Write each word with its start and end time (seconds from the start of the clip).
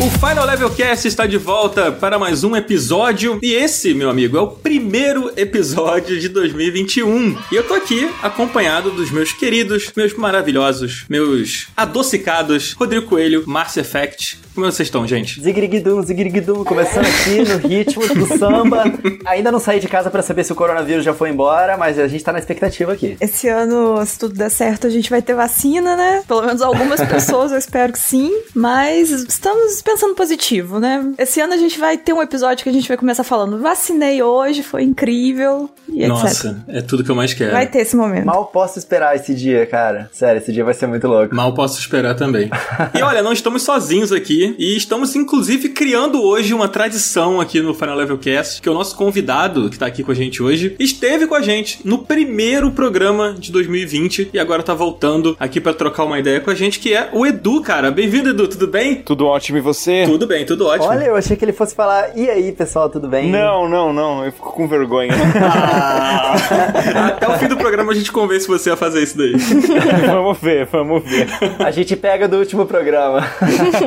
O 0.00 0.10
Final 0.18 0.46
Level 0.46 0.70
Cast 0.70 1.06
está 1.06 1.26
de 1.26 1.36
volta 1.36 1.92
para 1.92 2.18
mais 2.18 2.42
um 2.42 2.56
episódio 2.56 3.38
e 3.42 3.52
esse, 3.52 3.92
meu 3.92 4.08
amigo, 4.08 4.36
é 4.36 4.40
o 4.40 4.48
primeiro 4.48 5.30
episódio 5.36 6.18
de 6.18 6.28
2021. 6.28 7.38
E 7.52 7.54
eu 7.54 7.66
tô 7.66 7.74
aqui 7.74 8.10
acompanhado 8.22 8.90
dos 8.90 9.10
meus 9.10 9.32
queridos, 9.32 9.92
meus 9.94 10.14
maravilhosos, 10.14 11.04
meus 11.08 11.68
adocicados 11.76 12.72
Rodrigo 12.72 13.06
Coelho, 13.06 13.44
Márcia 13.46 13.82
Effect. 13.82 14.43
Como 14.54 14.70
vocês 14.70 14.86
estão, 14.86 15.04
gente? 15.04 15.42
Zigriguidum, 15.42 16.00
zigriguidum, 16.00 16.62
começando 16.62 17.06
aqui 17.06 17.42
no 17.42 17.68
ritmo 17.68 18.06
do 18.06 18.24
samba. 18.38 18.84
Ainda 19.24 19.50
não 19.50 19.58
saí 19.58 19.80
de 19.80 19.88
casa 19.88 20.10
para 20.10 20.22
saber 20.22 20.44
se 20.44 20.52
o 20.52 20.54
coronavírus 20.54 21.04
já 21.04 21.12
foi 21.12 21.30
embora, 21.30 21.76
mas 21.76 21.98
a 21.98 22.06
gente 22.06 22.22
tá 22.22 22.32
na 22.32 22.38
expectativa 22.38 22.92
aqui. 22.92 23.16
Esse 23.20 23.48
ano, 23.48 24.04
se 24.06 24.16
tudo 24.16 24.34
der 24.34 24.50
certo, 24.50 24.86
a 24.86 24.90
gente 24.90 25.10
vai 25.10 25.20
ter 25.20 25.34
vacina, 25.34 25.96
né? 25.96 26.22
Pelo 26.28 26.42
menos 26.42 26.62
algumas 26.62 27.00
pessoas, 27.08 27.50
eu 27.50 27.58
espero 27.58 27.92
que 27.92 27.98
sim. 27.98 28.30
Mas 28.54 29.10
estamos 29.10 29.82
pensando 29.82 30.14
positivo, 30.14 30.78
né? 30.78 31.04
Esse 31.18 31.40
ano 31.40 31.54
a 31.54 31.58
gente 31.58 31.76
vai 31.76 31.98
ter 31.98 32.12
um 32.12 32.22
episódio 32.22 32.62
que 32.62 32.70
a 32.70 32.72
gente 32.72 32.86
vai 32.86 32.96
começar 32.96 33.24
falando: 33.24 33.58
vacinei 33.58 34.22
hoje, 34.22 34.62
foi 34.62 34.84
incrível. 34.84 35.68
E 35.88 36.06
Nossa, 36.06 36.48
etc. 36.48 36.62
é 36.68 36.80
tudo 36.80 37.02
que 37.02 37.10
eu 37.10 37.16
mais 37.16 37.34
quero. 37.34 37.50
Vai 37.50 37.66
ter 37.66 37.80
esse 37.80 37.96
momento. 37.96 38.26
Mal 38.26 38.46
posso 38.46 38.78
esperar 38.78 39.16
esse 39.16 39.34
dia, 39.34 39.66
cara. 39.66 40.08
Sério, 40.12 40.40
esse 40.40 40.52
dia 40.52 40.64
vai 40.64 40.74
ser 40.74 40.86
muito 40.86 41.08
louco. 41.08 41.34
Mal 41.34 41.52
posso 41.54 41.80
esperar 41.80 42.14
também. 42.14 42.50
e 42.94 43.02
olha, 43.02 43.20
não 43.20 43.32
estamos 43.32 43.62
sozinhos 43.62 44.12
aqui 44.12 44.43
e 44.58 44.76
estamos 44.76 45.14
inclusive 45.14 45.68
criando 45.68 46.22
hoje 46.22 46.52
uma 46.52 46.68
tradição 46.68 47.40
aqui 47.40 47.60
no 47.60 47.72
Final 47.72 47.96
Level 47.96 48.18
Cast, 48.18 48.60
que 48.60 48.68
o 48.68 48.74
nosso 48.74 48.96
convidado 48.96 49.70
que 49.70 49.78
tá 49.78 49.86
aqui 49.86 50.02
com 50.02 50.10
a 50.10 50.14
gente 50.14 50.42
hoje 50.42 50.74
esteve 50.78 51.26
com 51.26 51.34
a 51.34 51.40
gente 51.40 51.80
no 51.84 51.98
primeiro 51.98 52.70
programa 52.72 53.34
de 53.38 53.52
2020 53.52 54.30
e 54.32 54.38
agora 54.38 54.62
tá 54.62 54.74
voltando 54.74 55.36
aqui 55.38 55.60
para 55.60 55.72
trocar 55.72 56.04
uma 56.04 56.18
ideia 56.18 56.40
com 56.40 56.50
a 56.50 56.54
gente, 56.54 56.78
que 56.78 56.92
é 56.92 57.08
o 57.12 57.24
Edu, 57.24 57.62
cara. 57.62 57.90
Bem-vindo, 57.90 58.30
Edu, 58.30 58.48
tudo 58.48 58.66
bem? 58.66 58.96
Tudo 58.96 59.26
ótimo 59.26 59.58
e 59.58 59.60
você? 59.60 60.04
Tudo 60.04 60.26
bem, 60.26 60.44
tudo 60.44 60.66
ótimo. 60.66 60.90
Olha, 60.90 61.04
eu 61.04 61.16
achei 61.16 61.36
que 61.36 61.44
ele 61.44 61.52
fosse 61.52 61.74
falar, 61.74 62.16
e 62.16 62.28
aí, 62.28 62.52
pessoal, 62.52 62.90
tudo 62.90 63.08
bem? 63.08 63.30
Não, 63.30 63.68
não, 63.68 63.92
não, 63.92 64.24
eu 64.24 64.32
fico 64.32 64.52
com 64.52 64.68
vergonha. 64.68 65.12
Ah, 65.54 67.06
até 67.08 67.28
o 67.28 67.38
fim 67.38 67.48
do 67.48 67.56
programa 67.56 67.92
a 67.92 67.94
gente 67.94 68.10
convence 68.10 68.46
você 68.46 68.70
a 68.70 68.76
fazer 68.76 69.02
isso 69.02 69.16
daí. 69.16 69.34
vamos 70.06 70.38
ver, 70.38 70.66
vamos 70.66 71.02
ver. 71.04 71.28
A 71.58 71.70
gente 71.70 71.96
pega 71.96 72.26
do 72.26 72.38
último 72.38 72.66
programa. 72.66 73.26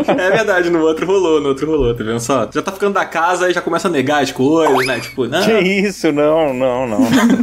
É 0.08 0.30
verdade, 0.30 0.47
no 0.70 0.82
outro 0.82 1.06
rolou, 1.06 1.42
no 1.42 1.50
outro 1.50 1.70
rolou, 1.70 1.94
tá 1.96 2.04
vendo 2.04 2.20
só? 2.20 2.50
Já 2.52 2.62
tá 2.62 2.72
ficando 2.72 2.94
da 2.94 3.06
casa 3.06 3.50
e 3.50 3.54
já 3.54 3.62
começa 3.62 3.88
a 3.88 3.92
negar 3.92 4.24
as 4.24 4.32
coisas, 4.32 4.86
né? 4.86 5.00
Tipo, 5.00 5.28
não. 5.28 5.44
Que 5.44 5.60
isso, 5.60 6.12
não, 6.12 6.54
não, 6.54 6.88
não. 6.88 7.00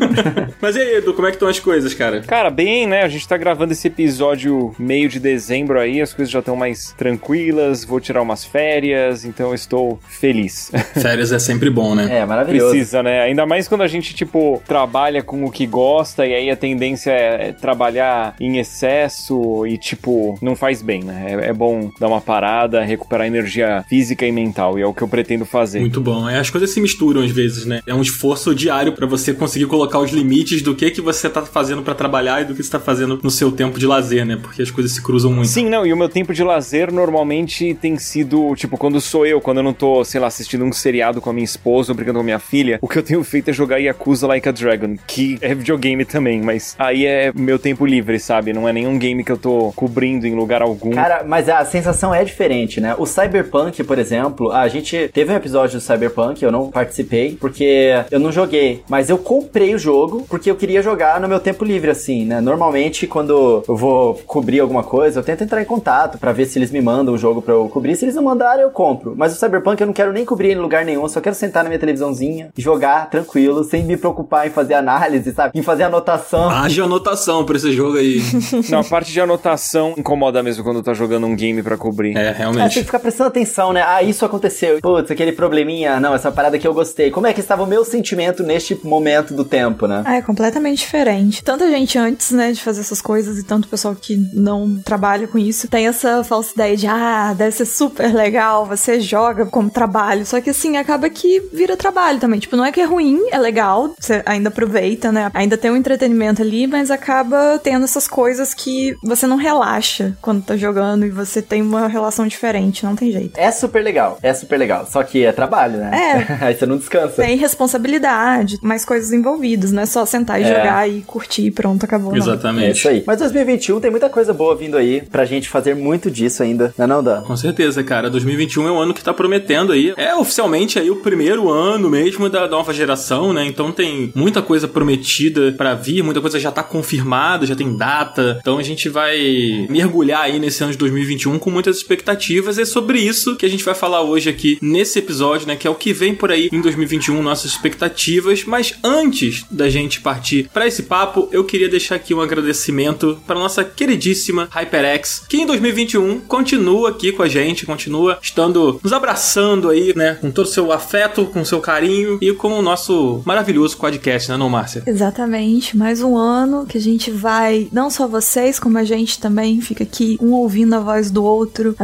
Mas 0.61 0.77
e 0.77 0.81
aí, 0.81 0.97
Edu, 0.97 1.15
como 1.15 1.27
é 1.27 1.31
que 1.31 1.37
estão 1.37 1.49
as 1.49 1.59
coisas, 1.59 1.95
cara? 1.95 2.21
Cara, 2.23 2.51
bem, 2.51 2.87
né? 2.87 3.03
A 3.03 3.09
gente 3.09 3.27
tá 3.27 3.37
gravando 3.37 3.73
esse 3.73 3.87
episódio 3.89 4.75
meio 4.79 5.09
de 5.09 5.21
dezembro 5.21 5.79
aí, 5.79 6.01
as 6.01 6.13
coisas 6.13 6.33
já 6.33 6.39
estão 6.39 6.57
mais 6.57 6.93
tranquilas, 6.97 7.85
vou 7.85 8.01
tirar 8.01 8.23
umas 8.23 8.45
férias, 8.45 9.25
então 9.25 9.49
eu 9.49 9.55
estou 9.55 9.99
feliz. 10.09 10.71
Férias 11.01 11.33
é 11.33 11.39
sempre 11.39 11.71
bom, 11.71 11.95
né? 11.95 12.19
É, 12.19 12.27
maravilhoso. 12.27 12.71
Precisa, 12.71 13.03
né? 13.03 13.23
Ainda 13.23 13.47
mais 13.47 13.69
quando 13.69 13.83
a 13.83 13.89
gente, 13.89 14.15
tipo, 14.15 14.63
trabalha 14.67 15.23
com 15.23 15.45
o 15.45 15.51
que 15.51 15.67
gosta 15.67 16.27
e 16.27 16.35
aí 16.35 16.51
a 16.51 16.57
tendência 16.57 17.11
é 17.11 17.53
trabalhar 17.53 18.35
em 18.41 18.59
excesso 18.59 19.67
e, 19.67 19.77
tipo, 19.79 20.39
não 20.41 20.57
faz 20.57 20.83
bem, 20.83 21.03
né? 21.03 21.27
É, 21.29 21.51
é 21.51 21.53
bom 21.53 21.91
dar 21.99 22.09
uma 22.09 22.21
parada, 22.21 22.83
recuperar 22.95 23.27
energia 23.27 23.85
física 23.89 24.27
e 24.27 24.33
mental, 24.33 24.79
e 24.79 24.83
é 24.83 24.87
o 24.87 24.95
que 24.95 25.03
eu 25.03 25.09
pretendo 25.09 25.45
fazer. 25.45 25.81
Muito 25.81 26.01
bom. 26.01 26.29
É, 26.29 26.39
as 26.39 26.51
coisas 26.51 26.71
se 26.71 26.81
misturam 26.81 27.23
às 27.23 27.31
vezes, 27.31 27.65
né? 27.65 27.81
É 27.87 27.95
um 27.95 28.03
esforço 28.03 28.55
diário 28.55 28.93
pra 28.93 29.07
você 29.07 29.33
conseguir 29.33 29.67
colocar 29.67 29.99
os 29.99 30.11
limites 30.11 30.63
do 30.63 30.75
que 30.75 30.91
que 30.91 31.01
você 31.01 31.29
tá 31.29 31.43
fazendo 31.43 31.83
pra 31.83 31.95
trabalhar 31.95 32.43
e 32.43 32.45
do 32.45 32.55
que 32.55 32.63
você 32.63 32.71
tá 32.71 32.81
fazendo 32.81 33.19
no 33.23 33.31
seu 33.31 33.53
tempo 33.53 33.79
de 33.79 33.87
lazer, 33.87 34.25
né? 34.25 34.39
Porque 34.41 34.63
as 34.63 34.71
coisas 34.71 34.93
se 34.93 35.03
cruzam 35.03 35.33
muito. 35.33 35.49
Sim, 35.49 35.69
não, 35.69 35.87
e 35.87 35.93
o 35.93 35.97
meu 35.97 36.09
tempo 36.09 36.33
de 36.33 36.43
lazer 36.43 36.93
normalmente 36.93 37.75
tem 37.75 37.97
sido, 37.99 38.55
tipo, 38.57 38.77
quando 38.77 39.01
sou 39.01 39.27
eu, 39.27 39.41
quando 39.41 39.59
eu 39.59 39.63
não 39.63 39.73
tô, 39.73 40.05
sei 40.05 40.21
lá, 40.21 40.27
assistindo 40.27 40.65
um 40.65 40.73
seriado 40.73 41.21
com 41.21 41.31
a 41.31 41.33
minha 41.33 41.45
esposa 41.45 41.93
ou 41.93 41.97
brincando 41.97 42.19
com 42.19 42.23
a 42.23 42.25
minha 42.25 42.39
filha, 42.39 42.79
o 42.81 42.89
que 42.89 42.99
eu 42.99 43.03
tenho 43.03 43.23
feito 43.25 43.51
é 43.51 43.53
jogar 43.53 43.79
Yakuza 43.79 44.27
Like 44.27 44.49
a 44.49 44.53
Dragon, 44.53 44.97
que 45.07 45.39
é 45.41 45.55
videogame 45.55 46.05
também, 46.05 46.41
mas 46.41 46.75
aí 46.79 47.07
é 47.07 47.33
meu 47.35 47.59
tempo 47.59 47.87
livre, 47.87 48.19
sabe? 48.19 48.53
Não 48.53 48.69
é 48.69 48.73
nenhum 48.73 48.99
game 48.99 49.25
que 49.25 49.33
eu 49.33 49.39
tô 49.39 49.73
cobrindo 49.75 50.27
em 50.27 50.35
lugar 50.35 50.63
algum. 50.63 50.91
Cara, 50.91 51.25
mas 51.25 51.49
a 51.49 51.65
sensação 51.65 52.15
é 52.15 52.25
diferente, 52.25 52.81
né? 52.81 52.84
O 52.99 53.07
Cyberpunk, 53.07 53.83
por 53.85 53.99
exemplo, 53.99 54.53
a 54.53 54.69
gente 54.69 55.09
teve 55.13 55.33
um 55.33 55.37
episódio 55.37 55.79
do 55.79 55.83
Cyberpunk, 55.83 56.43
eu 56.43 56.53
não 56.53 56.71
participei, 56.71 57.37
porque 57.41 58.05
eu 58.11 58.21
não 58.21 58.31
joguei, 58.33 58.83
mas 58.89 59.09
eu 59.09 59.19
comprei 59.19 59.75
o 59.75 59.79
jogo 59.79 60.27
porque 60.29 60.51
eu 60.51 60.57
queria 60.57 60.83
jogar 60.83 61.21
no 61.21 61.29
meu 61.29 61.41
tempo 61.41 61.65
livre, 61.65 61.91
assim, 61.91 62.25
né? 62.25 62.41
Normalmente, 62.41 63.07
quando 63.07 63.63
eu 63.67 63.77
vou 63.77 64.15
cobrir 64.27 64.61
alguma 64.61 64.83
coisa, 64.83 65.21
eu 65.21 65.25
tento 65.25 65.45
entrar 65.45 65.63
em 65.63 65.65
contato 65.65 66.19
pra 66.19 66.33
ver 66.33 66.47
se 66.47 66.59
eles 66.59 66.71
me 66.71 66.81
mandam 66.81 67.15
o 67.15 67.19
jogo 67.19 67.41
pra 67.41 67.55
eu 67.55 67.69
cobrir. 67.69 67.97
Se 67.97 68.05
eles 68.05 68.15
não 68.15 68.23
mandarem, 68.23 68.63
eu 68.63 68.71
compro. 68.71 69.15
Mas 69.17 69.33
o 69.33 69.39
Cyberpunk 69.39 69.81
eu 69.81 69.87
não 69.87 69.95
quero 69.95 70.13
nem 70.13 70.25
cobrir 70.25 70.53
em 70.53 70.59
lugar 70.59 70.85
nenhum, 70.85 71.09
só 71.09 71.21
quero 71.21 71.35
sentar 71.35 71.63
na 71.63 71.69
minha 71.69 71.79
televisãozinha, 71.79 72.51
jogar 72.57 73.09
tranquilo, 73.11 73.65
sem 73.65 73.85
me 73.85 73.97
preocupar 73.97 74.47
em 74.47 74.51
fazer 74.51 74.75
análise, 74.75 75.33
sabe? 75.33 75.59
Em 75.59 75.63
fazer 75.63 75.85
anotação. 75.85 76.51
Haja 76.51 76.85
anotação 76.85 77.45
pra 77.45 77.57
esse 77.57 77.73
jogo 77.73 77.97
aí. 77.97 78.21
Não, 78.69 78.81
a 78.81 78.85
parte 78.85 79.13
de 79.13 79.21
anotação 79.21 79.95
incomoda 79.97 80.43
mesmo 80.43 80.65
quando 80.65 80.83
tá 80.83 80.95
jogando 80.95 81.27
um 81.27 81.37
game 81.37 81.63
pra 81.63 81.77
cobrir. 81.77 82.17
É, 82.17 82.33
realmente. 82.33 82.74
Tem 82.75 82.83
que 82.83 82.87
ficar 82.87 82.99
prestando 82.99 83.29
atenção, 83.29 83.73
né? 83.73 83.83
Ah, 83.87 84.03
isso 84.03 84.25
aconteceu. 84.25 84.81
Putz, 84.81 85.11
aquele 85.11 85.33
probleminha. 85.33 86.01
Não, 86.01 86.15
essa 86.15 86.31
parada 86.31 86.59
que 86.59 86.67
eu 86.67 86.75
gostei. 86.75 87.11
Como 87.11 87.27
é 87.27 87.33
que 87.33 87.41
estava 87.41 87.63
o 87.63 87.67
meu 87.67 87.85
sentimento 87.85 88.43
neste 88.43 88.79
momento 88.85 89.35
do 89.35 89.45
tempo, 89.45 89.87
né? 89.87 90.03
É 90.07 90.23
completamente 90.23 90.79
diferente. 90.79 91.43
Tanta 91.43 91.69
gente 91.71 91.99
antes, 91.99 92.31
né, 92.31 92.53
de 92.53 92.63
fazer 92.63 92.81
essas 92.81 93.01
coisas 93.01 93.39
e 93.39 93.45
tanto 93.45 93.69
pessoal 93.69 93.95
que 93.95 94.17
não 94.35 94.81
trabalha 94.85 95.27
com 95.27 95.39
isso 95.39 95.69
tem 95.69 95.87
essa 95.87 96.23
falsa 96.25 96.53
ideia 96.55 96.77
de, 96.77 96.87
ah, 96.87 97.35
deve 97.37 97.53
ser 97.53 97.65
super 97.65 98.13
legal, 98.15 98.67
você 98.67 99.01
joga 99.01 99.47
como 99.47 99.71
trabalho. 99.71 100.27
Só 100.27 100.41
que 100.41 100.51
assim, 100.51 100.77
acaba 100.77 101.09
que 101.09 101.41
vira 101.53 101.77
trabalho 101.77 102.19
também. 102.19 102.41
Tipo, 102.41 102.57
não 102.57 102.65
é 102.65 102.73
que 102.73 102.81
é 102.81 102.85
ruim, 102.85 103.21
é 103.31 103.39
legal, 103.39 103.95
você 103.99 104.23
ainda 104.27 104.49
aproveita, 104.49 105.13
né? 105.13 105.31
Ainda 105.35 105.57
tem 105.57 105.71
um 105.71 105.77
entretenimento 105.77 106.43
ali, 106.43 106.67
mas 106.67 106.91
acaba 106.91 107.59
tendo 107.63 107.85
essas 107.85 108.09
coisas 108.09 108.55
que 108.55 108.97
você 109.03 109.27
não 109.27 109.37
relaxa 109.37 110.17
quando 110.21 110.45
tá 110.45 110.57
jogando 110.57 111.05
e 111.05 111.11
você 111.11 111.43
tem 111.43 111.63
uma 111.63 111.89
relação 111.89 112.27
diferente, 112.27 112.54
não 112.85 112.95
tem 112.97 113.11
jeito. 113.11 113.39
É 113.39 113.51
super 113.51 113.83
legal, 113.83 114.19
é 114.23 114.33
super 114.33 114.59
legal. 114.59 114.87
Só 114.91 115.03
que 115.03 115.25
é 115.25 115.33
trabalho, 115.33 115.79
né? 115.79 116.27
É. 116.41 116.45
Aí 116.47 116.55
você 116.55 116.67
não 116.67 116.77
descansa. 116.77 117.23
Tem 117.23 117.37
responsabilidade, 117.37 118.59
mais 118.63 118.85
coisas 118.85 119.13
envolvidas, 119.13 119.73
não 119.73 119.83
é 119.83 119.87
só 119.87 120.05
sentar 120.07 120.41
e 120.41 120.45
É. 120.45 120.49
jogar 120.49 120.89
e 120.89 121.03
curtir 121.03 121.47
e 121.47 121.51
pronto, 121.51 121.85
acabou. 121.85 122.11
não. 122.11 122.17
É 122.17 122.21
Exatamente. 122.21 122.79
isso 122.79 122.89
aí. 122.89 123.03
Mas 123.07 123.19
2021 123.19 123.81
tem 123.81 123.91
muita 123.91 124.09
coisa 124.09 124.33
boa 124.33 124.55
vindo 124.57 124.77
aí 124.77 125.03
pra 125.11 125.25
gente 125.25 125.49
fazer 125.49 125.75
muito 125.75 126.11
disso 126.11 126.43
ainda. 126.43 126.73
Não 126.79 126.85
é 126.85 126.89
não, 126.89 127.03
Dan? 127.03 127.23
Com 127.23 127.37
certeza, 127.37 127.83
cara. 127.83 128.09
2021 128.11 128.69
é 128.69 128.73
um 128.73 128.79
ano 128.79 128.95
que 128.95 129.03
tá 129.03 129.13
prometendo 129.13 129.73
aí. 129.73 129.93
É 129.97 130.15
oficialmente 130.15 130.79
aí 130.79 130.91
o 130.91 130.97
primeiro 130.97 131.51
ano 131.51 131.91
mesmo 131.91 132.29
da 132.29 132.47
nova 132.49 132.73
geração, 132.73 133.33
né? 133.33 133.45
Então 133.47 133.73
tem 133.73 134.13
muita 134.15 134.41
coisa 134.43 134.67
prometida 134.69 135.53
pra 135.57 135.75
vir, 135.75 136.03
muita 136.03 136.21
coisa 136.21 136.39
já 136.39 136.51
tá 136.51 136.63
confirmada, 136.63 137.47
já 137.47 137.55
tem 137.57 137.77
data. 137.77 138.39
Então 138.41 138.59
a 138.59 138.63
gente 138.63 138.89
vai 138.89 139.67
mergulhar 139.69 140.23
aí 140.23 140.39
nesse 140.39 140.63
ano 140.63 140.73
de 140.73 140.79
2021 140.79 141.39
com 141.39 141.51
muitas 141.51 141.77
expectativas. 141.77 142.44
E 142.45 142.61
é 142.61 142.65
sobre 142.65 143.01
isso 143.01 143.37
que 143.37 143.47
a 143.47 143.49
gente 143.49 143.65
vai 143.65 143.75
falar 143.75 144.03
hoje 144.03 144.29
aqui 144.29 144.59
nesse 144.61 144.99
episódio, 144.99 145.47
né? 145.47 145.57
Que 145.57 145.67
é 145.67 145.71
o 145.71 145.75
que 145.75 145.95
vem 145.95 146.15
por 146.15 146.31
aí 146.31 146.51
em 146.53 146.61
2021, 146.61 147.23
nossas 147.23 147.53
expectativas. 147.53 148.45
Mas 148.45 148.75
antes 148.85 149.45
da 149.51 149.71
gente 149.71 150.01
partir 150.01 150.51
pra 150.53 150.67
esse 150.67 150.83
papo, 150.83 151.29
eu 151.33 151.43
queria 151.43 151.69
deixar 151.69 151.95
aqui 151.95 152.13
um 152.13 152.21
agradecimento 152.21 153.19
pra 153.27 153.35
nossa 153.35 153.65
queridíssima 153.65 154.49
HyperX, 154.51 155.25
que 155.27 155.39
em 155.39 155.47
2021 155.47 156.21
continua 156.21 156.91
aqui 156.91 157.13
com 157.13 157.23
a 157.23 157.29
gente, 157.29 157.65
continua 157.65 158.19
estando 158.21 158.79
nos 158.83 158.93
abraçando 158.93 159.71
aí, 159.71 159.95
né? 159.97 160.19
Com 160.21 160.31
todo 160.31 160.47
o 160.47 160.51
seu 160.51 160.71
afeto, 160.71 161.25
com 161.27 161.41
o 161.41 161.47
seu 161.47 161.61
carinho 161.61 162.19
e 162.21 162.33
com 162.33 162.59
o 162.59 162.63
nosso 162.63 163.23
maravilhoso 163.25 163.79
podcast, 163.79 164.31
né, 164.31 164.37
não, 164.37 164.51
Márcia? 164.51 164.83
Exatamente, 164.87 165.77
mais 165.77 166.03
um 166.03 166.17
ano 166.17 166.67
que 166.67 166.77
a 166.77 166.81
gente 166.81 167.11
vai, 167.11 167.69
não 167.73 167.89
só 167.89 168.07
vocês, 168.07 168.59
como 168.59 168.77
a 168.77 168.85
gente 168.85 169.19
também 169.19 169.61
fica 169.61 169.83
aqui, 169.83 170.19
um 170.21 170.33
ouvindo 170.33 170.75
a 170.75 170.81
voz 170.81 171.11
do 171.11 171.25
outro, 171.25 171.75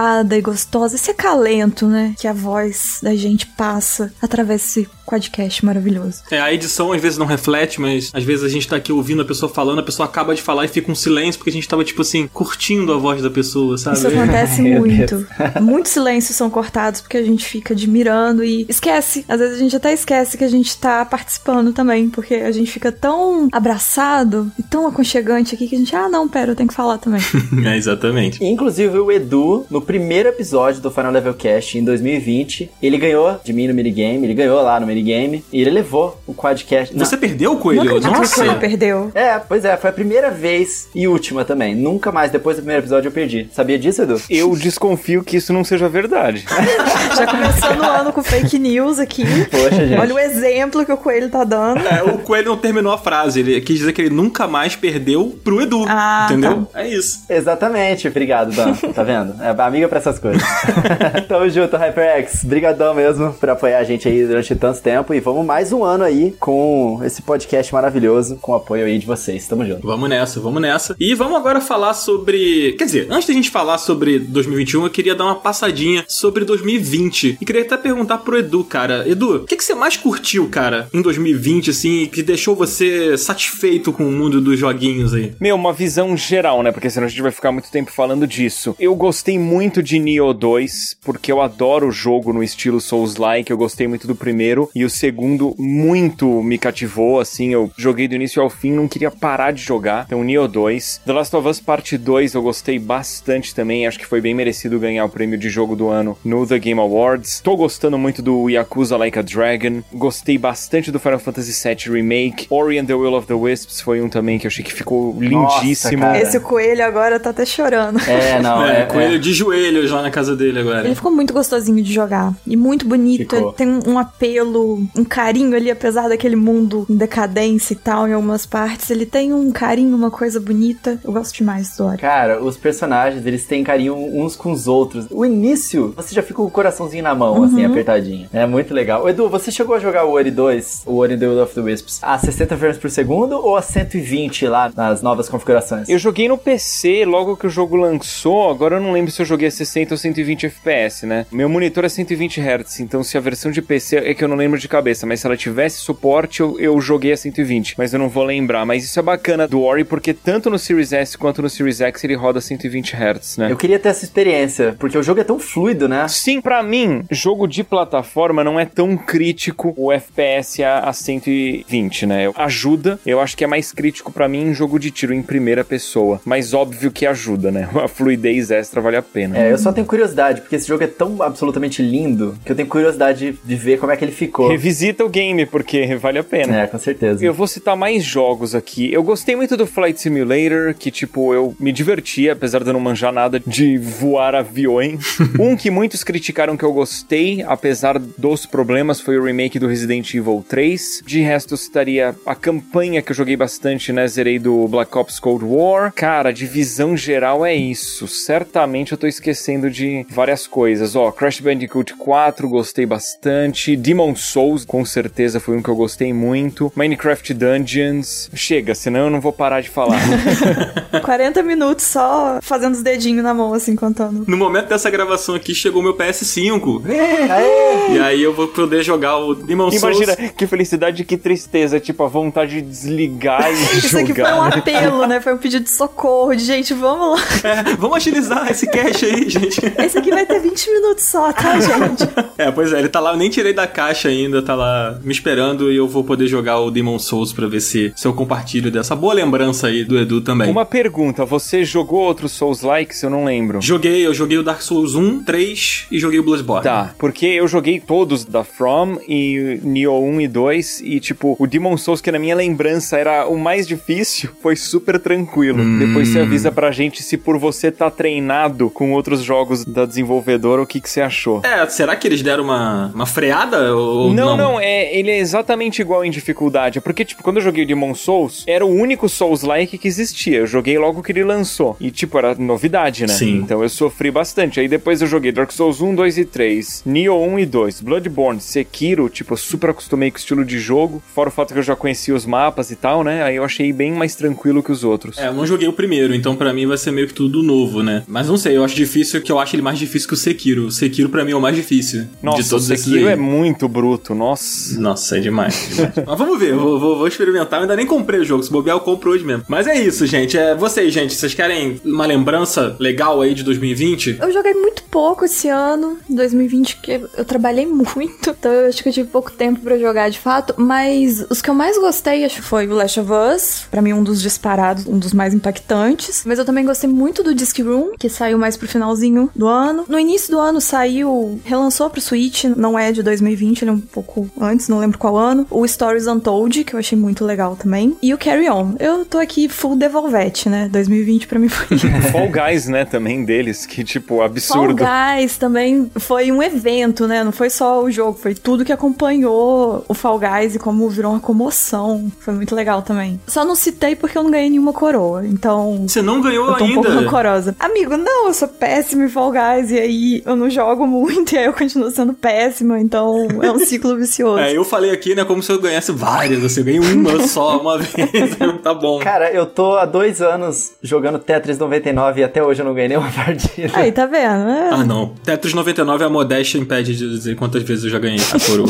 aveludada 0.00 0.36
e 0.36 0.40
gostosa, 0.40 0.96
esse 0.96 1.10
acalento, 1.10 1.86
né, 1.86 2.14
que 2.18 2.26
a 2.26 2.32
voz 2.32 2.98
da 3.02 3.14
gente 3.14 3.46
passa 3.46 4.12
através 4.20 4.62
desse 4.62 4.88
podcast 5.10 5.64
maravilhoso. 5.64 6.22
É, 6.30 6.40
a 6.40 6.54
edição 6.54 6.92
às 6.92 7.02
vezes 7.02 7.18
não 7.18 7.26
reflete, 7.26 7.80
mas 7.80 8.10
às 8.14 8.22
vezes 8.22 8.44
a 8.44 8.48
gente 8.48 8.68
tá 8.68 8.76
aqui 8.76 8.92
ouvindo 8.92 9.20
a 9.20 9.24
pessoa 9.24 9.52
falando, 9.52 9.80
a 9.80 9.82
pessoa 9.82 10.06
acaba 10.06 10.34
de 10.34 10.40
falar 10.40 10.64
e 10.64 10.68
fica 10.68 10.90
um 10.90 10.94
silêncio 10.94 11.38
porque 11.38 11.50
a 11.50 11.52
gente 11.52 11.68
tava, 11.68 11.84
tipo 11.84 12.02
assim, 12.02 12.28
curtindo 12.32 12.92
a 12.92 12.96
voz 12.96 13.20
da 13.20 13.28
pessoa, 13.28 13.76
sabe? 13.76 13.96
Isso 13.96 14.06
acontece 14.06 14.62
muito. 14.62 15.26
Muitos 15.60 15.90
silêncios 15.90 16.36
são 16.36 16.48
cortados 16.48 17.00
porque 17.00 17.16
a 17.16 17.24
gente 17.24 17.44
fica 17.44 17.74
admirando 17.74 18.44
e 18.44 18.64
esquece. 18.68 19.24
Às 19.28 19.40
vezes 19.40 19.56
a 19.56 19.58
gente 19.58 19.74
até 19.74 19.92
esquece 19.92 20.38
que 20.38 20.44
a 20.44 20.48
gente 20.48 20.76
tá 20.76 21.04
participando 21.04 21.72
também, 21.72 22.08
porque 22.08 22.34
a 22.34 22.52
gente 22.52 22.70
fica 22.70 22.92
tão 22.92 23.48
abraçado 23.50 24.50
e 24.56 24.62
tão 24.62 24.86
aconchegante 24.86 25.56
aqui 25.56 25.66
que 25.66 25.74
a 25.74 25.78
gente, 25.78 25.96
ah, 25.96 26.08
não, 26.08 26.28
pera, 26.28 26.52
eu 26.52 26.56
tenho 26.56 26.68
que 26.68 26.74
falar 26.74 26.98
também. 26.98 27.20
é, 27.66 27.76
exatamente. 27.76 28.44
Inclusive 28.44 28.96
o 28.96 29.10
Edu, 29.10 29.66
no 29.68 29.80
primeiro 29.90 30.28
episódio 30.28 30.80
do 30.80 30.88
Final 30.88 31.10
Level 31.10 31.34
Cast 31.34 31.76
em 31.76 31.82
2020. 31.82 32.70
Ele 32.80 32.96
ganhou 32.96 33.40
de 33.42 33.52
mim 33.52 33.66
no 33.66 33.74
minigame, 33.74 34.24
ele 34.24 34.34
ganhou 34.34 34.62
lá 34.62 34.78
no 34.78 34.86
minigame 34.86 35.44
e 35.52 35.60
ele 35.60 35.70
levou 35.70 36.16
o 36.28 36.32
quadcast. 36.32 36.96
Você 36.96 37.16
perdeu 37.16 37.50
o 37.50 37.54
Não 37.54 37.60
coelho? 37.60 37.80
acredito 37.82 38.08
que 38.12 38.16
o 38.16 38.20
Nossa. 38.20 38.34
Coelho 38.36 38.58
perdeu. 38.60 39.10
É, 39.16 39.36
pois 39.40 39.64
é, 39.64 39.76
foi 39.76 39.90
a 39.90 39.92
primeira 39.92 40.30
vez 40.30 40.88
e 40.94 41.08
última 41.08 41.44
também. 41.44 41.74
Nunca 41.74 42.12
mais, 42.12 42.30
depois 42.30 42.56
do 42.56 42.60
primeiro 42.60 42.82
episódio, 42.82 43.08
eu 43.08 43.12
perdi. 43.12 43.48
Sabia 43.52 43.76
disso, 43.76 44.02
Edu? 44.02 44.22
Eu 44.30 44.54
desconfio 44.54 45.24
que 45.24 45.36
isso 45.38 45.52
não 45.52 45.64
seja 45.64 45.88
verdade. 45.88 46.44
Já 47.18 47.26
começando 47.26 47.80
o 47.80 47.84
ano 47.84 48.12
com 48.12 48.22
fake 48.22 48.60
news 48.60 49.00
aqui. 49.00 49.24
Poxa, 49.50 49.88
gente. 49.88 49.98
Olha 49.98 50.14
o 50.14 50.18
exemplo 50.20 50.86
que 50.86 50.92
o 50.92 50.96
Coelho 50.96 51.28
tá 51.28 51.42
dando. 51.42 51.80
É, 51.80 52.00
o 52.04 52.18
coelho 52.18 52.50
não 52.50 52.56
terminou 52.56 52.92
a 52.92 52.98
frase. 52.98 53.40
Ele 53.40 53.60
quis 53.60 53.78
dizer 53.78 53.92
que 53.92 54.02
ele 54.02 54.10
nunca 54.10 54.46
mais 54.46 54.76
perdeu 54.76 55.36
pro 55.42 55.60
Edu. 55.60 55.84
Ah, 55.88 56.28
entendeu? 56.30 56.68
É 56.74 56.86
isso. 56.86 57.24
Exatamente, 57.28 58.06
obrigado, 58.06 58.52
Dan. 58.52 58.72
Tá 58.94 59.02
vendo? 59.02 59.34
É 59.42 59.52
amiga 59.80 59.88
pra 59.88 59.98
essas 59.98 60.18
coisas. 60.18 60.42
Tamo 61.28 61.48
junto, 61.48 61.76
HyperX. 61.76 62.44
Brigadão 62.44 62.94
mesmo 62.94 63.32
por 63.32 63.48
apoiar 63.48 63.78
a 63.78 63.84
gente 63.84 64.06
aí 64.08 64.26
durante 64.26 64.54
tanto 64.54 64.80
tempo. 64.80 65.14
E 65.14 65.20
vamos 65.20 65.44
mais 65.44 65.72
um 65.72 65.82
ano 65.82 66.04
aí 66.04 66.34
com 66.38 67.00
esse 67.04 67.22
podcast 67.22 67.72
maravilhoso, 67.72 68.36
com 68.36 68.52
o 68.52 68.54
apoio 68.56 68.84
aí 68.84 68.98
de 68.98 69.06
vocês. 69.06 69.46
Tamo 69.46 69.64
junto. 69.64 69.86
Vamos 69.86 70.08
nessa, 70.08 70.40
vamos 70.40 70.60
nessa. 70.60 70.94
E 70.98 71.14
vamos 71.14 71.36
agora 71.36 71.60
falar 71.60 71.94
sobre. 71.94 72.74
Quer 72.76 72.84
dizer, 72.84 73.06
antes 73.10 73.28
da 73.28 73.34
gente 73.34 73.50
falar 73.50 73.78
sobre 73.78 74.18
2021, 74.18 74.84
eu 74.84 74.90
queria 74.90 75.14
dar 75.14 75.24
uma 75.24 75.36
passadinha 75.36 76.04
sobre 76.06 76.44
2020. 76.44 77.38
E 77.40 77.44
queria 77.44 77.62
até 77.62 77.76
perguntar 77.76 78.18
pro 78.18 78.38
Edu, 78.38 78.64
cara. 78.64 79.08
Edu, 79.08 79.36
o 79.36 79.46
que, 79.46 79.56
que 79.56 79.64
você 79.64 79.74
mais 79.74 79.96
curtiu, 79.96 80.48
cara, 80.48 80.88
em 80.92 81.00
2020, 81.00 81.70
assim, 81.70 82.06
que 82.06 82.22
deixou 82.22 82.54
você 82.54 83.16
satisfeito 83.16 83.92
com 83.92 84.04
o 84.04 84.12
mundo 84.12 84.40
dos 84.40 84.58
joguinhos 84.58 85.14
aí? 85.14 85.32
Meu, 85.40 85.56
uma 85.56 85.72
visão 85.72 86.16
geral, 86.16 86.62
né? 86.62 86.72
Porque 86.72 86.90
senão 86.90 87.06
a 87.06 87.10
gente 87.10 87.22
vai 87.22 87.32
ficar 87.32 87.52
muito 87.52 87.70
tempo 87.70 87.90
falando 87.90 88.26
disso. 88.26 88.74
Eu 88.78 88.94
gostei 88.94 89.38
muito 89.38 89.69
de 89.80 89.98
Nioh 90.00 90.32
2, 90.32 90.96
porque 91.04 91.30
eu 91.30 91.40
adoro 91.40 91.88
o 91.88 91.92
jogo 91.92 92.32
no 92.32 92.42
estilo 92.42 92.80
Souls-like. 92.80 93.50
Eu 93.50 93.56
gostei 93.56 93.86
muito 93.86 94.08
do 94.08 94.16
primeiro. 94.16 94.68
E 94.74 94.84
o 94.84 94.90
segundo 94.90 95.54
muito 95.56 96.42
me 96.42 96.58
cativou, 96.58 97.20
assim. 97.20 97.52
Eu 97.52 97.70
joguei 97.76 98.08
do 98.08 98.16
início 98.16 98.42
ao 98.42 98.50
fim, 98.50 98.72
não 98.72 98.88
queria 98.88 99.10
parar 99.10 99.52
de 99.52 99.62
jogar. 99.62 100.04
Então, 100.06 100.24
Nioh 100.24 100.48
2. 100.48 101.02
The 101.06 101.12
Last 101.12 101.36
of 101.36 101.48
Us 101.48 101.60
Parte 101.60 101.96
2 101.96 102.34
eu 102.34 102.42
gostei 102.42 102.78
bastante 102.78 103.54
também. 103.54 103.86
Acho 103.86 103.98
que 103.98 104.06
foi 104.06 104.20
bem 104.20 104.34
merecido 104.34 104.80
ganhar 104.80 105.04
o 105.04 105.08
prêmio 105.08 105.38
de 105.38 105.48
jogo 105.48 105.76
do 105.76 105.88
ano 105.88 106.18
no 106.24 106.44
The 106.44 106.58
Game 106.58 106.80
Awards. 106.80 107.40
Tô 107.40 107.56
gostando 107.56 107.96
muito 107.96 108.20
do 108.20 108.48
Yakuza 108.48 108.96
Like 108.96 109.18
a 109.18 109.22
Dragon. 109.22 109.82
Gostei 109.92 110.36
bastante 110.36 110.90
do 110.90 110.98
Final 110.98 111.20
Fantasy 111.20 111.52
VII 111.52 111.94
Remake. 111.94 112.46
Ori 112.50 112.78
and 112.78 112.86
the 112.86 112.94
Will 112.94 113.14
of 113.14 113.26
the 113.26 113.34
Wisps 113.34 113.80
foi 113.80 114.00
um 114.00 114.08
também 114.08 114.38
que 114.38 114.46
eu 114.46 114.48
achei 114.48 114.64
que 114.64 114.72
ficou 114.72 115.16
lindíssimo. 115.20 116.02
cara. 116.02 116.20
Esse 116.20 116.40
Coelho 116.40 116.84
agora 116.84 117.20
tá 117.20 117.30
até 117.30 117.44
chorando. 117.44 118.00
É, 118.08 118.40
não, 118.40 118.64
é, 118.64 118.82
é. 118.82 118.86
coelho 118.86 119.16
é. 119.16 119.18
de 119.18 119.32
joelhos 119.60 119.90
lá 119.90 120.02
na 120.02 120.10
casa 120.10 120.34
dele 120.34 120.60
agora. 120.60 120.84
Ele 120.84 120.94
ficou 120.94 121.12
muito 121.12 121.32
gostosinho 121.32 121.82
de 121.82 121.92
jogar. 121.92 122.34
E 122.46 122.56
muito 122.56 122.86
bonito. 122.86 123.34
Ficou. 123.34 123.38
Ele 123.38 123.52
tem 123.52 123.80
um, 123.86 123.98
apelo, 123.98 124.82
um 124.96 125.04
carinho 125.04 125.54
ali, 125.56 125.70
apesar 125.70 126.08
daquele 126.08 126.36
mundo 126.36 126.86
em 126.88 126.96
decadência 126.96 127.74
e 127.74 127.76
tal, 127.76 128.08
em 128.08 128.12
algumas 128.12 128.46
partes. 128.46 128.90
Ele 128.90 129.06
tem 129.06 129.32
um 129.32 129.50
carinho, 129.52 129.96
uma 129.96 130.10
coisa 130.10 130.40
bonita. 130.40 130.98
Eu 131.04 131.12
gosto 131.12 131.34
demais 131.34 131.76
do 131.76 131.84
Ori. 131.84 131.98
Cara, 131.98 132.42
os 132.42 132.56
personagens, 132.56 133.24
eles 133.26 133.46
têm 133.46 133.62
carinho 133.62 133.94
uns 133.94 134.34
com 134.34 134.52
os 134.52 134.66
outros. 134.66 135.06
O 135.10 135.24
início, 135.24 135.92
você 135.96 136.14
já 136.14 136.22
fica 136.22 136.34
com 136.34 136.44
o 136.44 136.50
coraçãozinho 136.50 137.02
na 137.02 137.14
mão, 137.14 137.42
assim, 137.44 137.64
apertadinho. 137.64 138.28
É 138.32 138.46
muito 138.46 138.72
legal. 138.72 139.08
Edu, 139.08 139.28
você 139.28 139.50
chegou 139.50 139.74
a 139.74 139.78
jogar 139.78 140.04
o 140.04 140.12
Ori 140.12 140.30
2, 140.30 140.84
o 140.86 140.96
Ori 140.96 141.18
the 141.18 141.26
Will 141.26 141.42
of 141.42 141.54
the 141.54 141.60
Wisps, 141.60 142.00
a 142.02 142.18
60 142.18 142.56
frames 142.56 142.78
por 142.78 142.90
segundo 142.90 143.36
ou 143.36 143.56
a 143.56 143.62
120 143.62 144.46
lá 144.46 144.70
nas 144.74 145.02
novas 145.02 145.28
configurações? 145.28 145.88
Eu 145.88 145.98
joguei 145.98 146.28
no 146.28 146.38
PC 146.38 147.04
logo 147.04 147.36
que 147.36 147.46
o 147.46 147.50
jogo 147.50 147.76
lançou, 147.76 148.50
agora 148.50 148.76
eu 148.76 148.80
não 148.80 148.92
lembro 148.92 149.10
se 149.10 149.20
eu 149.22 149.26
joguei 149.26 149.49
a 149.50 149.52
60 149.52 149.94
ou 149.94 149.98
120 149.98 150.46
FPS, 150.46 151.06
né? 151.06 151.26
Meu 151.30 151.48
monitor 151.48 151.84
é 151.84 151.88
120 151.88 152.40
Hz, 152.40 152.80
então 152.80 153.02
se 153.02 153.18
a 153.18 153.20
versão 153.20 153.50
de 153.50 153.60
PC 153.60 153.96
é 153.96 154.14
que 154.14 154.24
eu 154.24 154.28
não 154.28 154.36
lembro 154.36 154.58
de 154.58 154.68
cabeça, 154.68 155.06
mas 155.06 155.20
se 155.20 155.26
ela 155.26 155.36
tivesse 155.36 155.78
suporte, 155.78 156.40
eu, 156.40 156.58
eu 156.58 156.80
joguei 156.80 157.12
a 157.12 157.16
120, 157.16 157.74
mas 157.76 157.92
eu 157.92 157.98
não 157.98 158.08
vou 158.08 158.24
lembrar. 158.24 158.64
Mas 158.64 158.84
isso 158.84 158.98
é 158.98 159.02
bacana 159.02 159.46
do 159.46 159.60
Ori, 159.62 159.84
porque 159.84 160.14
tanto 160.14 160.48
no 160.48 160.58
Series 160.58 160.92
S 160.92 161.18
quanto 161.18 161.42
no 161.42 161.50
Series 161.50 161.80
X 161.80 162.04
ele 162.04 162.14
roda 162.14 162.40
120 162.40 162.94
Hz, 162.94 163.36
né? 163.38 163.52
Eu 163.52 163.56
queria 163.56 163.78
ter 163.78 163.88
essa 163.88 164.04
experiência, 164.04 164.76
porque 164.78 164.96
o 164.96 165.02
jogo 165.02 165.20
é 165.20 165.24
tão 165.24 165.38
fluido, 165.38 165.88
né? 165.88 166.06
Sim, 166.08 166.40
pra 166.40 166.62
mim, 166.62 167.04
jogo 167.10 167.46
de 167.46 167.64
plataforma 167.64 168.44
não 168.44 168.58
é 168.58 168.64
tão 168.64 168.96
crítico 168.96 169.74
o 169.76 169.92
FPS 169.92 170.62
a, 170.62 170.80
a 170.80 170.92
120, 170.92 172.06
né? 172.06 172.30
Ajuda, 172.36 172.98
eu 173.04 173.20
acho 173.20 173.36
que 173.36 173.44
é 173.44 173.46
mais 173.46 173.72
crítico 173.72 174.12
pra 174.12 174.28
mim 174.28 174.42
em 174.48 174.54
jogo 174.54 174.78
de 174.78 174.90
tiro 174.90 175.12
em 175.12 175.22
primeira 175.22 175.64
pessoa, 175.64 176.20
mas 176.24 176.54
óbvio 176.54 176.90
que 176.90 177.06
ajuda, 177.06 177.50
né? 177.50 177.68
A 177.80 177.88
fluidez 177.88 178.50
extra 178.50 178.80
vale 178.80 178.96
a 178.96 179.02
pena. 179.02 179.29
É, 179.34 179.52
eu 179.52 179.58
só 179.58 179.72
tenho 179.72 179.86
curiosidade, 179.86 180.40
porque 180.40 180.56
esse 180.56 180.66
jogo 180.66 180.84
é 180.84 180.86
tão 180.86 181.22
absolutamente 181.22 181.82
lindo 181.82 182.36
que 182.44 182.52
eu 182.52 182.56
tenho 182.56 182.68
curiosidade 182.68 183.38
de 183.44 183.54
ver 183.56 183.78
como 183.78 183.92
é 183.92 183.96
que 183.96 184.04
ele 184.04 184.12
ficou. 184.12 184.48
Revisita 184.48 185.04
o 185.04 185.08
game, 185.08 185.46
porque 185.46 185.94
vale 185.96 186.18
a 186.18 186.24
pena. 186.24 186.62
É, 186.62 186.66
com 186.66 186.78
certeza. 186.78 187.24
Eu 187.24 187.34
vou 187.34 187.46
citar 187.46 187.76
mais 187.76 188.04
jogos 188.04 188.54
aqui. 188.54 188.92
Eu 188.92 189.02
gostei 189.02 189.36
muito 189.36 189.56
do 189.56 189.66
Flight 189.66 190.00
Simulator, 190.00 190.74
que, 190.74 190.90
tipo, 190.90 191.34
eu 191.34 191.54
me 191.58 191.72
diverti, 191.72 192.28
apesar 192.28 192.62
de 192.62 192.68
eu 192.68 192.72
não 192.72 192.80
manjar 192.80 193.12
nada 193.12 193.40
de 193.44 193.78
voar 193.78 194.34
aviões. 194.34 195.18
um 195.38 195.56
que 195.56 195.70
muitos 195.70 196.04
criticaram 196.04 196.56
que 196.56 196.64
eu 196.64 196.72
gostei, 196.72 197.42
apesar 197.46 197.98
dos 197.98 198.46
problemas, 198.46 199.00
foi 199.00 199.18
o 199.18 199.24
remake 199.24 199.58
do 199.58 199.66
Resident 199.66 200.14
Evil 200.14 200.44
3. 200.48 201.02
De 201.06 201.20
resto, 201.20 201.54
eu 201.54 201.58
citaria 201.58 202.14
a 202.24 202.34
campanha 202.34 203.02
que 203.02 203.12
eu 203.12 203.16
joguei 203.16 203.36
bastante, 203.36 203.92
né? 203.92 204.06
Zerei 204.06 204.38
do 204.38 204.66
Black 204.68 204.96
Ops 204.96 205.18
Cold 205.18 205.44
War. 205.44 205.92
Cara, 205.92 206.32
de 206.32 206.46
visão 206.46 206.96
geral 206.96 207.44
é 207.44 207.54
isso. 207.54 208.06
Certamente 208.08 208.92
eu 208.92 208.98
tô 208.98 209.06
esquecendo 209.20 209.70
de 209.70 210.06
várias 210.10 210.46
coisas. 210.46 210.96
Ó, 210.96 211.12
Crash 211.12 211.40
Bandicoot 211.40 211.94
4, 211.94 212.48
gostei 212.48 212.86
bastante. 212.86 213.76
Demon 213.76 214.16
Souls, 214.16 214.64
com 214.64 214.84
certeza 214.84 215.38
foi 215.38 215.56
um 215.56 215.62
que 215.62 215.68
eu 215.68 215.76
gostei 215.76 216.12
muito. 216.12 216.72
Minecraft 216.74 217.34
Dungeons. 217.34 218.30
Chega, 218.34 218.74
senão 218.74 219.00
eu 219.04 219.10
não 219.10 219.20
vou 219.20 219.32
parar 219.32 219.60
de 219.60 219.68
falar. 219.68 220.00
40 221.04 221.42
minutos 221.42 221.84
só 221.84 222.38
fazendo 222.40 222.74
os 222.74 222.82
dedinhos 222.82 223.22
na 223.22 223.34
mão, 223.34 223.52
assim, 223.52 223.76
contando. 223.76 224.24
No 224.26 224.36
momento 224.36 224.68
dessa 224.68 224.90
gravação 224.90 225.34
aqui, 225.34 225.54
chegou 225.54 225.82
meu 225.82 225.94
PS5. 225.94 226.82
Aê! 226.88 227.94
E 227.96 227.98
aí 227.98 228.22
eu 228.22 228.32
vou 228.34 228.48
poder 228.48 228.82
jogar 228.82 229.18
o 229.18 229.34
Demon 229.34 229.70
Souls. 229.70 229.98
Imagina 230.00 230.30
que 230.30 230.46
felicidade, 230.46 231.04
que 231.04 231.16
tristeza. 231.16 231.78
Tipo, 231.78 232.04
a 232.04 232.08
vontade 232.08 232.56
de 232.56 232.62
desligar 232.62 233.50
e 233.50 233.78
Isso 233.78 233.98
aqui 233.98 234.14
foi 234.14 234.24
um 234.24 234.26
jogar. 234.44 234.58
apelo, 234.58 235.06
né? 235.06 235.20
Foi 235.20 235.34
um 235.34 235.38
pedido 235.38 235.64
de 235.64 235.70
socorro, 235.70 236.34
de 236.34 236.44
gente, 236.44 236.72
vamos 236.72 237.20
lá. 237.20 237.26
É, 237.50 237.74
vamos 237.76 237.96
agilizar 237.96 238.50
esse 238.50 238.66
cache 238.66 239.06
aí, 239.06 239.09
gente. 239.28 239.60
Esse 239.78 239.98
aqui 239.98 240.10
vai 240.10 240.26
ter 240.26 240.40
20 240.40 240.70
minutos 240.70 241.04
só, 241.04 241.32
tá, 241.32 241.58
gente? 241.58 242.08
É, 242.38 242.50
pois 242.50 242.72
é, 242.72 242.78
ele 242.78 242.88
tá 242.88 243.00
lá, 243.00 243.12
eu 243.12 243.16
nem 243.16 243.30
tirei 243.30 243.52
da 243.52 243.66
caixa 243.66 244.08
ainda, 244.08 244.42
tá 244.42 244.54
lá 244.54 244.98
me 245.02 245.12
esperando 245.12 245.70
e 245.70 245.76
eu 245.76 245.88
vou 245.88 246.04
poder 246.04 246.26
jogar 246.26 246.58
o 246.60 246.70
Demon 246.70 246.98
Souls 246.98 247.32
pra 247.32 247.46
ver 247.46 247.60
se, 247.60 247.92
se 247.94 248.06
eu 248.06 248.12
compartilho 248.12 248.70
dessa 248.70 248.94
boa 248.96 249.14
lembrança 249.14 249.66
aí 249.66 249.84
do 249.84 249.98
Edu 249.98 250.20
também. 250.20 250.50
Uma 250.50 250.64
pergunta, 250.64 251.24
você 251.24 251.64
jogou 251.64 252.00
outros 252.00 252.32
Souls-likes? 252.32 253.02
Eu 253.02 253.10
não 253.10 253.24
lembro. 253.24 253.60
Joguei, 253.60 254.06
eu 254.06 254.14
joguei 254.14 254.38
o 254.38 254.42
Dark 254.42 254.62
Souls 254.62 254.94
1, 254.94 255.24
3 255.24 255.86
e 255.90 255.98
joguei 255.98 256.18
o 256.18 256.22
Bloodborne. 256.22 256.64
Tá, 256.64 256.94
porque 256.98 257.26
eu 257.26 257.46
joguei 257.48 257.80
todos 257.80 258.24
da 258.24 258.44
From 258.44 258.98
e 259.08 259.60
Nioh 259.62 260.02
1 260.04 260.20
e 260.20 260.28
2 260.28 260.80
e 260.80 261.00
tipo, 261.00 261.36
o 261.38 261.46
Demon 261.46 261.76
Souls 261.76 262.00
que 262.00 262.12
na 262.12 262.18
minha 262.18 262.34
lembrança 262.34 262.96
era 262.96 263.26
o 263.26 263.38
mais 263.38 263.66
difícil, 263.66 264.30
foi 264.42 264.56
super 264.56 264.98
tranquilo. 264.98 265.62
Depois 265.78 266.08
você 266.08 266.20
avisa 266.20 266.50
pra 266.52 266.70
gente 266.70 267.02
se 267.02 267.16
por 267.16 267.38
você 267.38 267.70
tá 267.70 267.90
treinado 267.90 268.70
com 268.70 268.92
outros 269.00 269.22
jogos 269.22 269.64
da 269.64 269.84
desenvolvedora, 269.84 270.62
o 270.62 270.66
que 270.66 270.80
que 270.80 270.88
você 270.88 271.00
achou? 271.00 271.40
É, 271.44 271.66
será 271.68 271.96
que 271.96 272.06
eles 272.06 272.22
deram 272.22 272.44
uma, 272.44 272.90
uma 272.94 273.06
freada 273.06 273.74
ou 273.74 274.12
Não, 274.12 274.36
não, 274.36 274.60
é, 274.60 274.94
ele 274.96 275.10
é 275.10 275.18
exatamente 275.18 275.80
igual 275.80 276.04
em 276.04 276.10
dificuldade. 276.10 276.80
Porque, 276.80 277.04
tipo, 277.04 277.22
quando 277.22 277.38
eu 277.38 277.42
joguei 277.42 277.64
o 277.64 277.66
Demon 277.66 277.94
Souls, 277.94 278.44
era 278.46 278.64
o 278.64 278.68
único 278.68 279.08
Souls-like 279.08 279.78
que 279.78 279.88
existia. 279.88 280.38
Eu 280.38 280.46
joguei 280.46 280.78
logo 280.78 281.02
que 281.02 281.12
ele 281.12 281.24
lançou. 281.24 281.76
E, 281.80 281.90
tipo, 281.90 282.18
era 282.18 282.34
novidade, 282.34 283.02
né? 283.02 283.14
Sim. 283.14 283.38
Então 283.38 283.62
eu 283.62 283.68
sofri 283.68 284.10
bastante. 284.10 284.60
Aí 284.60 284.68
depois 284.68 285.00
eu 285.00 285.08
joguei 285.08 285.32
Dark 285.32 285.50
Souls 285.50 285.80
1, 285.80 285.94
2 285.94 286.18
e 286.18 286.24
3, 286.24 286.82
Nioh 286.86 287.24
1 287.26 287.38
e 287.38 287.46
2, 287.46 287.80
Bloodborne, 287.80 288.40
Sekiro, 288.40 289.08
tipo, 289.08 289.32
eu 289.32 289.36
super 289.36 289.70
acostumei 289.70 290.10
com 290.10 290.16
o 290.16 290.20
estilo 290.20 290.44
de 290.44 290.58
jogo. 290.58 291.02
Fora 291.14 291.28
o 291.28 291.32
fato 291.32 291.52
que 291.52 291.58
eu 291.58 291.62
já 291.62 291.74
conhecia 291.74 292.14
os 292.14 292.26
mapas 292.26 292.70
e 292.70 292.76
tal, 292.76 293.02
né? 293.02 293.22
Aí 293.22 293.36
eu 293.36 293.44
achei 293.44 293.72
bem 293.72 293.92
mais 293.92 294.14
tranquilo 294.14 294.62
que 294.62 294.72
os 294.72 294.84
outros. 294.84 295.18
É, 295.18 295.28
eu 295.28 295.34
não 295.34 295.46
joguei 295.46 295.68
o 295.68 295.72
primeiro, 295.72 296.14
então 296.14 296.36
pra 296.36 296.52
mim 296.52 296.66
vai 296.66 296.76
ser 296.76 296.90
meio 296.90 297.06
que 297.06 297.14
tudo 297.14 297.42
novo, 297.42 297.82
né? 297.82 298.02
Mas 298.06 298.28
não 298.28 298.36
sei, 298.36 298.56
eu 298.56 298.64
acho 298.64 298.74
difícil, 298.74 298.89
que 299.22 299.30
eu 299.32 299.38
acho 299.38 299.54
ele 299.56 299.62
mais 299.62 299.78
difícil 299.78 300.08
que 300.08 300.14
o 300.14 300.16
Sekiro. 300.16 300.66
O 300.66 300.70
Sekiro 300.70 301.08
pra 301.08 301.24
mim 301.24 301.32
é 301.32 301.36
o 301.36 301.40
mais 301.40 301.54
difícil 301.56 302.06
Nossa, 302.22 302.42
de 302.42 302.48
todos 302.48 302.64
o 302.70 302.76
Sekiro 302.76 303.08
é 303.08 303.16
muito 303.16 303.68
bruto, 303.68 304.14
nossa. 304.14 304.78
Nossa, 304.80 305.16
é 305.16 305.20
demais. 305.20 305.68
demais. 305.74 305.92
Mas 306.06 306.18
vamos 306.18 306.38
ver, 306.38 306.54
vou, 306.54 306.78
vou- 306.78 306.98
vou 306.98 307.06
experimentar. 307.08 307.58
Eu 307.58 307.62
ainda 307.62 307.76
nem 307.76 307.86
comprei 307.86 308.20
o 308.20 308.24
jogo, 308.24 308.42
se 308.42 308.50
bobear 308.50 308.76
eu 308.76 308.80
compro 308.80 309.10
hoje 309.10 309.24
mesmo. 309.24 309.44
Mas 309.48 309.66
é 309.66 309.78
isso, 309.80 310.06
gente. 310.06 310.36
É 310.36 310.54
vocês, 310.54 310.92
gente. 310.92 311.14
Vocês 311.14 311.34
querem 311.34 311.80
uma 311.84 312.06
lembrança 312.06 312.76
legal 312.78 313.20
aí 313.20 313.34
de 313.34 313.42
2020? 313.42 314.18
Eu 314.20 314.32
joguei 314.32 314.54
muito 314.54 314.82
pouco 314.84 315.24
esse 315.24 315.48
ano, 315.48 315.98
2020, 316.08 316.76
que 316.82 317.00
eu 317.16 317.24
trabalhei 317.24 317.66
muito, 317.70 318.30
então 318.30 318.52
eu 318.52 318.68
acho 318.68 318.82
que 318.82 318.88
eu 318.88 318.92
tive 318.92 319.08
pouco 319.08 319.30
tempo 319.30 319.60
pra 319.60 319.78
jogar 319.78 320.08
de 320.10 320.18
fato, 320.18 320.54
mas 320.58 321.24
os 321.30 321.40
que 321.40 321.48
eu 321.50 321.54
mais 321.54 321.78
gostei, 321.78 322.24
acho 322.24 322.36
que 322.36 322.42
foi 322.42 322.66
o 322.66 322.74
Last 322.74 322.98
of 323.00 323.10
Us, 323.12 323.62
pra 323.70 323.80
mim 323.82 323.92
um 323.92 324.02
dos 324.02 324.20
disparados, 324.20 324.86
um 324.86 324.98
dos 324.98 325.12
mais 325.12 325.32
impactantes, 325.34 326.22
mas 326.26 326.38
eu 326.38 326.44
também 326.44 326.64
gostei 326.64 326.88
muito 326.88 327.22
do 327.22 327.34
Disc 327.34 327.58
Room, 327.60 327.92
que 327.98 328.08
saiu 328.08 328.38
mais 328.38 328.56
pro 328.56 328.66
finalzinho 328.80 329.30
do 329.36 329.46
ano. 329.46 329.84
No 329.86 329.98
início 329.98 330.30
do 330.30 330.38
ano 330.40 330.60
saiu, 330.60 331.38
relançou 331.44 331.90
pro 331.90 332.00
Switch, 332.00 332.44
não 332.44 332.78
é 332.78 332.90
de 332.92 333.02
2020, 333.02 333.62
ele 333.62 333.70
é 333.70 333.74
um 333.74 333.80
pouco 333.80 334.28
antes, 334.40 334.68
não 334.68 334.78
lembro 334.78 334.98
qual 334.98 335.16
ano. 335.16 335.46
O 335.50 335.66
Stories 335.66 336.06
Untold, 336.06 336.64
que 336.64 336.74
eu 336.74 336.78
achei 336.78 336.96
muito 336.96 337.24
legal 337.24 337.56
também. 337.56 337.96
E 338.02 338.14
o 338.14 338.18
Carry 338.18 338.48
On. 338.48 338.74
Eu 338.78 339.04
tô 339.04 339.18
aqui 339.18 339.48
full 339.48 339.76
Devolvete, 339.76 340.48
né? 340.48 340.68
2020 340.72 341.26
pra 341.26 341.38
mim 341.38 341.48
foi. 341.48 341.76
Fall 342.10 342.28
Guys, 342.28 342.68
né, 342.68 342.84
também 342.84 343.24
deles, 343.24 343.66
que 343.66 343.84
tipo, 343.84 344.22
absurdo. 344.22 344.82
Fall 344.82 345.18
Guys 345.18 345.36
também 345.36 345.90
foi 345.96 346.32
um 346.32 346.42
evento, 346.42 347.06
né? 347.06 347.22
Não 347.22 347.32
foi 347.32 347.50
só 347.50 347.82
o 347.82 347.90
jogo, 347.90 348.18
foi 348.18 348.34
tudo 348.34 348.64
que 348.64 348.72
acompanhou 348.72 349.84
o 349.88 349.94
Fall 349.94 350.18
Guys 350.18 350.54
e 350.54 350.58
como 350.58 350.88
virou 350.88 351.12
uma 351.12 351.20
comoção. 351.20 352.10
Foi 352.20 352.32
muito 352.32 352.54
legal 352.54 352.80
também. 352.82 353.20
Só 353.26 353.44
não 353.44 353.54
citei 353.54 353.94
porque 353.94 354.16
eu 354.16 354.22
não 354.22 354.30
ganhei 354.30 354.48
nenhuma 354.48 354.72
coroa, 354.72 355.26
então. 355.26 355.84
Você 355.86 356.00
não 356.00 356.20
ganhou 356.22 356.48
Eu 356.48 356.56
tô 356.56 356.64
um 356.64 356.66
ainda? 356.68 356.82
pouco 356.82 356.98
rancorosa. 356.98 357.54
Amigo, 357.58 357.96
não, 357.96 358.28
eu 358.28 358.34
sou 358.34 358.48
péssima 358.48 358.69
em 358.70 359.08
Fall 359.08 359.32
Guys, 359.32 359.70
e 359.70 359.78
aí 359.78 360.22
eu 360.24 360.36
não 360.36 360.48
jogo 360.48 360.86
muito, 360.86 361.32
e 361.34 361.38
aí 361.38 361.46
eu 361.46 361.52
continuo 361.52 361.90
sendo 361.90 362.12
péssima, 362.14 362.78
então 362.78 363.26
é 363.42 363.50
um 363.50 363.58
ciclo 363.58 363.96
vicioso. 363.96 364.30
É, 364.40 364.56
eu 364.56 364.64
falei 364.64 364.90
aqui, 364.90 365.14
né, 365.14 365.24
como 365.24 365.42
se 365.42 365.50
eu 365.50 365.60
ganhasse 365.60 365.92
várias. 365.92 366.42
Assim, 366.44 366.60
eu 366.60 366.64
ganhei 366.64 366.80
uma 366.80 367.20
só, 367.26 367.60
uma 367.60 367.78
vez. 367.78 368.36
tá 368.62 368.72
bom. 368.72 368.98
Cara, 369.00 369.30
eu 369.32 369.44
tô 369.44 369.76
há 369.76 369.84
dois 369.84 370.22
anos 370.22 370.72
jogando 370.82 371.18
Tetris 371.18 371.58
99 371.58 372.20
e 372.20 372.24
até 372.24 372.42
hoje 372.42 372.62
eu 372.62 372.66
não 372.66 372.72
ganhei 372.74 372.88
nenhuma 372.88 373.10
partida. 373.10 373.70
Aí, 373.74 373.92
tá 373.92 374.06
vendo? 374.06 374.48
É. 374.48 374.70
Ah, 374.70 374.84
não. 374.84 375.14
Tetris 375.24 375.52
99 375.52 376.04
a 376.04 376.08
modéstia 376.08 376.58
impede 376.58 376.96
de 376.96 377.08
dizer 377.10 377.36
quantas 377.36 377.62
vezes 377.62 377.84
eu 377.84 377.90
já 377.90 377.98
ganhei 377.98 378.20
a 378.20 378.40
coroa. 378.46 378.68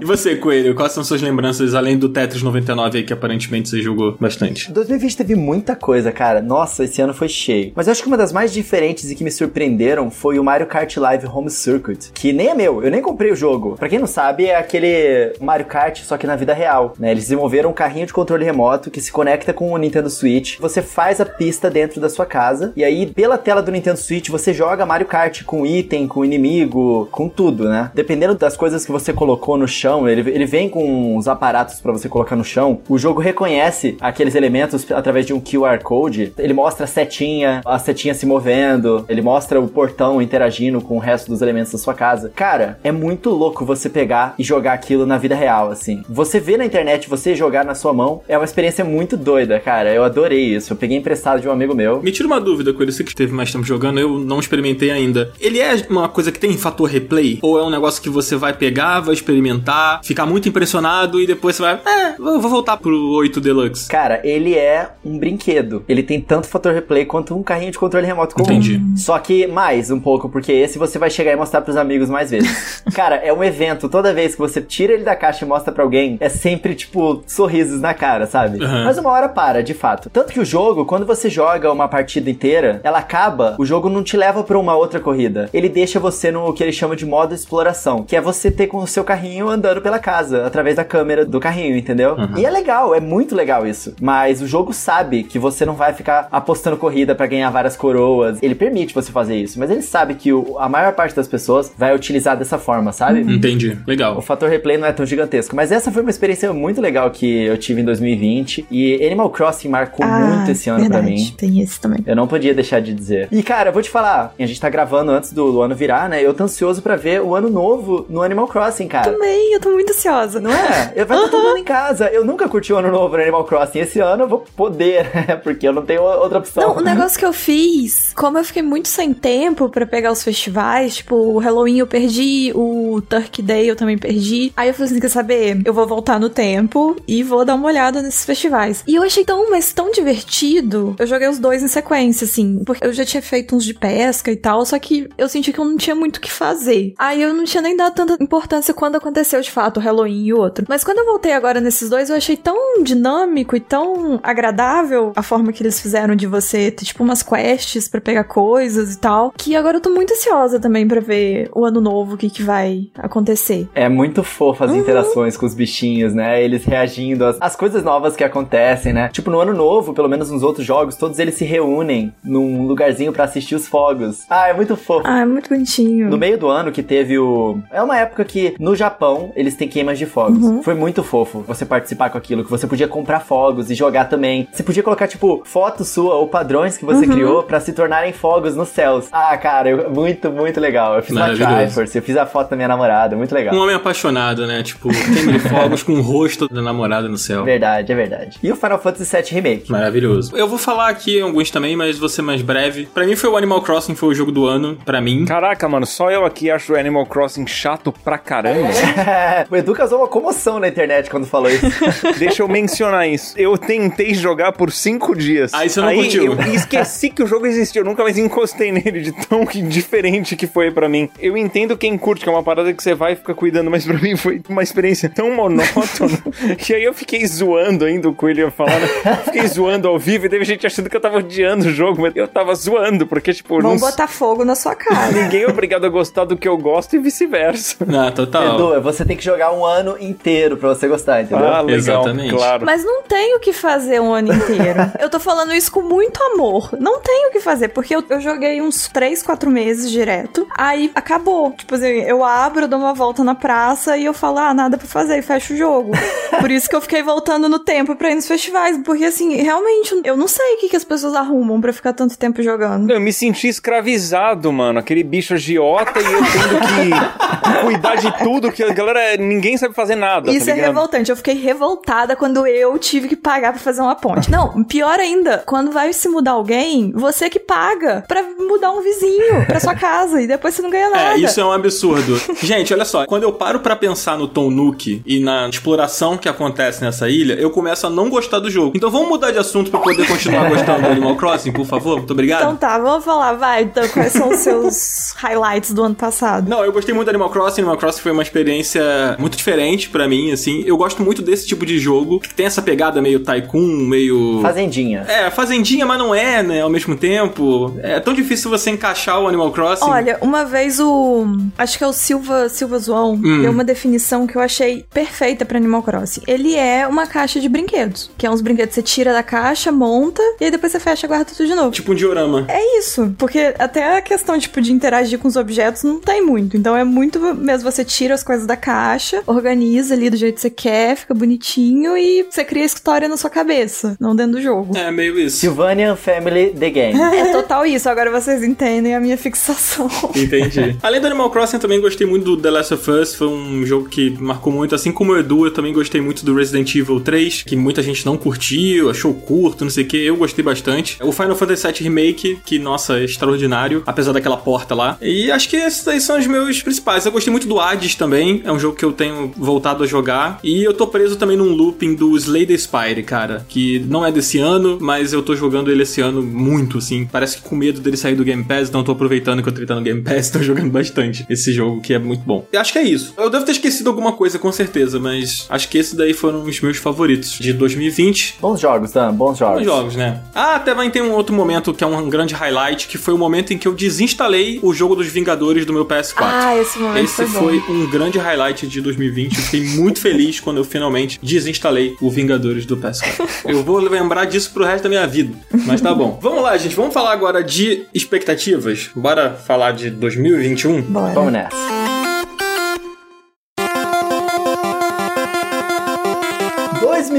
e 0.00 0.04
você, 0.04 0.36
Coelho, 0.36 0.74
quais 0.74 0.92
são 0.92 1.02
suas 1.04 1.20
lembranças 1.20 1.74
além 1.74 1.98
do 1.98 2.08
Tetris 2.08 2.42
99 2.42 2.98
aí 2.98 3.04
que 3.04 3.12
aparentemente 3.12 3.68
você 3.68 3.82
jogou 3.82 4.16
bastante? 4.18 4.72
2020 4.72 5.16
teve 5.16 5.34
muita 5.34 5.74
coisa, 5.74 6.12
cara. 6.12 6.40
Nossa, 6.40 6.84
esse 6.84 7.00
ano 7.02 7.12
foi 7.12 7.28
cheio. 7.28 7.72
Mas 7.74 7.86
eu 7.86 7.92
acho 7.92 8.02
que 8.02 8.08
uma 8.08 8.16
das 8.16 8.32
mais 8.32 8.52
diferentes 8.52 9.10
e 9.10 9.14
que 9.14 9.23
me 9.24 9.30
surpreenderam 9.30 10.10
foi 10.10 10.38
o 10.38 10.44
Mario 10.44 10.66
Kart 10.66 10.96
Live 10.96 11.26
Home 11.26 11.50
Circuit, 11.50 12.12
que 12.12 12.32
nem 12.32 12.48
é 12.48 12.54
meu, 12.54 12.82
eu 12.82 12.90
nem 12.90 13.02
comprei 13.02 13.32
o 13.32 13.36
jogo. 13.36 13.76
Pra 13.76 13.88
quem 13.88 13.98
não 13.98 14.06
sabe, 14.06 14.46
é 14.46 14.56
aquele 14.56 15.32
Mario 15.40 15.66
Kart, 15.66 16.02
só 16.02 16.16
que 16.16 16.26
na 16.26 16.36
vida 16.36 16.52
real, 16.52 16.94
né? 16.98 17.10
Eles 17.10 17.24
desenvolveram 17.24 17.70
um 17.70 17.72
carrinho 17.72 18.06
de 18.06 18.12
controle 18.12 18.44
remoto 18.44 18.90
que 18.90 19.00
se 19.00 19.10
conecta 19.10 19.52
com 19.52 19.72
o 19.72 19.78
Nintendo 19.78 20.10
Switch. 20.10 20.58
Você 20.60 20.82
faz 20.82 21.20
a 21.20 21.26
pista 21.26 21.70
dentro 21.70 22.00
da 22.00 22.08
sua 22.08 22.26
casa 22.26 22.72
e 22.76 22.84
aí 22.84 23.06
pela 23.06 23.38
tela 23.38 23.62
do 23.62 23.72
Nintendo 23.72 23.98
Switch 23.98 24.28
você 24.28 24.52
joga 24.52 24.84
Mario 24.84 25.06
Kart 25.06 25.42
com 25.44 25.64
item, 25.64 26.06
com 26.06 26.24
inimigo, 26.24 27.08
com 27.10 27.28
tudo, 27.28 27.68
né? 27.68 27.90
Dependendo 27.94 28.34
das 28.34 28.56
coisas 28.56 28.84
que 28.84 28.92
você 28.92 29.12
colocou 29.12 29.56
no 29.56 29.66
chão, 29.66 30.08
ele, 30.08 30.30
ele 30.30 30.46
vem 30.46 30.68
com 30.68 31.16
os 31.16 31.26
aparatos 31.26 31.80
pra 31.80 31.92
você 31.92 32.08
colocar 32.08 32.36
no 32.36 32.44
chão. 32.44 32.80
O 32.88 32.98
jogo 32.98 33.20
reconhece 33.20 33.96
aqueles 34.00 34.34
elementos 34.34 34.90
através 34.92 35.24
de 35.24 35.32
um 35.32 35.40
QR 35.40 35.82
Code. 35.82 36.32
Ele 36.38 36.52
mostra 36.52 36.84
a 36.84 36.86
setinha, 36.86 37.60
a 37.64 37.78
setinha 37.78 38.14
se 38.14 38.26
movendo, 38.26 39.04
ele 39.14 39.22
mostra 39.22 39.60
o 39.60 39.68
portão 39.68 40.20
interagindo 40.20 40.80
com 40.80 40.96
o 40.96 41.00
resto 41.00 41.30
dos 41.30 41.40
elementos 41.40 41.72
da 41.72 41.78
sua 41.78 41.94
casa. 41.94 42.30
Cara, 42.34 42.78
é 42.82 42.92
muito 42.92 43.30
louco 43.30 43.64
você 43.64 43.88
pegar 43.88 44.34
e 44.38 44.42
jogar 44.42 44.72
aquilo 44.72 45.06
na 45.06 45.16
vida 45.16 45.34
real, 45.34 45.70
assim. 45.70 46.02
Você 46.08 46.40
vê 46.40 46.56
na 46.56 46.66
internet, 46.66 47.08
você 47.08 47.34
jogar 47.34 47.64
na 47.64 47.74
sua 47.74 47.92
mão, 47.92 48.22
é 48.28 48.36
uma 48.36 48.44
experiência 48.44 48.84
muito 48.84 49.16
doida, 49.16 49.58
cara. 49.60 49.92
Eu 49.92 50.04
adorei 50.04 50.54
isso. 50.54 50.72
Eu 50.72 50.76
peguei 50.76 50.96
emprestado 50.96 51.40
de 51.40 51.48
um 51.48 51.52
amigo 51.52 51.74
meu. 51.74 52.02
Me 52.02 52.10
tira 52.10 52.26
uma 52.26 52.40
dúvida, 52.40 52.72
Coelho, 52.72 52.92
você 52.92 53.04
que 53.04 53.14
teve 53.14 53.32
mais 53.32 53.52
tempo 53.52 53.64
jogando, 53.64 54.00
eu 54.00 54.18
não 54.18 54.40
experimentei 54.40 54.90
ainda. 54.90 55.32
Ele 55.40 55.60
é 55.60 55.74
uma 55.88 56.08
coisa 56.08 56.32
que 56.32 56.38
tem 56.38 56.56
fator 56.56 56.88
replay? 56.88 57.38
Ou 57.42 57.58
é 57.58 57.62
um 57.62 57.70
negócio 57.70 58.02
que 58.02 58.10
você 58.10 58.36
vai 58.36 58.52
pegar, 58.52 59.00
vai 59.00 59.14
experimentar, 59.14 60.00
ficar 60.02 60.26
muito 60.26 60.48
impressionado 60.48 61.20
e 61.20 61.26
depois 61.26 61.56
você 61.56 61.62
vai, 61.62 61.80
é, 61.86 62.14
eu 62.18 62.40
vou 62.40 62.50
voltar 62.50 62.76
pro 62.76 63.10
8 63.10 63.40
Deluxe? 63.40 63.88
Cara, 63.88 64.20
ele 64.24 64.54
é 64.54 64.90
um 65.04 65.18
brinquedo. 65.18 65.84
Ele 65.88 66.02
tem 66.02 66.20
tanto 66.20 66.48
fator 66.48 66.72
replay 66.72 67.04
quanto 67.04 67.34
um 67.36 67.42
carrinho 67.42 67.70
de 67.70 67.78
controle 67.78 68.06
remoto 68.06 68.34
comum. 68.34 68.46
Entendi. 68.46 68.80
Só 68.96 69.18
que 69.18 69.46
mais 69.46 69.90
um 69.90 69.98
pouco, 70.00 70.28
porque 70.28 70.52
esse 70.52 70.78
você 70.78 70.98
vai 70.98 71.10
chegar 71.10 71.32
e 71.32 71.36
mostrar 71.36 71.60
pros 71.60 71.76
amigos 71.76 72.08
mais 72.08 72.30
vezes. 72.30 72.82
Cara, 72.94 73.16
é 73.16 73.32
um 73.32 73.42
evento. 73.42 73.88
Toda 73.88 74.14
vez 74.14 74.34
que 74.34 74.40
você 74.40 74.60
tira 74.60 74.92
ele 74.92 75.04
da 75.04 75.16
caixa 75.16 75.44
e 75.44 75.48
mostra 75.48 75.72
pra 75.72 75.82
alguém, 75.82 76.16
é 76.20 76.28
sempre, 76.28 76.74
tipo, 76.74 77.22
sorrisos 77.26 77.80
na 77.80 77.94
cara, 77.94 78.26
sabe? 78.26 78.62
Uhum. 78.62 78.84
Mas 78.84 78.98
uma 78.98 79.10
hora 79.10 79.28
para, 79.28 79.62
de 79.62 79.74
fato. 79.74 80.10
Tanto 80.10 80.32
que 80.32 80.40
o 80.40 80.44
jogo, 80.44 80.84
quando 80.84 81.06
você 81.06 81.28
joga 81.28 81.72
uma 81.72 81.88
partida 81.88 82.30
inteira, 82.30 82.80
ela 82.84 82.98
acaba, 82.98 83.56
o 83.58 83.64
jogo 83.66 83.88
não 83.88 84.02
te 84.02 84.16
leva 84.16 84.42
pra 84.44 84.58
uma 84.58 84.76
outra 84.76 85.00
corrida. 85.00 85.48
Ele 85.52 85.68
deixa 85.68 85.98
você 85.98 86.30
no 86.30 86.52
que 86.52 86.62
ele 86.62 86.72
chama 86.72 86.96
de 86.96 87.06
modo 87.06 87.34
exploração, 87.34 88.02
que 88.02 88.16
é 88.16 88.20
você 88.20 88.50
ter 88.50 88.66
com 88.66 88.78
o 88.78 88.86
seu 88.86 89.04
carrinho 89.04 89.48
andando 89.48 89.80
pela 89.80 89.98
casa, 89.98 90.46
através 90.46 90.76
da 90.76 90.84
câmera 90.84 91.24
do 91.24 91.40
carrinho, 91.40 91.76
entendeu? 91.76 92.16
E 92.36 92.44
é 92.44 92.50
legal, 92.50 92.94
é 92.94 93.00
muito 93.00 93.34
legal 93.34 93.66
isso. 93.66 93.94
Mas 94.00 94.40
o 94.40 94.46
jogo 94.46 94.72
sabe 94.72 95.24
que 95.24 95.38
você 95.38 95.64
não 95.64 95.74
vai 95.74 95.92
ficar 95.92 96.28
apostando 96.30 96.76
corrida 96.76 97.14
pra 97.14 97.26
ganhar 97.26 97.50
várias 97.50 97.76
coroas. 97.76 98.38
Ele 98.42 98.54
permite 98.54 98.83
você 98.92 99.10
fazer 99.12 99.36
isso, 99.36 99.58
mas 99.58 99.70
ele 99.70 99.82
sabe 99.82 100.14
que 100.14 100.32
o- 100.32 100.58
a 100.58 100.68
maior 100.68 100.92
parte 100.92 101.14
das 101.14 101.28
pessoas 101.28 101.72
vai 101.78 101.94
utilizar 101.94 102.36
dessa 102.36 102.58
forma, 102.58 102.92
sabe? 102.92 103.20
Entendi. 103.20 103.78
O 103.86 103.88
Legal. 103.90 104.20
fator 104.20 104.48
replay 104.50 104.76
não 104.76 104.86
é 104.86 104.92
tão 104.92 105.06
gigantesco, 105.06 105.54
mas 105.56 105.70
essa 105.72 105.90
foi 105.92 106.02
uma 106.02 106.10
experiência 106.10 106.52
muito 106.52 106.80
legal 106.80 107.10
que 107.10 107.44
eu 107.44 107.56
tive 107.56 107.80
em 107.80 107.84
2020 107.84 108.66
e 108.70 109.04
Animal 109.06 109.30
Crossing 109.30 109.68
marcou 109.68 110.04
muito 110.06 110.50
esse 110.50 110.68
ano 110.68 110.86
pra 110.88 110.98
Ah, 110.98 111.00
verdade, 111.00 111.14
mim. 111.22 111.34
Tem 111.36 111.60
esse 111.60 111.80
também. 111.80 112.00
Eu 112.06 112.16
não 112.16 112.26
podia 112.26 112.52
deixar 112.54 112.80
de 112.80 112.92
dizer. 112.92 113.28
E 113.30 113.42
cara, 113.42 113.68
eu 113.70 113.72
vou 113.72 113.82
te 113.82 113.90
falar, 113.90 114.34
a 114.38 114.46
gente 114.46 114.60
tá 114.60 114.68
gravando 114.68 115.12
antes 115.12 115.32
do, 115.32 115.52
do 115.52 115.62
ano 115.62 115.74
virar, 115.74 116.08
né? 116.08 116.22
Eu 116.24 116.34
tô 116.34 116.44
ansioso 116.44 116.82
pra 116.82 116.96
ver 116.96 117.22
o 117.22 117.34
ano 117.34 117.48
novo 117.48 118.04
no 118.08 118.22
Animal 118.22 118.48
Crossing, 118.48 118.88
cara. 118.88 119.10
Também, 119.12 119.52
eu 119.54 119.60
tô 119.60 119.70
muito 119.70 119.90
ansiosa. 119.90 120.40
Não 120.40 120.50
é? 120.50 120.92
Eu 120.94 121.02
estar 121.04 121.16
todo 121.16 121.42
mundo 121.42 121.58
em 121.58 121.64
casa. 121.64 122.08
Eu 122.08 122.24
nunca 122.24 122.48
curti 122.48 122.72
o 122.72 122.76
ano 122.76 122.90
novo 122.90 123.16
no 123.16 123.22
Animal 123.22 123.44
Crossing. 123.44 123.78
Esse 123.80 124.00
ano 124.00 124.24
eu 124.24 124.28
vou 124.28 124.44
poder, 124.56 125.04
né? 125.14 125.36
Porque 125.36 125.66
eu 125.66 125.72
não 125.72 125.82
tenho 125.84 126.02
outra 126.02 126.38
opção. 126.38 126.62
Não, 126.68 126.76
o 126.78 126.80
negócio 126.80 127.18
que 127.18 127.24
eu 127.24 127.32
fiz, 127.32 128.12
como 128.14 128.38
eu 128.38 128.44
fiquei 128.44 128.62
muito 128.62 128.73
sem 128.84 129.12
tempo 129.12 129.68
pra 129.68 129.86
pegar 129.86 130.12
os 130.12 130.22
festivais, 130.22 130.96
tipo, 130.96 131.14
o 131.14 131.38
Halloween 131.38 131.78
eu 131.78 131.86
perdi, 131.86 132.52
o 132.54 133.00
Turkey 133.08 133.42
Day 133.42 133.68
eu 133.68 133.76
também 133.76 133.98
perdi. 133.98 134.52
Aí 134.56 134.68
eu 134.68 134.74
falei 134.74 134.90
assim, 134.90 135.00
quer 135.00 135.08
saber? 135.08 135.62
Eu 135.64 135.72
vou 135.72 135.86
voltar 135.86 136.18
no 136.18 136.28
tempo 136.28 136.96
e 137.06 137.22
vou 137.22 137.44
dar 137.44 137.54
uma 137.54 137.66
olhada 137.66 138.02
nesses 138.02 138.24
festivais. 138.24 138.82
E 138.86 138.94
eu 138.94 139.02
achei 139.02 139.24
tão, 139.24 139.50
mas 139.50 139.72
tão 139.72 139.90
divertido. 139.90 140.96
Eu 140.98 141.06
joguei 141.06 141.28
os 141.28 141.38
dois 141.38 141.62
em 141.62 141.68
sequência, 141.68 142.24
assim, 142.24 142.62
porque 142.64 142.86
eu 142.86 142.92
já 142.92 143.04
tinha 143.04 143.22
feito 143.22 143.54
uns 143.54 143.64
de 143.64 143.74
pesca 143.74 144.30
e 144.30 144.36
tal, 144.36 144.64
só 144.64 144.78
que 144.78 145.08
eu 145.16 145.28
senti 145.28 145.52
que 145.52 145.58
eu 145.58 145.64
não 145.64 145.76
tinha 145.76 145.94
muito 145.94 146.16
o 146.16 146.20
que 146.20 146.30
fazer. 146.30 146.94
Aí 146.98 147.22
eu 147.22 147.32
não 147.32 147.44
tinha 147.44 147.62
nem 147.62 147.76
dado 147.76 147.94
tanta 147.94 148.22
importância 148.22 148.74
quando 148.74 148.96
aconteceu 148.96 149.40
de 149.40 149.50
fato 149.50 149.78
o 149.78 149.80
Halloween 149.80 150.26
e 150.26 150.32
o 150.32 150.38
outro. 150.38 150.64
Mas 150.68 150.84
quando 150.84 150.98
eu 150.98 151.06
voltei 151.06 151.32
agora 151.32 151.60
nesses 151.60 151.88
dois, 151.88 152.10
eu 152.10 152.16
achei 152.16 152.36
tão 152.36 152.82
dinâmico 152.82 153.56
e 153.56 153.60
tão 153.60 154.18
agradável 154.22 155.12
a 155.14 155.22
forma 155.22 155.52
que 155.52 155.62
eles 155.62 155.80
fizeram 155.80 156.14
de 156.16 156.26
você 156.26 156.70
ter 156.70 156.84
tipo 156.84 157.02
umas 157.02 157.22
quests 157.22 157.88
pra 157.88 158.00
pegar 158.00 158.24
coisas 158.24 158.63
e 158.66 158.98
tal, 158.98 159.32
que 159.36 159.54
agora 159.54 159.76
eu 159.76 159.80
tô 159.80 159.90
muito 159.90 160.12
ansiosa 160.12 160.58
também 160.58 160.86
pra 160.86 161.00
ver 161.00 161.48
o 161.54 161.64
ano 161.64 161.80
novo, 161.80 162.14
o 162.14 162.18
que 162.18 162.30
que 162.30 162.42
vai 162.42 162.88
acontecer. 162.96 163.68
É 163.74 163.88
muito 163.88 164.22
fofo 164.22 164.64
as 164.64 164.72
interações 164.72 165.36
com 165.36 165.46
os 165.46 165.54
bichinhos, 165.54 166.14
né? 166.14 166.42
Eles 166.42 166.64
reagindo 166.64 167.24
às, 167.24 167.36
às 167.40 167.56
coisas 167.56 167.82
novas 167.82 168.16
que 168.16 168.24
acontecem, 168.24 168.92
né? 168.92 169.08
Tipo, 169.12 169.30
no 169.30 169.40
ano 169.40 169.52
novo, 169.52 169.92
pelo 169.92 170.08
menos 170.08 170.30
nos 170.30 170.42
outros 170.42 170.66
jogos, 170.66 170.96
todos 170.96 171.18
eles 171.18 171.34
se 171.34 171.44
reúnem 171.44 172.12
num 172.22 172.66
lugarzinho 172.66 173.12
pra 173.12 173.24
assistir 173.24 173.54
os 173.54 173.68
fogos. 173.68 174.22
Ah, 174.28 174.48
é 174.48 174.52
muito 174.52 174.76
fofo. 174.76 175.06
Ah, 175.06 175.20
é 175.20 175.26
muito 175.26 175.48
bonitinho. 175.48 176.08
No 176.08 176.16
meio 176.16 176.38
do 176.38 176.48
ano 176.48 176.72
que 176.72 176.82
teve 176.82 177.18
o. 177.18 177.58
É 177.70 177.82
uma 177.82 177.98
época 177.98 178.24
que 178.24 178.54
no 178.58 178.74
Japão 178.74 179.32
eles 179.36 179.56
têm 179.56 179.68
queimas 179.68 179.98
de 179.98 180.06
fogos. 180.06 180.64
Foi 180.64 180.74
muito 180.74 181.02
fofo 181.02 181.44
você 181.46 181.64
participar 181.64 182.10
com 182.10 182.18
aquilo, 182.18 182.44
que 182.44 182.50
você 182.50 182.66
podia 182.66 182.88
comprar 182.88 183.20
fogos 183.20 183.70
e 183.70 183.74
jogar 183.74 184.06
também. 184.06 184.48
Você 184.52 184.62
podia 184.62 184.82
colocar, 184.82 185.06
tipo, 185.06 185.42
foto 185.44 185.84
sua 185.84 186.14
ou 186.14 186.28
padrões 186.28 186.76
que 186.76 186.84
você 186.84 187.06
criou 187.06 187.42
pra 187.42 187.60
se 187.60 187.72
tornarem 187.72 188.12
fogos 188.12 188.53
nos 188.56 188.68
céus. 188.68 189.06
Ah, 189.12 189.36
cara, 189.36 189.68
eu- 189.70 189.90
muito, 189.90 190.30
muito 190.30 190.60
legal. 190.60 190.96
Eu 190.96 191.02
fiz 191.02 191.14
uma. 191.16 191.34
Triforce, 191.34 191.98
eu 191.98 192.02
fiz 192.02 192.16
a 192.16 192.26
foto 192.26 192.50
da 192.50 192.56
minha 192.56 192.68
namorada, 192.68 193.16
muito 193.16 193.34
legal. 193.34 193.54
Um 193.54 193.58
homem 193.58 193.74
apaixonado, 193.74 194.46
né? 194.46 194.62
Tipo, 194.62 194.88
queima 194.88 195.32
de 195.32 195.38
fogos 195.40 195.82
com 195.82 195.92
o 195.92 196.00
rosto 196.00 196.48
da 196.48 196.62
namorada 196.62 197.08
no 197.08 197.18
céu. 197.18 197.44
Verdade, 197.44 197.92
é 197.92 197.94
verdade. 197.94 198.38
E 198.42 198.50
o 198.50 198.56
Final 198.56 198.78
Fantasy 198.78 199.16
VII 199.16 199.24
Remake? 199.30 199.70
Maravilhoso. 199.72 200.36
Eu 200.36 200.48
vou 200.48 200.58
falar 200.58 200.88
aqui 200.88 201.20
alguns 201.20 201.50
também, 201.50 201.76
mas 201.76 201.98
vou 201.98 202.08
ser 202.08 202.22
mais 202.22 202.42
breve. 202.42 202.86
Pra 202.92 203.04
mim 203.06 203.16
foi 203.16 203.30
o 203.30 203.36
Animal 203.36 203.60
Crossing, 203.62 203.94
foi 203.94 204.10
o 204.10 204.14
jogo 204.14 204.32
do 204.32 204.46
ano, 204.46 204.76
pra 204.84 205.00
mim. 205.00 205.24
Caraca, 205.24 205.68
mano, 205.68 205.86
só 205.86 206.10
eu 206.10 206.24
aqui 206.24 206.50
acho 206.50 206.72
o 206.72 206.76
Animal 206.78 207.06
Crossing 207.06 207.46
chato 207.46 207.92
pra 208.04 208.18
caramba. 208.18 208.68
o 209.50 209.56
Edu 209.56 209.72
causou 209.74 209.98
uma 209.98 210.08
comoção 210.08 210.58
na 210.58 210.68
internet 210.68 211.10
quando 211.10 211.26
falou 211.26 211.50
isso. 211.50 211.66
Deixa 212.18 212.42
eu 212.42 212.48
mencionar 212.48 213.08
isso. 213.08 213.34
Eu 213.38 213.56
tentei 213.58 214.14
jogar 214.14 214.52
por 214.52 214.70
cinco 214.72 215.14
dias. 215.14 215.52
Aí 215.54 215.68
você 215.68 215.80
não 215.80 215.94
curtiu. 215.94 216.32
Eu 216.34 216.54
esqueci 216.54 217.10
que 217.10 217.22
o 217.22 217.26
jogo 217.26 217.46
existia. 217.46 217.80
Eu 217.80 217.84
nunca 217.84 218.02
mais 218.02 218.16
encostei 218.44 218.70
nele 218.70 219.00
de 219.00 219.12
tão 219.12 219.46
que 219.46 219.60
diferente 219.62 220.36
que 220.36 220.46
foi 220.46 220.70
pra 220.70 220.88
mim. 220.88 221.08
Eu 221.18 221.36
entendo 221.36 221.76
quem 221.76 221.96
curte, 221.96 222.22
que 222.22 222.28
é 222.28 222.32
uma 222.32 222.42
parada 222.42 222.72
que 222.72 222.82
você 222.82 222.94
vai 222.94 223.14
e 223.14 223.16
fica 223.16 223.34
cuidando, 223.34 223.70
mas 223.70 223.84
pra 223.86 223.96
mim 224.00 224.16
foi 224.16 224.42
uma 224.48 224.62
experiência 224.62 225.08
tão 225.08 225.34
monótona. 225.34 226.22
e 226.68 226.74
aí 226.74 226.84
eu 226.84 226.92
fiquei 226.92 227.26
zoando 227.26 227.84
ainda 227.84 228.08
o 228.08 228.14
Coelho 228.14 228.40
ia 228.40 228.50
falar, 228.50 228.78
né? 228.78 228.86
Fiquei 229.24 229.46
zoando 229.46 229.88
ao 229.88 229.98
vivo 229.98 230.26
e 230.26 230.28
teve 230.28 230.44
gente 230.44 230.66
achando 230.66 230.90
que 230.90 230.96
eu 230.96 231.00
tava 231.00 231.18
odiando 231.18 231.66
o 231.66 231.72
jogo, 231.72 232.02
mas 232.02 232.14
eu 232.14 232.28
tava 232.28 232.54
zoando, 232.54 233.06
porque, 233.06 233.32
tipo, 233.32 233.60
Vão 233.60 233.72
não... 233.72 233.78
botar 233.78 234.06
fogo 234.06 234.44
na 234.44 234.54
sua 234.54 234.74
cara. 234.74 235.10
ninguém 235.10 235.42
é 235.42 235.48
obrigado 235.48 235.86
a 235.86 235.88
gostar 235.88 236.24
do 236.24 236.36
que 236.36 236.46
eu 236.46 236.58
gosto 236.58 236.96
e 236.96 236.98
vice-versa. 236.98 237.76
Ah, 237.88 238.10
total. 238.10 238.54
Edu, 238.54 238.82
você 238.82 239.04
tem 239.04 239.16
que 239.16 239.24
jogar 239.24 239.52
um 239.52 239.64
ano 239.64 239.96
inteiro 239.98 240.56
pra 240.56 240.68
você 240.68 240.86
gostar, 240.86 241.22
entendeu? 241.22 241.46
Ah, 241.46 241.60
legal, 241.60 242.02
Exatamente. 242.02 242.34
claro. 242.34 242.66
Mas 242.66 242.84
não 242.84 243.02
tem 243.04 243.36
o 243.36 243.40
que 243.40 243.52
fazer 243.52 244.00
um 244.00 244.12
ano 244.12 244.34
inteiro. 244.34 244.92
eu 244.98 245.08
tô 245.08 245.18
falando 245.18 245.54
isso 245.54 245.70
com 245.70 245.82
muito 245.82 246.22
amor. 246.22 246.70
Não 246.78 247.00
tem 247.00 247.28
o 247.28 247.30
que 247.30 247.40
fazer, 247.40 247.68
porque 247.68 247.94
eu, 247.94 248.04
eu 248.08 248.20
joguei 248.20 248.33
joguei 248.34 248.60
uns 248.60 248.88
3, 248.88 249.22
4 249.22 249.50
meses 249.50 249.90
direto. 249.90 250.46
Aí 250.56 250.90
acabou. 250.94 251.52
Tipo 251.52 251.76
assim, 251.76 251.86
eu 251.86 252.24
abro, 252.24 252.66
dou 252.66 252.80
uma 252.80 252.92
volta 252.92 253.22
na 253.22 253.34
praça 253.34 253.96
e 253.96 254.04
eu 254.04 254.12
falo, 254.12 254.38
ah, 254.38 254.52
nada 254.52 254.76
pra 254.76 254.86
fazer, 254.86 255.18
e 255.18 255.22
fecho 255.22 255.54
o 255.54 255.56
jogo. 255.56 255.92
Por 256.40 256.50
isso 256.50 256.68
que 256.68 256.74
eu 256.74 256.80
fiquei 256.80 257.02
voltando 257.02 257.48
no 257.48 257.60
tempo 257.60 257.94
pra 257.94 258.10
ir 258.10 258.16
nos 258.16 258.26
festivais. 258.26 258.76
Porque 258.84 259.04
assim, 259.04 259.36
realmente, 259.36 260.00
eu 260.04 260.16
não 260.16 260.26
sei 260.26 260.54
o 260.54 260.60
que, 260.60 260.68
que 260.68 260.76
as 260.76 260.84
pessoas 260.84 261.14
arrumam 261.14 261.60
pra 261.60 261.72
ficar 261.72 261.92
tanto 261.92 262.18
tempo 262.18 262.42
jogando. 262.42 262.90
Eu 262.90 263.00
me 263.00 263.12
senti 263.12 263.46
escravizado, 263.48 264.52
mano. 264.52 264.80
Aquele 264.80 265.04
bicho 265.04 265.34
agiota 265.34 266.00
e 266.00 266.04
eu 266.04 266.20
tendo 266.20 266.60
que 266.60 267.60
cuidar 267.64 267.94
de 267.96 268.18
tudo, 268.18 268.50
que 268.50 268.64
a 268.64 268.72
galera, 268.72 269.16
ninguém 269.16 269.56
sabe 269.56 269.74
fazer 269.74 269.94
nada. 269.94 270.30
Isso 270.30 270.46
tá 270.46 270.52
é 270.52 270.54
revoltante. 270.54 271.10
Eu 271.10 271.16
fiquei 271.16 271.34
revoltada 271.34 272.16
quando 272.16 272.46
eu 272.46 272.76
tive 272.78 273.08
que 273.08 273.16
pagar 273.16 273.52
pra 273.52 273.60
fazer 273.60 273.80
uma 273.80 273.94
ponte. 273.94 274.30
Não, 274.30 274.64
pior 274.64 274.98
ainda, 274.98 275.44
quando 275.46 275.70
vai 275.70 275.92
se 275.92 276.08
mudar 276.08 276.32
alguém, 276.32 276.90
você 276.92 277.30
que 277.30 277.38
paga 277.38 278.04
pra 278.08 278.23
mudar 278.38 278.70
um 278.72 278.82
vizinho 278.82 279.46
pra 279.46 279.60
sua 279.60 279.74
casa 279.74 280.20
e 280.20 280.26
depois 280.26 280.54
você 280.54 280.62
não 280.62 280.70
ganha 280.70 280.90
nada. 280.90 281.14
É, 281.14 281.18
isso 281.18 281.40
é 281.40 281.44
um 281.44 281.52
absurdo. 281.52 282.20
Gente, 282.42 282.72
olha 282.72 282.84
só, 282.84 283.06
quando 283.06 283.22
eu 283.22 283.32
paro 283.32 283.60
pra 283.60 283.76
pensar 283.76 284.18
no 284.18 284.26
Tom 284.28 284.50
Nook 284.50 285.02
e 285.04 285.20
na 285.20 285.48
exploração 285.48 286.16
que 286.16 286.28
acontece 286.28 286.82
nessa 286.82 287.08
ilha, 287.08 287.34
eu 287.34 287.50
começo 287.50 287.86
a 287.86 287.90
não 287.90 288.08
gostar 288.08 288.38
do 288.38 288.50
jogo. 288.50 288.72
Então 288.74 288.90
vamos 288.90 289.08
mudar 289.08 289.30
de 289.30 289.38
assunto 289.38 289.70
pra 289.70 289.80
poder 289.80 290.06
continuar 290.06 290.48
gostando 290.48 290.82
do 290.82 290.88
Animal 290.88 291.16
Crossing, 291.16 291.52
por 291.52 291.66
favor? 291.66 291.98
Muito 291.98 292.12
obrigado. 292.12 292.42
Então 292.42 292.56
tá, 292.56 292.78
vamos 292.78 293.04
falar, 293.04 293.32
vai, 293.34 293.62
então, 293.62 293.86
quais 293.88 294.12
são 294.12 294.28
os 294.28 294.40
seus 294.40 295.12
highlights 295.16 295.72
do 295.72 295.82
ano 295.82 295.94
passado? 295.94 296.48
Não, 296.48 296.64
eu 296.64 296.72
gostei 296.72 296.94
muito 296.94 297.06
do 297.06 297.10
Animal 297.10 297.30
Crossing. 297.30 297.62
Animal 297.62 297.78
Crossing 297.78 298.00
foi 298.00 298.12
uma 298.12 298.22
experiência 298.22 298.82
muito 299.18 299.36
diferente 299.36 299.88
pra 299.88 300.08
mim, 300.08 300.32
assim. 300.32 300.62
Eu 300.66 300.76
gosto 300.76 301.02
muito 301.02 301.22
desse 301.22 301.46
tipo 301.46 301.64
de 301.66 301.78
jogo, 301.78 302.20
que 302.20 302.32
tem 302.32 302.46
essa 302.46 302.62
pegada 302.62 303.00
meio 303.00 303.20
tycoon, 303.20 303.66
meio... 303.66 304.40
Fazendinha. 304.42 305.04
É, 305.08 305.30
fazendinha, 305.30 305.86
mas 305.86 305.98
não 305.98 306.14
é, 306.14 306.42
né? 306.42 306.60
Ao 306.62 306.70
mesmo 306.70 306.96
tempo. 306.96 307.74
É 307.82 308.00
tão 308.04 308.14
difícil 308.14 308.50
você 308.50 308.70
encaixar 308.70 309.20
o 309.20 309.26
Animal 309.28 309.50
Crossing. 309.52 309.84
Olha, 309.88 310.18
uma 310.20 310.44
vez 310.44 310.78
o. 310.80 311.26
Acho 311.58 311.78
que 311.78 311.84
é 311.84 311.86
o 311.86 311.92
Silva, 311.92 312.48
Silva 312.48 312.78
Zoão 312.78 313.14
Hum. 313.14 313.42
deu 313.42 313.50
uma 313.50 313.64
definição 313.64 314.26
que 314.26 314.36
eu 314.36 314.40
achei 314.42 314.84
perfeita 314.92 315.44
pra 315.44 315.56
Animal 315.58 315.82
Crossing. 315.82 316.22
Ele 316.26 316.54
é 316.54 316.86
uma 316.86 317.06
caixa 317.06 317.40
de 317.40 317.48
brinquedos. 317.48 318.10
Que 318.18 318.26
é 318.26 318.30
uns 318.30 318.40
brinquedos 318.40 318.74
que 318.74 318.80
você 318.80 318.82
tira 318.82 319.12
da 319.12 319.22
caixa, 319.22 319.70
monta, 319.72 320.22
e 320.40 320.44
aí 320.44 320.50
depois 320.50 320.72
você 320.72 320.80
fecha 320.80 321.06
e 321.06 321.08
guarda 321.08 321.24
tudo 321.26 321.46
de 321.46 321.54
novo. 321.54 321.70
Tipo 321.70 321.92
um 321.92 321.94
diorama. 321.94 322.44
É 322.48 322.78
isso, 322.78 323.14
porque 323.18 323.54
até 323.58 323.96
a 323.96 324.02
questão, 324.02 324.38
tipo, 324.38 324.60
de 324.60 324.72
interagir 324.72 325.18
com 325.18 325.28
os 325.28 325.36
objetos 325.36 325.82
não 325.82 326.00
tem 326.00 326.22
muito. 326.24 326.56
Então 326.56 326.76
é 326.76 326.84
muito 326.84 327.18
mesmo 327.34 327.70
você 327.70 327.84
tira 327.84 328.14
as 328.14 328.22
coisas 328.22 328.46
da 328.46 328.56
caixa, 328.56 329.22
organiza 329.26 329.94
ali 329.94 330.10
do 330.10 330.16
jeito 330.16 330.34
que 330.36 330.40
você 330.42 330.50
quer, 330.50 330.96
fica 330.96 331.14
bonitinho 331.14 331.96
e 331.96 332.22
você 332.28 332.44
cria 332.44 332.62
a 332.62 332.66
história 332.66 333.08
na 333.08 333.16
sua 333.16 333.30
cabeça, 333.30 333.96
não 334.00 334.14
dentro 334.14 334.32
do 334.32 334.42
jogo. 334.42 334.76
É, 334.76 334.90
meio 334.90 335.18
isso. 335.18 335.38
Sylvanian 335.38 335.96
Family 335.96 336.50
The 336.58 336.70
Game. 336.70 337.00
É 337.00 337.32
total 337.32 337.64
isso, 337.66 337.88
agora 337.94 338.10
vocês 338.10 338.42
entendem 338.42 338.94
a 338.94 339.00
minha 339.00 339.16
fixação. 339.16 339.88
Entendi. 340.14 340.76
Além 340.82 341.00
do 341.00 341.06
Animal 341.06 341.30
Crossing, 341.30 341.56
eu 341.56 341.60
também 341.60 341.80
gostei 341.80 342.06
muito 342.06 342.24
do 342.24 342.36
The 342.36 342.50
Last 342.50 342.74
of 342.74 342.90
Us. 342.90 343.14
Foi 343.14 343.28
um 343.28 343.64
jogo 343.64 343.88
que 343.88 344.10
marcou 344.20 344.52
muito. 344.52 344.74
Assim 344.74 344.90
como 344.90 345.12
o 345.12 345.18
Edu, 345.18 345.46
eu 345.46 345.52
também 345.52 345.72
gostei 345.72 346.00
muito 346.00 346.24
do 346.24 346.34
Resident 346.34 346.74
Evil 346.74 347.00
3, 347.00 347.44
que 347.44 347.54
muita 347.54 347.82
gente 347.82 348.04
não 348.04 348.16
curtiu, 348.16 348.90
achou 348.90 349.14
curto, 349.14 349.64
não 349.64 349.70
sei 349.70 349.84
o 349.84 349.86
que. 349.86 349.96
Eu 349.96 350.16
gostei 350.16 350.44
bastante. 350.44 350.98
O 351.02 351.12
Final 351.12 351.36
Fantasy 351.36 351.66
VII 351.66 351.82
Remake, 351.84 352.38
que, 352.44 352.58
nossa, 352.58 352.98
é 352.98 353.04
extraordinário, 353.04 353.82
apesar 353.86 354.12
daquela 354.12 354.36
porta 354.36 354.74
lá. 354.74 354.98
E 355.00 355.30
acho 355.30 355.48
que 355.48 355.56
esses 355.56 355.86
aí 355.86 356.00
são 356.00 356.18
os 356.18 356.26
meus 356.26 356.62
principais. 356.62 357.06
Eu 357.06 357.12
gostei 357.12 357.30
muito 357.30 357.46
do 357.46 357.60
Hades 357.60 357.94
também. 357.94 358.42
É 358.44 358.50
um 358.50 358.58
jogo 358.58 358.76
que 358.76 358.84
eu 358.84 358.92
tenho 358.92 359.32
voltado 359.36 359.84
a 359.84 359.86
jogar. 359.86 360.40
E 360.42 360.64
eu 360.64 360.74
tô 360.74 360.88
preso 360.88 361.16
também 361.16 361.36
num 361.36 361.52
looping 361.52 361.94
do 361.94 362.16
Slay 362.16 362.44
the 362.44 362.56
Spire, 362.56 363.04
cara. 363.04 363.46
Que 363.48 363.78
não 363.88 364.04
é 364.04 364.10
desse 364.10 364.40
ano, 364.40 364.78
mas 364.80 365.12
eu 365.12 365.22
tô 365.22 365.36
jogando 365.36 365.70
ele 365.70 365.84
esse 365.84 366.00
ano 366.00 366.22
muito, 366.22 366.78
assim. 366.78 367.06
Parece 367.10 367.36
que 367.36 367.42
com 367.48 367.54
medo 367.54 367.83
dele 367.84 367.96
sair 367.96 368.14
do 368.14 368.24
Game 368.24 368.42
Pass, 368.44 368.68
então 368.68 368.80
eu 368.80 368.84
tô 368.84 368.92
aproveitando 368.92 369.42
que 369.42 369.48
eu 369.48 369.52
tô 369.52 369.64
tá 369.66 369.74
no 369.74 369.82
Game 369.82 370.02
Pass, 370.02 370.30
tô 370.32 370.42
jogando 370.42 370.70
bastante 370.70 371.24
esse 371.28 371.52
jogo, 371.52 371.80
que 371.80 371.94
é 371.94 371.98
muito 371.98 372.22
bom. 372.24 372.46
Eu 372.52 372.60
acho 372.60 372.72
que 372.72 372.78
é 372.78 372.82
isso. 372.82 373.14
Eu 373.16 373.30
devo 373.30 373.44
ter 373.44 373.52
esquecido 373.52 373.88
alguma 373.88 374.12
coisa, 374.12 374.38
com 374.38 374.50
certeza, 374.50 374.98
mas 374.98 375.46
acho 375.48 375.68
que 375.68 375.78
esse 375.78 375.96
daí 375.96 376.12
foram 376.12 376.42
os 376.42 376.60
meus 376.60 376.76
favoritos 376.78 377.38
de 377.38 377.52
2020. 377.52 378.36
Bons 378.40 378.60
jogos, 378.60 378.92
Dan, 378.92 379.12
bons 379.12 379.38
jogos. 379.38 379.58
Bons 379.58 379.64
jogos, 379.64 379.96
né? 379.96 380.22
Ah, 380.34 380.56
até 380.56 380.74
vai 380.74 380.90
ter 380.90 381.02
um 381.02 381.12
outro 381.12 381.34
momento 381.34 381.72
que 381.72 381.84
é 381.84 381.86
um 381.86 382.08
grande 382.08 382.34
highlight, 382.34 382.88
que 382.88 382.98
foi 382.98 383.14
o 383.14 383.18
momento 383.18 383.52
em 383.52 383.58
que 383.58 383.68
eu 383.68 383.74
desinstalei 383.74 384.58
o 384.62 384.72
jogo 384.72 384.96
dos 384.96 385.06
Vingadores 385.06 385.64
do 385.64 385.72
meu 385.72 385.84
PS4. 385.84 386.14
Ah, 386.20 386.56
esse 386.56 386.78
momento 386.78 387.04
Esse 387.04 387.26
foi 387.26 387.26
bom. 387.26 387.38
foi 387.40 387.74
um 387.74 387.90
grande 387.90 388.18
highlight 388.18 388.66
de 388.66 388.80
2020. 388.80 389.36
Eu 389.36 389.42
fiquei 389.42 389.64
muito 389.76 390.00
feliz 390.00 390.40
quando 390.40 390.58
eu 390.58 390.64
finalmente 390.64 391.18
desinstalei 391.22 391.96
o 392.00 392.10
Vingadores 392.10 392.66
do 392.66 392.76
PS4. 392.76 393.28
Eu 393.46 393.62
vou 393.62 393.78
lembrar 393.78 394.24
disso 394.24 394.50
pro 394.52 394.64
resto 394.64 394.84
da 394.84 394.88
minha 394.88 395.06
vida. 395.06 395.34
Mas 395.66 395.80
tá 395.80 395.94
bom. 395.94 396.18
Vamos 396.20 396.42
lá, 396.42 396.56
gente. 396.56 396.74
Vamos 396.74 396.94
falar 396.94 397.12
agora 397.12 397.42
de 397.42 397.73
expectativas. 397.92 398.90
Bora 398.94 399.30
falar 399.34 399.72
de 399.72 399.90
2021? 399.90 400.82
Bora. 400.82 401.14
Vamos 401.14 401.32
nessa. 401.32 402.03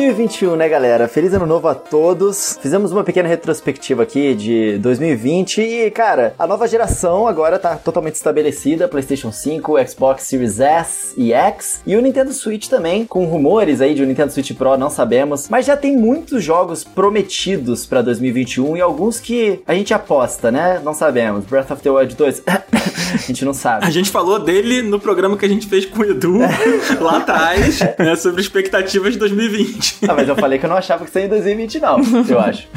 2021, 0.06 0.56
né, 0.56 0.70
galera? 0.70 1.08
Feliz 1.08 1.34
ano 1.34 1.48
novo 1.48 1.68
a 1.68 1.74
todos. 1.74 2.60
Fizemos 2.62 2.92
uma 2.92 3.04
pequena 3.04 3.28
retrospectiva 3.28 4.04
aqui 4.04 4.36
de 4.36 4.78
2020 4.78 5.62
e, 5.62 5.90
cara, 5.90 6.36
a 6.38 6.46
nova 6.46 6.68
geração 6.68 7.28
agora 7.28 7.58
tá 7.58 7.76
totalmente 7.76 8.14
estabelecida: 8.14 8.88
PlayStation 8.88 9.32
5, 9.32 9.74
Xbox 9.88 10.24
Series 10.24 10.60
S 10.60 11.14
e 11.18 11.34
X 11.34 11.82
e 11.88 11.96
o 11.96 12.02
Nintendo 12.02 12.32
Switch 12.34 12.68
também, 12.68 13.04
com 13.04 13.26
rumores 13.26 13.82
aí 13.82 13.96
de 13.96 14.04
um 14.04 14.06
Nintendo 14.06 14.32
Switch 14.32 14.52
Pro, 14.54 14.78
não 14.78 14.92
sabemos, 14.92 15.50
mas 15.50 15.66
já 15.66 15.76
tem 15.76 15.98
muitos 15.98 16.44
jogos 16.44 16.84
prometidos 16.84 17.88
pra 17.88 18.04
2021 18.04 18.78
e 18.78 18.82
alguns 18.82 19.20
que 19.20 19.64
a 19.66 19.74
gente 19.74 19.92
aposta, 19.92 20.52
né? 20.52 20.80
Não 20.84 20.94
sabemos. 20.94 21.46
Breath 21.46 21.72
of 21.72 21.82
the 21.82 21.90
Wild 21.90 22.16
2, 22.16 22.44
a 22.46 23.18
gente 23.18 23.44
não 23.44 23.56
sabe. 23.56 23.84
A 23.84 23.90
gente 23.90 24.12
falou 24.12 24.38
dele 24.38 24.84
no 24.84 25.00
programa 25.00 25.36
que 25.36 25.46
a 25.46 25.50
gente 25.50 25.66
fez 25.66 25.84
com 25.84 26.02
o 26.02 26.06
Edu 26.06 26.38
lá 27.02 27.18
atrás, 27.18 27.80
né, 27.98 28.16
sobre 28.16 28.42
expectativas 28.42 29.14
de 29.14 29.20
2020. 29.20 29.95
Ah, 30.08 30.14
mas 30.14 30.28
eu 30.28 30.36
falei 30.36 30.60
que 30.60 30.66
eu 30.66 30.70
não 30.70 30.78
achava 30.78 31.04
que 31.04 31.10
isso 31.10 31.20
ia 31.20 31.26
em 31.26 31.30
2020, 31.30 31.80
não, 31.80 31.98
eu 32.30 32.40
acho. 32.40 32.68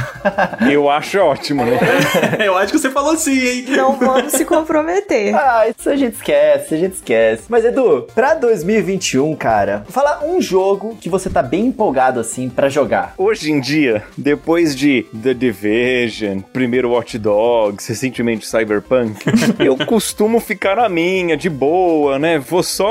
Eu 0.71 0.91
acho 0.91 1.19
ótimo, 1.19 1.65
né? 1.65 1.79
Eu 2.45 2.57
acho 2.57 2.73
que 2.73 2.79
você 2.79 2.91
falou 2.91 3.17
sim, 3.17 3.39
hein? 3.39 3.65
Não 3.69 3.97
vamos 3.99 4.33
se 4.33 4.45
comprometer. 4.45 5.35
Ah, 5.49 5.67
isso 5.69 5.89
a 5.89 5.97
gente 5.97 6.15
esquece, 6.15 6.75
a 6.75 6.79
gente 6.79 6.95
esquece. 6.95 7.45
Mas 7.49 7.65
Edu, 7.65 8.07
pra 8.15 8.35
2021, 8.35 9.35
cara, 9.37 9.85
fala 9.89 10.25
um 10.25 10.41
jogo 10.41 10.97
que 11.01 11.09
você 11.09 11.31
tá 11.31 11.43
bem 11.43 11.67
empolgado 11.67 12.19
assim 12.21 12.49
pra 12.49 12.69
jogar. 12.69 13.15
Hoje 13.17 13.51
em 13.53 13.61
dia, 13.61 14.03
depois 14.17 14.75
de 14.77 15.07
The 15.23 15.33
Division, 15.33 16.41
primeiro 16.53 16.91
Watch 16.91 17.19
Dogs, 17.19 17.89
recentemente 17.89 18.47
Cyberpunk, 18.47 19.25
eu 19.59 19.77
costumo 19.87 20.41
ficar 20.41 20.77
na 20.77 20.89
minha, 20.89 21.37
de 21.37 21.49
boa, 21.49 22.19
né? 22.19 22.39
Vou 22.39 22.63
só 22.63 22.91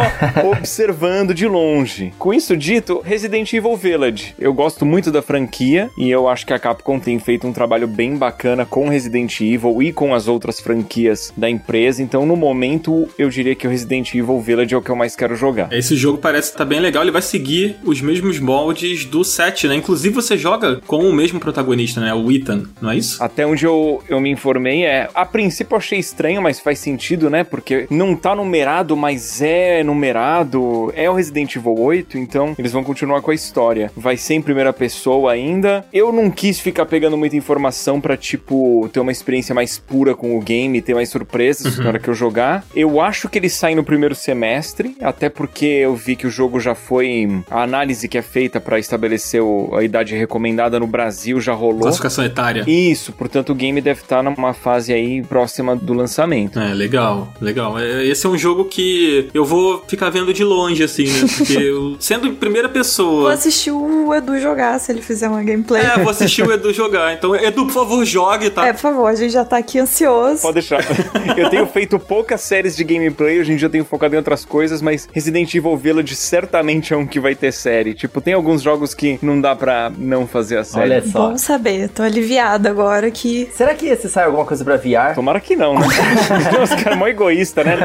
observando 0.49 1.33
de 1.33 1.45
longe. 1.47 2.13
Com 2.17 2.33
isso 2.33 2.55
dito, 2.55 3.01
Resident 3.03 3.51
Evil 3.53 3.75
Village. 3.75 4.16
Eu 4.39 4.53
gosto 4.53 4.85
muito 4.85 5.11
da 5.11 5.21
franquia 5.21 5.89
e 5.97 6.09
eu 6.09 6.27
acho 6.27 6.45
que 6.45 6.53
a 6.53 6.59
Capcom 6.59 6.99
tem 6.99 7.19
feito 7.19 7.47
um 7.47 7.53
trabalho 7.53 7.87
bem 7.87 8.15
bacana 8.15 8.65
com 8.65 8.89
Resident 8.89 9.39
Evil 9.41 9.81
e 9.81 9.91
com 9.91 10.13
as 10.13 10.27
outras 10.27 10.59
franquias 10.59 11.33
da 11.35 11.49
empresa. 11.49 12.01
Então, 12.01 12.25
no 12.25 12.35
momento, 12.35 13.07
eu 13.17 13.29
diria 13.29 13.55
que 13.55 13.67
o 13.67 13.69
Resident 13.69 14.13
Evil 14.13 14.39
Village 14.39 14.73
é 14.73 14.77
o 14.77 14.81
que 14.81 14.89
eu 14.89 14.95
mais 14.95 15.15
quero 15.15 15.35
jogar. 15.35 15.71
Esse 15.71 15.95
jogo 15.95 16.17
parece 16.17 16.51
estar 16.51 16.65
bem 16.65 16.79
legal, 16.79 17.03
ele 17.03 17.11
vai 17.11 17.21
seguir 17.21 17.77
os 17.83 18.01
mesmos 18.01 18.39
moldes 18.39 19.05
do 19.05 19.23
7, 19.23 19.67
né? 19.67 19.75
Inclusive 19.75 20.13
você 20.13 20.37
joga 20.37 20.81
com 20.87 21.07
o 21.07 21.13
mesmo 21.13 21.39
protagonista, 21.39 22.01
né? 22.01 22.13
O 22.13 22.31
Ethan, 22.31 22.63
não 22.81 22.91
é 22.91 22.97
isso? 22.97 23.21
Até 23.23 23.45
onde 23.45 23.65
eu, 23.65 24.03
eu 24.07 24.19
me 24.19 24.29
informei 24.29 24.85
é. 24.85 25.09
A 25.13 25.25
princípio 25.25 25.73
eu 25.73 25.77
achei 25.77 25.99
estranho, 25.99 26.41
mas 26.41 26.59
faz 26.59 26.79
sentido, 26.79 27.29
né? 27.29 27.43
Porque 27.43 27.87
não 27.89 28.15
tá 28.15 28.35
numerado, 28.35 28.95
mas 28.95 29.41
é 29.41 29.83
numerado. 29.83 30.91
É 30.95 31.09
o 31.09 31.13
Resident 31.13 31.55
Evil 31.55 31.79
8, 31.79 32.17
então 32.17 32.55
eles 32.57 32.71
vão 32.71 32.83
continuar 32.83 33.21
com 33.21 33.31
a 33.31 33.35
história. 33.35 33.91
Vai 33.95 34.06
ser 34.15 34.35
em 34.35 34.41
primeira 34.41 34.71
pessoa 34.71 35.31
ainda. 35.33 35.83
Eu 35.91 36.11
não 36.13 36.29
quis 36.31 36.59
ficar 36.59 36.85
pegando 36.85 37.17
muita 37.17 37.35
informação 37.35 37.99
pra, 37.99 38.15
tipo, 38.15 38.89
ter 38.93 38.99
uma 38.99 39.11
experiência 39.11 39.53
mais 39.53 39.77
pura 39.77 40.15
com 40.15 40.37
o 40.37 40.41
game, 40.41 40.81
ter 40.81 40.93
mais 40.93 41.09
surpresas 41.09 41.77
na 41.79 41.87
hora 41.89 41.99
que 41.99 42.07
eu 42.09 42.13
jogar. 42.13 42.63
Eu 42.75 43.01
acho 43.01 43.27
que 43.27 43.37
ele 43.39 43.49
sai 43.49 43.73
no 43.75 43.83
primeiro 43.83 44.13
semestre, 44.15 44.95
até 45.01 45.29
porque 45.29 45.65
eu 45.65 45.95
vi 45.95 46.15
que 46.15 46.27
o 46.27 46.29
jogo 46.29 46.59
já 46.59 46.75
foi. 46.75 47.27
A 47.49 47.63
análise 47.63 48.07
que 48.07 48.17
é 48.17 48.21
feita 48.21 48.59
pra 48.61 48.77
estabelecer 48.79 49.41
o- 49.41 49.75
a 49.75 49.83
idade 49.83 50.15
recomendada 50.15 50.79
no 50.79 50.85
Brasil 50.87 51.41
já 51.41 51.53
rolou. 51.53 51.81
Classificação 51.81 52.23
etária. 52.23 52.63
Isso, 52.67 53.11
portanto 53.13 53.49
o 53.51 53.55
game 53.55 53.81
deve 53.81 54.01
estar 54.01 54.21
numa 54.21 54.53
fase 54.53 54.93
aí 54.93 55.21
próxima 55.23 55.75
do 55.75 55.93
lançamento. 55.93 56.59
É, 56.59 56.73
legal, 56.73 57.33
legal. 57.41 57.79
É, 57.79 58.05
Esse 58.05 58.25
é 58.25 58.29
um 58.29 58.37
jogo 58.37 58.65
que 58.65 59.29
eu 59.33 59.43
vou 59.45 59.83
ficar 59.87 60.09
vendo 60.09 60.33
de 60.33 60.43
longe, 60.43 60.83
assim, 60.83 61.05
né? 61.05 61.25
Porque 61.37 61.53
eu, 61.57 61.95
sendo 61.99 62.27
em 62.27 62.35
primeira 62.35 62.67
Vou 62.67 62.73
pessoa. 62.73 63.33
assistir 63.33 63.71
o 63.71 63.96
o 64.05 64.13
Edu 64.13 64.39
jogar 64.39 64.79
se 64.79 64.91
ele 64.91 65.01
fizer 65.01 65.27
uma 65.27 65.43
gameplay. 65.43 65.83
É, 65.83 65.99
vou 65.99 66.09
assistir 66.09 66.43
o 66.43 66.51
Edu 66.51 66.73
jogar. 66.73 67.13
Então, 67.13 67.35
Edu, 67.35 67.65
por 67.65 67.73
favor, 67.73 68.05
jogue, 68.05 68.49
tá? 68.49 68.67
É, 68.67 68.73
por 68.73 68.79
favor, 68.79 69.07
a 69.07 69.15
gente 69.15 69.31
já 69.31 69.45
tá 69.45 69.57
aqui 69.57 69.79
ansioso. 69.79 70.41
Pode 70.41 70.55
deixar. 70.55 70.79
eu 71.37 71.49
tenho 71.49 71.65
feito 71.67 71.97
poucas 71.99 72.41
séries 72.41 72.75
de 72.75 72.83
gameplay, 72.83 73.39
hoje 73.39 73.53
em 73.53 73.55
dia 73.55 73.67
eu 73.67 73.71
tenho 73.71 73.85
focado 73.85 74.15
em 74.15 74.17
outras 74.17 74.45
coisas, 74.45 74.81
mas 74.81 75.07
Resident 75.11 75.53
Evil 75.53 75.75
Village 75.77 76.15
certamente 76.15 76.93
é 76.93 76.97
um 76.97 77.05
que 77.05 77.19
vai 77.19 77.35
ter 77.35 77.51
série. 77.51 77.93
Tipo, 77.93 78.21
tem 78.21 78.33
alguns 78.33 78.61
jogos 78.61 78.93
que 78.93 79.19
não 79.21 79.39
dá 79.39 79.55
pra 79.55 79.91
não 79.97 80.27
fazer 80.27 80.57
a 80.57 80.63
série. 80.63 80.91
Olha 80.91 81.05
só. 81.05 81.29
Bom 81.29 81.37
saber, 81.37 81.89
tô 81.89 82.03
aliviada 82.03 82.69
agora 82.69 83.09
que. 83.11 83.49
Será 83.53 83.73
que 83.73 83.87
esse 83.87 84.09
sai 84.09 84.25
alguma 84.25 84.45
coisa 84.45 84.63
pra 84.63 84.77
VR? 84.77 85.15
Tomara 85.15 85.39
que 85.39 85.55
não, 85.55 85.75
né? 85.75 85.87
Os 86.61 86.69
caras 86.83 86.97
mó 86.97 87.07
egoísta, 87.07 87.63
né? 87.63 87.77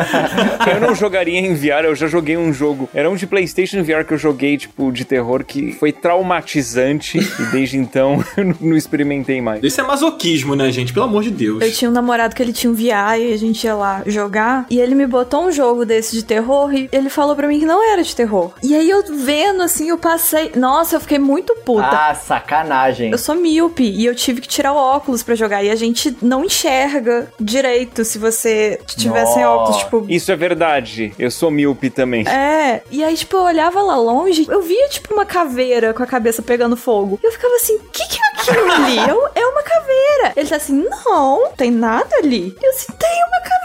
Eu 0.72 0.80
não 0.80 0.94
jogaria 0.94 1.38
em 1.38 1.54
VR, 1.54 1.84
eu 1.84 1.94
já 1.94 2.06
joguei 2.06 2.36
um 2.36 2.52
jogo. 2.52 2.88
Era 2.94 3.08
um 3.08 3.14
de 3.14 3.26
PlayStation 3.26 3.82
VR 3.82 4.04
que 4.06 4.14
eu 4.14 4.18
joguei, 4.18 4.56
tipo, 4.56 4.90
de 4.90 5.04
terror, 5.04 5.44
que 5.44 5.72
foi 5.72 5.92
traumatizante. 6.02 7.18
e 7.18 7.44
desde 7.52 7.78
então 7.78 8.22
eu 8.36 8.54
não 8.60 8.76
experimentei 8.76 9.40
mais. 9.40 9.62
Isso 9.62 9.80
é 9.80 9.84
masoquismo, 9.84 10.56
né, 10.56 10.70
gente? 10.70 10.92
Pelo 10.92 11.06
amor 11.06 11.22
de 11.22 11.30
Deus. 11.30 11.62
Eu 11.62 11.72
tinha 11.72 11.88
um 11.88 11.94
namorado 11.94 12.34
que 12.34 12.42
ele 12.42 12.52
tinha 12.52 12.70
um 12.70 12.74
VR 12.74 13.18
e 13.18 13.32
a 13.32 13.38
gente 13.38 13.64
ia 13.64 13.74
lá 13.74 14.02
jogar. 14.06 14.66
E 14.68 14.80
ele 14.80 14.94
me 14.94 15.06
botou 15.06 15.44
um 15.44 15.52
jogo 15.52 15.86
desse 15.86 16.16
de 16.16 16.24
terror 16.24 16.74
e 16.74 16.88
ele 16.92 17.08
falou 17.08 17.36
pra 17.36 17.46
mim 17.46 17.60
que 17.60 17.66
não 17.66 17.88
era 17.92 18.02
de 18.02 18.14
terror. 18.14 18.52
E 18.62 18.74
aí 18.74 18.90
eu 18.90 19.02
vendo 19.14 19.62
assim, 19.62 19.88
eu 19.88 19.98
passei. 19.98 20.52
Nossa, 20.56 20.96
eu 20.96 21.00
fiquei 21.00 21.18
muito 21.18 21.54
puta. 21.64 21.86
Ah, 21.86 22.14
sacanagem. 22.14 23.10
Eu 23.10 23.18
sou 23.18 23.34
míope 23.36 23.84
e 23.84 24.04
eu 24.04 24.14
tive 24.14 24.40
que 24.40 24.48
tirar 24.48 24.72
o 24.72 24.76
óculos 24.76 25.22
pra 25.22 25.34
jogar. 25.34 25.62
E 25.62 25.70
a 25.70 25.76
gente 25.76 26.16
não 26.20 26.44
enxerga 26.44 27.28
direito 27.38 28.04
se 28.04 28.18
você 28.18 28.80
tiver 28.86 29.24
sem 29.26 29.44
óculos, 29.44 29.78
tipo. 29.78 30.06
Isso 30.08 30.32
é 30.32 30.36
verdade. 30.36 31.12
Eu 31.18 31.30
sou 31.30 31.50
míope 31.50 31.90
também. 31.90 32.26
É, 32.26 32.82
e 32.90 33.04
aí, 33.04 33.14
tipo, 33.16 33.36
eu 33.36 33.42
olhava 33.42 33.80
lá 33.82 33.96
longe, 33.96 34.46
eu 34.48 34.62
via, 34.62 34.88
tipo, 34.88 35.12
uma 35.14 35.24
caveira 35.24 35.81
com 35.94 36.02
a 36.02 36.06
cabeça 36.06 36.42
pegando 36.42 36.76
fogo. 36.76 37.18
E 37.22 37.26
eu 37.26 37.32
ficava 37.32 37.54
assim, 37.54 37.78
que, 37.92 38.06
que 38.06 38.18
é 38.22 38.26
aquilo 38.28 38.70
ali? 38.70 38.98
É 38.98 39.40
é 39.40 39.46
uma 39.46 39.62
caveira. 39.62 40.32
Ele 40.36 40.48
tá 40.48 40.56
assim, 40.56 40.86
não, 41.06 41.52
tem 41.56 41.70
nada 41.70 42.14
ali. 42.16 42.56
E 42.60 42.64
eu 42.64 42.70
assim, 42.70 42.92
tem 42.92 43.24
uma 43.28 43.40
caveira. 43.40 43.61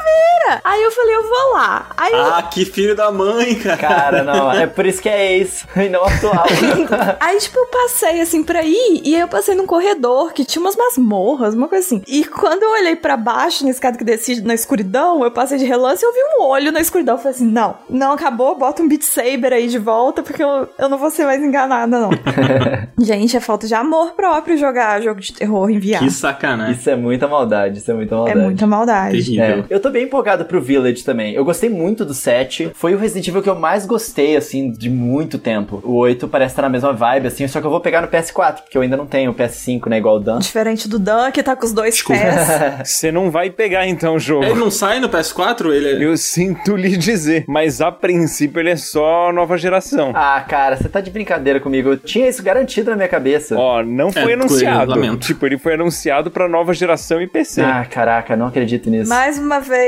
Aí 0.63 0.81
eu 0.81 0.91
falei, 0.91 1.15
eu 1.15 1.23
vou 1.23 1.53
lá. 1.53 1.87
Aí 1.97 2.13
eu 2.13 2.25
Ah, 2.25 2.41
que 2.43 2.63
filho 2.65 2.95
da 2.95 3.11
mãe, 3.11 3.55
cara. 3.55 3.77
Cara, 3.77 4.23
não. 4.23 4.51
É 4.51 4.65
por 4.65 4.85
isso 4.85 5.01
que 5.01 5.09
é 5.09 5.37
ex 5.37 5.65
e 5.75 5.89
não 5.89 6.03
atual. 6.05 6.45
Aí, 7.19 7.37
tipo, 7.39 7.57
eu 7.59 7.65
passei 7.67 8.21
assim 8.21 8.43
pra 8.43 8.63
ir, 8.63 9.01
e 9.03 9.15
aí 9.15 9.21
eu 9.21 9.27
passei 9.27 9.55
num 9.55 9.65
corredor 9.65 10.31
que 10.33 10.45
tinha 10.45 10.61
umas 10.61 10.75
masmorras, 10.75 11.53
uma 11.53 11.67
coisa 11.67 11.85
assim. 11.85 12.01
E 12.07 12.23
quando 12.25 12.63
eu 12.63 12.71
olhei 12.71 12.95
pra 12.95 13.17
baixo, 13.17 13.63
na 13.63 13.71
escada 13.71 13.97
que 13.97 14.03
descia 14.03 14.41
na 14.43 14.53
escuridão, 14.53 15.23
eu 15.23 15.31
passei 15.31 15.57
de 15.57 15.65
relance 15.65 16.03
e 16.03 16.07
eu 16.07 16.13
vi 16.13 16.19
um 16.39 16.43
olho 16.43 16.71
na 16.71 16.79
escuridão. 16.79 17.15
Eu 17.15 17.19
falei 17.19 17.35
assim: 17.35 17.47
não, 17.47 17.75
não 17.89 18.11
acabou, 18.13 18.57
bota 18.57 18.81
um 18.81 18.87
Beat 18.87 19.03
Saber 19.03 19.53
aí 19.53 19.67
de 19.67 19.77
volta, 19.77 20.23
porque 20.23 20.43
eu, 20.43 20.69
eu 20.77 20.89
não 20.89 20.97
vou 20.97 21.09
ser 21.09 21.25
mais 21.25 21.41
enganada, 21.43 21.87
não. 21.99 22.09
Gente, 22.99 23.35
é 23.35 23.39
falta 23.39 23.67
de 23.67 23.73
amor 23.73 24.11
próprio 24.13 24.57
jogar 24.57 25.01
jogo 25.01 25.19
de 25.19 25.33
terror 25.33 25.69
em 25.69 25.79
VR. 25.79 25.99
Que 25.99 26.09
sacanagem. 26.11 26.73
Isso 26.75 26.89
é 26.89 26.95
muita 26.95 27.27
maldade, 27.27 27.79
isso 27.79 27.91
é 27.91 27.93
muita 27.93 28.15
É 28.15 28.17
maldade. 28.17 28.39
muita 28.39 28.67
maldade. 28.67 29.17
Terrível. 29.17 29.45
É, 29.45 29.65
eu 29.69 29.79
tô 29.79 29.89
bem 29.97 30.05
empolgado 30.05 30.45
pro 30.45 30.61
Village 30.61 31.03
também. 31.03 31.33
Eu 31.33 31.43
gostei 31.43 31.69
muito 31.69 32.05
do 32.05 32.13
7. 32.13 32.71
Foi 32.75 32.93
o 32.93 32.97
Resident 32.99 33.27
Evil 33.27 33.41
que 33.41 33.49
eu 33.49 33.55
mais 33.55 33.83
gostei, 33.85 34.35
assim, 34.35 34.69
de 34.71 34.89
muito 34.91 35.39
tempo. 35.39 35.81
O 35.83 35.95
8 35.95 36.27
parece 36.27 36.51
estar 36.51 36.61
na 36.61 36.69
mesma 36.69 36.93
vibe, 36.93 37.27
assim, 37.27 37.47
só 37.47 37.59
que 37.59 37.65
eu 37.65 37.71
vou 37.71 37.79
pegar 37.81 38.01
no 38.01 38.07
PS4, 38.07 38.61
porque 38.61 38.77
eu 38.77 38.81
ainda 38.83 38.95
não 38.95 39.07
tenho 39.07 39.31
o 39.31 39.33
PS5, 39.33 39.87
né, 39.89 39.97
igual 39.97 40.17
o 40.17 40.19
Dan. 40.19 40.37
Diferente 40.37 40.87
do 40.87 40.99
Dan, 40.99 41.31
que 41.31 41.41
tá 41.41 41.55
com 41.55 41.65
os 41.65 41.73
dois 41.73 41.95
Desculpa. 41.95 42.21
pés. 42.21 42.79
Você 42.87 43.11
não 43.11 43.31
vai 43.31 43.49
pegar 43.49 43.87
então 43.87 44.15
o 44.15 44.19
jogo. 44.19 44.45
Ele 44.45 44.53
não 44.55 44.69
sai 44.69 44.99
no 44.99 45.09
PS4? 45.09 45.71
Ele 45.73 46.03
é... 46.03 46.05
Eu 46.07 46.15
sinto 46.15 46.75
lhe 46.75 46.95
dizer, 46.95 47.43
mas 47.47 47.81
a 47.81 47.91
princípio 47.91 48.59
ele 48.59 48.69
é 48.69 48.75
só 48.75 49.31
nova 49.33 49.57
geração. 49.57 50.11
Ah, 50.13 50.45
cara, 50.47 50.75
você 50.77 50.87
tá 50.87 51.01
de 51.01 51.09
brincadeira 51.09 51.59
comigo. 51.59 51.89
Eu 51.89 51.97
tinha 51.97 52.29
isso 52.29 52.43
garantido 52.43 52.91
na 52.91 52.95
minha 52.97 53.07
cabeça. 53.09 53.55
Ó, 53.57 53.81
não 53.83 54.11
foi 54.11 54.31
É, 54.31 54.33
anunciado. 54.35 55.17
Tipo, 55.17 55.45
ele 55.47 55.57
foi 55.57 55.73
anunciado 55.73 56.29
pra 56.29 56.47
nova 56.47 56.71
geração 56.73 57.19
e 57.19 57.25
PC. 57.27 57.61
Ah, 57.61 57.85
caraca, 57.89 58.35
não 58.35 58.47
acredito 58.47 58.89
nisso. 58.89 59.09
Mais 59.09 59.37
uma 59.39 59.59
vez, 59.59 59.86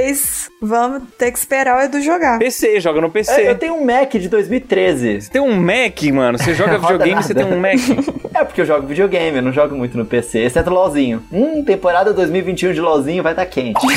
vamos 0.61 1.03
ter 1.17 1.31
que 1.31 1.39
esperar 1.39 1.77
o 1.77 1.81
Edu 1.81 2.01
jogar. 2.01 2.39
PC, 2.39 2.79
joga 2.79 3.01
no 3.01 3.09
PC. 3.09 3.31
É, 3.31 3.49
eu 3.49 3.57
tenho 3.57 3.75
um 3.75 3.85
Mac 3.85 4.11
de 4.11 4.27
2013. 4.27 5.21
Você 5.21 5.31
tem 5.31 5.41
um 5.41 5.55
Mac, 5.55 6.01
mano. 6.13 6.37
Você 6.37 6.53
joga 6.55 6.77
videogame, 6.77 7.23
você 7.23 7.33
tem 7.33 7.45
um 7.45 7.59
Mac. 7.59 7.79
É 8.31 8.45
porque 8.45 8.61
eu 8.61 8.65
jogo 8.65 8.87
videogame, 8.87 9.37
eu 9.37 9.41
não 9.41 9.51
jogo 9.51 9.75
muito 9.75 9.97
no 9.97 10.05
PC, 10.05 10.39
exceto 10.39 10.69
LOLzinho. 10.69 11.21
Hum, 11.29 11.61
temporada 11.63 12.13
2021 12.13 12.73
de 12.73 12.79
LOLzinho 12.79 13.21
vai 13.21 13.35
tá 13.35 13.45
quente. 13.45 13.79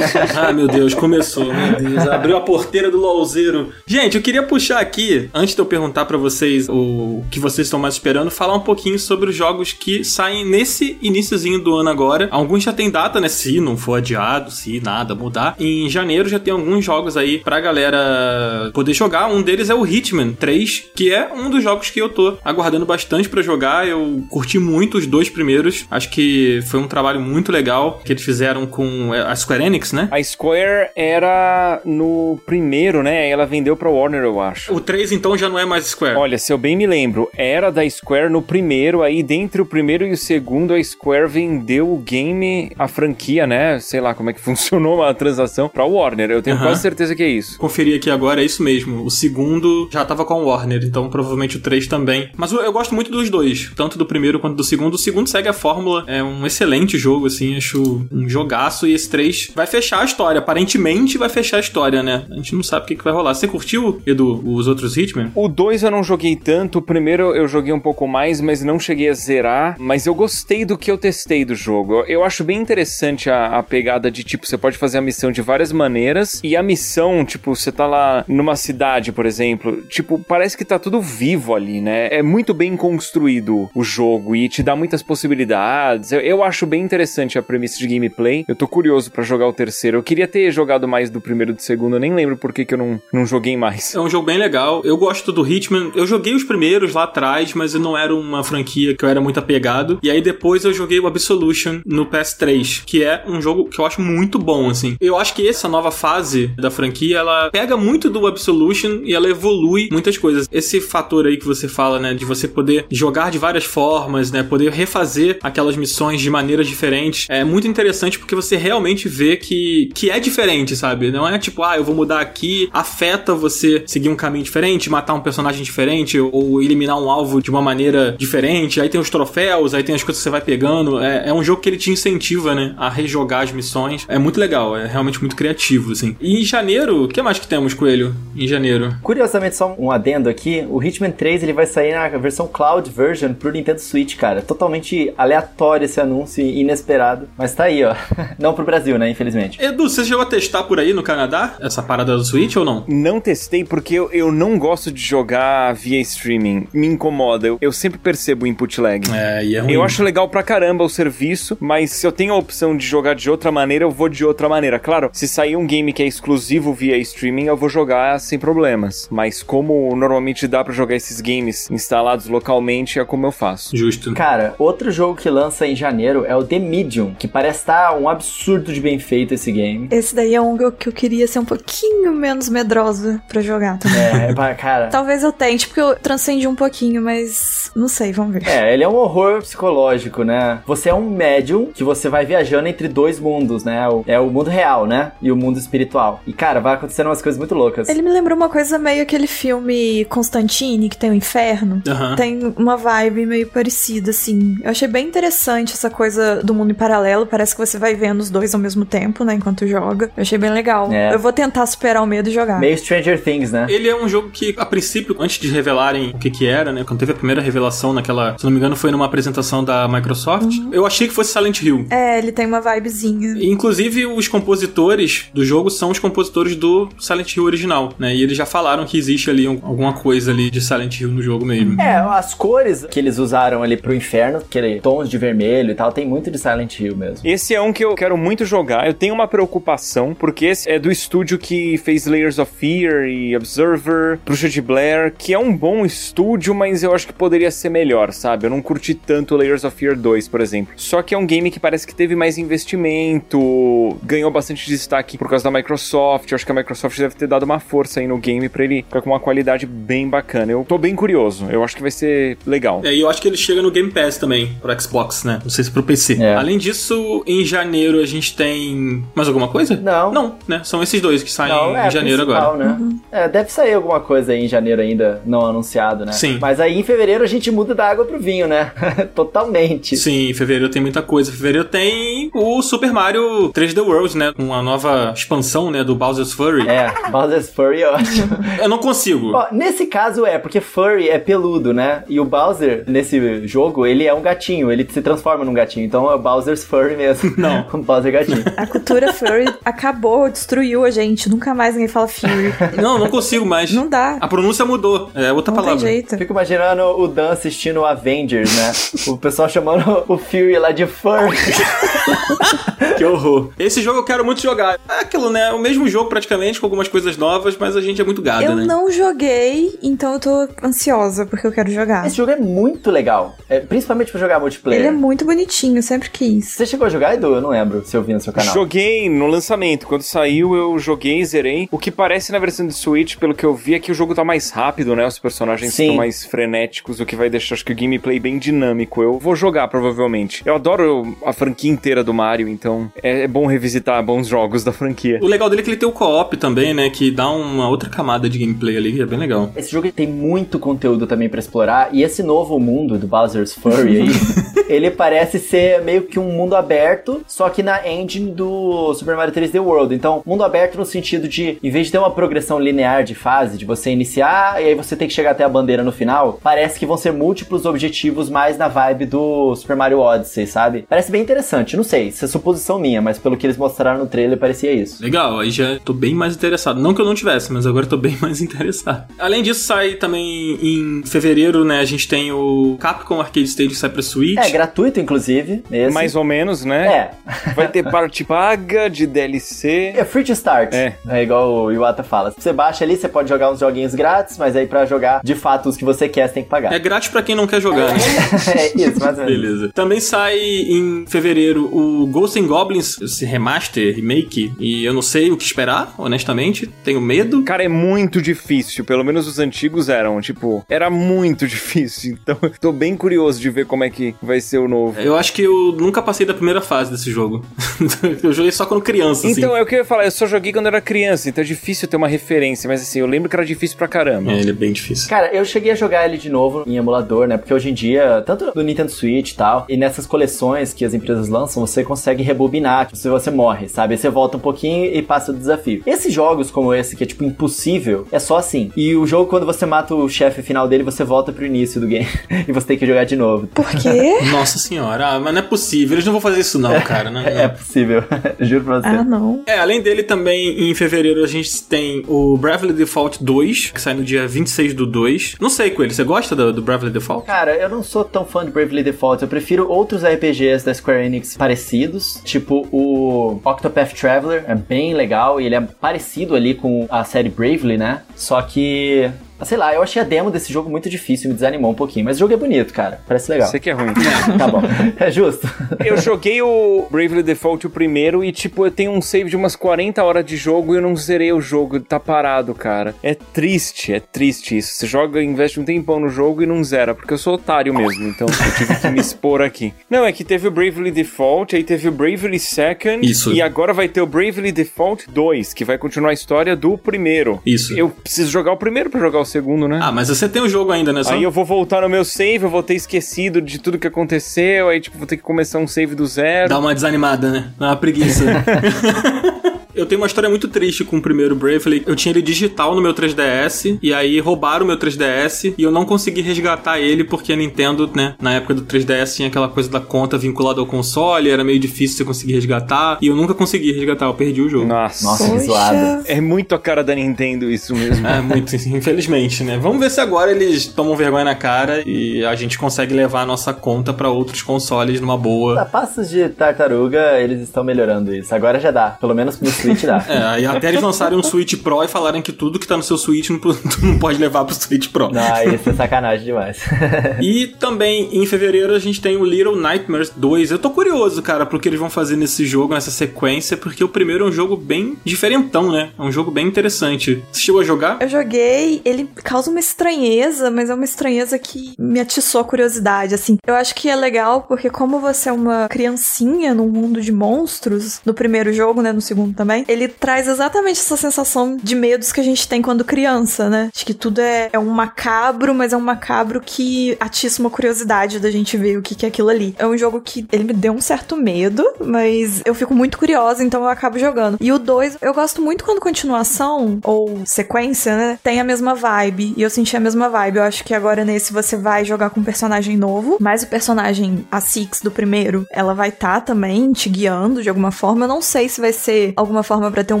Ah, 0.36 0.52
meu 0.52 0.66
Deus, 0.66 0.94
começou, 0.94 1.52
meu 1.52 1.76
Deus. 1.76 2.08
Abriu 2.08 2.36
a 2.36 2.40
porteira 2.40 2.90
do 2.90 2.98
LOLzeiro. 2.98 3.72
Gente, 3.86 4.16
eu 4.16 4.22
queria 4.22 4.42
puxar 4.42 4.80
aqui, 4.80 5.30
antes 5.32 5.54
de 5.54 5.60
eu 5.60 5.66
perguntar 5.66 6.06
pra 6.06 6.16
vocês 6.16 6.68
o 6.68 7.22
que 7.30 7.38
vocês 7.38 7.66
estão 7.66 7.78
mais 7.78 7.94
esperando, 7.94 8.30
falar 8.30 8.54
um 8.54 8.60
pouquinho 8.60 8.98
sobre 8.98 9.30
os 9.30 9.36
jogos 9.36 9.72
que 9.72 10.02
saem 10.02 10.44
nesse 10.44 10.98
iníciozinho 11.00 11.60
do 11.60 11.76
ano 11.76 11.90
agora. 11.90 12.28
Alguns 12.30 12.64
já 12.64 12.72
tem 12.72 12.90
data, 12.90 13.20
né? 13.20 13.28
Se 13.28 13.60
não 13.60 13.76
for 13.76 13.98
adiado, 13.98 14.50
se 14.50 14.80
nada 14.80 15.14
mudar. 15.14 15.54
Em 15.58 15.75
janeiro 15.88 16.28
já 16.28 16.38
tem 16.38 16.52
alguns 16.52 16.84
jogos 16.84 17.16
aí 17.16 17.38
pra 17.38 17.60
galera 17.60 18.70
poder 18.72 18.94
jogar. 18.94 19.28
Um 19.28 19.42
deles 19.42 19.70
é 19.70 19.74
o 19.74 19.86
Hitman 19.86 20.32
3, 20.32 20.90
que 20.94 21.12
é 21.12 21.32
um 21.32 21.50
dos 21.50 21.62
jogos 21.62 21.90
que 21.90 22.00
eu 22.00 22.08
tô 22.08 22.36
aguardando 22.44 22.86
bastante 22.86 23.28
pra 23.28 23.42
jogar. 23.42 23.86
Eu 23.86 24.24
curti 24.30 24.58
muito 24.58 24.98
os 24.98 25.06
dois 25.06 25.28
primeiros. 25.28 25.86
Acho 25.90 26.10
que 26.10 26.60
foi 26.66 26.80
um 26.80 26.88
trabalho 26.88 27.20
muito 27.20 27.52
legal 27.52 28.00
que 28.04 28.12
eles 28.12 28.24
fizeram 28.24 28.66
com 28.66 29.14
é, 29.14 29.20
a 29.20 29.34
Square 29.34 29.64
Enix, 29.64 29.92
né? 29.92 30.08
A 30.10 30.22
Square 30.22 30.90
era 30.94 31.80
no 31.84 32.38
primeiro, 32.46 33.02
né? 33.02 33.28
Ela 33.28 33.46
vendeu 33.46 33.76
pra 33.76 33.90
Warner, 33.90 34.22
eu 34.22 34.40
acho. 34.40 34.72
O 34.74 34.80
3 34.80 35.12
então 35.12 35.36
já 35.36 35.48
não 35.48 35.58
é 35.58 35.64
mais 35.64 35.86
Square. 35.86 36.16
Olha, 36.16 36.38
se 36.38 36.52
eu 36.52 36.58
bem 36.58 36.76
me 36.76 36.86
lembro, 36.86 37.28
era 37.36 37.70
da 37.70 37.88
Square 37.88 38.30
no 38.30 38.42
primeiro, 38.42 39.02
aí 39.02 39.22
dentre 39.22 39.60
o 39.60 39.66
primeiro 39.66 40.06
e 40.06 40.12
o 40.12 40.16
segundo, 40.16 40.74
a 40.74 40.82
Square 40.82 41.28
vendeu 41.28 41.92
o 41.92 41.98
game, 41.98 42.70
a 42.78 42.88
franquia, 42.88 43.46
né? 43.46 43.78
Sei 43.80 44.00
lá 44.00 44.14
como 44.14 44.30
é 44.30 44.32
que 44.32 44.40
funcionou 44.46 45.02
a 45.02 45.12
transação, 45.14 45.65
pra 45.68 45.84
Warner. 45.84 46.30
Eu 46.30 46.42
tenho 46.42 46.56
quase 46.58 46.82
certeza 46.82 47.14
que 47.14 47.22
é 47.22 47.28
isso. 47.28 47.58
Conferi 47.58 47.94
aqui 47.94 48.10
agora, 48.10 48.42
é 48.42 48.44
isso 48.44 48.62
mesmo. 48.62 49.04
O 49.04 49.10
segundo 49.10 49.88
já 49.92 50.04
tava 50.04 50.24
com 50.24 50.34
a 50.34 50.38
Warner, 50.38 50.82
então 50.84 51.08
provavelmente 51.08 51.56
o 51.56 51.60
3 51.60 51.86
também. 51.86 52.30
Mas 52.36 52.52
eu 52.52 52.60
eu 52.66 52.72
gosto 52.72 52.94
muito 52.94 53.10
dos 53.10 53.30
dois, 53.30 53.70
tanto 53.76 53.96
do 53.96 54.04
primeiro 54.06 54.40
quanto 54.40 54.56
do 54.56 54.64
segundo. 54.64 54.94
O 54.94 54.98
segundo 54.98 55.28
segue 55.28 55.48
a 55.48 55.52
fórmula, 55.52 56.04
é 56.08 56.22
um 56.22 56.44
excelente 56.44 56.98
jogo, 56.98 57.26
assim, 57.26 57.56
acho 57.56 58.06
um 58.10 58.28
jogaço. 58.28 58.86
E 58.86 58.92
esse 58.92 59.08
3 59.08 59.52
vai 59.54 59.66
fechar 59.66 60.00
a 60.00 60.04
história. 60.04 60.38
Aparentemente 60.40 61.16
vai 61.18 61.28
fechar 61.28 61.58
a 61.58 61.60
história, 61.60 62.02
né? 62.02 62.24
A 62.30 62.34
gente 62.34 62.54
não 62.54 62.62
sabe 62.62 62.84
o 62.84 62.88
que, 62.88 62.96
que 62.96 63.04
vai 63.04 63.12
rolar. 63.12 63.34
Você 63.34 63.46
curtiu, 63.46 64.00
Edu, 64.06 64.42
os 64.44 64.66
outros 64.66 64.96
Hitman? 64.96 65.30
O 65.34 65.48
2 65.48 65.82
eu 65.84 65.90
não 65.90 66.02
joguei 66.02 66.34
tanto, 66.34 66.78
o 66.78 66.82
primeiro 66.82 67.34
eu 67.36 67.46
joguei 67.46 67.72
um 67.72 67.80
pouco 67.80 68.06
mais, 68.08 68.40
mas 68.40 68.62
não 68.64 68.78
cheguei 68.80 69.08
a 69.08 69.14
zerar. 69.14 69.76
Mas 69.78 70.06
eu 70.06 70.14
gostei 70.14 70.64
do 70.64 70.76
que 70.76 70.90
eu 70.90 70.98
testei 70.98 71.44
do 71.44 71.54
jogo. 71.54 72.00
Eu- 72.00 72.16
Eu 72.16 72.24
acho 72.24 72.42
bem 72.42 72.58
interessante 72.58 73.28
a, 73.28 73.58
a 73.58 73.62
pegada 73.62 74.10
de 74.10 74.24
tipo, 74.24 74.46
você 74.46 74.56
pode 74.56 74.78
fazer 74.78 74.96
a 74.98 75.02
missão 75.02 75.30
de 75.30 75.42
várias 75.42 75.55
maneiras. 75.72 76.40
E 76.42 76.56
a 76.56 76.62
missão, 76.62 77.24
tipo, 77.24 77.54
você 77.54 77.70
tá 77.72 77.86
lá 77.86 78.24
numa 78.28 78.56
cidade, 78.56 79.12
por 79.12 79.26
exemplo, 79.26 79.82
tipo, 79.88 80.18
parece 80.18 80.56
que 80.56 80.64
tá 80.64 80.78
tudo 80.78 81.00
vivo 81.00 81.54
ali, 81.54 81.80
né? 81.80 82.08
É 82.10 82.22
muito 82.22 82.52
bem 82.54 82.76
construído 82.76 83.68
o 83.74 83.82
jogo 83.82 84.34
e 84.34 84.48
te 84.48 84.62
dá 84.62 84.74
muitas 84.76 85.02
possibilidades. 85.02 86.12
Eu, 86.12 86.20
eu 86.20 86.42
acho 86.42 86.66
bem 86.66 86.82
interessante 86.82 87.38
a 87.38 87.42
premissa 87.42 87.78
de 87.78 87.86
gameplay. 87.86 88.44
Eu 88.48 88.54
tô 88.54 88.66
curioso 88.66 89.10
pra 89.10 89.22
jogar 89.22 89.46
o 89.48 89.52
terceiro. 89.52 89.98
Eu 89.98 90.02
queria 90.02 90.28
ter 90.28 90.50
jogado 90.50 90.86
mais 90.88 91.10
do 91.10 91.20
primeiro 91.20 91.52
e 91.52 91.54
do 91.54 91.62
segundo, 91.62 91.96
eu 91.96 92.00
nem 92.00 92.14
lembro 92.14 92.36
por 92.36 92.52
que, 92.52 92.64
que 92.64 92.74
eu 92.74 92.78
não, 92.78 93.00
não 93.12 93.26
joguei 93.26 93.56
mais. 93.56 93.94
É 93.94 94.00
um 94.00 94.08
jogo 94.08 94.26
bem 94.26 94.38
legal. 94.38 94.82
Eu 94.84 94.96
gosto 94.96 95.32
do 95.32 95.46
Hitman. 95.46 95.92
Eu 95.94 96.06
joguei 96.06 96.34
os 96.34 96.44
primeiros 96.44 96.94
lá 96.94 97.04
atrás, 97.04 97.54
mas 97.54 97.74
não 97.74 97.96
era 97.96 98.14
uma 98.14 98.42
franquia 98.42 98.96
que 98.96 99.04
eu 99.04 99.08
era 99.08 99.20
muito 99.20 99.38
apegado. 99.38 99.98
E 100.02 100.10
aí 100.10 100.20
depois 100.20 100.64
eu 100.64 100.72
joguei 100.72 100.98
o 101.00 101.06
Absolution 101.06 101.80
no 101.84 102.06
PS3, 102.06 102.82
que 102.84 103.02
é 103.02 103.22
um 103.26 103.40
jogo 103.40 103.68
que 103.68 103.78
eu 103.78 103.86
acho 103.86 104.00
muito 104.00 104.38
bom, 104.38 104.70
assim. 104.70 104.96
Eu 105.00 105.16
acho 105.16 105.34
que 105.36 105.46
essa 105.46 105.68
nova 105.68 105.90
fase 105.90 106.50
da 106.56 106.70
franquia, 106.70 107.18
ela 107.18 107.50
pega 107.50 107.76
muito 107.76 108.08
do 108.08 108.26
Absolution 108.26 109.00
e 109.04 109.12
ela 109.12 109.28
evolui 109.28 109.90
muitas 109.92 110.16
coisas. 110.16 110.48
Esse 110.50 110.80
fator 110.80 111.26
aí 111.26 111.36
que 111.36 111.44
você 111.44 111.68
fala, 111.68 111.98
né, 111.98 112.14
de 112.14 112.24
você 112.24 112.48
poder 112.48 112.86
jogar 112.90 113.30
de 113.30 113.36
várias 113.36 113.64
formas, 113.64 114.30
né, 114.30 114.42
poder 114.42 114.72
refazer 114.72 115.38
aquelas 115.42 115.76
missões 115.76 116.22
de 116.22 116.30
maneiras 116.30 116.66
diferentes, 116.66 117.26
é 117.28 117.44
muito 117.44 117.68
interessante 117.68 118.18
porque 118.18 118.34
você 118.34 118.56
realmente 118.56 119.10
vê 119.10 119.36
que, 119.36 119.90
que 119.94 120.10
é 120.10 120.18
diferente, 120.18 120.74
sabe? 120.74 121.10
Não 121.10 121.28
é 121.28 121.38
tipo, 121.38 121.62
ah, 121.62 121.76
eu 121.76 121.84
vou 121.84 121.94
mudar 121.94 122.20
aqui, 122.20 122.70
afeta 122.72 123.34
você 123.34 123.84
seguir 123.86 124.08
um 124.08 124.16
caminho 124.16 124.44
diferente, 124.44 124.88
matar 124.88 125.12
um 125.12 125.20
personagem 125.20 125.62
diferente 125.62 126.18
ou 126.18 126.62
eliminar 126.62 126.98
um 126.98 127.10
alvo 127.10 127.42
de 127.42 127.50
uma 127.50 127.60
maneira 127.60 128.16
diferente. 128.18 128.80
Aí 128.80 128.88
tem 128.88 129.00
os 129.00 129.10
troféus, 129.10 129.74
aí 129.74 129.82
tem 129.82 129.94
as 129.94 130.02
coisas 130.02 130.18
que 130.18 130.24
você 130.24 130.30
vai 130.30 130.40
pegando. 130.40 130.98
É, 130.98 131.28
é 131.28 131.34
um 131.34 131.44
jogo 131.44 131.60
que 131.60 131.68
ele 131.68 131.76
te 131.76 131.90
incentiva, 131.90 132.54
né, 132.54 132.74
a 132.78 132.88
rejogar 132.88 133.42
as 133.42 133.52
missões. 133.52 134.06
É 134.08 134.18
muito 134.18 134.40
legal, 134.40 134.74
é 134.74 134.86
realmente 134.86 135.20
muito 135.20 135.25
criativo, 135.34 135.92
assim. 135.92 136.16
E 136.20 136.40
em 136.40 136.44
janeiro, 136.44 137.04
o 137.04 137.08
que 137.08 137.22
mais 137.22 137.38
que 137.38 137.48
temos, 137.48 137.74
Coelho? 137.74 138.14
Em 138.36 138.46
janeiro? 138.46 138.94
Curiosamente, 139.02 139.56
só 139.56 139.74
um 139.78 139.90
adendo 139.90 140.28
aqui, 140.28 140.64
o 140.68 140.82
Hitman 140.82 141.10
3 141.10 141.42
ele 141.42 141.52
vai 141.52 141.66
sair 141.66 141.94
na 141.94 142.08
versão 142.18 142.46
Cloud 142.46 142.88
Version 142.90 143.32
pro 143.32 143.50
Nintendo 143.50 143.80
Switch, 143.80 144.16
cara. 144.16 144.42
Totalmente 144.42 145.12
aleatório 145.16 145.86
esse 145.86 146.00
anúncio, 146.00 146.44
inesperado. 146.44 147.28
Mas 147.36 147.54
tá 147.54 147.64
aí, 147.64 147.82
ó. 147.82 147.94
Não 148.38 148.52
pro 148.52 148.64
Brasil, 148.64 148.98
né? 148.98 149.08
Infelizmente. 149.10 149.62
Edu, 149.62 149.88
você 149.88 150.04
chegou 150.04 150.22
a 150.22 150.26
testar 150.26 150.64
por 150.64 150.78
aí 150.78 150.92
no 150.92 151.02
Canadá 151.02 151.56
essa 151.60 151.82
parada 151.82 152.16
do 152.16 152.24
Switch 152.24 152.56
ou 152.56 152.64
não? 152.64 152.84
Não 152.86 153.20
testei 153.20 153.64
porque 153.64 153.94
eu, 153.94 154.10
eu 154.12 154.30
não 154.30 154.58
gosto 154.58 154.90
de 154.90 155.00
jogar 155.00 155.72
via 155.74 156.00
streaming. 156.00 156.66
Me 156.72 156.86
incomoda. 156.86 157.46
Eu, 157.46 157.58
eu 157.60 157.72
sempre 157.72 157.98
percebo 157.98 158.44
o 158.44 158.46
input 158.46 158.80
lag. 158.80 159.02
É, 159.12 159.44
e 159.44 159.56
é 159.56 159.60
ruim. 159.60 159.72
Eu 159.72 159.82
acho 159.82 160.02
legal 160.02 160.28
pra 160.28 160.42
caramba 160.42 160.84
o 160.84 160.88
serviço, 160.88 161.56
mas 161.60 161.92
se 161.92 162.06
eu 162.06 162.12
tenho 162.12 162.32
a 162.32 162.36
opção 162.36 162.76
de 162.76 162.86
jogar 162.86 163.14
de 163.14 163.30
outra 163.30 163.50
maneira, 163.50 163.84
eu 163.84 163.90
vou 163.90 164.08
de 164.08 164.24
outra 164.24 164.48
maneira. 164.48 164.78
Claro, 164.78 165.10
se 165.16 165.26
sair 165.26 165.56
um 165.56 165.66
game 165.66 165.94
que 165.94 166.02
é 166.02 166.06
exclusivo 166.06 166.74
via 166.74 166.98
streaming, 166.98 167.46
eu 167.46 167.56
vou 167.56 167.70
jogar 167.70 168.20
sem 168.20 168.38
problemas. 168.38 169.08
Mas 169.10 169.42
como 169.42 169.96
normalmente 169.96 170.46
dá 170.46 170.62
pra 170.62 170.74
jogar 170.74 170.94
esses 170.94 171.22
games 171.22 171.70
instalados 171.70 172.26
localmente, 172.26 173.00
é 173.00 173.04
como 173.04 173.26
eu 173.26 173.32
faço. 173.32 173.74
Justo. 173.74 174.12
Cara, 174.12 174.54
outro 174.58 174.90
jogo 174.90 175.16
que 175.16 175.30
lança 175.30 175.66
em 175.66 175.74
janeiro 175.74 176.26
é 176.26 176.36
o 176.36 176.44
The 176.44 176.58
Medium, 176.58 177.14
que 177.14 177.26
parece 177.26 177.60
estar 177.60 177.96
um 177.96 178.10
absurdo 178.10 178.70
de 178.74 178.80
bem 178.80 178.98
feito 178.98 179.32
esse 179.32 179.50
game. 179.50 179.88
Esse 179.90 180.14
daí 180.14 180.34
é 180.34 180.40
um 180.40 180.58
que 180.70 180.90
eu 180.90 180.92
queria 180.92 181.26
ser 181.26 181.38
um 181.38 181.46
pouquinho 181.46 182.14
menos 182.14 182.50
medrosa 182.50 183.18
pra 183.26 183.40
jogar 183.40 183.78
também. 183.78 183.98
É, 183.98 184.50
é, 184.50 184.54
cara. 184.54 184.88
Talvez 184.88 185.22
eu 185.22 185.32
tente, 185.32 185.66
porque 185.66 185.80
eu 185.80 185.96
transcendi 185.96 186.46
um 186.46 186.54
pouquinho, 186.54 187.00
mas 187.00 187.70
não 187.74 187.88
sei, 187.88 188.12
vamos 188.12 188.34
ver. 188.34 188.46
É, 188.46 188.74
ele 188.74 188.84
é 188.84 188.88
um 188.88 188.94
horror 188.94 189.40
psicológico, 189.40 190.24
né? 190.24 190.60
Você 190.66 190.90
é 190.90 190.94
um 190.94 191.08
médium 191.08 191.70
que 191.72 191.82
você 191.82 192.10
vai 192.10 192.26
viajando 192.26 192.68
entre 192.68 192.86
dois 192.86 193.18
mundos, 193.18 193.64
né? 193.64 193.86
É 194.06 194.20
o 194.20 194.26
mundo 194.26 194.50
real, 194.50 194.86
né? 194.86 195.05
E 195.20 195.30
o 195.30 195.36
mundo 195.36 195.58
espiritual. 195.58 196.22
E, 196.26 196.32
cara, 196.32 196.60
vai 196.60 196.74
acontecendo 196.74 197.06
umas 197.06 197.22
coisas 197.22 197.38
muito 197.38 197.54
loucas. 197.54 197.88
Ele 197.88 198.02
me 198.02 198.10
lembrou 198.10 198.36
uma 198.36 198.48
coisa 198.48 198.78
meio 198.78 199.02
aquele 199.02 199.26
filme 199.26 200.04
Constantine, 200.06 200.88
que 200.88 200.96
tem 200.96 201.10
o 201.10 201.14
inferno. 201.14 201.82
Aham. 201.86 202.16
Tem 202.16 202.54
uma 202.56 202.76
vibe 202.76 203.26
meio 203.26 203.46
parecida, 203.46 204.10
assim. 204.10 204.58
Eu 204.62 204.70
achei 204.70 204.88
bem 204.88 205.06
interessante 205.06 205.72
essa 205.72 205.90
coisa 205.90 206.42
do 206.42 206.54
mundo 206.54 206.70
em 206.70 206.74
paralelo. 206.74 207.26
Parece 207.26 207.54
que 207.54 207.64
você 207.64 207.78
vai 207.78 207.94
vendo 207.94 208.20
os 208.20 208.30
dois 208.30 208.54
ao 208.54 208.60
mesmo 208.60 208.84
tempo, 208.84 209.24
né? 209.24 209.34
Enquanto 209.34 209.66
joga. 209.66 210.10
Eu 210.16 210.22
achei 210.22 210.38
bem 210.38 210.50
legal. 210.50 210.92
É. 210.92 211.14
Eu 211.14 211.18
vou 211.18 211.32
tentar 211.32 211.66
superar 211.66 212.02
o 212.02 212.06
medo 212.06 212.28
e 212.28 212.32
jogar. 212.32 212.58
Meio 212.58 212.76
Stranger 212.78 213.22
Things, 213.22 213.52
né? 213.52 213.66
Ele 213.68 213.88
é 213.88 213.96
um 213.96 214.08
jogo 214.08 214.30
que, 214.30 214.54
a 214.58 214.66
princípio, 214.66 215.16
antes 215.18 215.38
de 215.38 215.48
revelarem 215.48 216.10
o 216.10 216.18
que 216.18 216.30
que 216.30 216.46
era, 216.46 216.72
né? 216.72 216.84
Quando 216.84 217.00
teve 217.00 217.12
a 217.12 217.14
primeira 217.14 217.40
revelação 217.40 217.92
naquela, 217.92 218.36
se 218.38 218.44
não 218.44 218.50
me 218.50 218.58
engano, 218.58 218.76
foi 218.76 218.90
numa 218.90 219.04
apresentação 219.06 219.64
da 219.64 219.88
Microsoft, 219.88 220.50
eu 220.72 220.86
achei 220.86 221.08
que 221.08 221.14
fosse 221.14 221.32
Silent 221.32 221.62
Hill. 221.62 221.86
É, 221.90 222.18
ele 222.18 222.32
tem 222.32 222.46
uma 222.46 222.60
vibezinha. 222.60 223.34
Inclusive, 223.42 224.06
os 224.06 224.28
compositores 224.28 224.95
do 225.34 225.44
jogo 225.44 225.70
são 225.70 225.90
os 225.90 225.98
compositores 225.98 226.56
do 226.56 226.88
Silent 226.98 227.36
Hill 227.36 227.44
original, 227.44 227.92
né? 227.98 228.14
E 228.14 228.22
eles 228.22 228.36
já 228.36 228.46
falaram 228.46 228.84
que 228.84 228.96
existe 228.98 229.28
ali 229.30 229.46
um- 229.48 229.60
alguma 229.62 229.92
coisa 229.92 230.30
ali 230.30 230.50
de 230.50 230.60
Silent 230.60 231.00
Hill 231.00 231.08
no 231.08 231.22
jogo 231.22 231.44
mesmo. 231.44 231.80
É, 231.80 231.96
as 231.96 232.34
cores 232.34 232.86
que 232.90 232.98
eles 232.98 233.18
usaram 233.18 233.62
ali 233.62 233.76
pro 233.76 233.94
inferno, 233.94 234.38
aquele 234.38 234.80
tons 234.80 235.08
de 235.08 235.18
vermelho 235.18 235.70
e 235.70 235.74
tal, 235.74 235.92
tem 235.92 236.06
muito 236.06 236.30
de 236.30 236.38
Silent 236.38 236.78
Hill 236.80 236.96
mesmo. 236.96 237.20
Esse 237.24 237.54
é 237.54 237.60
um 237.60 237.72
que 237.72 237.84
eu 237.84 237.94
quero 237.94 238.16
muito 238.16 238.44
jogar. 238.44 238.86
Eu 238.86 238.94
tenho 238.94 239.14
uma 239.14 239.28
preocupação, 239.28 240.14
porque 240.14 240.46
esse 240.46 240.68
é 240.70 240.78
do 240.78 240.90
estúdio 240.90 241.38
que 241.38 241.76
fez 241.78 242.06
Layers 242.06 242.38
of 242.38 242.50
Fear 242.58 243.06
e 243.08 243.36
Observer, 243.36 244.18
Bruxa 244.24 244.48
de 244.48 244.60
Blair, 244.62 245.12
que 245.16 245.32
é 245.34 245.38
um 245.38 245.54
bom 245.56 245.84
estúdio, 245.84 246.54
mas 246.54 246.82
eu 246.82 246.94
acho 246.94 247.06
que 247.06 247.12
poderia 247.12 247.50
ser 247.50 247.68
melhor, 247.68 248.12
sabe? 248.12 248.46
Eu 248.46 248.50
não 248.50 248.62
curti 248.62 248.94
tanto 248.94 249.36
Layers 249.36 249.64
of 249.64 249.76
Fear 249.76 249.96
2, 249.96 250.28
por 250.28 250.40
exemplo. 250.40 250.72
Só 250.76 251.02
que 251.02 251.14
é 251.14 251.18
um 251.18 251.26
game 251.26 251.50
que 251.50 251.60
parece 251.60 251.86
que 251.86 251.94
teve 251.94 252.14
mais 252.14 252.38
investimento, 252.38 253.96
ganhou 254.02 254.30
bastante 254.30 254.66
destaque 254.68 254.85
por 255.18 255.28
causa 255.28 255.44
da 255.44 255.50
Microsoft. 255.50 256.30
Eu 256.30 256.36
acho 256.36 256.44
que 256.46 256.52
a 256.52 256.54
Microsoft 256.54 256.98
deve 256.98 257.14
ter 257.14 257.26
dado 257.26 257.42
uma 257.44 257.58
força 257.58 258.00
aí 258.00 258.06
no 258.06 258.18
game 258.18 258.48
pra 258.48 258.64
ele 258.64 258.82
ficar 258.82 259.00
com 259.02 259.10
uma 259.10 259.20
qualidade 259.20 259.66
bem 259.66 260.08
bacana. 260.08 260.52
Eu 260.52 260.64
tô 260.66 260.78
bem 260.78 260.94
curioso. 260.94 261.46
Eu 261.50 261.62
acho 261.62 261.76
que 261.76 261.82
vai 261.82 261.90
ser 261.90 262.38
legal. 262.46 262.80
É, 262.84 262.94
E 262.94 263.00
eu 263.00 263.08
acho 263.08 263.20
que 263.20 263.28
ele 263.28 263.36
chega 263.36 263.62
no 263.62 263.70
Game 263.70 263.90
Pass 263.90 264.16
também, 264.18 264.56
pro 264.60 264.80
Xbox, 264.80 265.24
né? 265.24 265.40
Não 265.42 265.50
sei 265.50 265.64
se 265.64 265.70
pro 265.70 265.82
PC. 265.82 266.18
É. 266.20 266.34
Além 266.34 266.58
disso, 266.58 267.22
em 267.26 267.44
janeiro 267.44 268.00
a 268.00 268.06
gente 268.06 268.36
tem. 268.36 269.04
Mais 269.14 269.28
alguma 269.28 269.48
coisa? 269.48 269.76
Não. 269.76 270.12
Não, 270.12 270.36
né? 270.46 270.60
São 270.64 270.82
esses 270.82 271.00
dois 271.00 271.22
que 271.22 271.30
saem 271.30 271.52
Não, 271.52 271.76
é 271.76 271.88
em 271.88 271.90
janeiro 271.90 272.22
agora. 272.22 272.56
Né? 272.56 272.96
É, 273.10 273.28
deve 273.28 273.50
sair 273.50 273.74
alguma 273.74 274.00
coisa 274.00 274.32
aí 274.32 274.44
em 274.44 274.48
janeiro 274.48 274.80
ainda, 274.80 275.20
não 275.24 275.44
anunciado, 275.44 276.04
né? 276.04 276.12
Sim. 276.12 276.38
Mas 276.40 276.60
aí 276.60 276.78
em 276.78 276.82
fevereiro 276.82 277.24
a 277.24 277.26
gente 277.26 277.50
muda 277.50 277.74
da 277.74 277.88
água 277.88 278.04
pro 278.04 278.18
vinho, 278.18 278.46
né? 278.46 278.72
Totalmente. 279.14 279.96
Sim, 279.96 280.30
em 280.30 280.34
fevereiro 280.34 280.68
tem 280.70 280.80
muita 280.82 281.02
coisa. 281.02 281.30
Em 281.30 281.34
fevereiro 281.34 281.66
tem 281.68 282.30
o 282.34 282.62
Super 282.62 282.92
Mario 282.92 283.50
3D 283.52 283.78
World, 283.84 284.16
né? 284.16 284.32
Com 284.36 284.52
a 284.52 284.62
nova 284.62 284.75
expansão, 285.14 285.70
né? 285.70 285.82
Do 285.84 285.94
Bowser's 285.94 286.32
Fury. 286.32 286.68
É, 286.68 286.92
Bowser's 287.10 287.50
Furry 287.50 287.82
é 287.82 287.90
ótimo. 287.90 288.38
Eu 288.60 288.68
não 288.68 288.78
consigo. 288.78 289.32
Ó, 289.34 289.46
nesse 289.52 289.86
caso 289.86 290.24
é, 290.26 290.38
porque 290.38 290.60
Furry 290.60 291.08
é 291.08 291.18
peludo, 291.18 291.72
né? 291.72 292.02
E 292.08 292.18
o 292.20 292.24
Bowser, 292.24 292.84
nesse 292.86 293.46
jogo, 293.46 293.86
ele 293.86 294.06
é 294.06 294.14
um 294.14 294.20
gatinho, 294.22 294.70
ele 294.70 294.86
se 294.90 295.00
transforma 295.02 295.44
num 295.44 295.52
gatinho. 295.54 295.84
Então 295.84 296.10
é 296.10 296.14
o 296.14 296.18
Bowser's 296.18 296.64
Furry 296.64 296.96
mesmo. 296.96 297.34
Não. 297.36 297.66
o 297.72 297.78
Bowser 297.78 298.12
gatinho. 298.12 298.44
A 298.56 298.66
cultura 298.66 299.12
furry 299.12 299.46
acabou, 299.64 300.28
destruiu 300.28 300.84
a 300.84 300.90
gente. 300.90 301.28
Nunca 301.28 301.54
mais 301.54 301.74
ninguém 301.74 301.88
fala 301.88 302.08
fury. 302.08 302.54
Não, 302.80 302.98
não 302.98 303.08
consigo 303.08 303.44
mais. 303.44 303.72
Não 303.72 303.88
dá. 303.88 304.16
A 304.20 304.28
pronúncia 304.28 304.64
mudou. 304.64 305.10
É 305.14 305.32
outra 305.32 305.52
Não 305.52 305.62
tem 305.62 305.70
palavra. 305.72 305.88
jeito. 305.88 306.16
Fico 306.16 306.32
imaginando 306.32 306.82
o 306.82 307.08
Dan 307.08 307.30
assistindo 307.30 307.80
o 307.80 307.84
Avengers, 307.84 308.54
né? 308.54 308.72
o 309.06 309.16
pessoal 309.16 309.48
chamando 309.48 310.04
o 310.08 310.18
Fury 310.18 310.58
lá 310.58 310.70
de 310.72 310.86
Furry. 310.86 311.36
Que 312.96 313.04
horror. 313.04 313.50
Esse 313.58 313.82
jogo 313.82 313.98
eu 313.98 314.04
quero 314.04 314.24
muito 314.24 314.40
jogar. 314.40 314.65
É 314.88 315.00
aquilo, 315.00 315.30
né? 315.30 315.52
O 315.52 315.58
mesmo 315.58 315.88
jogo 315.88 316.08
praticamente, 316.08 316.60
com 316.60 316.66
algumas 316.66 316.88
coisas 316.88 317.16
novas, 317.16 317.56
mas 317.56 317.76
a 317.76 317.80
gente 317.80 318.00
é 318.00 318.04
muito 318.04 318.22
gada, 318.22 318.44
Eu 318.44 318.56
né? 318.56 318.64
não 318.64 318.90
joguei, 318.90 319.78
então 319.82 320.14
eu 320.14 320.20
tô 320.20 320.48
ansiosa 320.62 321.26
porque 321.26 321.46
eu 321.46 321.52
quero 321.52 321.70
jogar. 321.70 322.06
Esse 322.06 322.16
jogo 322.16 322.30
é 322.30 322.36
muito 322.36 322.90
legal. 322.90 323.36
É, 323.48 323.60
principalmente 323.60 324.10
pra 324.10 324.20
jogar 324.20 324.40
multiplayer. 324.40 324.80
Ele 324.80 324.88
é 324.88 324.92
muito 324.92 325.24
bonitinho, 325.24 325.78
eu 325.78 325.82
sempre 325.82 326.10
quis. 326.10 326.48
Você 326.48 326.66
chegou 326.66 326.86
a 326.86 326.90
jogar, 326.90 327.14
Edu? 327.14 327.34
Eu 327.34 327.40
não 327.40 327.50
lembro 327.50 327.84
se 327.84 327.96
eu 327.96 328.02
vi 328.02 328.12
no 328.12 328.20
seu 328.20 328.32
canal. 328.32 328.52
Joguei 328.52 329.08
no 329.08 329.26
lançamento. 329.26 329.86
Quando 329.86 330.02
saiu, 330.02 330.54
eu 330.54 330.78
joguei, 330.78 331.24
zerei. 331.24 331.68
O 331.70 331.78
que 331.78 331.90
parece 331.90 332.32
na 332.32 332.38
versão 332.38 332.66
de 332.66 332.72
Switch, 332.74 333.16
pelo 333.16 333.34
que 333.34 333.44
eu 333.44 333.54
vi, 333.54 333.74
é 333.74 333.78
que 333.78 333.92
o 333.92 333.94
jogo 333.94 334.14
tá 334.14 334.24
mais 334.24 334.50
rápido, 334.50 334.94
né? 334.96 335.06
Os 335.06 335.18
personagens 335.18 335.74
Sim. 335.74 335.84
estão 335.84 335.96
mais 335.96 336.24
frenéticos, 336.24 337.00
o 337.00 337.06
que 337.06 337.16
vai 337.16 337.28
deixar, 337.28 337.54
acho 337.54 337.64
que 337.64 337.72
o 337.72 337.76
gameplay 337.76 338.18
bem 338.18 338.38
dinâmico. 338.38 339.02
Eu 339.02 339.18
vou 339.18 339.36
jogar, 339.36 339.68
provavelmente. 339.68 340.42
Eu 340.44 340.54
adoro 340.54 341.16
a 341.24 341.32
franquia 341.32 341.70
inteira 341.70 342.02
do 342.02 342.14
Mario, 342.14 342.48
então 342.48 342.90
é, 343.02 343.22
é 343.22 343.28
bom 343.28 343.46
revisitar 343.46 344.02
bons 344.02 344.26
jogos 344.26 344.45
da 344.64 344.72
franquia. 344.72 345.18
O 345.22 345.26
legal 345.26 345.48
dele 345.48 345.62
é 345.62 345.64
que 345.64 345.70
ele 345.70 345.76
tem 345.76 345.88
o 345.88 345.92
co-op 345.92 346.36
também, 346.36 346.74
né? 346.74 346.90
Que 346.90 347.10
dá 347.10 347.30
uma 347.30 347.68
outra 347.68 347.88
camada 347.88 348.28
de 348.28 348.38
gameplay 348.38 348.76
ali, 348.76 348.92
que 348.92 349.02
é 349.02 349.06
bem 349.06 349.18
legal. 349.18 349.50
Esse 349.56 349.70
jogo 349.70 349.90
tem 349.92 350.06
muito 350.06 350.58
conteúdo 350.58 351.06
também 351.06 351.28
pra 351.28 351.38
explorar 351.38 351.90
e 351.92 352.02
esse 352.02 352.22
novo 352.22 352.58
mundo 352.58 352.98
do 352.98 353.06
Bowser's 353.06 353.54
Furry 353.54 354.02
aí, 354.02 354.08
ele 354.68 354.90
parece 354.90 355.38
ser 355.38 355.82
meio 355.82 356.02
que 356.02 356.18
um 356.18 356.30
mundo 356.32 356.56
aberto, 356.56 357.22
só 357.26 357.48
que 357.48 357.62
na 357.62 357.86
engine 357.86 358.30
do 358.30 358.92
Super 358.94 359.16
Mario 359.16 359.34
3D 359.34 359.60
World. 359.62 359.94
Então, 359.94 360.22
mundo 360.24 360.44
aberto 360.44 360.76
no 360.76 360.84
sentido 360.84 361.28
de, 361.28 361.58
em 361.62 361.70
vez 361.70 361.86
de 361.86 361.92
ter 361.92 361.98
uma 361.98 362.10
progressão 362.10 362.58
linear 362.58 363.04
de 363.04 363.14
fase, 363.14 363.58
de 363.58 363.64
você 363.64 363.90
iniciar 363.90 364.62
e 364.62 364.66
aí 364.66 364.74
você 364.74 364.96
tem 364.96 365.08
que 365.08 365.14
chegar 365.14 365.32
até 365.32 365.44
a 365.44 365.48
bandeira 365.48 365.82
no 365.82 365.92
final, 365.92 366.38
parece 366.42 366.78
que 366.78 366.86
vão 366.86 366.96
ser 366.96 367.12
múltiplos 367.12 367.64
objetivos 367.64 368.28
mais 368.28 368.58
na 368.58 368.68
vibe 368.68 369.06
do 369.06 369.54
Super 369.56 369.76
Mario 369.76 370.00
Odyssey, 370.00 370.46
sabe? 370.46 370.86
Parece 370.88 371.10
bem 371.10 371.22
interessante, 371.22 371.76
não 371.76 371.84
sei, 371.84 372.08
isso 372.08 372.24
é 372.24 372.28
suposição 372.28 372.78
minha, 372.78 373.00
mas 373.00 373.18
pelo 373.18 373.36
que 373.36 373.46
eles 373.46 373.56
mostraram 373.56 373.98
no 373.98 374.06
trailer 374.06 374.35
parecia 374.36 374.72
isso. 374.72 375.02
Legal, 375.02 375.38
aí 375.38 375.50
já 375.50 375.78
tô 375.84 375.92
bem 375.92 376.14
mais 376.14 376.34
interessado. 376.34 376.80
Não 376.80 376.94
que 376.94 377.00
eu 377.00 377.04
não 377.04 377.14
tivesse, 377.14 377.52
mas 377.52 377.66
agora 377.66 377.86
tô 377.86 377.96
bem 377.98 378.16
mais 378.20 378.40
interessado. 378.40 379.04
Além 379.18 379.42
disso, 379.42 379.60
sai 379.60 379.94
também 379.94 380.58
em 380.62 381.02
fevereiro, 381.04 381.64
né? 381.64 381.80
A 381.80 381.84
gente 381.84 382.08
tem 382.08 382.32
o 382.32 382.76
Capcom 382.80 383.20
Arcade 383.20 383.46
Stage 383.46 383.70
que 383.70 383.76
sai 383.76 383.90
pra 383.90 384.02
Switch. 384.02 384.38
É, 384.38 384.50
gratuito, 384.50 385.00
inclusive. 385.00 385.62
Esse. 385.70 385.92
Mais 385.92 386.14
ou 386.14 386.24
menos, 386.24 386.64
né? 386.64 386.86
É. 386.86 387.10
Vai 387.54 387.68
ter 387.68 387.82
parte 387.84 388.24
paga 388.24 388.88
de 388.88 389.06
DLC. 389.06 389.92
É 389.96 390.04
free 390.04 390.24
to 390.24 390.32
start. 390.32 390.72
É. 390.72 391.22
igual 391.22 391.64
o 391.64 391.72
Iwata 391.72 392.02
fala. 392.02 392.32
Você 392.36 392.52
baixa 392.52 392.84
ali, 392.84 392.96
você 392.96 393.08
pode 393.08 393.28
jogar 393.28 393.50
uns 393.50 393.60
joguinhos 393.60 393.94
grátis, 393.94 394.36
mas 394.38 394.56
aí 394.56 394.66
pra 394.66 394.84
jogar 394.86 395.20
de 395.22 395.34
fato 395.34 395.68
os 395.68 395.76
que 395.76 395.84
você 395.84 396.08
quer, 396.08 396.28
você 396.28 396.34
tem 396.34 396.42
que 396.42 396.48
pagar. 396.48 396.72
É 396.72 396.78
grátis 396.78 397.08
pra 397.08 397.22
quem 397.22 397.34
não 397.34 397.46
quer 397.46 397.60
jogar, 397.60 397.92
né? 397.92 397.98
é 398.54 398.82
isso, 398.82 399.00
mais 399.00 399.18
ou 399.18 399.24
menos. 399.24 399.40
Beleza. 399.40 399.70
Também 399.72 400.00
sai 400.00 400.38
em 400.38 401.04
fevereiro 401.06 401.64
o 401.72 402.06
Ghosts 402.06 402.42
and 402.42 402.46
Goblins, 402.46 403.00
esse 403.00 403.24
remaster, 403.24 403.94
remake, 403.94 404.25
e 404.58 404.84
eu 404.84 404.92
não 404.92 405.02
sei 405.02 405.30
o 405.30 405.36
que 405.36 405.44
esperar, 405.44 405.94
honestamente. 405.98 406.68
Tenho 406.84 407.00
medo. 407.00 407.42
Cara, 407.42 407.62
é 407.64 407.68
muito 407.68 408.20
difícil. 408.20 408.84
Pelo 408.84 409.04
menos 409.04 409.26
os 409.26 409.38
antigos 409.38 409.88
eram. 409.88 410.20
Tipo, 410.20 410.64
era 410.68 410.90
muito 410.90 411.46
difícil. 411.48 412.18
Então, 412.22 412.38
tô 412.60 412.72
bem 412.72 412.96
curioso 412.96 413.40
de 413.40 413.50
ver 413.50 413.66
como 413.66 413.84
é 413.84 413.90
que 413.90 414.14
vai 414.22 414.40
ser 414.40 414.58
o 414.58 414.68
novo. 414.68 415.00
Eu 415.00 415.16
acho 415.16 415.32
que 415.32 415.42
eu 415.42 415.72
nunca 415.78 416.02
passei 416.02 416.26
da 416.26 416.34
primeira 416.34 416.60
fase 416.60 416.90
desse 416.90 417.10
jogo. 417.10 417.44
eu 418.22 418.32
joguei 418.32 418.52
só 418.52 418.66
quando 418.66 418.82
criança, 418.82 419.26
assim. 419.26 419.38
Então, 419.40 419.56
é 419.56 419.62
o 419.62 419.66
que 419.66 419.74
eu 419.74 419.78
ia 419.80 419.84
falar, 419.84 420.04
eu 420.04 420.10
só 420.10 420.26
joguei 420.26 420.52
quando 420.52 420.66
era 420.66 420.80
criança, 420.80 421.28
então 421.28 421.42
é 421.42 421.46
difícil 421.46 421.88
ter 421.88 421.96
uma 421.96 422.08
referência, 422.08 422.68
mas 422.68 422.82
assim, 422.82 423.00
eu 423.00 423.06
lembro 423.06 423.28
que 423.28 423.36
era 423.36 423.44
difícil 423.44 423.76
pra 423.76 423.88
caramba. 423.88 424.32
É, 424.32 424.40
ele 424.40 424.50
é 424.50 424.52
bem 424.52 424.72
difícil. 424.72 425.08
Cara, 425.08 425.32
eu 425.34 425.44
cheguei 425.44 425.72
a 425.72 425.74
jogar 425.74 426.04
ele 426.04 426.18
de 426.18 426.30
novo 426.30 426.64
em 426.66 426.76
emulador, 426.76 427.26
né? 427.26 427.36
Porque 427.36 427.52
hoje 427.52 427.70
em 427.70 427.74
dia, 427.74 428.22
tanto 428.26 428.52
no 428.54 428.62
Nintendo 428.62 428.90
Switch 428.90 429.32
e 429.32 429.36
tal, 429.36 429.66
e 429.68 429.76
nessas 429.76 430.06
coleções 430.06 430.72
que 430.72 430.84
as 430.84 430.94
empresas 430.94 431.28
lançam, 431.28 431.64
você 431.64 431.82
consegue 431.84 432.22
rebobinar, 432.22 432.86
tipo, 432.86 432.96
se 432.96 433.08
você 433.08 433.30
morre, 433.30 433.68
sabe? 433.68 433.96
Você 433.96 434.08
volta 434.16 434.38
um 434.38 434.40
pouquinho 434.40 434.86
e 434.86 435.02
passa 435.02 435.30
o 435.30 435.36
desafio. 435.36 435.82
Esses 435.86 436.10
jogos 436.12 436.50
como 436.50 436.72
esse, 436.72 436.96
que 436.96 437.04
é 437.04 437.06
tipo 437.06 437.22
impossível, 437.22 438.06
é 438.10 438.18
só 438.18 438.38
assim. 438.38 438.72
E 438.74 438.96
o 438.96 439.06
jogo, 439.06 439.28
quando 439.28 439.44
você 439.44 439.66
mata 439.66 439.94
o 439.94 440.08
chefe 440.08 440.42
final 440.42 440.66
dele, 440.66 440.82
você 440.82 441.04
volta 441.04 441.32
pro 441.32 441.44
início 441.44 441.78
do 441.78 441.86
game. 441.86 442.08
e 442.48 442.50
você 442.50 442.66
tem 442.68 442.78
que 442.78 442.86
jogar 442.86 443.04
de 443.04 443.14
novo. 443.14 443.46
Por 443.48 443.68
quê? 443.68 444.20
Nossa 444.32 444.58
senhora, 444.58 445.08
ah, 445.08 445.20
mas 445.20 445.34
não 445.34 445.40
é 445.40 445.44
possível. 445.44 445.94
Eles 445.96 446.06
não 446.06 446.12
vão 446.12 446.20
fazer 446.20 446.40
isso 446.40 446.58
não, 446.58 446.80
cara. 446.80 447.10
Não, 447.10 447.20
É 447.26 447.46
possível. 447.48 448.02
Juro 448.40 448.64
pra 448.64 448.80
você. 448.80 448.88
ah, 448.88 449.04
não. 449.04 449.42
É, 449.46 449.58
além 449.58 449.82
dele 449.82 450.02
também, 450.02 450.70
em 450.70 450.74
fevereiro, 450.74 451.22
a 451.22 451.26
gente 451.26 451.62
tem 451.64 452.02
o 452.08 452.38
Bravely 452.38 452.72
Default 452.72 453.22
2, 453.22 453.70
que 453.72 453.80
sai 453.80 453.92
no 453.92 454.02
dia 454.02 454.26
26 454.26 454.72
do 454.72 454.86
2. 454.86 455.36
Não 455.38 455.50
sei, 455.50 455.70
Coelho, 455.70 455.92
você 455.92 456.04
gosta 456.04 456.34
do, 456.34 456.52
do 456.54 456.62
Bravely 456.62 456.90
Default? 456.90 457.26
Cara, 457.26 457.54
eu 457.54 457.68
não 457.68 457.82
sou 457.82 458.02
tão 458.02 458.24
fã 458.24 458.44
de 458.44 458.50
Bravely 458.50 458.82
Default. 458.82 459.22
Eu 459.22 459.28
prefiro 459.28 459.68
outros 459.68 460.02
RPGs 460.02 460.64
da 460.64 460.72
Square 460.72 461.04
Enix 461.04 461.36
parecidos, 461.36 462.20
tipo 462.24 462.66
o 462.72 463.40
Octopath 463.44 463.92
Traveler, 463.92 464.05
é 464.08 464.54
bem 464.54 464.94
legal 464.94 465.40
e 465.40 465.46
ele 465.46 465.54
é 465.54 465.60
parecido 465.60 466.34
ali 466.34 466.54
com 466.54 466.86
a 466.90 467.04
série 467.04 467.28
Bravely, 467.28 467.76
né? 467.76 468.02
Só 468.14 468.40
que 468.42 469.10
Sei 469.44 469.56
lá, 469.56 469.74
eu 469.74 469.82
achei 469.82 470.00
a 470.00 470.04
demo 470.04 470.30
desse 470.30 470.52
jogo 470.52 470.70
muito 470.70 470.88
difícil, 470.88 471.28
me 471.28 471.34
desanimou 471.34 471.70
um 471.70 471.74
pouquinho. 471.74 472.04
Mas 472.04 472.16
o 472.16 472.20
jogo 472.20 472.34
é 472.34 472.36
bonito, 472.36 472.72
cara. 472.72 473.00
Parece 473.06 473.30
legal. 473.30 473.48
Você 473.48 473.60
que 473.60 473.70
é 473.70 473.72
ruim. 473.72 473.92
Tá 474.38 474.48
bom. 474.48 474.62
É 474.98 475.10
justo. 475.10 475.48
Eu 475.84 475.96
joguei 475.96 476.42
o 476.42 476.86
Bravely 476.90 477.22
Default 477.22 477.66
o 477.66 477.70
primeiro 477.70 478.24
e, 478.24 478.32
tipo, 478.32 478.66
eu 478.66 478.70
tenho 478.70 478.90
um 478.90 479.00
save 479.00 479.30
de 479.30 479.36
umas 479.36 479.54
40 479.56 480.02
horas 480.02 480.24
de 480.24 480.36
jogo 480.36 480.74
e 480.74 480.78
eu 480.78 480.82
não 480.82 480.94
zerei 480.96 481.32
o 481.32 481.40
jogo, 481.40 481.80
tá 481.80 481.98
parado, 481.98 482.54
cara. 482.54 482.94
É 483.02 483.14
triste, 483.14 483.92
é 483.92 484.00
triste 484.00 484.56
isso. 484.56 484.74
Você 484.74 484.86
joga, 484.86 485.22
investe 485.22 485.60
um 485.60 485.64
tempão 485.64 486.00
no 486.00 486.08
jogo 486.08 486.42
e 486.42 486.46
não 486.46 486.62
zera, 486.62 486.94
porque 486.94 487.12
eu 487.12 487.18
sou 487.18 487.34
otário 487.34 487.72
mesmo, 487.74 488.08
então 488.08 488.26
eu 488.26 488.56
tive 488.56 488.80
que 488.80 488.88
me 488.88 489.00
expor 489.00 489.42
aqui. 489.42 489.72
Não, 489.88 490.04
é 490.04 490.12
que 490.12 490.24
teve 490.24 490.48
o 490.48 490.50
Bravely 490.50 490.90
Default, 490.90 491.54
aí 491.56 491.62
teve 491.64 491.88
o 491.88 491.92
Bravely 491.92 492.38
Second. 492.38 493.06
Isso. 493.06 493.32
E 493.32 493.40
agora 493.40 493.72
vai 493.72 493.88
ter 493.88 494.00
o 494.00 494.06
Bravely 494.06 494.52
Default 494.52 495.10
2, 495.10 495.54
que 495.54 495.64
vai 495.64 495.78
continuar 495.78 496.10
a 496.10 496.14
história 496.14 496.56
do 496.56 496.76
primeiro. 496.76 497.40
Isso. 497.44 497.76
Eu 497.78 497.90
preciso 497.90 498.30
jogar 498.30 498.52
o 498.52 498.56
primeiro 498.56 498.90
pra 498.90 499.00
jogar 499.00 499.20
o 499.20 499.24
segundo, 499.26 499.68
né? 499.68 499.80
Ah, 499.82 499.92
mas 499.92 500.08
você 500.08 500.28
tem 500.28 500.42
o 500.42 500.48
jogo 500.48 500.72
ainda, 500.72 500.92
né? 500.92 501.02
Só... 501.02 501.12
Aí 501.12 501.22
eu 501.22 501.30
vou 501.30 501.44
voltar 501.44 501.82
no 501.82 501.88
meu 501.88 502.04
save, 502.04 502.44
eu 502.44 502.50
vou 502.50 502.62
ter 502.62 502.74
esquecido 502.74 503.42
de 503.42 503.58
tudo 503.58 503.78
que 503.78 503.86
aconteceu, 503.86 504.68
aí 504.68 504.80
tipo, 504.80 504.96
vou 504.96 505.06
ter 505.06 505.16
que 505.16 505.22
começar 505.22 505.58
um 505.58 505.66
save 505.66 505.94
do 505.94 506.06
zero. 506.06 506.48
Dá 506.48 506.58
uma 506.58 506.74
desanimada, 506.74 507.30
né? 507.30 507.50
Dá 507.58 507.68
uma 507.68 507.76
preguiça. 507.76 508.24
Eu 509.76 509.84
tenho 509.84 510.00
uma 510.00 510.06
história 510.06 510.30
muito 510.30 510.48
triste 510.48 510.84
com 510.84 510.96
o 510.96 511.02
primeiro 511.02 511.36
Bravely. 511.36 511.82
Eu 511.86 511.94
tinha 511.94 512.10
ele 512.12 512.22
digital 512.22 512.74
no 512.74 512.80
meu 512.80 512.94
3DS, 512.94 513.78
e 513.82 513.92
aí 513.92 514.18
roubaram 514.20 514.64
o 514.64 514.66
meu 514.66 514.78
3DS, 514.78 515.52
e 515.56 515.62
eu 515.62 515.70
não 515.70 515.84
consegui 515.84 516.22
resgatar 516.22 516.80
ele 516.80 517.04
porque 517.04 517.32
a 517.32 517.36
Nintendo, 517.36 517.90
né, 517.94 518.14
na 518.18 518.32
época 518.32 518.54
do 518.54 518.62
3DS 518.62 519.16
tinha 519.16 519.28
aquela 519.28 519.48
coisa 519.48 519.70
da 519.70 519.78
conta 519.78 520.16
vinculada 520.16 520.60
ao 520.60 520.66
console, 520.66 521.28
era 521.28 521.44
meio 521.44 521.58
difícil 521.58 521.98
você 521.98 522.04
conseguir 522.04 522.32
resgatar, 522.32 522.96
e 523.02 523.08
eu 523.08 523.14
nunca 523.14 523.34
consegui 523.34 523.70
resgatar, 523.72 524.06
eu 524.06 524.14
perdi 524.14 524.40
o 524.40 524.48
jogo. 524.48 524.66
Nossa. 524.66 525.04
Nossa, 525.04 525.30
que 525.30 525.38
zoado. 525.40 526.04
É 526.06 526.20
muito 526.22 526.54
a 526.54 526.58
cara 526.58 526.82
da 526.82 526.94
Nintendo 526.94 527.50
isso 527.50 527.74
mesmo. 527.74 528.06
É, 528.06 528.20
muito, 528.22 528.54
infelizmente, 528.56 529.44
né? 529.44 529.58
Vamos 529.58 529.78
ver 529.78 529.90
se 529.90 530.00
agora 530.00 530.30
eles 530.30 530.66
tomam 530.66 530.96
vergonha 530.96 531.24
na 531.24 531.34
cara 531.34 531.82
e 531.86 532.24
a 532.24 532.34
gente 532.34 532.58
consegue 532.58 532.94
levar 532.94 533.22
a 533.22 533.26
nossa 533.26 533.52
conta 533.52 533.92
pra 533.92 534.08
outros 534.08 534.40
consoles 534.40 535.00
numa 535.00 535.18
boa. 535.18 535.60
A 535.60 535.64
passos 535.66 536.08
de 536.08 536.28
tartaruga, 536.30 537.20
eles 537.20 537.42
estão 537.42 537.62
melhorando 537.62 538.14
isso. 538.14 538.34
Agora 538.34 538.58
já 538.58 538.70
dá. 538.70 538.90
Pelo 538.90 539.14
menos 539.14 539.38
no 539.40 539.50
Switch 539.66 539.84
dá. 539.84 540.04
É, 540.08 540.40
e 540.40 540.46
até 540.46 540.68
eles 540.68 540.82
lançarem 540.82 541.18
um 541.18 541.22
Switch 541.22 541.56
Pro 541.56 541.82
e 541.82 541.88
falarem 541.88 542.22
que 542.22 542.32
tudo 542.32 542.58
que 542.58 542.66
tá 542.66 542.76
no 542.76 542.82
seu 542.82 542.96
Switch 542.96 543.30
não, 543.30 543.38
tu 543.38 543.56
não 543.82 543.98
pode 543.98 544.18
levar 544.18 544.44
pro 544.44 544.54
Switch 544.54 544.88
Pro. 544.88 545.10
Não, 545.10 545.54
isso 545.54 545.70
é 545.70 545.72
sacanagem 545.72 546.24
demais. 546.24 546.58
E 547.20 547.46
também 547.46 548.08
em 548.12 548.26
fevereiro 548.26 548.74
a 548.74 548.78
gente 548.78 549.00
tem 549.00 549.16
o 549.16 549.24
Little 549.24 549.56
Nightmares 549.56 550.12
2. 550.14 550.50
Eu 550.50 550.58
tô 550.58 550.70
curioso, 550.70 551.22
cara, 551.22 551.46
pro 551.46 551.58
que 551.58 551.68
eles 551.68 551.80
vão 551.80 551.90
fazer 551.90 552.16
nesse 552.16 552.44
jogo, 552.44 552.74
nessa 552.74 552.90
sequência, 552.90 553.56
porque 553.56 553.82
o 553.82 553.88
primeiro 553.88 554.24
é 554.24 554.28
um 554.28 554.32
jogo 554.32 554.56
bem 554.56 554.96
diferentão, 555.04 555.70
né? 555.70 555.90
É 555.98 556.02
um 556.02 556.12
jogo 556.12 556.30
bem 556.30 556.46
interessante. 556.46 557.22
Você 557.32 557.40
chegou 557.40 557.60
a 557.60 557.64
jogar? 557.64 557.98
Eu 558.00 558.08
joguei, 558.08 558.80
ele 558.84 559.08
causa 559.22 559.50
uma 559.50 559.60
estranheza, 559.60 560.50
mas 560.50 560.70
é 560.70 560.74
uma 560.74 560.84
estranheza 560.84 561.38
que 561.38 561.74
me 561.78 562.00
atiçou 562.00 562.40
a 562.40 562.44
curiosidade, 562.44 563.14
assim. 563.14 563.38
Eu 563.46 563.54
acho 563.54 563.74
que 563.74 563.88
é 563.88 563.96
legal 563.96 564.42
porque 564.42 564.70
como 564.70 565.00
você 565.00 565.28
é 565.28 565.32
uma 565.32 565.68
criancinha 565.68 566.54
num 566.54 566.68
mundo 566.68 567.00
de 567.00 567.12
monstros, 567.12 568.00
no 568.04 568.14
primeiro 568.14 568.52
jogo, 568.52 568.82
né, 568.82 568.92
no 568.92 569.00
segundo 569.00 569.34
também, 569.34 569.55
ele 569.68 569.88
traz 569.88 570.28
exatamente 570.28 570.80
essa 570.80 570.96
sensação 570.96 571.56
de 571.62 571.74
medos 571.74 572.12
que 572.12 572.20
a 572.20 572.24
gente 572.24 572.48
tem 572.48 572.62
quando 572.62 572.84
criança, 572.84 573.48
né? 573.48 573.70
Acho 573.74 573.86
que 573.86 573.94
tudo 573.94 574.20
é, 574.20 574.50
é 574.52 574.58
um 574.58 574.70
macabro, 574.70 575.54
mas 575.54 575.72
é 575.72 575.76
um 575.76 575.80
macabro 575.80 576.40
que 576.40 576.96
atiça 577.00 577.40
uma 577.40 577.50
curiosidade 577.50 578.18
da 578.18 578.30
gente 578.30 578.56
ver 578.56 578.78
o 578.78 578.82
que, 578.82 578.94
que 578.94 579.04
é 579.04 579.08
aquilo 579.08 579.28
ali. 579.28 579.54
É 579.58 579.66
um 579.66 579.76
jogo 579.76 580.00
que 580.00 580.26
ele 580.32 580.44
me 580.44 580.52
deu 580.52 580.72
um 580.72 580.80
certo 580.80 581.16
medo, 581.16 581.64
mas 581.84 582.42
eu 582.44 582.54
fico 582.54 582.74
muito 582.74 582.98
curiosa, 582.98 583.42
então 583.42 583.62
eu 583.62 583.68
acabo 583.68 583.98
jogando. 583.98 584.38
E 584.40 584.52
o 584.52 584.58
2, 584.58 584.98
eu 585.00 585.14
gosto 585.14 585.40
muito 585.40 585.64
quando 585.64 585.80
continuação 585.80 586.78
ou 586.82 587.22
sequência, 587.24 587.96
né, 587.96 588.18
tem 588.22 588.40
a 588.40 588.44
mesma 588.44 588.74
vibe. 588.74 589.34
E 589.36 589.42
eu 589.42 589.50
senti 589.50 589.76
a 589.76 589.80
mesma 589.80 590.08
vibe. 590.08 590.36
Eu 590.38 590.42
acho 590.42 590.64
que 590.64 590.74
agora 590.74 591.04
nesse 591.04 591.32
você 591.32 591.56
vai 591.56 591.84
jogar 591.84 592.10
com 592.10 592.20
um 592.20 592.24
personagem 592.24 592.76
novo, 592.76 593.18
mas 593.20 593.42
o 593.42 593.46
personagem, 593.46 594.26
a 594.30 594.40
Six 594.40 594.80
do 594.80 594.90
primeiro, 594.90 595.46
ela 595.50 595.74
vai 595.74 595.88
estar 595.88 596.14
tá 596.14 596.20
também 596.20 596.72
te 596.72 596.88
guiando 596.88 597.42
de 597.42 597.48
alguma 597.48 597.70
forma. 597.70 598.04
Eu 598.04 598.08
não 598.08 598.22
sei 598.22 598.48
se 598.48 598.60
vai 598.60 598.72
ser 598.72 599.12
alguma 599.16 599.42
forma 599.46 599.70
para 599.70 599.84
ter 599.84 599.94
um 599.94 600.00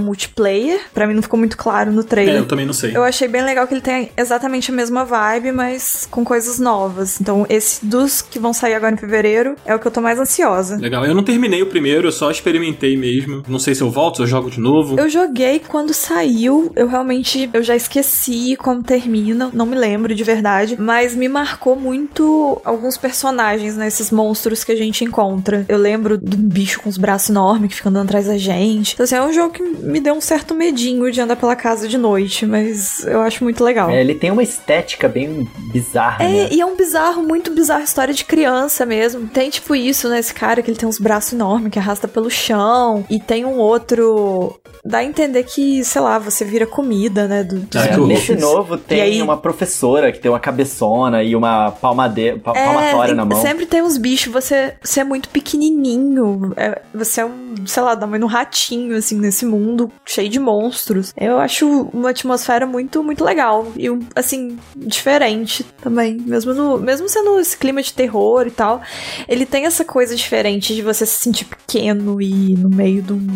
multiplayer. 0.00 0.80
Para 0.92 1.06
mim 1.06 1.14
não 1.14 1.22
ficou 1.22 1.38
muito 1.38 1.56
claro 1.56 1.92
no 1.92 2.04
trailer. 2.04 2.36
É, 2.36 2.38
eu 2.38 2.46
também 2.46 2.66
não 2.66 2.72
sei. 2.72 2.96
Eu 2.96 3.02
achei 3.02 3.28
bem 3.28 3.42
legal 3.42 3.66
que 3.66 3.74
ele 3.74 3.80
tem 3.80 4.10
exatamente 4.16 4.70
a 4.70 4.74
mesma 4.74 5.04
vibe, 5.04 5.52
mas 5.52 6.06
com 6.10 6.24
coisas 6.24 6.58
novas. 6.58 7.20
Então, 7.20 7.46
esse 7.48 7.84
dos 7.84 8.20
que 8.20 8.38
vão 8.38 8.52
sair 8.52 8.74
agora 8.74 8.94
em 8.94 8.98
fevereiro 8.98 9.56
é 9.64 9.74
o 9.74 9.78
que 9.78 9.86
eu 9.86 9.90
tô 9.90 10.00
mais 10.00 10.18
ansiosa. 10.18 10.76
Legal. 10.76 11.04
Eu 11.04 11.14
não 11.14 11.22
terminei 11.22 11.62
o 11.62 11.66
primeiro, 11.66 12.08
eu 12.08 12.12
só 12.12 12.30
experimentei 12.30 12.96
mesmo. 12.96 13.42
Não 13.48 13.58
sei 13.58 13.74
se 13.74 13.82
eu 13.82 13.90
volto, 13.90 14.16
se 14.16 14.22
eu 14.22 14.26
jogo 14.26 14.50
de 14.50 14.60
novo. 14.60 14.98
Eu 14.98 15.08
joguei 15.08 15.60
quando 15.60 15.94
saiu, 15.94 16.72
eu 16.74 16.88
realmente 16.88 17.48
eu 17.52 17.62
já 17.62 17.76
esqueci 17.76 18.56
como 18.56 18.82
termina, 18.82 19.50
não 19.52 19.66
me 19.66 19.76
lembro 19.76 20.14
de 20.14 20.24
verdade, 20.24 20.76
mas 20.78 21.14
me 21.14 21.28
marcou 21.28 21.76
muito 21.76 22.60
alguns 22.64 22.96
personagens, 22.96 23.76
né, 23.76 23.86
esses 23.86 24.10
monstros 24.10 24.64
que 24.64 24.72
a 24.72 24.76
gente 24.76 25.04
encontra. 25.04 25.64
Eu 25.68 25.78
lembro 25.78 26.18
de 26.18 26.36
um 26.36 26.48
bicho 26.48 26.80
com 26.80 26.88
os 26.88 26.96
braços 26.96 27.30
enormes 27.30 27.70
que 27.70 27.76
fica 27.76 27.88
andando 27.88 28.06
atrás 28.06 28.26
da 28.26 28.36
gente. 28.36 28.94
Então, 28.94 29.04
assim, 29.04 29.14
é 29.14 29.22
um 29.26 29.32
jogo 29.32 29.52
que 29.52 29.62
me 29.62 30.00
deu 30.00 30.14
um 30.14 30.20
certo 30.20 30.54
medinho 30.54 31.10
de 31.10 31.20
andar 31.20 31.36
pela 31.36 31.54
casa 31.56 31.86
de 31.88 31.98
noite, 31.98 32.46
mas 32.46 33.04
eu 33.04 33.20
acho 33.20 33.42
muito 33.44 33.62
legal. 33.62 33.90
É, 33.90 34.00
ele 34.00 34.14
tem 34.14 34.30
uma 34.30 34.42
estética 34.42 35.08
bem 35.08 35.48
bizarra, 35.72 36.24
É, 36.24 36.28
né? 36.28 36.48
e 36.50 36.60
é 36.60 36.66
um 36.66 36.76
bizarro, 36.76 37.22
muito 37.22 37.50
bizarro, 37.50 37.82
história 37.84 38.14
de 38.14 38.24
criança 38.24 38.86
mesmo. 38.86 39.26
Tem 39.28 39.50
tipo 39.50 39.74
isso, 39.74 40.08
né? 40.08 40.18
Esse 40.18 40.32
cara 40.34 40.62
que 40.62 40.70
ele 40.70 40.78
tem 40.78 40.88
uns 40.88 40.98
braços 40.98 41.32
enormes 41.32 41.70
que 41.72 41.78
arrasta 41.78 42.08
pelo 42.08 42.30
chão. 42.30 43.04
E 43.10 43.18
tem 43.20 43.44
um 43.44 43.56
outro. 43.58 44.58
Dá 44.88 44.98
a 44.98 45.04
entender 45.04 45.42
que, 45.44 45.84
sei 45.84 46.00
lá, 46.00 46.18
você 46.18 46.44
vira 46.44 46.66
comida, 46.66 47.26
né? 47.26 47.42
Do, 47.42 47.58
dos 47.60 47.82
Ah, 47.82 47.86
É, 47.88 47.96
nesse 47.96 48.34
novo 48.36 48.76
tem 48.78 49.00
aí- 49.00 49.22
uma 49.22 49.36
professora 49.36 50.12
que 50.12 50.18
tem 50.18 50.30
uma 50.30 50.38
cabeçona 50.40 51.22
e 51.22 51.34
uma 51.34 51.72
palmadeira, 51.72 52.38
pa- 52.38 52.52
palmatória 52.52 53.14
na 53.14 53.24
mão. 53.24 53.38
É, 53.38 53.40
sempre 53.42 53.66
tem 53.66 53.82
uns 53.82 53.96
bichos, 53.98 54.32
você, 54.32 54.74
você 54.82 55.00
é 55.00 55.04
muito 55.04 55.28
pequenininho, 55.28 56.52
é, 56.56 56.80
você 56.94 57.20
é 57.20 57.24
um, 57.26 57.54
sei 57.66 57.82
lá, 57.82 57.94
dá 57.94 58.06
um 58.06 58.26
ratinho, 58.26 58.96
assim, 58.96 59.18
nesse 59.18 59.44
mundo 59.44 59.90
cheio 60.04 60.28
de 60.28 60.38
monstros. 60.38 61.12
Eu 61.16 61.38
acho 61.38 61.66
uma 61.92 62.10
atmosfera 62.10 62.66
muito, 62.66 63.02
muito 63.02 63.24
legal 63.24 63.66
e, 63.76 63.90
um, 63.90 64.00
assim, 64.14 64.58
diferente 64.76 65.64
também, 65.82 66.16
mesmo, 66.20 66.54
no, 66.54 66.78
mesmo 66.78 67.08
sendo 67.08 67.38
esse 67.40 67.56
clima 67.56 67.82
de 67.82 67.92
terror 67.92 68.46
e 68.46 68.50
tal, 68.50 68.80
ele 69.28 69.44
tem 69.44 69.66
essa 69.66 69.84
coisa 69.84 70.14
diferente 70.14 70.74
de 70.74 70.82
você 70.82 71.04
se 71.04 71.18
sentir 71.22 71.44
pequeno 71.46 72.20
e 72.20 72.54
no 72.54 72.68
meio 72.68 73.02
de 73.02 73.12
um, 73.12 73.26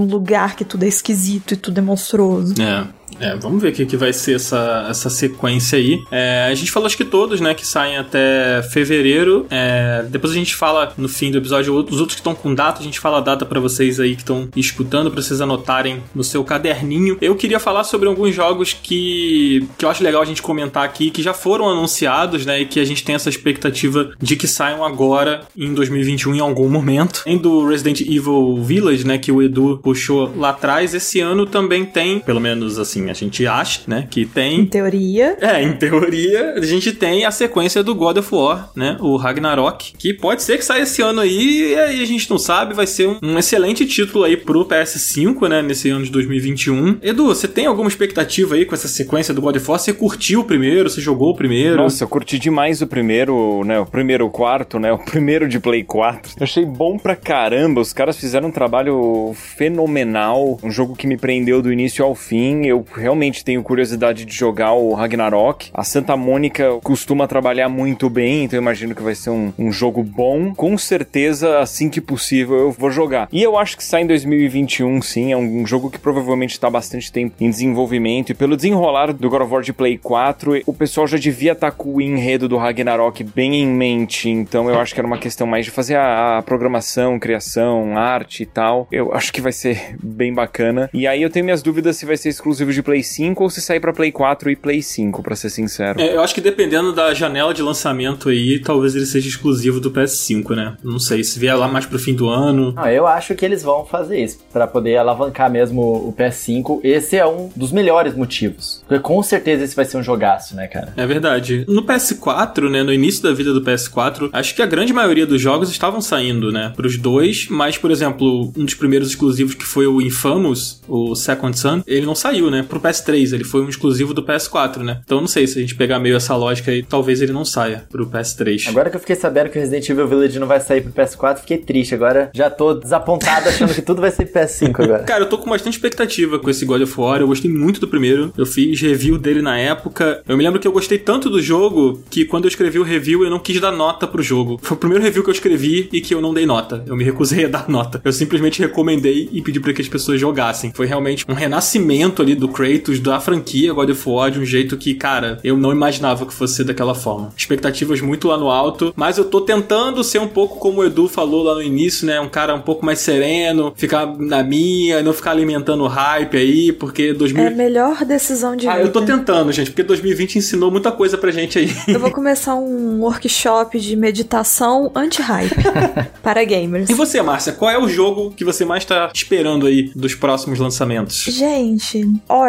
um 0.00 0.06
lugar 0.06 0.56
que 0.56 0.64
tudo 0.64 0.84
é 0.84 0.88
esquisito 0.88 1.54
e 1.54 1.56
tudo 1.56 1.78
é 1.78 1.80
monstruoso. 1.80 2.54
É. 2.60 2.86
É, 3.20 3.36
vamos 3.36 3.62
ver 3.62 3.68
o 3.68 3.72
que, 3.72 3.86
que 3.86 3.96
vai 3.96 4.12
ser 4.12 4.36
essa, 4.36 4.86
essa 4.88 5.10
sequência 5.10 5.78
aí. 5.78 6.02
É, 6.10 6.48
a 6.50 6.54
gente 6.54 6.70
falou 6.70 6.86
acho 6.86 6.96
que 6.96 7.04
todos, 7.04 7.40
né, 7.40 7.54
que 7.54 7.66
saem 7.66 7.96
até 7.96 8.62
fevereiro. 8.70 9.46
É, 9.50 10.04
depois 10.08 10.32
a 10.32 10.36
gente 10.36 10.54
fala 10.54 10.92
no 10.96 11.08
fim 11.08 11.30
do 11.30 11.38
episódio, 11.38 11.74
os 11.74 12.00
outros 12.00 12.14
que 12.14 12.20
estão 12.20 12.34
com 12.34 12.54
data, 12.54 12.80
a 12.80 12.82
gente 12.82 13.00
fala 13.00 13.18
a 13.18 13.20
data 13.20 13.44
pra 13.44 13.60
vocês 13.60 14.00
aí 14.00 14.14
que 14.14 14.22
estão 14.22 14.48
escutando, 14.56 15.10
pra 15.10 15.22
vocês 15.22 15.40
anotarem 15.40 16.02
no 16.14 16.24
seu 16.24 16.42
caderninho. 16.44 17.16
Eu 17.20 17.36
queria 17.36 17.60
falar 17.60 17.84
sobre 17.84 18.08
alguns 18.08 18.34
jogos 18.34 18.72
que, 18.72 19.66
que 19.78 19.84
eu 19.84 19.88
acho 19.88 20.02
legal 20.02 20.22
a 20.22 20.26
gente 20.26 20.42
comentar 20.42 20.84
aqui, 20.84 21.10
que 21.10 21.22
já 21.22 21.34
foram 21.34 21.68
anunciados, 21.68 22.44
né, 22.44 22.60
e 22.60 22.66
que 22.66 22.80
a 22.80 22.84
gente 22.84 23.04
tem 23.04 23.14
essa 23.14 23.28
expectativa 23.28 24.12
de 24.20 24.36
que 24.36 24.46
saiam 24.46 24.84
agora 24.84 25.42
em 25.56 25.72
2021 25.72 26.34
em 26.34 26.40
algum 26.40 26.68
momento. 26.68 27.22
Além 27.26 27.38
do 27.38 27.66
Resident 27.66 28.00
Evil 28.00 28.62
Village, 28.62 29.06
né, 29.06 29.18
que 29.18 29.30
o 29.30 29.42
Edu 29.42 29.78
puxou 29.82 30.32
lá 30.36 30.50
atrás, 30.50 30.94
esse 30.94 31.20
ano 31.20 31.46
também 31.46 31.84
tem, 31.84 32.20
pelo 32.20 32.40
menos 32.40 32.78
assim 32.78 32.93
assim, 33.02 33.10
a 33.10 33.12
gente 33.14 33.46
acha, 33.46 33.80
né, 33.86 34.06
que 34.10 34.22
Em 34.22 34.26
tem. 34.26 34.66
teoria. 34.66 35.36
É, 35.40 35.62
em 35.62 35.72
teoria, 35.72 36.54
a 36.56 36.64
gente 36.64 36.92
tem 36.92 37.24
a 37.24 37.30
sequência 37.30 37.82
do 37.82 37.94
God 37.94 38.16
of 38.18 38.34
War, 38.34 38.70
né? 38.74 38.96
O 39.00 39.16
Ragnarok, 39.16 39.92
que 39.98 40.12
pode 40.14 40.42
ser 40.42 40.58
que 40.58 40.64
saia 40.64 40.82
esse 40.82 41.02
ano 41.02 41.20
aí, 41.20 41.72
e 41.72 41.74
aí 41.76 42.02
a 42.02 42.06
gente 42.06 42.30
não 42.30 42.38
sabe, 42.38 42.74
vai 42.74 42.86
ser 42.86 43.08
um, 43.08 43.18
um 43.22 43.38
excelente 43.38 43.84
título 43.86 44.24
aí 44.24 44.36
pro 44.36 44.64
PS5, 44.64 45.48
né? 45.48 45.62
Nesse 45.62 45.90
ano 45.90 46.04
de 46.04 46.10
2021. 46.10 46.98
Edu, 47.02 47.26
você 47.26 47.48
tem 47.48 47.66
alguma 47.66 47.88
expectativa 47.88 48.54
aí 48.54 48.64
com 48.64 48.74
essa 48.74 48.88
sequência 48.88 49.34
do 49.34 49.40
God 49.40 49.56
of 49.56 49.70
War? 49.70 49.78
Você 49.78 49.92
curtiu 49.92 50.40
o 50.40 50.44
primeiro? 50.44 50.88
Você 50.88 51.00
jogou 51.00 51.30
o 51.30 51.36
primeiro? 51.36 51.76
Nossa, 51.76 52.04
eu 52.04 52.08
curti 52.08 52.38
demais 52.38 52.80
o 52.82 52.86
primeiro, 52.86 53.62
né? 53.64 53.78
O 53.80 53.86
primeiro, 53.86 54.28
quarto, 54.30 54.78
né? 54.78 54.92
O 54.94 54.98
primeiro 54.98 55.48
de 55.48 55.58
Play 55.60 55.82
4. 55.84 56.32
Eu 56.38 56.44
achei 56.44 56.64
bom 56.64 56.98
pra 56.98 57.14
caramba. 57.16 57.80
Os 57.80 57.92
caras 57.92 58.16
fizeram 58.16 58.48
um 58.48 58.52
trabalho 58.52 59.32
fenomenal. 59.34 60.58
Um 60.62 60.70
jogo 60.70 60.94
que 60.94 61.06
me 61.06 61.16
prendeu 61.16 61.60
do 61.62 61.72
início 61.72 62.04
ao 62.04 62.14
fim. 62.14 62.64
Eu 62.66 62.83
realmente 62.92 63.44
tenho 63.44 63.62
curiosidade 63.62 64.24
de 64.24 64.34
jogar 64.34 64.72
o 64.72 64.92
Ragnarok. 64.94 65.70
A 65.72 65.84
Santa 65.84 66.16
Mônica 66.16 66.78
costuma 66.82 67.26
trabalhar 67.26 67.68
muito 67.68 68.08
bem, 68.10 68.44
então 68.44 68.58
imagino 68.58 68.94
que 68.94 69.02
vai 69.02 69.14
ser 69.14 69.30
um, 69.30 69.52
um 69.58 69.72
jogo 69.72 70.02
bom. 70.02 70.54
Com 70.54 70.76
certeza, 70.76 71.58
assim 71.58 71.88
que 71.88 72.00
possível, 72.00 72.56
eu 72.56 72.72
vou 72.72 72.90
jogar. 72.90 73.28
E 73.32 73.42
eu 73.42 73.56
acho 73.58 73.76
que 73.76 73.84
sai 73.84 74.02
em 74.02 74.06
2021, 74.06 75.02
sim. 75.02 75.32
É 75.32 75.36
um, 75.36 75.62
um 75.62 75.66
jogo 75.66 75.90
que 75.90 75.98
provavelmente 75.98 76.58
tá 76.58 76.68
bastante 76.68 77.10
tempo 77.10 77.34
em 77.40 77.50
desenvolvimento. 77.50 78.30
E 78.30 78.34
pelo 78.34 78.56
desenrolar 78.56 79.12
do 79.12 79.30
God 79.30 79.42
of 79.42 79.52
War 79.52 79.62
de 79.62 79.72
Play 79.72 79.98
4, 79.98 80.62
o 80.66 80.72
pessoal 80.72 81.06
já 81.06 81.18
devia 81.18 81.52
estar 81.52 81.70
com 81.70 81.94
o 81.94 82.00
enredo 82.00 82.48
do 82.48 82.56
Ragnarok 82.56 83.24
bem 83.24 83.56
em 83.56 83.66
mente. 83.66 84.28
Então 84.28 84.68
eu 84.68 84.78
acho 84.80 84.94
que 84.94 85.00
era 85.00 85.06
uma 85.06 85.18
questão 85.18 85.46
mais 85.46 85.64
de 85.64 85.70
fazer 85.70 85.96
a, 85.96 86.38
a 86.38 86.42
programação, 86.42 87.18
criação, 87.18 87.96
arte 87.96 88.42
e 88.42 88.46
tal. 88.46 88.86
Eu 88.90 89.12
acho 89.14 89.32
que 89.32 89.40
vai 89.40 89.52
ser 89.52 89.96
bem 90.02 90.32
bacana. 90.32 90.90
E 90.92 91.06
aí 91.06 91.22
eu 91.22 91.30
tenho 91.30 91.44
minhas 91.44 91.62
dúvidas 91.62 91.96
se 91.96 92.06
vai 92.06 92.16
ser 92.16 92.28
exclusivo 92.28 92.72
de 92.74 92.82
Play 92.82 93.02
5 93.02 93.42
ou 93.42 93.50
se 93.50 93.60
sair 93.60 93.80
pra 93.80 93.92
Play 93.92 94.12
4 94.12 94.50
e 94.50 94.56
Play 94.56 94.82
5, 94.82 95.22
pra 95.22 95.36
ser 95.36 95.50
sincero. 95.50 96.00
É, 96.00 96.14
eu 96.14 96.22
acho 96.22 96.34
que 96.34 96.40
dependendo 96.40 96.92
da 96.92 97.14
janela 97.14 97.54
de 97.54 97.62
lançamento 97.62 98.28
aí, 98.28 98.58
talvez 98.58 98.94
ele 98.94 99.06
seja 99.06 99.28
exclusivo 99.28 99.80
do 99.80 99.90
PS5, 99.90 100.54
né? 100.54 100.76
Não 100.82 100.98
sei, 100.98 101.22
se 101.24 101.38
vier 101.38 101.56
lá 101.56 101.68
mais 101.68 101.86
pro 101.86 101.98
fim 101.98 102.14
do 102.14 102.28
ano. 102.28 102.72
Não, 102.72 102.86
eu 102.88 103.06
acho 103.06 103.34
que 103.34 103.44
eles 103.44 103.62
vão 103.62 103.84
fazer 103.84 104.22
isso 104.22 104.38
pra 104.52 104.66
poder 104.66 104.96
alavancar 104.96 105.50
mesmo 105.50 105.80
o 105.80 106.12
PS5. 106.12 106.80
Esse 106.82 107.16
é 107.16 107.26
um 107.26 107.50
dos 107.54 107.72
melhores 107.72 108.14
motivos. 108.14 108.82
Porque 108.86 109.02
com 109.02 109.22
certeza 109.22 109.64
esse 109.64 109.76
vai 109.76 109.84
ser 109.84 109.96
um 109.96 110.02
jogaço, 110.02 110.54
né, 110.54 110.66
cara? 110.66 110.92
É 110.96 111.06
verdade. 111.06 111.64
No 111.68 111.82
PS4, 111.82 112.70
né, 112.70 112.82
no 112.82 112.92
início 112.92 113.22
da 113.22 113.32
vida 113.32 113.52
do 113.52 113.62
PS4, 113.62 114.30
acho 114.32 114.54
que 114.54 114.62
a 114.62 114.66
grande 114.66 114.92
maioria 114.92 115.26
dos 115.26 115.40
jogos 115.40 115.70
estavam 115.70 116.00
saindo, 116.00 116.50
né, 116.50 116.72
pros 116.74 116.96
dois, 116.96 117.46
mas, 117.50 117.78
por 117.78 117.90
exemplo, 117.90 118.52
um 118.56 118.64
dos 118.64 118.74
primeiros 118.74 119.08
exclusivos 119.08 119.54
que 119.54 119.64
foi 119.64 119.86
o 119.86 120.00
Infamous, 120.00 120.80
o 120.88 121.14
Second 121.14 121.58
Son, 121.58 121.82
ele 121.86 122.06
não 122.06 122.14
saiu, 122.14 122.50
né, 122.50 122.63
pro 122.64 122.80
PS3, 122.80 123.32
ele 123.32 123.44
foi 123.44 123.62
um 123.62 123.68
exclusivo 123.68 124.12
do 124.14 124.22
PS4, 124.22 124.78
né. 124.78 125.00
Então 125.04 125.20
não 125.20 125.28
sei 125.28 125.46
se 125.46 125.58
a 125.58 125.60
gente 125.60 125.74
pegar 125.74 125.98
meio 125.98 126.16
essa 126.16 126.34
lógica 126.36 126.70
aí, 126.70 126.82
talvez 126.82 127.20
ele 127.20 127.32
não 127.32 127.44
saia 127.44 127.84
pro 127.90 128.06
PS3. 128.06 128.68
Agora 128.68 128.90
que 128.90 128.96
eu 128.96 129.00
fiquei 129.00 129.16
sabendo 129.16 129.50
que 129.50 129.58
o 129.58 129.60
Resident 129.60 129.88
Evil 129.88 130.08
Village 130.08 130.38
não 130.38 130.46
vai 130.46 130.60
sair 130.60 130.80
pro 130.80 130.92
PS4, 130.92 131.38
fiquei 131.38 131.58
triste. 131.58 131.94
Agora 131.94 132.30
já 132.34 132.50
tô 132.50 132.74
desapontado 132.74 133.48
achando 133.48 133.74
que 133.74 133.82
tudo 133.82 134.00
vai 134.00 134.10
ser 134.10 134.30
PS5 134.30 134.80
agora. 134.82 135.02
Cara, 135.04 135.24
eu 135.24 135.28
tô 135.28 135.38
com 135.38 135.50
bastante 135.50 135.74
expectativa 135.74 136.38
com 136.38 136.50
esse 136.50 136.64
God 136.64 136.82
of 136.82 137.00
War. 137.00 137.20
Eu 137.20 137.26
gostei 137.26 137.50
muito 137.50 137.80
do 137.80 137.88
primeiro. 137.88 138.32
Eu 138.36 138.46
fiz 138.46 138.80
review 138.80 139.18
dele 139.18 139.42
na 139.42 139.58
época. 139.58 140.22
Eu 140.26 140.36
me 140.36 140.44
lembro 140.44 140.60
que 140.60 140.66
eu 140.66 140.72
gostei 140.72 140.98
tanto 140.98 141.30
do 141.30 141.40
jogo 141.40 142.02
que 142.10 142.24
quando 142.24 142.44
eu 142.44 142.48
escrevi 142.48 142.78
o 142.78 142.82
review 142.82 143.24
eu 143.24 143.30
não 143.30 143.38
quis 143.38 143.60
dar 143.60 143.72
nota 143.72 144.06
pro 144.06 144.22
jogo. 144.22 144.58
Foi 144.62 144.76
o 144.76 144.80
primeiro 144.80 145.02
review 145.02 145.22
que 145.22 145.30
eu 145.30 145.34
escrevi 145.34 145.88
e 145.92 146.00
que 146.00 146.14
eu 146.14 146.20
não 146.20 146.34
dei 146.34 146.46
nota. 146.46 146.84
Eu 146.86 146.96
me 146.96 147.04
recusei 147.04 147.44
a 147.44 147.48
dar 147.54 147.68
nota. 147.68 148.00
Eu 148.04 148.12
simplesmente 148.12 148.60
recomendei 148.60 149.28
e 149.32 149.42
pedi 149.42 149.60
para 149.60 149.72
que 149.72 149.82
as 149.82 149.88
pessoas 149.88 150.20
jogassem. 150.20 150.72
Foi 150.74 150.86
realmente 150.86 151.24
um 151.28 151.34
renascimento 151.34 152.22
ali 152.22 152.34
do 152.34 152.48
Kratos, 152.54 153.00
da 153.00 153.18
franquia 153.20 153.72
God 153.72 153.90
of 153.90 154.08
War, 154.08 154.30
de 154.30 154.38
um 154.38 154.44
jeito 154.44 154.76
que, 154.76 154.94
cara, 154.94 155.38
eu 155.42 155.56
não 155.56 155.72
imaginava 155.72 156.24
que 156.24 156.32
fosse 156.32 156.56
ser 156.56 156.64
daquela 156.64 156.94
forma. 156.94 157.32
Expectativas 157.36 158.00
muito 158.00 158.28
lá 158.28 158.38
no 158.38 158.48
alto, 158.50 158.92
mas 158.96 159.18
eu 159.18 159.24
tô 159.24 159.40
tentando 159.40 160.02
ser 160.04 160.20
um 160.20 160.28
pouco 160.28 160.58
como 160.58 160.80
o 160.80 160.84
Edu 160.84 161.08
falou 161.08 161.42
lá 161.42 161.54
no 161.54 161.62
início, 161.62 162.06
né? 162.06 162.20
Um 162.20 162.28
cara 162.28 162.54
um 162.54 162.60
pouco 162.60 162.86
mais 162.86 163.00
sereno, 163.00 163.72
ficar 163.76 164.06
na 164.18 164.42
minha, 164.42 165.02
não 165.02 165.12
ficar 165.12 165.32
alimentando 165.32 165.86
hype 165.86 166.36
aí, 166.36 166.72
porque 166.72 167.12
2000... 167.12 167.42
É 167.42 167.48
a 167.48 167.50
melhor 167.50 168.04
decisão 168.04 168.54
de 168.54 168.68
Ah, 168.68 168.74
vida. 168.76 168.86
eu 168.86 168.92
tô 168.92 169.02
tentando, 169.02 169.50
gente, 169.52 169.70
porque 169.70 169.82
2020 169.82 170.36
ensinou 170.36 170.70
muita 170.70 170.92
coisa 170.92 171.18
pra 171.18 171.30
gente 171.32 171.58
aí. 171.58 171.70
Eu 171.88 171.98
vou 171.98 172.10
começar 172.10 172.54
um 172.54 173.00
workshop 173.00 173.78
de 173.80 173.96
meditação 173.96 174.90
anti-hype 174.94 175.54
para 176.22 176.44
gamers. 176.44 176.88
E 176.88 176.94
você, 176.94 177.20
Márcia, 177.22 177.52
qual 177.52 177.70
é 177.70 177.78
o 177.78 177.88
jogo 177.88 178.30
que 178.36 178.44
você 178.44 178.64
mais 178.64 178.84
tá 178.84 179.10
esperando 179.12 179.66
aí 179.66 179.90
dos 179.94 180.14
próximos 180.14 180.58
lançamentos? 180.58 181.24
Gente, 181.24 182.06
olha, 182.28 182.43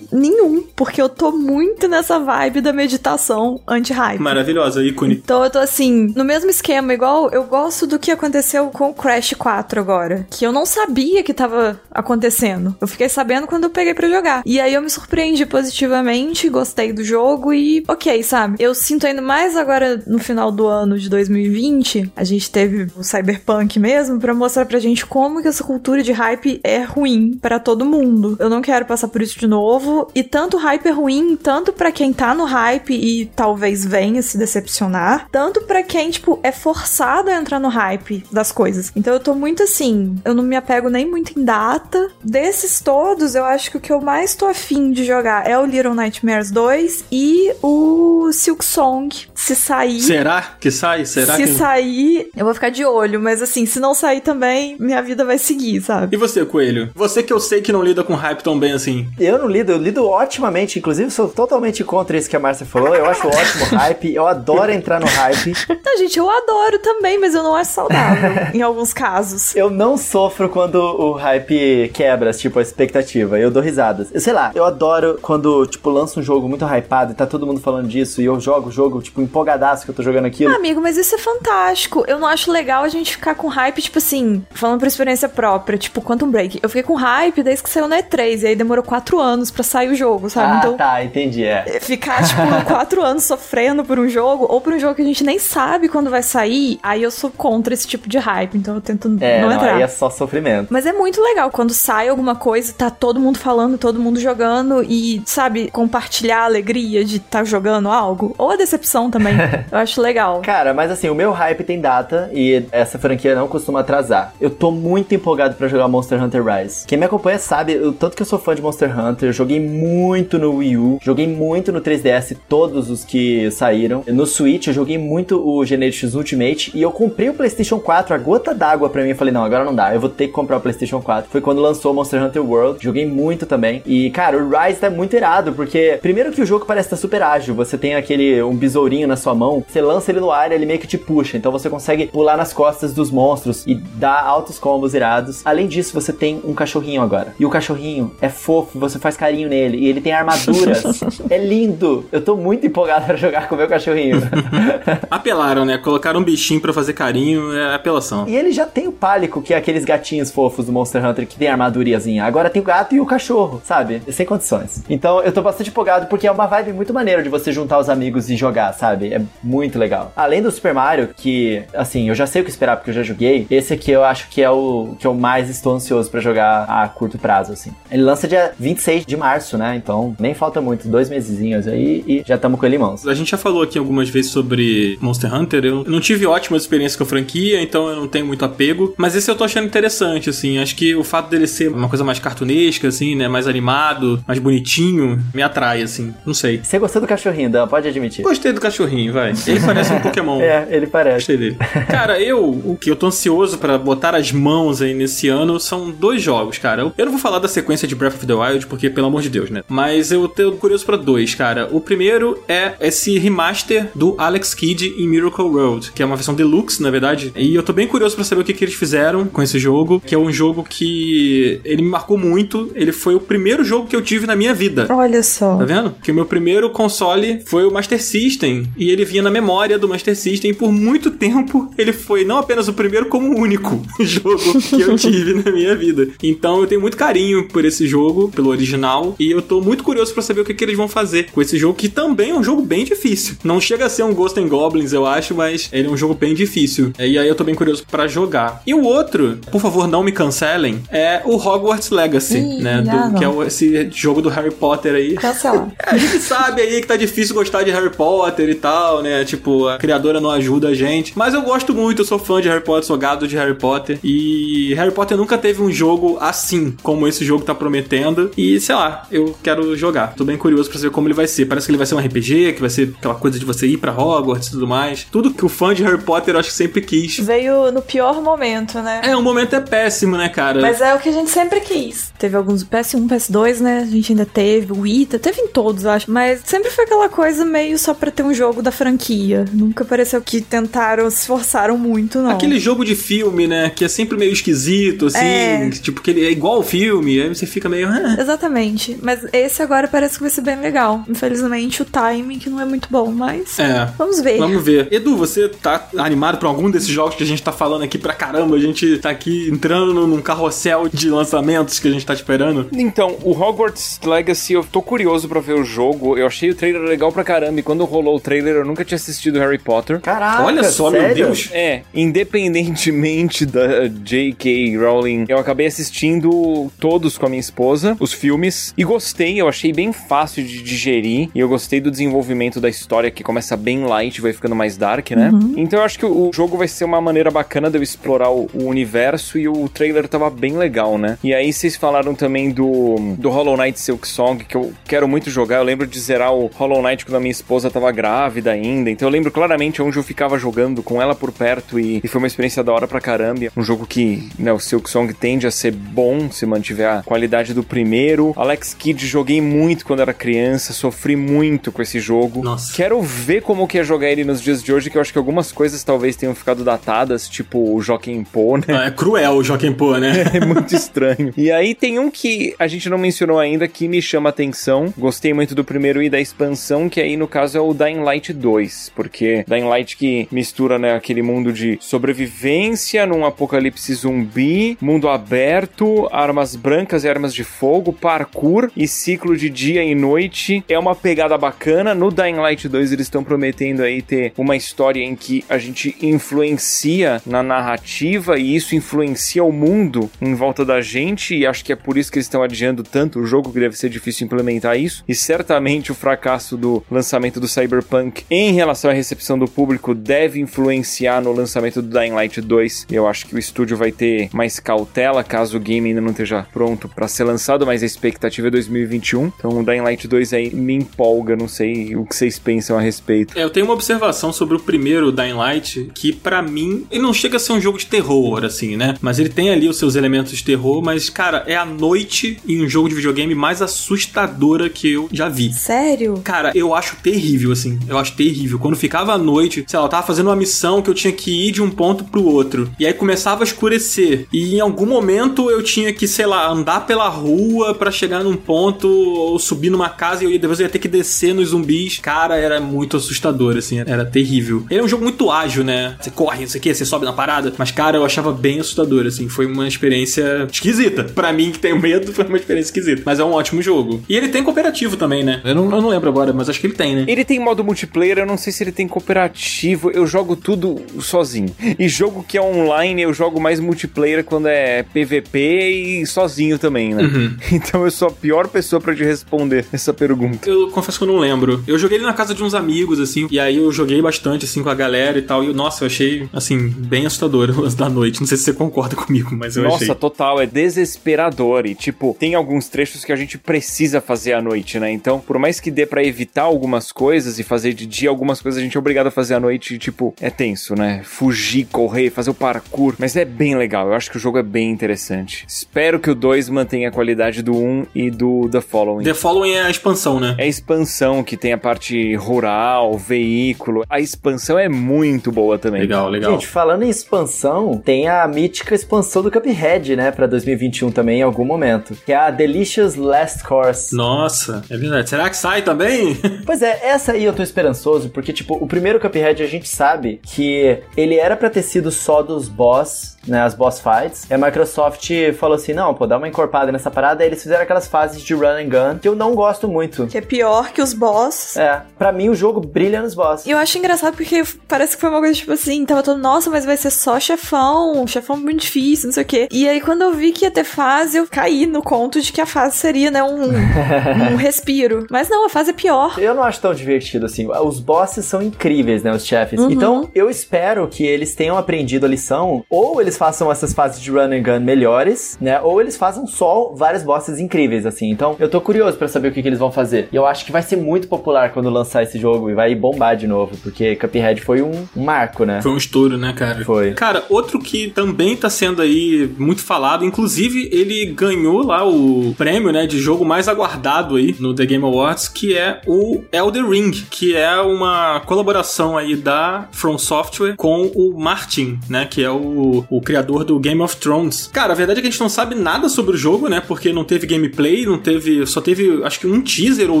nenhum, 0.10 0.64
porque 0.74 1.00
eu 1.00 1.08
tô 1.08 1.30
muito 1.30 1.86
nessa 1.86 2.18
vibe 2.18 2.60
da 2.60 2.72
meditação 2.72 3.60
anti-hype. 3.66 4.20
Maravilhosa, 4.20 4.82
ícone. 4.82 5.20
Então 5.24 5.44
eu 5.44 5.50
tô 5.50 5.58
assim, 5.58 6.12
no 6.16 6.24
mesmo 6.24 6.50
esquema, 6.50 6.92
igual 6.94 7.30
eu 7.30 7.44
gosto 7.44 7.86
do 7.86 7.98
que 7.98 8.10
aconteceu 8.10 8.68
com 8.68 8.90
o 8.90 8.94
Crash 8.94 9.34
4 9.34 9.80
agora. 9.80 10.26
Que 10.30 10.44
eu 10.44 10.52
não 10.52 10.66
sabia 10.66 11.22
que 11.22 11.34
tava 11.34 11.80
acontecendo. 11.90 12.74
Eu 12.80 12.86
fiquei 12.86 13.08
sabendo 13.08 13.46
quando 13.46 13.64
eu 13.64 13.70
peguei 13.70 13.94
pra 13.94 14.08
jogar. 14.08 14.42
E 14.44 14.60
aí 14.60 14.74
eu 14.74 14.82
me 14.82 14.90
surpreendi 14.90 15.46
positivamente, 15.46 16.48
gostei 16.48 16.92
do 16.92 17.04
jogo 17.04 17.52
e 17.52 17.84
ok, 17.86 18.22
sabe? 18.22 18.56
Eu 18.58 18.74
sinto 18.74 19.06
ainda 19.06 19.22
mais 19.22 19.56
agora 19.56 20.02
no 20.06 20.18
final 20.18 20.50
do 20.50 20.66
ano 20.66 20.98
de 20.98 21.08
2020, 21.08 22.12
a 22.16 22.24
gente 22.24 22.50
teve 22.50 22.88
o 22.96 23.02
Cyberpunk 23.02 23.78
mesmo 23.78 24.18
pra 24.18 24.34
mostrar 24.34 24.66
pra 24.66 24.78
gente 24.78 25.04
como 25.06 25.42
que 25.42 25.48
essa 25.48 25.64
cultura 25.64 26.02
de 26.02 26.12
hype 26.12 26.60
é 26.62 26.82
ruim 26.82 27.38
pra 27.40 27.58
todo 27.58 27.84
mundo. 27.84 28.36
Eu 28.38 28.48
não 28.48 28.62
quero 28.62 28.84
passar 28.84 29.08
por 29.08 29.22
isso 29.22 29.38
de 29.38 29.43
novo. 29.46 30.08
E 30.14 30.22
tanto 30.22 30.56
hype 30.56 30.86
é 30.86 30.90
ruim, 30.90 31.36
tanto 31.36 31.72
pra 31.72 31.92
quem 31.92 32.12
tá 32.12 32.34
no 32.34 32.44
hype 32.44 32.94
e 32.94 33.26
talvez 33.26 33.84
venha 33.84 34.22
se 34.22 34.38
decepcionar, 34.38 35.28
tanto 35.30 35.62
pra 35.62 35.82
quem, 35.82 36.10
tipo, 36.10 36.38
é 36.42 36.52
forçado 36.52 37.30
a 37.30 37.34
entrar 37.34 37.58
no 37.58 37.68
hype 37.68 38.24
das 38.30 38.52
coisas. 38.52 38.92
Então 38.94 39.14
eu 39.14 39.20
tô 39.20 39.34
muito 39.34 39.62
assim, 39.62 40.16
eu 40.24 40.34
não 40.34 40.42
me 40.42 40.56
apego 40.56 40.88
nem 40.88 41.08
muito 41.08 41.38
em 41.38 41.44
data. 41.44 42.10
Desses 42.22 42.80
todos, 42.80 43.34
eu 43.34 43.44
acho 43.44 43.70
que 43.70 43.76
o 43.76 43.80
que 43.80 43.92
eu 43.92 44.00
mais 44.00 44.34
tô 44.34 44.46
afim 44.46 44.90
de 44.90 45.04
jogar 45.04 45.48
é 45.48 45.58
o 45.58 45.66
Little 45.66 45.94
Nightmares 45.94 46.50
2 46.50 47.04
e 47.10 47.52
o 47.62 48.30
Silk 48.32 48.64
Song. 48.64 49.08
Se 49.44 49.54
sair. 49.54 50.00
Será 50.00 50.40
que 50.58 50.70
sai? 50.70 51.04
Será 51.04 51.36
se 51.36 51.42
que. 51.42 51.52
sair, 51.52 52.30
eu 52.34 52.46
vou 52.46 52.54
ficar 52.54 52.70
de 52.70 52.82
olho, 52.82 53.20
mas 53.20 53.42
assim, 53.42 53.66
se 53.66 53.78
não 53.78 53.92
sair 53.92 54.22
também, 54.22 54.74
minha 54.80 55.02
vida 55.02 55.22
vai 55.22 55.36
seguir, 55.36 55.82
sabe? 55.82 56.16
E 56.16 56.18
você, 56.18 56.46
Coelho? 56.46 56.88
Você 56.94 57.22
que 57.22 57.30
eu 57.30 57.38
sei 57.38 57.60
que 57.60 57.70
não 57.70 57.82
lida 57.82 58.02
com 58.02 58.14
hype 58.14 58.42
tão 58.42 58.58
bem 58.58 58.72
assim. 58.72 59.06
Eu 59.20 59.38
não 59.38 59.46
lido, 59.46 59.72
eu 59.72 59.76
lido 59.76 60.08
otimamente. 60.08 60.78
Inclusive, 60.78 61.10
sou 61.10 61.28
totalmente 61.28 61.84
contra 61.84 62.16
isso 62.16 62.30
que 62.30 62.36
a 62.36 62.40
Márcia 62.40 62.64
falou. 62.64 62.94
Eu 62.94 63.04
acho 63.04 63.26
ótimo 63.28 63.64
o 63.64 63.76
hype. 63.76 64.14
Eu 64.14 64.26
adoro 64.26 64.72
entrar 64.72 64.98
no 64.98 65.06
hype. 65.06 65.52
Não, 65.84 65.98
gente, 65.98 66.18
eu 66.18 66.30
adoro 66.30 66.78
também, 66.78 67.20
mas 67.20 67.34
eu 67.34 67.42
não 67.42 67.54
acho 67.54 67.72
saudável 67.72 68.48
em 68.54 68.62
alguns 68.62 68.94
casos. 68.94 69.54
Eu 69.54 69.68
não 69.68 69.98
sofro 69.98 70.48
quando 70.48 70.76
o 70.76 71.12
hype 71.12 71.90
quebra, 71.92 72.32
tipo, 72.32 72.58
a 72.60 72.62
expectativa. 72.62 73.38
Eu 73.38 73.50
dou 73.50 73.62
risadas. 73.62 74.08
Eu 74.10 74.22
sei 74.22 74.32
lá, 74.32 74.52
eu 74.54 74.64
adoro 74.64 75.18
quando, 75.20 75.66
tipo, 75.66 75.90
lança 75.90 76.18
um 76.18 76.22
jogo 76.22 76.48
muito 76.48 76.64
hypado 76.64 77.12
e 77.12 77.14
tá 77.14 77.26
todo 77.26 77.46
mundo 77.46 77.60
falando 77.60 77.88
disso 77.88 78.22
e 78.22 78.24
eu 78.24 78.40
jogo 78.40 78.70
o 78.70 78.72
jogo, 78.72 79.02
tipo, 79.02 79.20
empolgadaço 79.34 79.84
que 79.84 79.90
eu 79.90 79.94
tô 79.94 80.02
jogando 80.02 80.26
aquilo. 80.26 80.52
Ah, 80.52 80.56
amigo, 80.56 80.80
mas 80.80 80.96
isso 80.96 81.14
é 81.14 81.18
fantástico. 81.18 82.04
Eu 82.06 82.18
não 82.20 82.28
acho 82.28 82.50
legal 82.52 82.84
a 82.84 82.88
gente 82.88 83.12
ficar 83.12 83.34
com 83.34 83.48
hype, 83.48 83.82
tipo 83.82 83.98
assim, 83.98 84.44
falando 84.52 84.78
por 84.78 84.86
experiência 84.86 85.28
própria, 85.28 85.76
tipo 85.76 86.00
Quantum 86.00 86.30
Break. 86.30 86.60
Eu 86.62 86.68
fiquei 86.68 86.82
com 86.84 86.94
hype 86.94 87.42
desde 87.42 87.62
que 87.64 87.70
saiu 87.70 87.88
na 87.88 87.98
E3, 87.98 88.42
e 88.42 88.46
aí 88.46 88.56
demorou 88.56 88.84
quatro 88.84 89.18
anos 89.18 89.50
pra 89.50 89.62
sair 89.64 89.88
o 89.90 89.94
jogo, 89.94 90.30
sabe? 90.30 90.52
ah, 90.54 90.58
então. 90.58 90.76
tá, 90.76 91.04
entendi, 91.04 91.44
é. 91.44 91.80
Ficar, 91.80 92.22
tipo, 92.24 92.40
quatro 92.66 93.02
anos 93.02 93.24
sofrendo 93.24 93.84
por 93.84 93.98
um 93.98 94.08
jogo, 94.08 94.46
ou 94.48 94.60
por 94.60 94.72
um 94.72 94.78
jogo 94.78 94.94
que 94.94 95.02
a 95.02 95.04
gente 95.04 95.24
nem 95.24 95.38
sabe 95.38 95.88
quando 95.88 96.10
vai 96.10 96.22
sair, 96.22 96.78
aí 96.82 97.02
eu 97.02 97.10
sou 97.10 97.30
contra 97.30 97.74
esse 97.74 97.86
tipo 97.86 98.08
de 98.08 98.18
hype, 98.18 98.56
então 98.56 98.76
eu 98.76 98.80
tento 98.80 99.08
É, 99.20 99.40
não 99.40 99.48
não, 99.48 99.56
entrar. 99.56 99.74
aí 99.74 99.82
é 99.82 99.88
só 99.88 100.08
sofrimento. 100.10 100.68
Mas 100.72 100.86
é 100.86 100.92
muito 100.92 101.20
legal 101.20 101.50
quando 101.50 101.72
sai 101.74 102.08
alguma 102.08 102.36
coisa, 102.36 102.72
tá 102.72 102.90
todo 102.90 103.18
mundo 103.18 103.38
falando, 103.38 103.76
todo 103.78 103.98
mundo 103.98 104.20
jogando 104.20 104.82
e, 104.82 105.22
sabe, 105.26 105.70
compartilhar 105.70 106.42
a 106.42 106.44
alegria 106.44 107.04
de 107.04 107.16
estar 107.16 107.44
jogando 107.44 107.88
algo. 107.88 108.34
Ou 108.38 108.50
a 108.50 108.56
decepção 108.56 109.10
também. 109.14 109.34
Eu 109.70 109.78
acho 109.78 110.00
legal. 110.00 110.40
Cara, 110.42 110.74
mas 110.74 110.90
assim, 110.90 111.08
o 111.08 111.14
meu 111.14 111.30
hype 111.30 111.62
tem 111.62 111.80
data 111.80 112.28
e 112.32 112.64
essa 112.72 112.98
franquia 112.98 113.34
não 113.34 113.46
costuma 113.46 113.80
atrasar. 113.80 114.34
Eu 114.40 114.50
tô 114.50 114.70
muito 114.70 115.14
empolgado 115.14 115.54
pra 115.54 115.68
jogar 115.68 115.86
Monster 115.86 116.22
Hunter 116.22 116.44
Rise. 116.44 116.86
Quem 116.86 116.98
me 116.98 117.04
acompanha 117.04 117.38
sabe 117.38 117.76
o 117.76 117.92
tanto 117.92 118.16
que 118.16 118.22
eu 118.22 118.26
sou 118.26 118.38
fã 118.38 118.54
de 118.54 118.62
Monster 118.62 118.98
Hunter. 118.98 119.28
Eu 119.28 119.32
joguei 119.32 119.60
muito 119.60 120.38
no 120.38 120.56
Wii 120.56 120.76
U, 120.76 120.98
joguei 121.02 121.26
muito 121.26 121.70
no 121.70 121.80
3DS, 121.80 122.36
todos 122.48 122.90
os 122.90 123.04
que 123.04 123.50
saíram. 123.50 124.02
No 124.06 124.26
Switch, 124.26 124.66
eu 124.66 124.74
joguei 124.74 124.98
muito 124.98 125.40
o 125.46 125.64
Genesis 125.64 126.14
Ultimate 126.14 126.72
e 126.74 126.82
eu 126.82 126.90
comprei 126.90 127.28
o 127.28 127.34
PlayStation 127.34 127.78
4, 127.78 128.14
a 128.14 128.18
gota 128.18 128.54
d'água 128.54 128.88
pra 128.88 129.02
mim. 129.02 129.10
Eu 129.10 129.16
falei, 129.16 129.32
não, 129.32 129.44
agora 129.44 129.64
não 129.64 129.74
dá, 129.74 129.94
eu 129.94 130.00
vou 130.00 130.10
ter 130.10 130.26
que 130.26 130.32
comprar 130.32 130.56
o 130.56 130.60
PlayStation 130.60 131.00
4. 131.00 131.30
Foi 131.30 131.40
quando 131.40 131.60
lançou 131.60 131.94
Monster 131.94 132.22
Hunter 132.22 132.44
World, 132.44 132.82
joguei 132.82 133.06
muito 133.06 133.46
também. 133.46 133.82
E, 133.86 134.10
cara, 134.10 134.36
o 134.36 134.48
Rise 134.48 134.80
tá 134.80 134.90
muito 134.90 135.14
irado, 135.14 135.52
porque 135.52 135.98
primeiro 136.02 136.32
que 136.32 136.42
o 136.42 136.46
jogo 136.46 136.66
parece 136.66 136.88
estar 136.88 136.96
super 136.96 137.22
ágil. 137.22 137.54
Você 137.54 137.78
tem 137.78 137.94
aquele, 137.94 138.42
um 138.42 138.56
besourinho 138.56 139.03
cachorrinho 139.04 139.08
na 139.08 139.16
sua 139.16 139.34
mão, 139.34 139.64
você 139.66 139.80
lança 139.80 140.10
ele 140.10 140.20
no 140.20 140.30
ar 140.30 140.50
e 140.50 140.54
ele 140.54 140.66
meio 140.66 140.78
que 140.78 140.86
te 140.86 140.98
puxa. 140.98 141.36
Então 141.36 141.52
você 141.52 141.68
consegue 141.70 142.06
pular 142.06 142.36
nas 142.36 142.52
costas 142.52 142.92
dos 142.92 143.10
monstros 143.10 143.64
e 143.66 143.74
dar 143.74 144.22
altos 144.24 144.58
combos 144.58 144.94
irados. 144.94 145.42
Além 145.44 145.68
disso, 145.68 145.92
você 145.94 146.12
tem 146.12 146.40
um 146.44 146.54
cachorrinho 146.54 147.02
agora. 147.02 147.34
E 147.38 147.44
o 147.44 147.50
cachorrinho 147.50 148.14
é 148.20 148.28
fofo, 148.28 148.78
você 148.78 148.98
faz 148.98 149.16
carinho 149.16 149.48
nele. 149.48 149.78
E 149.78 149.86
ele 149.86 150.00
tem 150.00 150.12
armaduras. 150.12 151.02
é 151.30 151.38
lindo. 151.38 152.06
Eu 152.10 152.20
tô 152.22 152.36
muito 152.36 152.66
empolgado 152.66 153.06
pra 153.06 153.16
jogar 153.16 153.48
com 153.48 153.54
o 153.54 153.58
meu 153.58 153.68
cachorrinho. 153.68 154.20
Apelaram, 155.10 155.64
né? 155.64 155.78
Colocaram 155.78 156.20
um 156.20 156.24
bichinho 156.24 156.60
pra 156.60 156.72
fazer 156.72 156.92
carinho, 156.92 157.52
é 157.52 157.74
apelação. 157.74 158.26
E 158.28 158.34
ele 158.34 158.52
já 158.52 158.66
tem 158.66 158.88
o 158.88 158.92
pálico, 158.92 159.42
que 159.42 159.52
é 159.52 159.56
aqueles 159.56 159.84
gatinhos 159.84 160.30
fofos 160.30 160.66
do 160.66 160.72
Monster 160.72 161.04
Hunter 161.04 161.26
que 161.26 161.36
tem 161.36 161.48
armaduriazinha. 161.48 162.24
Agora 162.24 162.48
tem 162.48 162.62
o 162.62 162.64
gato 162.64 162.94
e 162.94 163.00
o 163.00 163.06
cachorro, 163.06 163.60
sabe? 163.64 164.02
Sem 164.10 164.24
condições. 164.24 164.82
Então 164.88 165.20
eu 165.22 165.32
tô 165.32 165.42
bastante 165.42 165.70
empolgado 165.70 166.06
porque 166.06 166.26
é 166.26 166.30
uma 166.30 166.46
vibe 166.46 166.72
muito 166.72 166.92
maneira 166.92 167.22
de 167.22 167.28
você 167.28 167.52
juntar 167.52 167.78
os 167.78 167.88
amigos 167.88 168.30
e 168.30 168.36
jogar, 168.36 168.72
sabe? 168.72 168.93
É 169.02 169.22
muito 169.42 169.78
legal. 169.78 170.12
Além 170.16 170.42
do 170.42 170.50
Super 170.50 170.74
Mario, 170.74 171.08
que, 171.16 171.62
assim, 171.74 172.08
eu 172.08 172.14
já 172.14 172.26
sei 172.26 172.42
o 172.42 172.44
que 172.44 172.50
esperar 172.50 172.76
porque 172.76 172.90
eu 172.90 172.94
já 172.94 173.02
joguei, 173.02 173.46
esse 173.50 173.72
aqui 173.72 173.90
eu 173.90 174.04
acho 174.04 174.28
que 174.28 174.42
é 174.42 174.50
o 174.50 174.94
que 174.98 175.06
eu 175.06 175.14
mais 175.14 175.48
estou 175.48 175.74
ansioso 175.74 176.10
para 176.10 176.20
jogar 176.20 176.64
a 176.64 176.88
curto 176.88 177.18
prazo, 177.18 177.52
assim. 177.52 177.72
Ele 177.90 178.02
lança 178.02 178.28
dia 178.28 178.52
26 178.58 179.06
de 179.06 179.16
março, 179.16 179.56
né? 179.58 179.76
Então 179.76 180.14
nem 180.18 180.34
falta 180.34 180.60
muito, 180.60 180.88
dois 180.88 181.08
mesezinhos 181.08 181.66
aí 181.66 182.04
e 182.06 182.22
já 182.26 182.36
estamos 182.36 182.58
com 182.58 182.66
ele 182.66 182.76
em 182.76 182.78
mãos. 182.78 183.06
A 183.06 183.14
gente 183.14 183.30
já 183.30 183.38
falou 183.38 183.62
aqui 183.62 183.78
algumas 183.78 184.08
vezes 184.08 184.30
sobre 184.30 184.98
Monster 185.00 185.32
Hunter. 185.34 185.64
Eu 185.64 185.84
não 185.84 186.00
tive 186.00 186.26
ótima 186.26 186.56
experiência 186.56 186.96
com 186.98 187.04
a 187.04 187.06
franquia, 187.06 187.60
então 187.62 187.88
eu 187.88 187.96
não 187.96 188.08
tenho 188.08 188.26
muito 188.26 188.44
apego. 188.44 188.94
Mas 188.96 189.14
esse 189.14 189.30
eu 189.30 189.34
tô 189.34 189.44
achando 189.44 189.66
interessante, 189.66 190.30
assim. 190.30 190.58
Acho 190.58 190.76
que 190.76 190.94
o 190.94 191.04
fato 191.04 191.30
dele 191.30 191.46
ser 191.46 191.68
uma 191.68 191.88
coisa 191.88 192.04
mais 192.04 192.18
cartunesca, 192.18 192.88
assim, 192.88 193.14
né? 193.14 193.28
Mais 193.28 193.46
animado, 193.46 194.22
mais 194.26 194.38
bonitinho, 194.38 195.22
me 195.32 195.42
atrai, 195.42 195.82
assim. 195.82 196.14
Não 196.24 196.34
sei. 196.34 196.60
Você 196.62 196.78
gostou 196.78 197.00
do 197.00 197.08
cachorrinho, 197.08 197.50
Dan? 197.50 197.66
Pode 197.66 197.88
admitir. 197.88 198.22
Gostei 198.22 198.52
do 198.52 198.60
cachorrinho, 198.84 199.12
vai. 199.12 199.32
Ele 199.46 199.60
parece 199.60 199.92
um 199.92 200.00
Pokémon. 200.00 200.34
É, 200.44 200.66
ele 200.70 200.86
parece. 200.86 201.16
Gostei 201.16 201.36
dele. 201.36 201.56
Cara, 201.88 202.20
eu, 202.20 202.44
o 202.44 202.76
que 202.78 202.90
eu 202.90 202.96
tô 202.96 203.06
ansioso 203.06 203.56
para 203.56 203.78
botar 203.78 204.14
as 204.14 204.30
mãos 204.30 204.82
aí 204.82 204.92
nesse 204.92 205.28
ano 205.28 205.58
são 205.58 205.90
dois 205.90 206.20
jogos, 206.20 206.58
cara. 206.58 206.92
Eu 206.98 207.04
não 207.04 207.12
vou 207.12 207.20
falar 207.20 207.38
da 207.38 207.48
sequência 207.48 207.88
de 207.88 207.94
Breath 207.94 208.14
of 208.14 208.26
the 208.26 208.34
Wild, 208.34 208.66
porque, 208.66 208.90
pelo 208.90 209.06
amor 209.06 209.22
de 209.22 209.30
Deus, 209.30 209.48
né? 209.48 209.62
Mas 209.68 210.12
eu 210.12 210.28
tô 210.28 210.52
curioso 210.52 210.84
para 210.84 210.96
dois, 210.96 211.34
cara. 211.34 211.68
O 211.72 211.80
primeiro 211.80 212.42
é 212.48 212.74
esse 212.80 213.18
remaster 213.18 213.88
do 213.94 214.14
Alex 214.18 214.54
Kidd 214.54 214.94
em 214.98 215.08
Miracle 215.08 215.44
World, 215.44 215.92
que 215.92 216.02
é 216.02 216.06
uma 216.06 216.16
versão 216.16 216.34
deluxe, 216.34 216.82
na 216.82 216.90
verdade. 216.90 217.32
E 217.36 217.54
eu 217.54 217.62
tô 217.62 217.72
bem 217.72 217.86
curioso 217.86 218.14
para 218.16 218.24
saber 218.24 218.42
o 218.42 218.44
que, 218.44 218.52
que 218.52 218.64
eles 218.64 218.74
fizeram 218.74 219.26
com 219.26 219.42
esse 219.42 219.58
jogo, 219.58 220.02
que 220.04 220.14
é 220.14 220.18
um 220.18 220.30
jogo 220.30 220.64
que 220.68 221.60
ele 221.64 221.82
me 221.82 221.88
marcou 221.88 222.18
muito. 222.18 222.70
Ele 222.74 222.92
foi 222.92 223.14
o 223.14 223.20
primeiro 223.20 223.64
jogo 223.64 223.86
que 223.86 223.96
eu 223.96 224.02
tive 224.02 224.26
na 224.26 224.36
minha 224.36 224.52
vida. 224.52 224.86
Olha 224.90 225.22
só. 225.22 225.56
Tá 225.56 225.64
vendo? 225.64 225.94
Que 226.02 226.10
o 226.10 226.14
meu 226.14 226.26
primeiro 226.26 226.68
console 226.70 227.42
foi 227.46 227.64
o 227.64 227.70
Master 227.70 228.02
System. 228.02 228.66
E 228.76 228.90
ele 228.90 229.04
vinha 229.04 229.22
na 229.22 229.30
memória 229.30 229.78
do 229.78 229.88
Master 229.88 230.16
System. 230.16 230.50
E 230.50 230.54
por 230.54 230.72
muito 230.72 231.10
tempo 231.10 231.70
ele 231.78 231.92
foi 231.92 232.24
não 232.24 232.38
apenas 232.38 232.68
o 232.68 232.72
primeiro, 232.72 233.06
como 233.06 233.28
o 233.34 233.40
único 233.40 233.82
jogo 234.00 234.60
que 234.60 234.80
eu 234.80 234.96
tive 234.96 235.34
na 235.42 235.50
minha 235.52 235.74
vida. 235.74 236.08
Então 236.22 236.60
eu 236.60 236.66
tenho 236.66 236.80
muito 236.80 236.96
carinho 236.96 237.48
por 237.48 237.64
esse 237.64 237.86
jogo, 237.86 238.30
pelo 238.30 238.50
original. 238.50 239.14
E 239.18 239.30
eu 239.30 239.42
tô 239.42 239.60
muito 239.60 239.82
curioso 239.84 240.12
para 240.12 240.22
saber 240.22 240.40
o 240.40 240.44
que, 240.44 240.54
que 240.54 240.64
eles 240.64 240.76
vão 240.76 240.88
fazer 240.88 241.30
com 241.32 241.40
esse 241.42 241.56
jogo, 241.58 241.74
que 241.74 241.88
também 241.88 242.30
é 242.30 242.34
um 242.34 242.42
jogo 242.42 242.62
bem 242.62 242.84
difícil. 242.84 243.36
Não 243.44 243.60
chega 243.60 243.86
a 243.86 243.88
ser 243.88 244.02
um 244.02 244.14
Ghost 244.14 244.38
and 244.38 244.48
Goblins, 244.48 244.92
eu 244.92 245.06
acho, 245.06 245.34
mas 245.34 245.68
ele 245.72 245.88
é 245.88 245.90
um 245.90 245.96
jogo 245.96 246.14
bem 246.14 246.34
difícil. 246.34 246.92
E 246.98 247.18
aí 247.18 247.28
eu 247.28 247.34
tô 247.34 247.44
bem 247.44 247.54
curioso 247.54 247.84
para 247.90 248.06
jogar. 248.06 248.62
E 248.66 248.74
o 248.74 248.82
outro, 248.82 249.38
por 249.50 249.60
favor, 249.60 249.86
não 249.88 250.02
me 250.02 250.12
cancelem, 250.12 250.82
é 250.90 251.22
o 251.24 251.36
Hogwarts 251.36 251.90
Legacy, 251.90 252.38
Ih, 252.38 252.62
né? 252.62 252.82
Do- 252.82 253.18
que 253.18 253.24
é 253.24 253.46
esse 253.46 253.88
jogo 253.92 254.20
do 254.22 254.28
Harry 254.28 254.50
Potter 254.50 254.94
aí. 254.94 255.14
Cancela. 255.14 255.72
É, 255.86 255.90
a 255.90 255.98
gente 255.98 256.18
sabe 256.20 256.62
aí 256.62 256.80
que 256.80 256.86
tá 256.86 256.96
difícil 256.96 257.34
gostar 257.34 257.62
de 257.62 257.70
Harry 257.70 257.90
Potter 257.90 258.48
e 258.48 258.54
tal, 258.64 259.02
né? 259.02 259.22
Tipo, 259.26 259.68
a 259.68 259.76
criadora 259.76 260.22
não 260.22 260.30
ajuda 260.30 260.68
a 260.68 260.74
gente. 260.74 261.12
Mas 261.14 261.34
eu 261.34 261.42
gosto 261.42 261.74
muito, 261.74 262.00
eu 262.00 262.06
sou 262.06 262.18
fã 262.18 262.40
de 262.40 262.48
Harry 262.48 262.64
Potter, 262.64 262.84
sou 262.84 262.96
gado 262.96 263.28
de 263.28 263.36
Harry 263.36 263.52
Potter. 263.52 263.98
E 264.02 264.72
Harry 264.74 264.90
Potter 264.90 265.18
nunca 265.18 265.36
teve 265.36 265.60
um 265.60 265.70
jogo 265.70 266.16
assim, 266.18 266.74
como 266.82 267.06
esse 267.06 267.26
jogo 267.26 267.44
tá 267.44 267.54
prometendo. 267.54 268.30
E 268.38 268.58
sei 268.58 268.74
lá, 268.74 269.06
eu 269.12 269.36
quero 269.42 269.76
jogar. 269.76 270.14
Tô 270.14 270.24
bem 270.24 270.38
curioso 270.38 270.70
pra 270.70 270.78
saber 270.78 270.90
como 270.90 271.06
ele 271.06 271.14
vai 271.14 271.26
ser. 271.26 271.44
Parece 271.44 271.66
que 271.66 271.72
ele 271.72 271.76
vai 271.76 271.86
ser 271.86 271.94
um 271.94 271.98
RPG, 271.98 272.54
que 272.54 272.60
vai 272.62 272.70
ser 272.70 272.94
aquela 272.96 273.14
coisa 273.14 273.38
de 273.38 273.44
você 273.44 273.66
ir 273.66 273.76
pra 273.76 273.92
Hogwarts 273.92 274.48
e 274.48 274.52
tudo 274.52 274.66
mais. 274.66 275.06
Tudo 275.12 275.34
que 275.34 275.44
o 275.44 275.48
fã 275.50 275.74
de 275.74 275.82
Harry 275.82 276.00
Potter 276.00 276.34
eu 276.34 276.40
acho 276.40 276.48
que 276.48 276.54
sempre 276.54 276.80
quis. 276.80 277.18
Veio 277.18 277.70
no 277.70 277.82
pior 277.82 278.22
momento, 278.22 278.80
né? 278.80 279.02
É, 279.04 279.14
o 279.14 279.20
momento 279.20 279.54
é 279.54 279.60
péssimo, 279.60 280.16
né, 280.16 280.30
cara? 280.30 280.62
Mas 280.62 280.80
é 280.80 280.94
o 280.94 280.98
que 280.98 281.10
a 281.10 281.12
gente 281.12 281.30
sempre 281.30 281.60
quis. 281.60 282.14
Teve 282.18 282.34
alguns 282.34 282.64
PS1, 282.64 283.06
PS2, 283.08 283.60
né? 283.60 283.80
A 283.80 283.90
gente 283.90 284.12
ainda 284.12 284.24
teve, 284.24 284.72
o 284.72 284.86
Ita, 284.86 285.18
teve 285.18 285.42
em 285.42 285.48
todos, 285.48 285.84
eu 285.84 285.90
acho. 285.90 286.10
Mas 286.10 286.40
sempre 286.46 286.70
foi 286.70 286.84
aquela 286.84 287.10
coisa 287.10 287.44
meio 287.44 287.78
só 287.78 287.92
pra 287.92 288.10
ter 288.10 288.22
um 288.22 288.32
jogo 288.32 288.53
da 288.62 288.70
franquia. 288.72 289.44
Nunca 289.52 289.84
pareceu 289.84 290.20
que 290.20 290.40
tentaram, 290.40 291.08
se 291.10 291.20
esforçaram 291.20 291.76
muito, 291.78 292.18
não. 292.20 292.30
Aquele 292.30 292.58
jogo 292.58 292.84
de 292.84 292.94
filme, 292.94 293.46
né? 293.46 293.70
Que 293.74 293.84
é 293.84 293.88
sempre 293.88 294.16
meio 294.18 294.32
esquisito, 294.32 295.06
assim. 295.06 295.18
É. 295.18 295.70
Tipo, 295.70 296.00
que 296.00 296.10
ele 296.10 296.24
é 296.26 296.30
igual 296.30 296.54
ao 296.56 296.62
filme. 296.62 297.20
Aí 297.20 297.28
você 297.28 297.46
fica 297.46 297.68
meio. 297.68 297.88
"Ah". 297.88 298.16
Exatamente. 298.18 298.96
Mas 299.02 299.20
esse 299.32 299.62
agora 299.62 299.88
parece 299.88 300.16
que 300.16 300.22
vai 300.22 300.30
ser 300.30 300.40
bem 300.42 300.56
legal. 300.60 301.04
Infelizmente, 301.08 301.82
o 301.82 301.84
timing 301.84 302.38
que 302.38 302.50
não 302.50 302.60
é 302.60 302.64
muito 302.64 302.88
bom, 302.90 303.10
mas. 303.12 303.58
É. 303.58 303.88
Vamos 303.96 304.20
ver. 304.20 304.38
Vamos 304.38 304.62
ver. 304.62 304.88
Edu, 304.92 305.16
você 305.16 305.48
tá 305.48 305.88
animado 305.96 306.38
pra 306.38 306.48
algum 306.48 306.70
desses 306.70 306.88
jogos 306.88 307.14
que 307.14 307.22
a 307.22 307.26
gente 307.26 307.42
tá 307.42 307.52
falando 307.52 307.82
aqui 307.84 307.98
pra 307.98 308.12
caramba? 308.12 308.56
A 308.56 308.60
gente 308.60 308.98
tá 308.98 309.10
aqui 309.10 309.48
entrando 309.50 309.94
num 310.06 310.20
carrossel 310.20 310.88
de 310.92 311.08
lançamentos 311.10 311.78
que 311.78 311.88
a 311.88 311.90
gente 311.90 312.04
tá 312.04 312.12
esperando. 312.14 312.68
Então, 312.72 313.16
o 313.22 313.30
Hogwarts 313.32 314.00
Legacy, 314.04 314.52
eu 314.54 314.64
tô 314.64 314.82
curioso 314.82 315.28
pra 315.28 315.40
ver 315.40 315.54
o 315.54 315.64
jogo. 315.64 316.16
Eu 316.18 316.26
achei 316.26 316.50
o 316.50 316.54
trailer 316.54 316.82
legal 316.82 317.10
pra 317.12 317.24
caramba. 317.24 317.60
E 317.60 317.62
quando 317.62 317.84
rolou 317.84 318.16
o 318.16 318.20
trailer, 318.20 318.43
eu 318.50 318.64
nunca 318.64 318.84
tinha 318.84 318.96
assistido 318.96 319.38
Harry 319.38 319.58
Potter. 319.58 320.00
Caraca, 320.00 320.42
Olha 320.44 320.64
só, 320.64 320.90
sério? 320.90 321.06
meu 321.06 321.14
Deus. 321.14 321.50
É, 321.52 321.82
independentemente 321.94 323.46
da 323.46 323.86
J.K. 323.88 324.76
Rowling, 324.76 325.24
eu 325.28 325.38
acabei 325.38 325.66
assistindo 325.66 326.70
todos 326.78 327.16
com 327.16 327.26
a 327.26 327.28
minha 327.28 327.40
esposa, 327.40 327.96
os 328.00 328.12
filmes, 328.12 328.74
e 328.76 328.84
gostei, 328.84 329.40
eu 329.40 329.48
achei 329.48 329.72
bem 329.72 329.92
fácil 329.92 330.44
de 330.44 330.62
digerir, 330.62 331.28
e 331.34 331.38
eu 331.40 331.48
gostei 331.48 331.80
do 331.80 331.90
desenvolvimento 331.90 332.60
da 332.60 332.68
história, 332.68 333.10
que 333.10 333.22
começa 333.22 333.56
bem 333.56 333.84
light, 333.84 334.20
vai 334.20 334.32
ficando 334.32 334.54
mais 334.54 334.76
dark, 334.76 335.10
né? 335.12 335.30
Então 335.56 335.78
eu 335.78 335.84
acho 335.84 335.98
que 335.98 336.06
o 336.06 336.30
jogo 336.32 336.56
vai 336.56 336.68
ser 336.68 336.84
uma 336.84 337.00
maneira 337.00 337.30
bacana 337.30 337.70
de 337.70 337.78
eu 337.78 337.82
explorar 337.82 338.30
o, 338.30 338.48
o 338.54 338.64
universo, 338.64 339.38
e 339.38 339.48
o 339.48 339.68
trailer 339.68 340.08
tava 340.08 340.28
bem 340.30 340.56
legal, 340.56 340.98
né? 340.98 341.18
E 341.22 341.32
aí 341.32 341.52
vocês 341.52 341.76
falaram 341.76 342.14
também 342.14 342.50
do, 342.50 342.96
do 343.18 343.30
Hollow 343.30 343.56
Knight 343.56 343.78
Silk 343.80 344.06
Song, 344.06 344.44
que 344.44 344.56
eu 344.56 344.72
quero 344.84 345.08
muito 345.08 345.30
jogar, 345.30 345.58
eu 345.58 345.64
lembro 345.64 345.86
de 345.86 345.98
zerar 345.98 346.32
o 346.34 346.46
Hollow 346.54 346.82
Knight 346.82 347.04
quando 347.04 347.16
a 347.16 347.20
minha 347.20 347.30
esposa 347.32 347.70
tava 347.70 347.90
grávida 347.90 348.33
ainda, 348.50 348.90
então 348.90 349.08
eu 349.08 349.12
lembro 349.12 349.30
claramente 349.30 349.82
onde 349.82 349.96
eu 349.96 350.02
ficava 350.02 350.38
jogando 350.38 350.82
com 350.82 351.00
ela 351.00 351.14
por 351.14 351.32
perto 351.32 351.78
e, 351.78 352.00
e 352.02 352.08
foi 352.08 352.18
uma 352.18 352.26
experiência 352.26 352.62
da 352.62 352.72
hora 352.72 352.86
pra 352.86 353.00
caramba. 353.00 353.50
Um 353.56 353.62
jogo 353.62 353.86
que, 353.86 354.28
né, 354.38 354.52
o 354.52 354.58
Silk 354.58 354.88
Song 354.88 355.12
tende 355.12 355.46
a 355.46 355.50
ser 355.50 355.72
bom 355.72 356.30
se 356.30 356.46
mantiver 356.46 356.88
a 356.88 357.02
qualidade 357.02 357.52
do 357.52 357.62
primeiro. 357.62 358.32
Alex 358.36 358.74
Kidd 358.74 359.06
joguei 359.06 359.40
muito 359.40 359.84
quando 359.84 360.00
era 360.00 360.12
criança, 360.12 360.72
sofri 360.72 361.16
muito 361.16 361.72
com 361.72 361.82
esse 361.82 362.00
jogo. 362.00 362.42
Nossa. 362.42 362.72
Quero 362.74 363.00
ver 363.02 363.42
como 363.42 363.66
que 363.66 363.78
é 363.78 363.84
jogar 363.84 364.08
ele 364.08 364.24
nos 364.24 364.40
dias 364.40 364.62
de 364.62 364.72
hoje, 364.72 364.90
que 364.90 364.96
eu 364.96 365.00
acho 365.00 365.12
que 365.12 365.18
algumas 365.18 365.52
coisas 365.52 365.82
talvez 365.82 366.16
tenham 366.16 366.34
ficado 366.34 366.64
datadas, 366.64 367.28
tipo 367.28 367.74
o 367.74 367.80
Joaquim 367.80 368.24
Pô, 368.24 368.56
né? 368.56 368.86
É 368.86 368.90
cruel 368.90 369.32
o 369.32 369.44
Joaquim 369.44 369.72
Pô, 369.72 369.96
né? 369.96 370.24
É 370.34 370.44
muito 370.44 370.74
estranho. 370.74 371.32
E 371.36 371.50
aí 371.50 371.74
tem 371.74 371.98
um 371.98 372.10
que 372.10 372.54
a 372.58 372.66
gente 372.66 372.88
não 372.88 372.98
mencionou 372.98 373.38
ainda 373.38 373.68
que 373.68 373.86
me 373.86 374.00
chama 374.02 374.30
atenção. 374.30 374.92
Gostei 374.96 375.32
muito 375.32 375.54
do 375.54 375.64
primeiro 375.64 376.02
e 376.02 376.10
da 376.10 376.20
expansão, 376.20 376.88
que 376.88 377.00
aí 377.00 377.16
no 377.16 377.28
caso 377.28 377.58
é 377.58 377.60
o 377.60 377.72
Dying 377.72 378.00
Light 378.00 378.13
2, 378.20 378.92
porque 378.94 379.44
Dying 379.46 379.64
Light 379.64 379.96
que 379.96 380.28
mistura 380.30 380.78
né, 380.78 380.94
aquele 380.94 381.22
mundo 381.22 381.52
de 381.52 381.78
sobrevivência 381.80 383.06
num 383.06 383.24
apocalipse 383.24 383.92
zumbi, 383.94 384.76
mundo 384.80 385.08
aberto, 385.08 386.08
armas 386.12 386.56
brancas 386.56 387.04
e 387.04 387.08
armas 387.08 387.34
de 387.34 387.44
fogo, 387.44 387.92
parkour 387.92 388.70
e 388.76 388.86
ciclo 388.86 389.36
de 389.36 389.48
dia 389.48 389.82
e 389.82 389.94
noite. 389.94 390.64
É 390.68 390.78
uma 390.78 390.94
pegada 390.94 391.36
bacana. 391.36 391.94
No 391.94 392.10
Dying 392.10 392.36
Light 392.36 392.68
2 392.68 392.92
eles 392.92 393.06
estão 393.06 393.24
prometendo 393.24 393.82
aí 393.82 394.02
ter 394.02 394.32
uma 394.36 394.56
história 394.56 395.02
em 395.02 395.14
que 395.14 395.44
a 395.48 395.58
gente 395.58 395.96
influencia 396.00 397.20
na 397.26 397.42
narrativa 397.42 398.38
e 398.38 398.54
isso 398.54 398.74
influencia 398.74 399.42
o 399.42 399.52
mundo 399.52 400.10
em 400.20 400.34
volta 400.34 400.64
da 400.64 400.80
gente 400.80 401.34
e 401.34 401.46
acho 401.46 401.64
que 401.64 401.72
é 401.72 401.76
por 401.76 401.96
isso 401.96 402.10
que 402.10 402.18
eles 402.18 402.26
estão 402.26 402.42
adiando 402.42 402.82
tanto 402.82 403.20
o 403.20 403.26
jogo 403.26 403.52
que 403.52 403.60
deve 403.60 403.76
ser 403.76 403.88
difícil 403.88 404.26
implementar 404.26 404.78
isso. 404.78 405.04
E 405.06 405.14
certamente 405.14 405.92
o 405.92 405.94
fracasso 405.94 406.56
do 406.56 406.82
lançamento 406.90 407.40
do 407.40 407.48
Cyberpunk 407.48 408.03
em 408.30 408.52
relação 408.52 408.90
à 408.90 408.94
recepção 408.94 409.38
do 409.38 409.46
público 409.46 409.94
deve 409.94 410.40
influenciar 410.40 411.20
no 411.20 411.32
lançamento 411.32 411.82
do 411.82 411.88
Dying 411.88 412.12
Light 412.12 412.40
2. 412.40 412.86
Eu 412.90 413.06
acho 413.06 413.26
que 413.26 413.34
o 413.34 413.38
estúdio 413.38 413.76
vai 413.76 413.92
ter 413.92 414.28
mais 414.32 414.58
cautela 414.58 415.22
caso 415.24 415.56
o 415.56 415.60
game 415.60 415.88
ainda 415.88 416.00
não 416.00 416.10
esteja 416.10 416.46
pronto 416.52 416.88
para 416.88 417.08
ser 417.08 417.24
lançado, 417.24 417.66
mas 417.66 417.82
a 417.82 417.86
expectativa 417.86 418.48
é 418.48 418.50
2021. 418.50 419.32
Então 419.38 419.50
o 419.58 419.64
Dying 419.64 419.80
Light 419.80 420.06
2 420.06 420.32
aí 420.32 420.54
me 420.54 420.74
empolga, 420.74 421.36
não 421.36 421.48
sei 421.48 421.96
o 421.96 422.04
que 422.04 422.14
vocês 422.14 422.38
pensam 422.38 422.78
a 422.78 422.80
respeito. 422.80 423.38
É, 423.38 423.42
eu 423.42 423.50
tenho 423.50 423.66
uma 423.66 423.74
observação 423.74 424.32
sobre 424.32 424.56
o 424.56 424.60
primeiro 424.60 425.12
Dying 425.12 425.34
Light, 425.34 425.90
que 425.94 426.12
pra 426.12 426.42
mim, 426.42 426.86
ele 426.90 427.02
não 427.02 427.12
chega 427.12 427.36
a 427.36 427.40
ser 427.40 427.52
um 427.52 427.60
jogo 427.60 427.78
de 427.78 427.86
terror, 427.86 428.44
assim, 428.44 428.76
né? 428.76 428.94
Mas 429.00 429.18
ele 429.18 429.28
tem 429.28 429.50
ali 429.50 429.68
os 429.68 429.78
seus 429.78 429.94
elementos 429.94 430.32
de 430.32 430.44
terror, 430.44 430.82
mas, 430.82 431.08
cara, 431.08 431.44
é 431.46 431.56
a 431.56 431.64
noite 431.64 432.38
em 432.46 432.62
um 432.62 432.68
jogo 432.68 432.88
de 432.88 432.94
videogame 432.94 433.34
mais 433.34 433.62
assustadora 433.62 434.68
que 434.68 434.92
eu 434.92 435.08
já 435.12 435.28
vi. 435.28 435.52
Sério? 435.52 436.20
Cara, 436.24 436.52
eu 436.54 436.74
acho 436.74 436.96
terrível, 436.96 437.52
assim. 437.52 437.78
Eu 437.94 437.98
acho 437.98 438.16
terrível. 438.16 438.58
Quando 438.58 438.76
ficava 438.76 439.12
à 439.12 439.18
noite, 439.18 439.64
sei 439.66 439.78
lá, 439.78 439.84
eu 439.84 439.88
tava 439.88 440.06
fazendo 440.06 440.26
uma 440.26 440.36
missão 440.36 440.82
que 440.82 440.90
eu 440.90 440.94
tinha 440.94 441.12
que 441.12 441.48
ir 441.48 441.52
de 441.52 441.62
um 441.62 441.70
ponto 441.70 442.04
pro 442.04 442.24
outro. 442.24 442.70
E 442.78 442.84
aí 442.84 442.92
começava 442.92 443.42
a 443.42 443.46
escurecer. 443.46 444.26
E 444.32 444.56
em 444.56 444.60
algum 444.60 444.86
momento 444.86 445.48
eu 445.50 445.62
tinha 445.62 445.92
que, 445.92 446.08
sei 446.08 446.26
lá, 446.26 446.48
andar 446.50 446.86
pela 446.86 447.08
rua 447.08 447.72
para 447.74 447.92
chegar 447.92 448.24
num 448.24 448.36
ponto 448.36 448.88
ou 448.88 449.38
subir 449.38 449.70
numa 449.70 449.88
casa 449.88 450.24
e 450.24 450.32
eu 450.32 450.38
depois 450.38 450.58
eu 450.58 450.66
ia 450.66 450.70
ter 450.70 450.80
que 450.80 450.88
descer 450.88 451.34
nos 451.34 451.50
zumbis. 451.50 451.98
Cara, 451.98 452.36
era 452.36 452.60
muito 452.60 452.96
assustador, 452.96 453.56
assim, 453.56 453.78
era 453.78 454.04
terrível. 454.04 454.66
Ele 454.68 454.80
é 454.80 454.82
um 454.82 454.88
jogo 454.88 455.04
muito 455.04 455.30
ágil, 455.30 455.62
né? 455.62 455.96
Você 456.00 456.10
corre, 456.10 456.40
não 456.40 456.48
sei 456.48 456.58
o 456.58 456.62
que, 456.62 456.74
você 456.74 456.84
sobe 456.84 457.04
na 457.04 457.12
parada. 457.12 457.52
Mas, 457.56 457.70
cara, 457.70 457.96
eu 457.96 458.04
achava 458.04 458.32
bem 458.32 458.58
assustador, 458.58 459.06
assim. 459.06 459.28
Foi 459.28 459.46
uma 459.46 459.68
experiência 459.68 460.48
esquisita. 460.50 461.04
Para 461.04 461.32
mim, 461.32 461.52
que 461.52 461.60
tenho 461.60 461.80
medo, 461.80 462.12
foi 462.12 462.24
uma 462.24 462.36
experiência 462.36 462.70
esquisita. 462.70 463.02
Mas 463.06 463.20
é 463.20 463.24
um 463.24 463.32
ótimo 463.32 463.62
jogo. 463.62 464.02
E 464.08 464.16
ele 464.16 464.28
tem 464.28 464.42
cooperativo 464.42 464.96
também, 464.96 465.22
né? 465.22 465.40
Eu 465.44 465.54
não, 465.54 465.64
eu 465.64 465.80
não 465.80 465.88
lembro 465.88 466.08
agora, 466.08 466.32
mas 466.32 466.48
acho 466.48 466.60
que 466.60 466.66
ele 466.66 466.74
tem, 466.74 466.96
né? 466.96 467.04
Ele 467.06 467.24
tem 467.24 467.38
modo 467.38 467.62
multiplayer, 467.84 468.18
eu 468.18 468.26
não 468.26 468.36
sei 468.36 468.52
se 468.52 468.62
ele 468.64 468.72
tem 468.72 468.88
cooperativo. 468.88 469.90
Eu 469.90 470.06
jogo 470.06 470.34
tudo 470.34 470.80
sozinho. 471.00 471.54
E 471.78 471.88
jogo 471.88 472.24
que 472.26 472.38
é 472.38 472.42
online, 472.42 473.02
eu 473.02 473.12
jogo 473.12 473.40
mais 473.40 473.60
multiplayer 473.60 474.24
quando 474.24 474.46
é 474.48 474.82
PVP 474.82 476.00
e 476.00 476.06
sozinho 476.06 476.58
também, 476.58 476.94
né? 476.94 477.02
Uhum. 477.02 477.36
Então 477.64 477.84
eu 477.84 477.90
sou 477.90 478.08
a 478.08 478.10
pior 478.10 478.48
pessoa 478.48 478.80
para 478.80 478.94
te 478.94 479.04
responder 479.04 479.64
essa 479.72 479.92
pergunta. 479.92 480.48
Eu 480.48 480.70
confesso 480.70 480.98
que 480.98 481.04
eu 481.04 481.08
não 481.08 481.18
lembro. 481.18 481.62
Eu 481.66 481.78
joguei 481.78 481.98
ele 481.98 482.04
na 482.04 482.12
casa 482.12 482.34
de 482.34 482.42
uns 482.42 482.54
amigos, 482.54 482.98
assim, 483.00 483.26
e 483.30 483.38
aí 483.38 483.56
eu 483.56 483.70
joguei 483.70 484.00
bastante, 484.02 484.44
assim, 484.44 484.62
com 484.62 484.68
a 484.70 484.74
galera 484.74 485.18
e 485.18 485.22
tal. 485.22 485.44
E, 485.44 485.52
nossa, 485.52 485.84
eu 485.84 485.86
achei, 485.86 486.28
assim, 486.32 486.68
bem 486.68 487.06
assustador 487.06 487.52
da 487.74 487.88
noite. 487.88 488.20
Não 488.20 488.26
sei 488.26 488.36
se 488.36 488.44
você 488.44 488.52
concorda 488.52 488.96
comigo, 488.96 489.34
mas 489.36 489.56
eu 489.56 489.64
Nossa, 489.64 489.84
achei. 489.84 489.94
total, 489.94 490.40
é 490.40 490.46
desesperador. 490.46 491.66
E, 491.66 491.74
tipo, 491.74 492.16
tem 492.18 492.34
alguns 492.34 492.68
trechos 492.68 493.04
que 493.04 493.12
a 493.12 493.16
gente 493.16 493.38
precisa 493.38 494.00
fazer 494.00 494.32
à 494.32 494.42
noite, 494.42 494.78
né? 494.78 494.90
Então, 494.90 495.20
por 495.20 495.38
mais 495.38 495.60
que 495.60 495.70
dê 495.70 495.86
pra 495.86 496.02
evitar 496.04 496.42
algumas 496.42 496.90
coisas 496.92 497.38
e 497.38 497.42
fazer 497.42 497.73
de 497.74 497.86
dia 497.86 498.08
algumas 498.08 498.40
coisas, 498.40 498.60
a 498.60 498.64
gente 498.64 498.76
é 498.76 498.78
obrigado 498.78 499.08
a 499.08 499.10
fazer 499.10 499.34
à 499.34 499.40
noite. 499.40 499.74
E, 499.74 499.78
tipo, 499.78 500.14
é 500.20 500.30
tenso, 500.30 500.74
né? 500.74 501.02
Fugir, 501.04 501.66
correr, 501.70 502.10
fazer 502.10 502.30
o 502.30 502.34
parkour. 502.34 502.94
Mas 502.98 503.16
é 503.16 503.24
bem 503.24 503.56
legal. 503.56 503.88
Eu 503.88 503.94
acho 503.94 504.10
que 504.10 504.16
o 504.16 504.20
jogo 504.20 504.38
é 504.38 504.42
bem 504.42 504.70
interessante. 504.70 505.44
Espero 505.48 505.98
que 505.98 506.10
o 506.10 506.14
2 506.14 506.48
mantenha 506.48 506.88
a 506.88 506.92
qualidade 506.92 507.42
do 507.42 507.54
1 507.56 507.86
e 507.94 508.10
do 508.10 508.48
The 508.50 508.60
Following. 508.60 509.04
The 509.04 509.14
Following 509.14 509.52
é 509.52 509.62
a 509.62 509.70
expansão, 509.70 510.20
né? 510.20 510.34
É 510.38 510.44
a 510.44 510.46
expansão 510.46 511.22
que 511.22 511.36
tem 511.36 511.52
a 511.52 511.58
parte 511.58 512.14
rural, 512.16 512.96
veículo. 512.96 513.84
A 513.88 514.00
expansão 514.00 514.58
é 514.58 514.68
muito 514.68 515.32
boa 515.32 515.58
também. 515.58 515.80
Legal, 515.82 516.08
legal. 516.08 516.32
Gente, 516.32 516.46
falando 516.46 516.82
em 516.82 516.88
expansão, 516.88 517.80
tem 517.84 518.08
a 518.08 518.26
mítica 518.28 518.74
expansão 518.74 519.22
do 519.22 519.30
Cuphead, 519.30 519.96
né, 519.96 520.10
pra 520.10 520.26
2021 520.26 520.90
também 520.90 521.20
em 521.20 521.22
algum 521.22 521.44
momento, 521.44 521.96
que 522.04 522.12
é 522.12 522.16
a 522.16 522.30
Delicious 522.30 522.94
Last 522.94 523.44
Course. 523.44 523.94
Nossa, 523.94 524.62
é 524.70 524.76
verdade. 524.76 525.08
Será 525.10 525.28
que 525.28 525.36
sai 525.36 525.62
também? 525.62 526.16
Pois 526.44 526.60
é, 526.62 526.80
essa 526.84 527.12
aí 527.12 527.24
eu 527.24 527.32
tô 527.32 527.42
esperançoso, 527.64 528.10
porque, 528.10 528.32
tipo, 528.32 528.54
o 528.54 528.66
primeiro 528.66 529.00
Cuphead 529.00 529.42
a 529.42 529.46
gente 529.46 529.68
sabe 529.68 530.20
que 530.22 530.82
ele 530.96 531.16
era 531.16 531.36
pra 531.36 531.48
ter 531.48 531.62
sido 531.62 531.90
só 531.90 532.22
dos 532.22 532.48
boss, 532.48 533.13
né, 533.26 533.42
as 533.42 533.54
boss 533.54 533.80
fights. 533.80 534.26
E 534.30 534.34
a 534.34 534.38
Microsoft 534.38 535.10
falou 535.38 535.56
assim, 535.56 535.72
não, 535.72 535.94
pô, 535.94 536.06
dá 536.06 536.16
uma 536.16 536.28
encorpada 536.28 536.70
nessa 536.70 536.90
parada, 536.90 537.22
aí 537.22 537.28
eles 537.28 537.42
fizeram 537.42 537.62
aquelas 537.62 537.86
fases 537.86 538.22
de 538.22 538.34
run 538.34 538.46
and 538.46 538.68
gun, 538.68 538.98
que 539.00 539.08
eu 539.08 539.14
não 539.14 539.34
gosto 539.34 539.68
muito. 539.68 540.06
Que 540.06 540.18
é 540.18 540.20
pior 540.20 540.72
que 540.72 540.82
os 540.82 540.92
boss. 540.92 541.56
É, 541.56 541.82
pra 541.98 542.12
mim 542.12 542.28
o 542.28 542.34
jogo 542.34 542.60
brilha 542.60 543.02
nos 543.02 543.14
boss. 543.14 543.46
E 543.46 543.50
eu 543.50 543.58
acho 543.58 543.78
engraçado 543.78 544.16
porque 544.16 544.42
parece 544.68 544.94
que 544.96 545.00
foi 545.00 545.10
uma 545.10 545.20
coisa 545.20 545.34
tipo 545.34 545.52
assim, 545.52 545.84
tava 545.84 546.02
todo, 546.02 546.18
nossa, 546.18 546.50
mas 546.50 546.64
vai 546.64 546.76
ser 546.76 546.90
só 546.90 547.18
chefão, 547.18 548.06
chefão 548.06 548.36
muito 548.36 548.60
difícil, 548.60 549.06
não 549.06 549.12
sei 549.12 549.22
o 549.22 549.26
quê. 549.26 549.48
E 549.50 549.68
aí 549.68 549.80
quando 549.80 550.02
eu 550.02 550.12
vi 550.12 550.32
que 550.32 550.44
ia 550.44 550.50
ter 550.50 550.64
fase, 550.64 551.18
eu 551.18 551.26
caí 551.26 551.66
no 551.66 551.82
conto 551.82 552.20
de 552.20 552.32
que 552.32 552.40
a 552.40 552.46
fase 552.46 552.76
seria, 552.76 553.10
né, 553.10 553.22
um, 553.22 553.44
um 554.32 554.36
respiro. 554.36 555.06
Mas 555.10 555.28
não, 555.28 555.46
a 555.46 555.48
fase 555.48 555.70
é 555.70 555.72
pior. 555.72 556.18
Eu 556.18 556.34
não 556.34 556.42
acho 556.42 556.60
tão 556.60 556.74
divertido 556.74 557.26
assim. 557.26 557.48
Os 557.48 557.80
bosses 557.80 558.24
são 558.24 558.42
incríveis, 558.42 559.02
né? 559.02 559.12
Os 559.12 559.24
chefes. 559.24 559.60
Uhum. 559.60 559.70
Então, 559.70 560.10
eu 560.14 560.30
espero 560.30 560.86
que 560.88 561.04
eles 561.04 561.34
tenham 561.34 561.56
aprendido 561.56 562.06
a 562.06 562.08
lição. 562.08 562.64
Ou 562.68 563.00
eles 563.00 563.13
façam 563.16 563.50
essas 563.50 563.72
fases 563.72 564.00
de 564.00 564.10
run 564.10 564.32
and 564.32 564.42
gun 564.42 564.60
melhores, 564.60 565.36
né? 565.40 565.60
Ou 565.60 565.80
eles 565.80 565.96
façam 565.96 566.26
só 566.26 566.72
vários 566.74 567.02
bosses 567.02 567.38
incríveis, 567.38 567.86
assim. 567.86 568.10
Então, 568.10 568.36
eu 568.38 568.48
tô 568.48 568.60
curioso 568.60 568.96
pra 568.96 569.08
saber 569.08 569.28
o 569.28 569.32
que, 569.32 569.42
que 569.42 569.48
eles 569.48 569.58
vão 569.58 569.72
fazer. 569.72 570.08
E 570.12 570.16
eu 570.16 570.26
acho 570.26 570.44
que 570.44 570.52
vai 570.52 570.62
ser 570.62 570.76
muito 570.76 571.08
popular 571.08 571.52
quando 571.52 571.70
lançar 571.70 572.02
esse 572.02 572.18
jogo 572.18 572.50
e 572.50 572.54
vai 572.54 572.74
bombar 572.74 573.16
de 573.16 573.26
novo. 573.26 573.56
Porque 573.62 573.96
Cuphead 573.96 574.40
foi 574.40 574.62
um, 574.62 574.86
um 574.96 575.04
marco, 575.04 575.44
né? 575.44 575.60
Foi 575.62 575.72
um 575.72 575.76
estouro, 575.76 576.16
né, 576.16 576.32
cara? 576.32 576.64
Foi. 576.64 576.92
Cara, 576.92 577.24
outro 577.28 577.58
que 577.58 577.90
também 577.90 578.36
tá 578.36 578.50
sendo 578.50 578.82
aí 578.82 579.30
muito 579.38 579.62
falado, 579.62 580.04
inclusive 580.04 580.68
ele 580.72 581.06
ganhou 581.06 581.64
lá 581.64 581.86
o 581.86 582.34
prêmio, 582.36 582.72
né, 582.72 582.86
de 582.86 582.98
jogo 582.98 583.24
mais 583.24 583.48
aguardado 583.48 584.16
aí 584.16 584.34
no 584.38 584.54
The 584.54 584.66
Game 584.66 584.84
Awards, 584.84 585.28
que 585.28 585.56
é 585.56 585.80
o 585.86 586.22
Elder 586.32 586.68
Ring, 586.68 586.90
que 587.10 587.34
é 587.34 587.60
uma 587.60 588.20
colaboração 588.20 588.96
aí 588.96 589.16
da 589.16 589.68
From 589.72 589.98
Software 589.98 590.54
com 590.56 590.86
o 590.94 591.18
Martin, 591.18 591.78
né, 591.88 592.06
que 592.06 592.22
é 592.22 592.30
o, 592.30 592.84
o 592.88 593.00
criador 593.04 593.44
do 593.44 593.58
Game 593.58 593.80
of 593.80 593.96
Thrones. 593.96 594.48
Cara, 594.52 594.72
a 594.72 594.76
verdade 594.76 594.98
é 594.98 595.02
que 595.02 595.08
a 595.08 595.10
gente 595.10 595.20
não 595.20 595.28
sabe 595.28 595.54
nada 595.54 595.88
sobre 595.88 596.14
o 596.14 596.18
jogo, 596.18 596.48
né, 596.48 596.60
porque 596.60 596.92
não 596.92 597.04
teve 597.04 597.26
gameplay, 597.26 597.86
não 597.86 597.98
teve, 597.98 598.46
só 598.46 598.60
teve, 598.60 599.02
acho 599.04 599.20
que 599.20 599.26
um 599.26 599.40
teaser 599.40 599.90
ou 599.90 600.00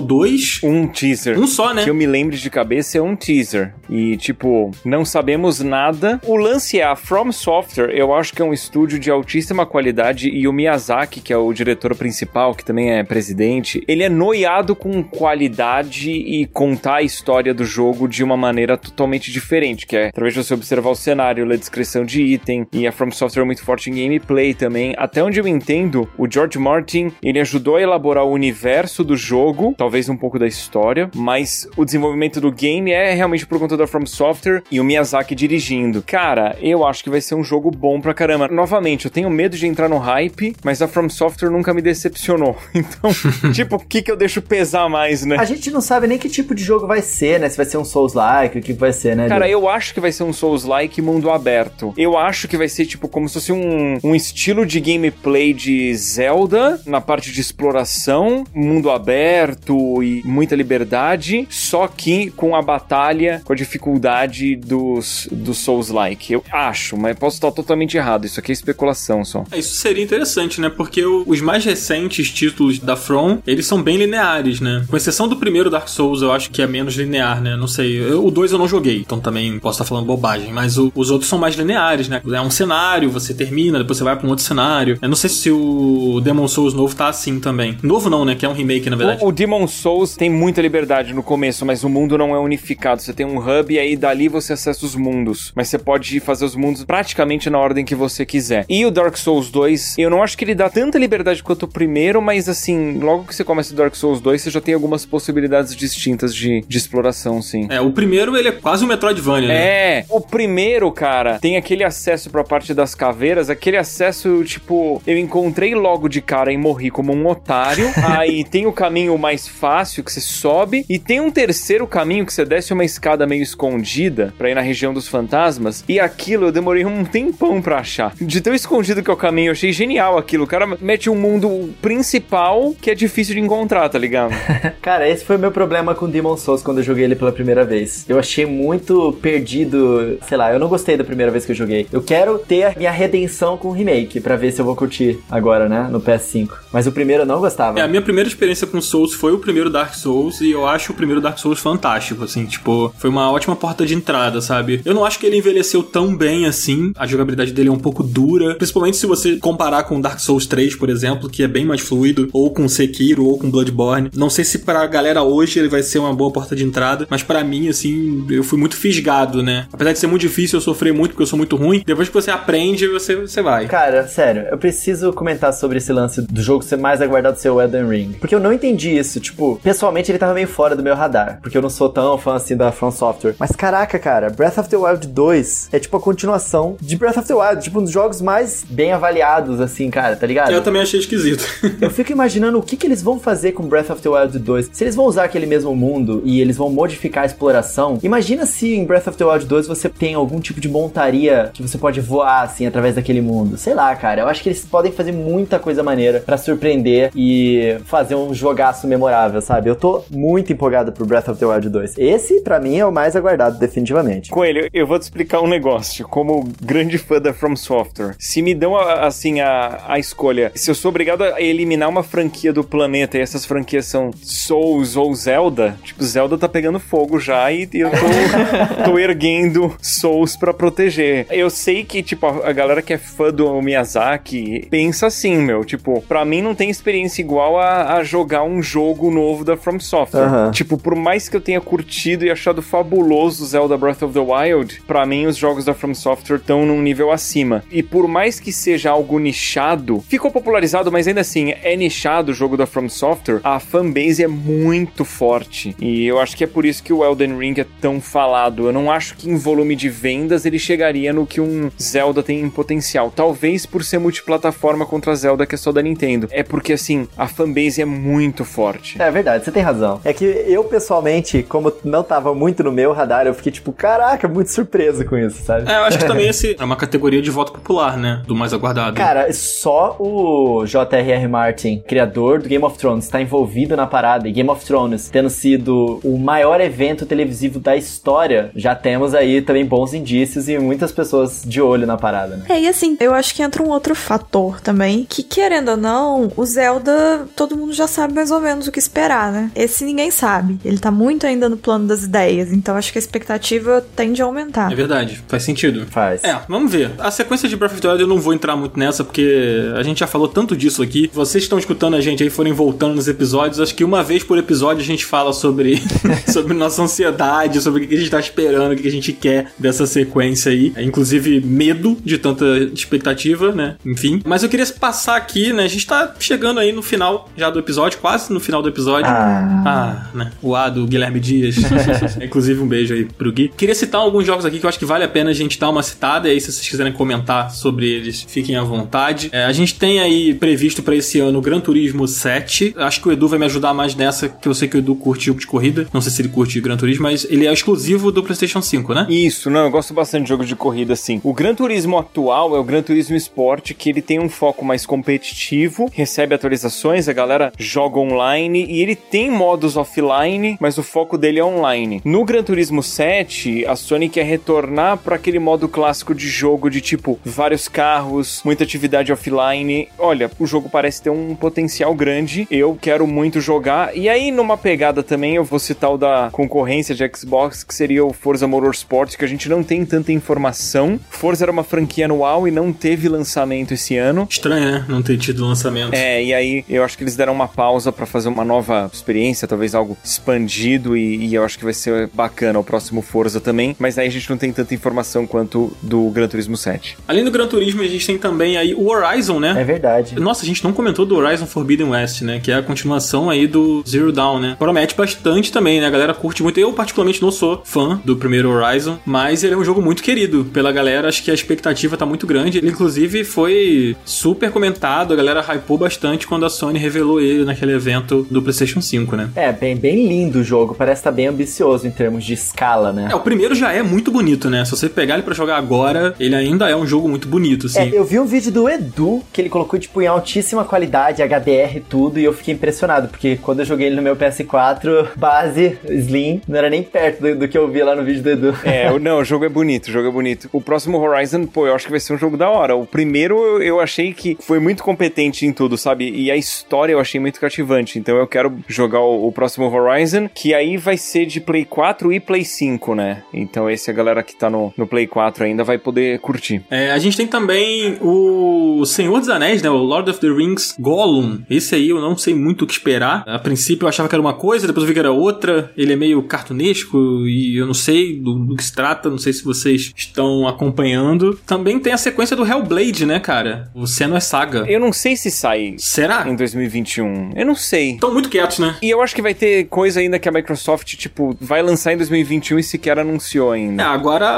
dois. 0.00 0.60
Um 0.62 0.88
teaser. 0.88 1.38
Um 1.38 1.46
só, 1.46 1.72
né? 1.72 1.84
Que 1.84 1.90
eu 1.90 1.94
me 1.94 2.06
lembre 2.06 2.36
de 2.36 2.50
cabeça 2.50 2.98
é 2.98 3.02
um 3.02 3.14
teaser. 3.14 3.74
E, 3.88 4.16
tipo, 4.16 4.70
não 4.84 5.04
sabemos 5.04 5.60
nada. 5.60 6.20
O 6.24 6.36
lance 6.36 6.78
é 6.78 6.84
a 6.84 6.96
From 6.96 7.30
Software, 7.32 7.90
eu 7.94 8.14
acho 8.14 8.32
que 8.32 8.42
é 8.42 8.44
um 8.44 8.52
estúdio 8.52 8.98
de 8.98 9.10
altíssima 9.10 9.66
qualidade. 9.66 10.28
E 10.28 10.48
o 10.48 10.52
Miyazaki, 10.52 11.20
que 11.20 11.32
é 11.32 11.36
o 11.36 11.52
diretor 11.52 11.94
principal, 11.94 12.54
que 12.54 12.64
também 12.64 12.92
é 12.92 13.04
presidente, 13.04 13.82
ele 13.86 14.02
é 14.02 14.08
noiado 14.08 14.74
com 14.74 15.02
qualidade 15.02 16.10
e 16.10 16.46
contar 16.46 16.96
a 16.96 17.02
história 17.02 17.52
do 17.52 17.64
jogo 17.64 18.08
de 18.08 18.22
uma 18.24 18.36
maneira 18.36 18.76
totalmente 18.76 19.30
diferente. 19.30 19.86
Que 19.86 19.96
é 19.96 20.06
através 20.08 20.34
de 20.34 20.42
você 20.42 20.54
observar 20.54 20.90
o 20.90 20.94
cenário, 20.94 21.44
ler 21.44 21.58
descrição 21.58 22.04
de 22.04 22.22
item. 22.22 22.66
E 22.72 22.86
a 22.86 22.92
From 22.94 23.10
Software 23.10 23.42
é 23.42 23.46
muito 23.46 23.62
forte 23.64 23.90
em 23.90 23.94
gameplay 23.94 24.54
também. 24.54 24.94
Até 24.96 25.22
onde 25.22 25.38
eu 25.38 25.46
entendo, 25.46 26.08
o 26.16 26.30
George 26.30 26.58
Martin, 26.58 27.12
ele 27.22 27.40
ajudou 27.40 27.76
a 27.76 27.82
elaborar 27.82 28.24
o 28.24 28.30
universo 28.30 29.04
do 29.04 29.16
jogo, 29.16 29.74
talvez 29.76 30.08
um 30.08 30.16
pouco 30.16 30.38
da 30.38 30.46
história, 30.46 31.10
mas 31.14 31.68
o 31.76 31.84
desenvolvimento 31.84 32.40
do 32.40 32.50
game 32.50 32.92
é 32.92 33.12
realmente 33.14 33.46
por 33.46 33.58
conta 33.58 33.76
da 33.76 33.86
From 33.86 34.06
Software 34.06 34.62
e 34.70 34.80
o 34.80 34.84
Miyazaki 34.84 35.34
dirigindo. 35.34 36.02
Cara, 36.02 36.56
eu 36.60 36.86
acho 36.86 37.02
que 37.02 37.10
vai 37.10 37.20
ser 37.20 37.34
um 37.34 37.44
jogo 37.44 37.70
bom 37.70 38.00
pra 38.00 38.14
caramba. 38.14 38.48
Novamente, 38.48 39.04
eu 39.06 39.10
tenho 39.10 39.28
medo 39.30 39.56
de 39.56 39.66
entrar 39.66 39.88
no 39.88 39.98
hype, 39.98 40.54
mas 40.64 40.80
a 40.80 40.88
From 40.88 41.08
Software 41.08 41.50
nunca 41.50 41.74
me 41.74 41.82
decepcionou. 41.82 42.56
Então, 42.84 43.10
tipo, 43.52 43.76
o 43.76 43.78
que 43.78 44.02
que 44.02 44.10
eu 44.10 44.16
deixo 44.16 44.42
pesar 44.42 44.88
mais, 44.88 45.24
né? 45.24 45.36
A 45.38 45.44
gente 45.44 45.70
não 45.70 45.80
sabe 45.80 46.06
nem 46.06 46.18
que 46.18 46.28
tipo 46.28 46.54
de 46.54 46.62
jogo 46.62 46.86
vai 46.86 47.00
ser, 47.00 47.40
né? 47.40 47.48
Se 47.48 47.56
vai 47.56 47.64
ser 47.64 47.78
um 47.78 47.84
Souls-like, 47.84 48.58
o 48.58 48.62
que 48.62 48.72
vai 48.72 48.92
ser, 48.92 49.16
né? 49.16 49.28
Cara, 49.28 49.46
Diego? 49.46 49.62
eu 49.62 49.68
acho 49.68 49.94
que 49.94 50.00
vai 50.00 50.12
ser 50.12 50.24
um 50.24 50.32
Souls-like 50.32 51.00
mundo 51.00 51.30
aberto. 51.30 51.94
Eu 51.96 52.18
acho 52.18 52.46
que 52.48 52.56
vai 52.56 52.68
ser, 52.68 52.83
tipo, 52.86 53.08
como 53.08 53.28
se 53.28 53.34
fosse 53.34 53.52
um, 53.52 53.98
um 54.02 54.14
estilo 54.14 54.64
de 54.66 54.80
gameplay 54.80 55.52
de 55.52 55.94
Zelda, 55.94 56.80
na 56.86 57.00
parte 57.00 57.32
de 57.32 57.40
exploração, 57.40 58.44
mundo 58.54 58.90
aberto 58.90 60.02
e 60.02 60.22
muita 60.24 60.54
liberdade, 60.56 61.46
só 61.50 61.86
que 61.88 62.30
com 62.30 62.54
a 62.54 62.62
batalha, 62.62 63.42
com 63.44 63.52
a 63.52 63.56
dificuldade 63.56 64.56
dos, 64.56 65.28
dos 65.30 65.58
Souls-like. 65.58 66.32
Eu 66.32 66.44
acho, 66.52 66.96
mas 66.96 67.16
posso 67.18 67.36
estar 67.36 67.50
totalmente 67.52 67.96
errado. 67.96 68.24
Isso 68.26 68.40
aqui 68.40 68.52
é 68.52 68.54
especulação 68.54 69.24
só. 69.24 69.44
É, 69.50 69.58
Isso 69.58 69.74
seria 69.74 70.02
interessante, 70.02 70.60
né? 70.60 70.68
Porque 70.68 71.04
os 71.04 71.40
mais 71.40 71.64
recentes 71.64 72.30
títulos 72.30 72.78
da 72.78 72.96
From, 72.96 73.38
eles 73.46 73.66
são 73.66 73.82
bem 73.82 73.96
lineares, 73.96 74.60
né? 74.60 74.84
Com 74.88 74.96
exceção 74.96 75.28
do 75.28 75.36
primeiro 75.36 75.70
Dark 75.70 75.88
Souls, 75.88 76.22
eu 76.22 76.32
acho 76.32 76.50
que 76.50 76.62
é 76.62 76.66
menos 76.66 76.94
linear, 76.94 77.40
né? 77.40 77.56
Não 77.56 77.66
sei. 77.66 77.98
Eu- 78.00 78.24
o 78.24 78.30
2 78.30 78.52
eu 78.52 78.58
não 78.58 78.68
joguei, 78.68 78.98
então 79.00 79.20
também 79.20 79.58
posso 79.58 79.76
estar 79.76 79.84
falando 79.88 80.06
bobagem. 80.06 80.52
Mas 80.52 80.78
o- 80.78 80.92
os 80.94 81.10
outros 81.10 81.28
são 81.28 81.38
mais 81.38 81.54
lineares, 81.54 82.08
né? 82.08 82.20
É 82.32 82.40
um 82.40 82.50
cenário, 82.50 82.73
você 83.10 83.32
termina, 83.32 83.78
depois 83.78 83.98
você 83.98 84.04
vai 84.04 84.16
pra 84.16 84.26
um 84.26 84.30
outro 84.30 84.44
cenário. 84.44 84.98
Eu 85.00 85.08
não 85.08 85.16
sei 85.16 85.30
se 85.30 85.50
o 85.50 86.20
Demon 86.22 86.48
Souls 86.48 86.74
novo 86.74 86.94
tá 86.94 87.08
assim 87.08 87.40
também. 87.40 87.78
Novo 87.82 88.10
não, 88.10 88.24
né? 88.24 88.34
Que 88.34 88.44
é 88.44 88.48
um 88.48 88.52
remake, 88.52 88.90
na 88.90 88.96
verdade. 88.96 89.22
O, 89.22 89.28
o 89.28 89.32
Demon 89.32 89.66
Souls 89.66 90.16
tem 90.16 90.30
muita 90.30 90.60
liberdade 90.60 91.12
no 91.12 91.22
começo, 91.22 91.64
mas 91.64 91.84
o 91.84 91.88
mundo 91.88 92.18
não 92.18 92.34
é 92.34 92.38
unificado. 92.38 93.02
Você 93.02 93.12
tem 93.12 93.26
um 93.26 93.38
hub 93.38 93.72
e 93.72 93.78
aí 93.78 93.96
dali 93.96 94.28
você 94.28 94.52
acessa 94.52 94.84
os 94.84 94.94
mundos. 94.94 95.52
Mas 95.54 95.68
você 95.68 95.78
pode 95.78 96.18
fazer 96.20 96.44
os 96.44 96.56
mundos 96.56 96.84
praticamente 96.84 97.48
na 97.48 97.58
ordem 97.58 97.84
que 97.84 97.94
você 97.94 98.24
quiser. 98.24 98.64
E 98.68 98.84
o 98.84 98.90
Dark 98.90 99.16
Souls 99.16 99.50
2, 99.50 99.98
eu 99.98 100.10
não 100.10 100.22
acho 100.22 100.36
que 100.36 100.44
ele 100.44 100.54
dá 100.54 100.68
tanta 100.68 100.98
liberdade 100.98 101.42
quanto 101.42 101.64
o 101.64 101.68
primeiro, 101.68 102.20
mas 102.20 102.48
assim, 102.48 102.98
logo 102.98 103.24
que 103.24 103.34
você 103.34 103.44
começa 103.44 103.72
o 103.72 103.76
Dark 103.76 103.94
Souls 103.94 104.20
2, 104.20 104.42
você 104.42 104.50
já 104.50 104.60
tem 104.60 104.74
algumas 104.74 105.04
possibilidades 105.04 105.74
distintas 105.76 106.34
de, 106.34 106.64
de 106.66 106.76
exploração, 106.76 107.40
sim. 107.42 107.66
É, 107.70 107.80
o 107.80 107.90
primeiro 107.90 108.36
ele 108.36 108.48
é 108.48 108.52
quase 108.52 108.84
um 108.84 108.88
Metroidvania, 108.88 109.48
né? 109.48 109.54
É, 109.54 110.06
o 110.08 110.20
primeiro, 110.20 110.90
cara, 110.92 111.38
tem 111.38 111.56
aquele 111.56 111.84
acesso 111.84 112.30
pra 112.30 112.44
parte 112.54 112.72
das 112.72 112.94
caveiras, 112.94 113.50
aquele 113.50 113.76
acesso, 113.76 114.44
tipo, 114.44 115.02
eu 115.04 115.18
encontrei 115.18 115.74
logo 115.74 116.08
de 116.08 116.22
cara 116.22 116.52
e 116.52 116.56
morri 116.56 116.88
como 116.88 117.12
um 117.12 117.26
otário. 117.26 117.90
aí 118.16 118.44
tem 118.44 118.64
o 118.64 118.72
caminho 118.72 119.18
mais 119.18 119.48
fácil 119.48 120.04
que 120.04 120.12
você 120.12 120.20
sobe, 120.20 120.86
e 120.88 120.96
tem 120.96 121.20
um 121.20 121.32
terceiro 121.32 121.84
caminho 121.84 122.24
que 122.24 122.32
você 122.32 122.44
desce 122.44 122.72
uma 122.72 122.84
escada 122.84 123.26
meio 123.26 123.42
escondida 123.42 124.32
pra 124.38 124.48
ir 124.48 124.54
na 124.54 124.60
região 124.60 124.94
dos 124.94 125.08
fantasmas. 125.08 125.82
E 125.88 125.98
aquilo 125.98 126.46
eu 126.46 126.52
demorei 126.52 126.84
um 126.84 127.04
tempão 127.04 127.60
pra 127.60 127.78
achar. 127.78 128.14
De 128.20 128.40
tão 128.40 128.54
escondido 128.54 129.02
que 129.02 129.10
é 129.10 129.12
o 129.12 129.16
caminho, 129.16 129.48
eu 129.48 129.52
achei 129.52 129.72
genial 129.72 130.16
aquilo. 130.16 130.44
O 130.44 130.46
cara 130.46 130.64
mete 130.80 131.10
um 131.10 131.16
mundo 131.16 131.74
principal 131.82 132.72
que 132.80 132.88
é 132.88 132.94
difícil 132.94 133.34
de 133.34 133.40
encontrar, 133.40 133.88
tá 133.88 133.98
ligado? 133.98 134.32
Cara, 134.80 135.08
esse 135.08 135.24
foi 135.24 135.34
o 135.34 135.40
meu 135.40 135.50
problema 135.50 135.92
com 135.92 136.08
Demon 136.08 136.36
Souls 136.36 136.62
quando 136.62 136.78
eu 136.78 136.84
joguei 136.84 137.02
ele 137.02 137.16
pela 137.16 137.32
primeira 137.32 137.64
vez. 137.64 138.04
Eu 138.08 138.16
achei 138.16 138.46
muito 138.46 139.12
perdido, 139.20 140.18
sei 140.28 140.38
lá, 140.38 140.52
eu 140.52 140.60
não 140.60 140.68
gostei 140.68 140.96
da 140.96 141.02
primeira 141.02 141.32
vez 141.32 141.44
que 141.44 141.50
eu 141.50 141.56
joguei. 141.56 141.88
Eu 141.90 142.00
quero 142.00 142.43
ter 142.46 142.76
minha 142.76 142.90
redenção 142.90 143.56
com 143.56 143.68
o 143.68 143.72
remake 143.72 144.20
pra 144.20 144.36
ver 144.36 144.52
se 144.52 144.60
eu 144.60 144.64
vou 144.64 144.76
curtir 144.76 145.18
agora, 145.30 145.68
né, 145.68 145.88
no 145.90 146.00
PS5. 146.00 146.50
Mas 146.72 146.86
o 146.86 146.92
primeiro 146.92 147.22
eu 147.22 147.26
não 147.26 147.40
gostava. 147.40 147.78
É, 147.78 147.82
a 147.82 147.88
minha 147.88 148.02
primeira 148.02 148.28
experiência 148.28 148.66
com 148.66 148.80
Souls 148.80 149.14
foi 149.14 149.32
o 149.32 149.38
primeiro 149.38 149.70
Dark 149.70 149.94
Souls 149.94 150.40
e 150.40 150.50
eu 150.50 150.66
acho 150.66 150.92
o 150.92 150.94
primeiro 150.94 151.20
Dark 151.20 151.38
Souls 151.38 151.58
fantástico, 151.58 152.24
assim, 152.24 152.46
tipo, 152.46 152.92
foi 152.98 153.10
uma 153.10 153.30
ótima 153.30 153.56
porta 153.56 153.86
de 153.86 153.94
entrada, 153.94 154.40
sabe? 154.40 154.80
Eu 154.84 154.94
não 154.94 155.04
acho 155.04 155.18
que 155.18 155.26
ele 155.26 155.38
envelheceu 155.38 155.82
tão 155.82 156.16
bem 156.16 156.46
assim, 156.46 156.92
a 156.96 157.06
jogabilidade 157.06 157.52
dele 157.52 157.68
é 157.68 157.72
um 157.72 157.78
pouco 157.78 158.02
dura, 158.02 158.54
principalmente 158.56 158.96
se 158.96 159.06
você 159.06 159.36
comparar 159.36 159.84
com 159.84 160.00
Dark 160.00 160.18
Souls 160.18 160.46
3, 160.46 160.76
por 160.76 160.88
exemplo, 160.88 161.28
que 161.28 161.42
é 161.42 161.48
bem 161.48 161.64
mais 161.64 161.80
fluido, 161.80 162.28
ou 162.32 162.52
com 162.52 162.68
Sekiro, 162.68 163.24
ou 163.24 163.38
com 163.38 163.50
Bloodborne. 163.50 164.10
Não 164.14 164.30
sei 164.30 164.44
se 164.44 164.60
pra 164.60 164.86
galera 164.86 165.22
hoje 165.22 165.58
ele 165.58 165.68
vai 165.68 165.82
ser 165.82 165.98
uma 165.98 166.14
boa 166.14 166.30
porta 166.30 166.54
de 166.54 166.64
entrada, 166.64 167.06
mas 167.08 167.22
para 167.22 167.42
mim, 167.44 167.68
assim, 167.68 168.26
eu 168.30 168.42
fui 168.42 168.58
muito 168.58 168.76
fisgado, 168.76 169.42
né? 169.42 169.66
Apesar 169.72 169.92
de 169.92 169.98
ser 169.98 170.06
muito 170.06 170.22
difícil, 170.22 170.58
eu 170.58 170.60
sofri 170.60 170.92
muito 170.92 171.12
porque 171.12 171.22
eu 171.22 171.26
sou 171.26 171.36
muito 171.36 171.56
ruim. 171.56 171.82
Depois 171.86 172.08
que 172.08 172.14
você 172.14 172.30
aprende, 172.34 172.86
você, 172.88 173.16
você 173.16 173.40
vai. 173.40 173.66
Cara, 173.66 174.06
sério, 174.06 174.46
eu 174.50 174.58
preciso 174.58 175.12
comentar 175.12 175.52
sobre 175.52 175.78
esse 175.78 175.92
lance 175.92 176.20
do 176.20 176.42
jogo 176.42 176.62
ser 176.64 176.76
mais 176.76 177.00
aguardado 177.00 177.38
ser 177.38 177.50
o 177.50 177.60
Elden 177.60 177.88
Ring. 177.88 178.12
Porque 178.20 178.34
eu 178.34 178.40
não 178.40 178.52
entendi 178.52 178.96
isso. 178.96 179.20
Tipo, 179.20 179.60
pessoalmente 179.62 180.10
ele 180.10 180.18
tava 180.18 180.34
meio 180.34 180.48
fora 180.48 180.76
do 180.76 180.82
meu 180.82 180.94
radar. 180.94 181.38
Porque 181.40 181.56
eu 181.56 181.62
não 181.62 181.70
sou 181.70 181.88
tão 181.88 182.18
fã 182.18 182.34
assim 182.34 182.56
da 182.56 182.72
From 182.72 182.90
Software. 182.90 183.34
Mas 183.38 183.52
caraca, 183.52 183.98
cara, 183.98 184.30
Breath 184.30 184.58
of 184.58 184.68
the 184.68 184.76
Wild 184.76 185.06
2 185.06 185.68
é 185.72 185.78
tipo 185.78 185.96
a 185.96 186.00
continuação 186.00 186.76
de 186.80 186.96
Breath 186.96 187.16
of 187.16 187.28
the 187.28 187.34
Wild. 187.34 187.62
Tipo, 187.62 187.80
um 187.80 187.82
dos 187.82 187.92
jogos 187.92 188.20
mais 188.20 188.64
bem 188.68 188.92
avaliados, 188.92 189.60
assim, 189.60 189.90
cara, 189.90 190.16
tá 190.16 190.26
ligado? 190.26 190.52
Eu 190.52 190.62
também 190.62 190.82
achei 190.82 191.00
esquisito. 191.00 191.44
eu 191.80 191.90
fico 191.90 192.12
imaginando 192.12 192.58
o 192.58 192.62
que, 192.62 192.76
que 192.76 192.86
eles 192.86 193.02
vão 193.02 193.18
fazer 193.18 193.52
com 193.52 193.64
Breath 193.64 193.90
of 193.90 194.02
the 194.02 194.08
Wild 194.08 194.38
2. 194.38 194.70
Se 194.72 194.84
eles 194.84 194.94
vão 194.94 195.06
usar 195.06 195.24
aquele 195.24 195.46
mesmo 195.46 195.74
mundo 195.74 196.22
e 196.24 196.40
eles 196.40 196.56
vão 196.56 196.70
modificar 196.70 197.24
a 197.24 197.26
exploração, 197.26 197.98
imagina 198.02 198.46
se 198.46 198.74
em 198.74 198.84
Breath 198.84 199.08
of 199.08 199.16
the 199.16 199.24
Wild 199.24 199.46
2 199.46 199.66
você 199.66 199.88
tem 199.88 200.14
algum 200.14 200.40
tipo 200.40 200.60
de 200.60 200.68
montaria 200.68 201.50
que 201.52 201.62
você 201.62 201.78
pode 201.78 202.00
voar, 202.00 202.23
assim, 202.24 202.66
através 202.66 202.94
daquele 202.94 203.20
mundo. 203.20 203.56
Sei 203.56 203.74
lá, 203.74 203.94
cara. 203.96 204.22
Eu 204.22 204.28
acho 204.28 204.42
que 204.42 204.48
eles 204.48 204.64
podem 204.64 204.92
fazer 204.92 205.12
muita 205.12 205.58
coisa 205.58 205.82
maneira 205.82 206.20
para 206.20 206.36
surpreender 206.36 207.10
e 207.14 207.76
fazer 207.84 208.14
um 208.14 208.34
jogaço 208.34 208.86
memorável, 208.86 209.40
sabe? 209.40 209.70
Eu 209.70 209.76
tô 209.76 210.02
muito 210.10 210.52
empolgado 210.52 210.92
pro 210.92 211.06
Breath 211.06 211.28
of 211.28 211.38
the 211.38 211.46
Wild 211.46 211.68
2. 211.68 211.98
Esse, 211.98 212.40
para 212.40 212.60
mim, 212.60 212.78
é 212.78 212.86
o 212.86 212.92
mais 212.92 213.16
aguardado, 213.16 213.58
definitivamente. 213.58 214.30
Coelho, 214.30 214.68
eu 214.72 214.86
vou 214.86 214.98
te 214.98 215.02
explicar 215.02 215.40
um 215.40 215.48
negócio. 215.48 216.06
Como 216.08 216.48
grande 216.62 216.98
fã 216.98 217.20
da 217.20 217.32
From 217.32 217.56
Software, 217.56 218.14
se 218.18 218.42
me 218.42 218.54
dão, 218.54 218.76
assim, 218.76 219.40
a, 219.40 219.80
a 219.86 219.98
escolha, 219.98 220.52
se 220.54 220.70
eu 220.70 220.74
sou 220.74 220.88
obrigado 220.88 221.22
a 221.22 221.40
eliminar 221.40 221.88
uma 221.88 222.02
franquia 222.02 222.52
do 222.52 222.64
planeta 222.64 223.18
e 223.18 223.20
essas 223.20 223.44
franquias 223.44 223.86
são 223.86 224.10
Souls 224.22 224.96
ou 224.96 225.14
Zelda, 225.14 225.76
tipo, 225.82 226.02
Zelda 226.02 226.38
tá 226.38 226.48
pegando 226.48 226.78
fogo 226.78 227.18
já 227.18 227.50
e 227.50 227.68
eu 227.72 227.90
tô, 227.90 228.84
tô 228.90 228.98
erguendo 228.98 229.74
Souls 229.80 230.36
para 230.36 230.54
proteger. 230.54 231.26
Eu 231.30 231.50
sei 231.50 231.84
que, 231.84 232.02
tipo, 232.02 232.13
a, 232.22 232.48
a 232.48 232.52
galera 232.52 232.82
que 232.82 232.92
é 232.92 232.98
fã 232.98 233.32
do 233.32 233.60
Miyazaki 233.62 234.66
pensa 234.70 235.06
assim, 235.06 235.36
meu, 235.38 235.64
tipo, 235.64 236.02
pra 236.02 236.24
mim 236.24 236.42
não 236.42 236.54
tem 236.54 236.70
experiência 236.70 237.22
igual 237.22 237.58
a, 237.58 237.94
a 237.94 238.04
jogar 238.04 238.42
um 238.44 238.62
jogo 238.62 239.10
novo 239.10 239.44
da 239.44 239.56
From 239.56 239.80
Software. 239.80 240.50
Tipo, 240.52 240.76
por 240.76 240.94
mais 240.94 241.28
que 241.28 241.36
eu 241.36 241.40
tenha 241.40 241.60
curtido 241.60 242.24
e 242.24 242.30
achado 242.30 242.62
fabuloso 242.62 243.44
Zelda 243.46 243.76
Breath 243.76 244.02
of 244.02 244.14
the 244.14 244.20
Wild, 244.20 244.82
pra 244.86 245.06
mim 245.06 245.26
os 245.26 245.36
jogos 245.36 245.64
da 245.64 245.74
From 245.74 245.94
Software 245.94 246.36
estão 246.36 246.66
num 246.66 246.82
nível 246.82 247.10
acima. 247.10 247.62
E 247.70 247.82
por 247.82 248.06
mais 248.06 248.38
que 248.38 248.52
seja 248.52 248.90
algo 248.90 249.18
nichado, 249.18 250.00
ficou 250.08 250.30
popularizado, 250.30 250.90
mas 250.92 251.06
ainda 251.08 251.20
assim 251.20 251.54
é 251.62 251.76
nichado 251.76 252.32
o 252.32 252.34
jogo 252.34 252.56
da 252.56 252.66
From 252.66 252.88
Software, 252.88 253.40
a 253.42 253.58
fanbase 253.58 254.22
é 254.22 254.28
muito 254.28 255.04
forte. 255.04 255.74
E 255.80 256.06
eu 256.06 256.18
acho 256.20 256.36
que 256.36 256.44
é 256.44 256.46
por 256.46 256.64
isso 256.64 256.82
que 256.82 256.92
o 256.92 257.04
Elden 257.04 257.38
Ring 257.38 257.54
é 257.58 257.66
tão 257.80 258.00
falado. 258.00 258.66
Eu 258.66 258.72
não 258.72 258.90
acho 258.90 259.16
que 259.16 259.28
em 259.28 259.36
volume 259.36 259.74
de 259.76 259.88
vendas 259.88 260.44
ele 260.44 260.58
chegaria 260.58 261.12
no 261.12 261.26
que 261.26 261.40
um 261.40 261.70
Zelda 261.80 262.03
tem 262.22 262.40
em 262.40 262.50
potencial. 262.50 263.12
Talvez 263.14 263.66
por 263.66 263.84
ser 263.84 263.98
multiplataforma 263.98 264.84
contra 264.84 265.14
Zelda 265.14 265.46
que 265.46 265.54
é 265.54 265.58
só 265.58 265.72
da 265.72 265.82
Nintendo. 265.82 266.28
É 266.30 266.42
porque 266.42 266.72
assim, 266.72 267.08
a 267.16 267.26
fanbase 267.26 267.80
é 267.80 267.84
muito 267.84 268.44
forte. 268.44 269.00
É 269.00 269.10
verdade, 269.10 269.44
você 269.44 269.52
tem 269.52 269.62
razão. 269.62 270.00
É 270.04 270.12
que 270.12 270.24
eu, 270.24 270.64
pessoalmente, 270.64 271.42
como 271.42 271.72
não 271.84 272.02
tava 272.02 272.34
muito 272.34 272.62
no 272.62 272.72
meu 272.72 272.92
radar, 272.92 273.26
eu 273.26 273.34
fiquei 273.34 273.52
tipo, 273.52 273.72
caraca, 273.72 274.28
muito 274.28 274.50
surpreso 274.50 275.04
com 275.04 275.16
isso, 275.16 275.42
sabe? 275.44 275.70
É, 275.70 275.76
eu 275.76 275.84
acho 275.84 275.98
que 275.98 276.04
também 276.04 276.28
esse 276.28 276.56
é 276.58 276.64
uma 276.64 276.76
categoria 276.76 277.22
de 277.22 277.30
voto 277.30 277.52
popular, 277.52 277.96
né? 277.96 278.22
Do 278.26 278.34
mais 278.34 278.52
aguardado. 278.52 278.96
Cara, 278.96 279.32
só 279.32 279.96
o 279.98 280.64
J.R.R. 280.66 281.28
Martin, 281.28 281.82
criador 281.86 282.40
do 282.40 282.48
Game 282.48 282.64
of 282.64 282.78
Thrones, 282.78 283.04
está 283.04 283.20
envolvido 283.20 283.76
na 283.76 283.86
parada. 283.86 284.28
E 284.28 284.32
Game 284.32 284.48
of 284.50 284.64
Thrones 284.64 285.08
tendo 285.08 285.30
sido 285.30 286.00
o 286.02 286.18
maior 286.18 286.60
evento 286.60 287.06
televisivo 287.06 287.58
da 287.58 287.76
história, 287.76 288.50
já 288.54 288.74
temos 288.74 289.14
aí 289.14 289.40
também 289.40 289.64
bons 289.64 289.94
indícios 289.94 290.48
e 290.48 290.58
muitas 290.58 290.92
pessoas 290.92 291.42
de 291.44 291.60
olho 291.60 291.86
na 291.86 291.93
parada, 291.96 292.36
né? 292.36 292.44
É, 292.48 292.60
e 292.60 292.68
assim, 292.68 292.96
eu 293.00 293.14
acho 293.14 293.34
que 293.34 293.42
entra 293.42 293.62
um 293.62 293.68
outro 293.68 293.94
fator 293.94 294.60
também, 294.60 295.06
que 295.08 295.22
querendo 295.22 295.72
ou 295.72 295.76
não, 295.76 296.32
o 296.36 296.44
Zelda, 296.44 297.26
todo 297.34 297.56
mundo 297.56 297.72
já 297.72 297.86
sabe 297.86 298.14
mais 298.14 298.30
ou 298.30 298.40
menos 298.40 298.66
o 298.66 298.72
que 298.72 298.78
esperar, 298.78 299.32
né? 299.32 299.50
Esse 299.54 299.84
ninguém 299.84 300.10
sabe. 300.10 300.58
Ele 300.64 300.78
tá 300.78 300.90
muito 300.90 301.26
ainda 301.26 301.48
no 301.48 301.56
plano 301.56 301.86
das 301.86 302.02
ideias, 302.02 302.52
então 302.52 302.76
acho 302.76 302.92
que 302.92 302.98
a 302.98 303.00
expectativa 303.00 303.84
tende 303.94 304.22
a 304.22 304.24
aumentar. 304.24 304.72
É 304.72 304.74
verdade, 304.74 305.22
faz 305.28 305.42
sentido. 305.42 305.86
Faz. 305.86 306.22
É, 306.24 306.38
vamos 306.48 306.70
ver. 306.70 306.92
A 306.98 307.10
sequência 307.10 307.48
de 307.48 307.56
Breath 307.56 307.72
of 307.72 307.80
the 307.80 307.88
Wild 307.88 308.02
eu 308.02 308.08
não 308.08 308.18
vou 308.18 308.32
entrar 308.32 308.56
muito 308.56 308.78
nessa, 308.78 309.04
porque 309.04 309.72
a 309.76 309.82
gente 309.82 310.00
já 310.00 310.06
falou 310.06 310.28
tanto 310.28 310.56
disso 310.56 310.82
aqui. 310.82 311.10
Vocês 311.12 311.44
estão 311.44 311.58
escutando 311.58 311.94
a 311.96 312.00
gente 312.00 312.22
aí, 312.22 312.30
forem 312.30 312.52
voltando 312.52 312.94
nos 312.94 313.08
episódios, 313.08 313.60
acho 313.60 313.74
que 313.74 313.84
uma 313.84 314.02
vez 314.02 314.22
por 314.22 314.38
episódio 314.38 314.82
a 314.82 314.86
gente 314.86 315.04
fala 315.04 315.32
sobre, 315.32 315.82
sobre 316.32 316.54
nossa 316.54 316.82
ansiedade, 316.82 317.60
sobre 317.60 317.84
o 317.84 317.88
que 317.88 317.94
a 317.94 317.98
gente 317.98 318.10
tá 318.10 318.20
esperando, 318.20 318.72
o 318.72 318.76
que 318.76 318.88
a 318.88 318.90
gente 318.90 319.12
quer 319.12 319.52
dessa 319.58 319.86
sequência 319.86 320.52
aí. 320.52 320.72
É, 320.76 320.82
inclusive, 320.82 321.40
medo 321.40 321.83
de 322.04 322.18
tanta 322.18 322.44
expectativa, 322.72 323.52
né? 323.52 323.76
Enfim. 323.84 324.22
Mas 324.24 324.42
eu 324.42 324.48
queria 324.48 324.66
passar 324.66 325.16
aqui, 325.16 325.52
né? 325.52 325.64
A 325.64 325.68
gente 325.68 325.86
tá 325.86 326.14
chegando 326.18 326.60
aí 326.60 326.72
no 326.72 326.82
final 326.82 327.28
já 327.36 327.50
do 327.50 327.58
episódio, 327.58 327.98
quase 327.98 328.32
no 328.32 328.40
final 328.40 328.62
do 328.62 328.68
episódio. 328.68 329.10
Ah. 329.10 329.62
Ah, 329.66 330.06
né? 330.14 330.30
O 330.40 330.54
A 330.54 330.68
do 330.68 330.86
Guilherme 330.86 331.20
Dias. 331.20 331.56
Inclusive, 332.22 332.60
um 332.60 332.68
beijo 332.68 332.94
aí 332.94 333.04
pro 333.04 333.32
Gui. 333.32 333.48
Queria 333.56 333.74
citar 333.74 334.00
alguns 334.00 334.24
jogos 334.24 334.44
aqui 334.44 334.58
que 334.58 334.64
eu 334.64 334.68
acho 334.68 334.78
que 334.78 334.84
vale 334.84 335.04
a 335.04 335.08
pena 335.08 335.30
a 335.30 335.34
gente 335.34 335.58
dar 335.58 335.70
uma 335.70 335.82
citada. 335.82 336.28
E 336.28 336.32
aí, 336.32 336.40
se 336.40 336.52
vocês 336.52 336.68
quiserem 336.68 336.92
comentar 336.92 337.50
sobre 337.50 337.88
eles, 337.88 338.24
fiquem 338.28 338.56
à 338.56 338.62
vontade. 338.62 339.28
É, 339.32 339.44
a 339.44 339.52
gente 339.52 339.74
tem 339.74 340.00
aí 340.00 340.34
previsto 340.34 340.82
pra 340.82 340.94
esse 340.94 341.18
ano 341.20 341.38
o 341.38 341.42
Gran 341.42 341.60
Turismo 341.60 342.06
7. 342.06 342.74
Acho 342.76 343.00
que 343.00 343.08
o 343.08 343.12
Edu 343.12 343.28
vai 343.28 343.38
me 343.38 343.44
ajudar 343.46 343.74
mais 343.74 343.94
nessa, 343.94 344.28
que 344.28 344.48
eu 344.48 344.54
sei 344.54 344.68
que 344.68 344.76
o 344.76 344.78
Edu 344.78 344.94
curte 344.94 345.26
jogo 345.26 345.40
de 345.40 345.46
corrida. 345.46 345.86
Não 345.92 346.00
sei 346.00 346.12
se 346.12 346.22
ele 346.22 346.28
curte 346.28 346.60
Gran 346.60 346.76
Turismo, 346.76 347.02
mas 347.02 347.26
ele 347.28 347.46
é 347.46 347.52
exclusivo 347.52 348.10
do 348.10 348.22
PlayStation 348.22 348.62
5, 348.62 348.94
né? 348.94 349.06
Isso, 349.08 349.50
não, 349.50 349.64
eu 349.64 349.70
gosto 349.70 349.92
bastante 349.92 350.24
de 350.24 350.28
jogos 350.28 350.46
de 350.46 350.56
corrida, 350.56 350.94
sim. 350.96 351.20
O 351.22 351.32
Gran 351.32 351.54
Turismo 351.54 351.63
atual 351.98 352.54
é 352.54 352.58
o 352.58 352.64
Gran 352.64 352.82
Turismo 352.82 353.16
Sport, 353.16 353.72
que 353.72 353.88
ele 353.88 354.02
tem 354.02 354.20
um 354.20 354.28
foco 354.28 354.64
mais 354.64 354.84
competitivo, 354.84 355.88
recebe 355.92 356.34
atualizações, 356.34 357.08
a 357.08 357.12
galera 357.12 357.52
joga 357.58 357.98
online 357.98 358.66
e 358.66 358.82
ele 358.82 358.94
tem 358.94 359.30
modos 359.30 359.76
offline, 359.76 360.58
mas 360.60 360.76
o 360.76 360.82
foco 360.82 361.16
dele 361.16 361.38
é 361.38 361.44
online. 361.44 362.02
No 362.04 362.22
Gran 362.24 362.42
Turismo 362.42 362.82
7, 362.82 363.64
a 363.66 363.74
Sony 363.76 364.10
quer 364.10 364.24
retornar 364.24 364.98
para 364.98 365.16
aquele 365.16 365.38
modo 365.38 365.66
clássico 365.66 366.14
de 366.14 366.28
jogo 366.28 366.68
de 366.68 366.82
tipo 366.82 367.18
vários 367.24 367.66
carros, 367.66 368.42
muita 368.44 368.62
atividade 368.62 369.10
offline. 369.10 369.88
Olha, 369.98 370.30
o 370.38 370.46
jogo 370.46 370.68
parece 370.68 371.02
ter 371.02 371.10
um 371.10 371.34
potencial 371.34 371.94
grande. 371.94 372.46
Eu 372.50 372.76
quero 372.78 373.06
muito 373.06 373.40
jogar. 373.40 373.96
E 373.96 374.08
aí, 374.08 374.30
numa 374.30 374.58
pegada 374.58 375.02
também, 375.02 375.36
eu 375.36 375.44
vou 375.44 375.58
citar 375.58 375.92
o 375.92 375.98
da 375.98 376.28
concorrência 376.30 376.94
de 376.94 377.10
Xbox, 377.16 377.64
que 377.64 377.74
seria 377.74 378.04
o 378.04 378.12
Forza 378.12 378.46
Motorsport, 378.46 379.16
que 379.16 379.24
a 379.24 379.28
gente 379.28 379.48
não 379.48 379.62
tem 379.62 379.84
tanta 379.86 380.12
informação. 380.12 381.00
Forza 381.08 381.44
era 381.44 381.53
uma 381.54 381.64
franquia 381.64 382.04
anual 382.04 382.46
e 382.46 382.50
não 382.50 382.72
teve 382.72 383.08
lançamento 383.08 383.72
esse 383.72 383.96
ano. 383.96 384.26
Estranho, 384.28 384.64
né? 384.64 384.84
Não 384.88 385.02
ter 385.02 385.16
tido 385.16 385.46
lançamento. 385.46 385.94
É, 385.94 386.22
e 386.22 386.34
aí 386.34 386.64
eu 386.68 386.84
acho 386.84 386.96
que 386.98 387.04
eles 387.04 387.16
deram 387.16 387.32
uma 387.32 387.48
pausa 387.48 387.90
pra 387.92 388.06
fazer 388.06 388.28
uma 388.28 388.44
nova 388.44 388.90
experiência, 388.92 389.48
talvez 389.48 389.74
algo 389.74 389.96
expandido, 390.04 390.96
e, 390.96 391.26
e 391.26 391.34
eu 391.34 391.44
acho 391.44 391.58
que 391.58 391.64
vai 391.64 391.74
ser 391.74 392.08
bacana 392.12 392.58
o 392.58 392.64
próximo 392.64 393.00
Forza 393.02 393.40
também. 393.40 393.76
Mas 393.78 393.98
aí 393.98 394.06
a 394.06 394.10
gente 394.10 394.28
não 394.28 394.36
tem 394.36 394.52
tanta 394.52 394.74
informação 394.74 395.26
quanto 395.26 395.74
do 395.82 396.10
Gran 396.10 396.28
Turismo 396.28 396.56
7. 396.56 396.98
Além 397.06 397.24
do 397.24 397.30
Gran 397.30 397.46
Turismo, 397.46 397.82
a 397.82 397.86
gente 397.86 398.06
tem 398.06 398.18
também 398.18 398.56
aí 398.56 398.74
o 398.74 398.88
Horizon, 398.88 399.38
né? 399.40 399.54
É 399.56 399.64
verdade. 399.64 400.18
Nossa, 400.20 400.42
a 400.42 400.46
gente 400.46 400.62
não 400.64 400.72
comentou 400.72 401.06
do 401.06 401.16
Horizon 401.16 401.46
Forbidden 401.46 401.88
West, 401.88 402.22
né? 402.22 402.40
Que 402.42 402.50
é 402.50 402.56
a 402.56 402.62
continuação 402.62 403.30
aí 403.30 403.46
do 403.46 403.82
Zero 403.86 404.12
Dawn, 404.12 404.40
né? 404.40 404.56
Promete 404.58 404.94
bastante 404.94 405.52
também, 405.52 405.80
né? 405.80 405.86
A 405.86 405.90
galera 405.90 406.14
curte 406.14 406.42
muito. 406.42 406.58
Eu, 406.58 406.72
particularmente, 406.72 407.22
não 407.22 407.30
sou 407.30 407.62
fã 407.64 408.00
do 408.04 408.16
primeiro 408.16 408.50
Horizon, 408.50 408.98
mas 409.04 409.44
ele 409.44 409.54
é 409.54 409.56
um 409.56 409.64
jogo 409.64 409.80
muito 409.80 410.02
querido 410.02 410.44
pela 410.46 410.72
galera. 410.72 411.08
Acho 411.08 411.22
que 411.22 411.30
as 411.30 411.42
expectativa 411.44 411.96
tá 411.96 412.06
muito 412.06 412.26
grande. 412.26 412.58
Ele, 412.58 412.70
inclusive, 412.70 413.24
foi 413.24 413.96
super 414.04 414.50
comentado, 414.50 415.12
a 415.12 415.16
galera 415.16 415.40
hypou 415.40 415.78
bastante 415.78 416.26
quando 416.26 416.44
a 416.46 416.50
Sony 416.50 416.78
revelou 416.78 417.20
ele 417.20 417.44
naquele 417.44 417.72
evento 417.72 418.26
do 418.30 418.42
PlayStation 418.42 418.80
5, 418.80 419.16
né? 419.16 419.30
É, 419.36 419.52
bem, 419.52 419.76
bem 419.76 420.06
lindo 420.08 420.40
o 420.40 420.44
jogo. 420.44 420.74
Parece 420.74 421.00
estar 421.00 421.10
tá 421.10 421.16
bem 421.16 421.26
ambicioso 421.26 421.86
em 421.86 421.90
termos 421.90 422.24
de 422.24 422.34
escala, 422.34 422.92
né? 422.92 423.08
É, 423.10 423.14
o 423.14 423.20
primeiro 423.20 423.54
já 423.54 423.72
é 423.72 423.82
muito 423.82 424.10
bonito, 424.10 424.48
né? 424.50 424.64
Se 424.64 424.70
você 424.70 424.88
pegar 424.88 425.14
ele 425.14 425.22
para 425.22 425.34
jogar 425.34 425.56
agora, 425.56 426.14
ele 426.18 426.34
ainda 426.34 426.68
é 426.68 426.76
um 426.76 426.86
jogo 426.86 427.08
muito 427.08 427.28
bonito, 427.28 427.66
assim. 427.66 427.80
É, 427.80 427.98
eu 427.98 428.04
vi 428.04 428.18
um 428.18 428.24
vídeo 428.24 428.50
do 428.50 428.68
Edu 428.68 429.22
que 429.32 429.40
ele 429.40 429.48
colocou, 429.48 429.78
tipo, 429.78 430.00
em 430.00 430.06
altíssima 430.06 430.64
qualidade, 430.64 431.22
HDR 431.22 431.76
e 431.76 431.80
tudo, 431.80 432.18
e 432.18 432.24
eu 432.24 432.32
fiquei 432.32 432.54
impressionado, 432.54 433.08
porque 433.08 433.36
quando 433.36 433.60
eu 433.60 433.64
joguei 433.64 433.88
ele 433.88 433.96
no 433.96 434.02
meu 434.02 434.16
PS4, 434.16 435.08
base, 435.16 435.78
Slim, 435.84 436.40
não 436.48 436.58
era 436.58 436.70
nem 436.70 436.82
perto 436.82 437.20
do, 437.20 437.34
do 437.36 437.48
que 437.48 437.56
eu 437.56 437.68
vi 437.68 437.82
lá 437.82 437.94
no 437.94 438.04
vídeo 438.04 438.22
do 438.22 438.30
Edu. 438.30 438.54
É, 438.64 438.98
não, 438.98 439.18
o 439.18 439.24
jogo 439.24 439.44
é 439.44 439.48
bonito, 439.48 439.88
o 439.88 439.92
jogo 439.92 440.08
é 440.08 440.10
bonito. 440.10 440.48
O 440.52 440.60
próximo 440.60 440.98
Horizon, 440.98 441.33
pô, 441.46 441.66
eu 441.66 441.74
acho 441.74 441.86
que 441.86 441.90
vai 441.90 442.00
ser 442.00 442.14
um 442.14 442.18
jogo 442.18 442.36
da 442.36 442.48
hora. 442.48 442.76
O 442.76 442.86
primeiro 442.86 443.62
eu 443.62 443.80
achei 443.80 444.12
que 444.12 444.36
foi 444.40 444.58
muito 444.58 444.82
competente 444.82 445.46
em 445.46 445.52
tudo, 445.52 445.76
sabe? 445.76 446.10
E 446.10 446.30
a 446.30 446.36
história 446.36 446.92
eu 446.92 447.00
achei 447.00 447.20
muito 447.20 447.40
cativante. 447.40 447.98
Então 447.98 448.16
eu 448.16 448.26
quero 448.26 448.58
jogar 448.68 449.00
o, 449.00 449.28
o 449.28 449.32
próximo 449.32 449.70
Horizon, 449.70 450.28
que 450.32 450.54
aí 450.54 450.76
vai 450.76 450.96
ser 450.96 451.26
de 451.26 451.40
Play 451.40 451.64
4 451.64 452.12
e 452.12 452.20
Play 452.20 452.44
5, 452.44 452.94
né? 452.94 453.22
Então 453.32 453.68
esse 453.68 453.90
a 453.90 453.94
galera 453.94 454.22
que 454.22 454.36
tá 454.36 454.48
no, 454.48 454.72
no 454.76 454.86
Play 454.86 455.06
4 455.06 455.44
ainda 455.44 455.64
vai 455.64 455.78
poder 455.78 456.18
curtir. 456.20 456.62
É, 456.70 456.90
a 456.90 456.98
gente 456.98 457.16
tem 457.16 457.26
também 457.26 457.96
o 458.00 458.84
Senhor 458.86 459.18
dos 459.18 459.28
Anéis, 459.28 459.62
né? 459.62 459.70
O 459.70 459.76
Lord 459.76 460.10
of 460.10 460.20
the 460.20 460.28
Rings 460.28 460.74
Gollum. 460.78 461.42
Esse 461.48 461.74
aí 461.74 461.90
eu 461.90 462.00
não 462.00 462.16
sei 462.16 462.34
muito 462.34 462.62
o 462.62 462.66
que 462.66 462.72
esperar. 462.72 463.24
A 463.26 463.38
princípio 463.38 463.84
eu 463.84 463.88
achava 463.88 464.08
que 464.08 464.14
era 464.14 464.22
uma 464.22 464.34
coisa, 464.34 464.66
depois 464.66 464.84
eu 464.84 464.88
vi 464.88 464.94
que 464.94 464.98
era 464.98 465.12
outra. 465.12 465.72
Ele 465.76 465.92
é 465.92 465.96
meio 465.96 466.22
cartunesco 466.22 467.26
e 467.26 467.56
eu 467.56 467.66
não 467.66 467.74
sei 467.74 468.18
do, 468.18 468.34
do 468.34 468.56
que 468.56 468.64
se 468.64 468.74
trata, 468.74 469.10
não 469.10 469.18
sei 469.18 469.32
se 469.32 469.44
vocês 469.44 469.92
estão 469.96 470.46
acompanhando. 470.46 471.23
Também 471.46 471.78
tem 471.78 471.92
a 471.92 471.98
sequência 471.98 472.36
do 472.36 472.46
Hellblade, 472.46 473.06
né, 473.06 473.18
cara? 473.18 473.70
O 473.74 473.86
Senua 473.86 474.20
Saga. 474.20 474.64
Eu 474.68 474.80
não 474.80 474.92
sei 474.92 475.16
se 475.16 475.30
sai 475.30 475.74
Será? 475.78 476.28
em 476.28 476.36
2021. 476.36 477.32
Eu 477.34 477.46
não 477.46 477.54
sei. 477.54 477.92
Estão 477.92 478.12
muito 478.12 478.28
quietos, 478.28 478.58
né? 478.58 478.76
E 478.82 478.90
eu 478.90 479.00
acho 479.02 479.14
que 479.14 479.22
vai 479.22 479.34
ter 479.34 479.64
coisa 479.66 480.00
ainda 480.00 480.18
que 480.18 480.28
a 480.28 480.32
Microsoft, 480.32 480.94
tipo, 480.96 481.36
vai 481.40 481.62
lançar 481.62 481.92
em 481.92 481.96
2021 481.96 482.58
e 482.58 482.62
sequer 482.62 482.98
anunciou 482.98 483.52
ainda. 483.52 483.82
É, 483.82 483.86
agora 483.86 484.28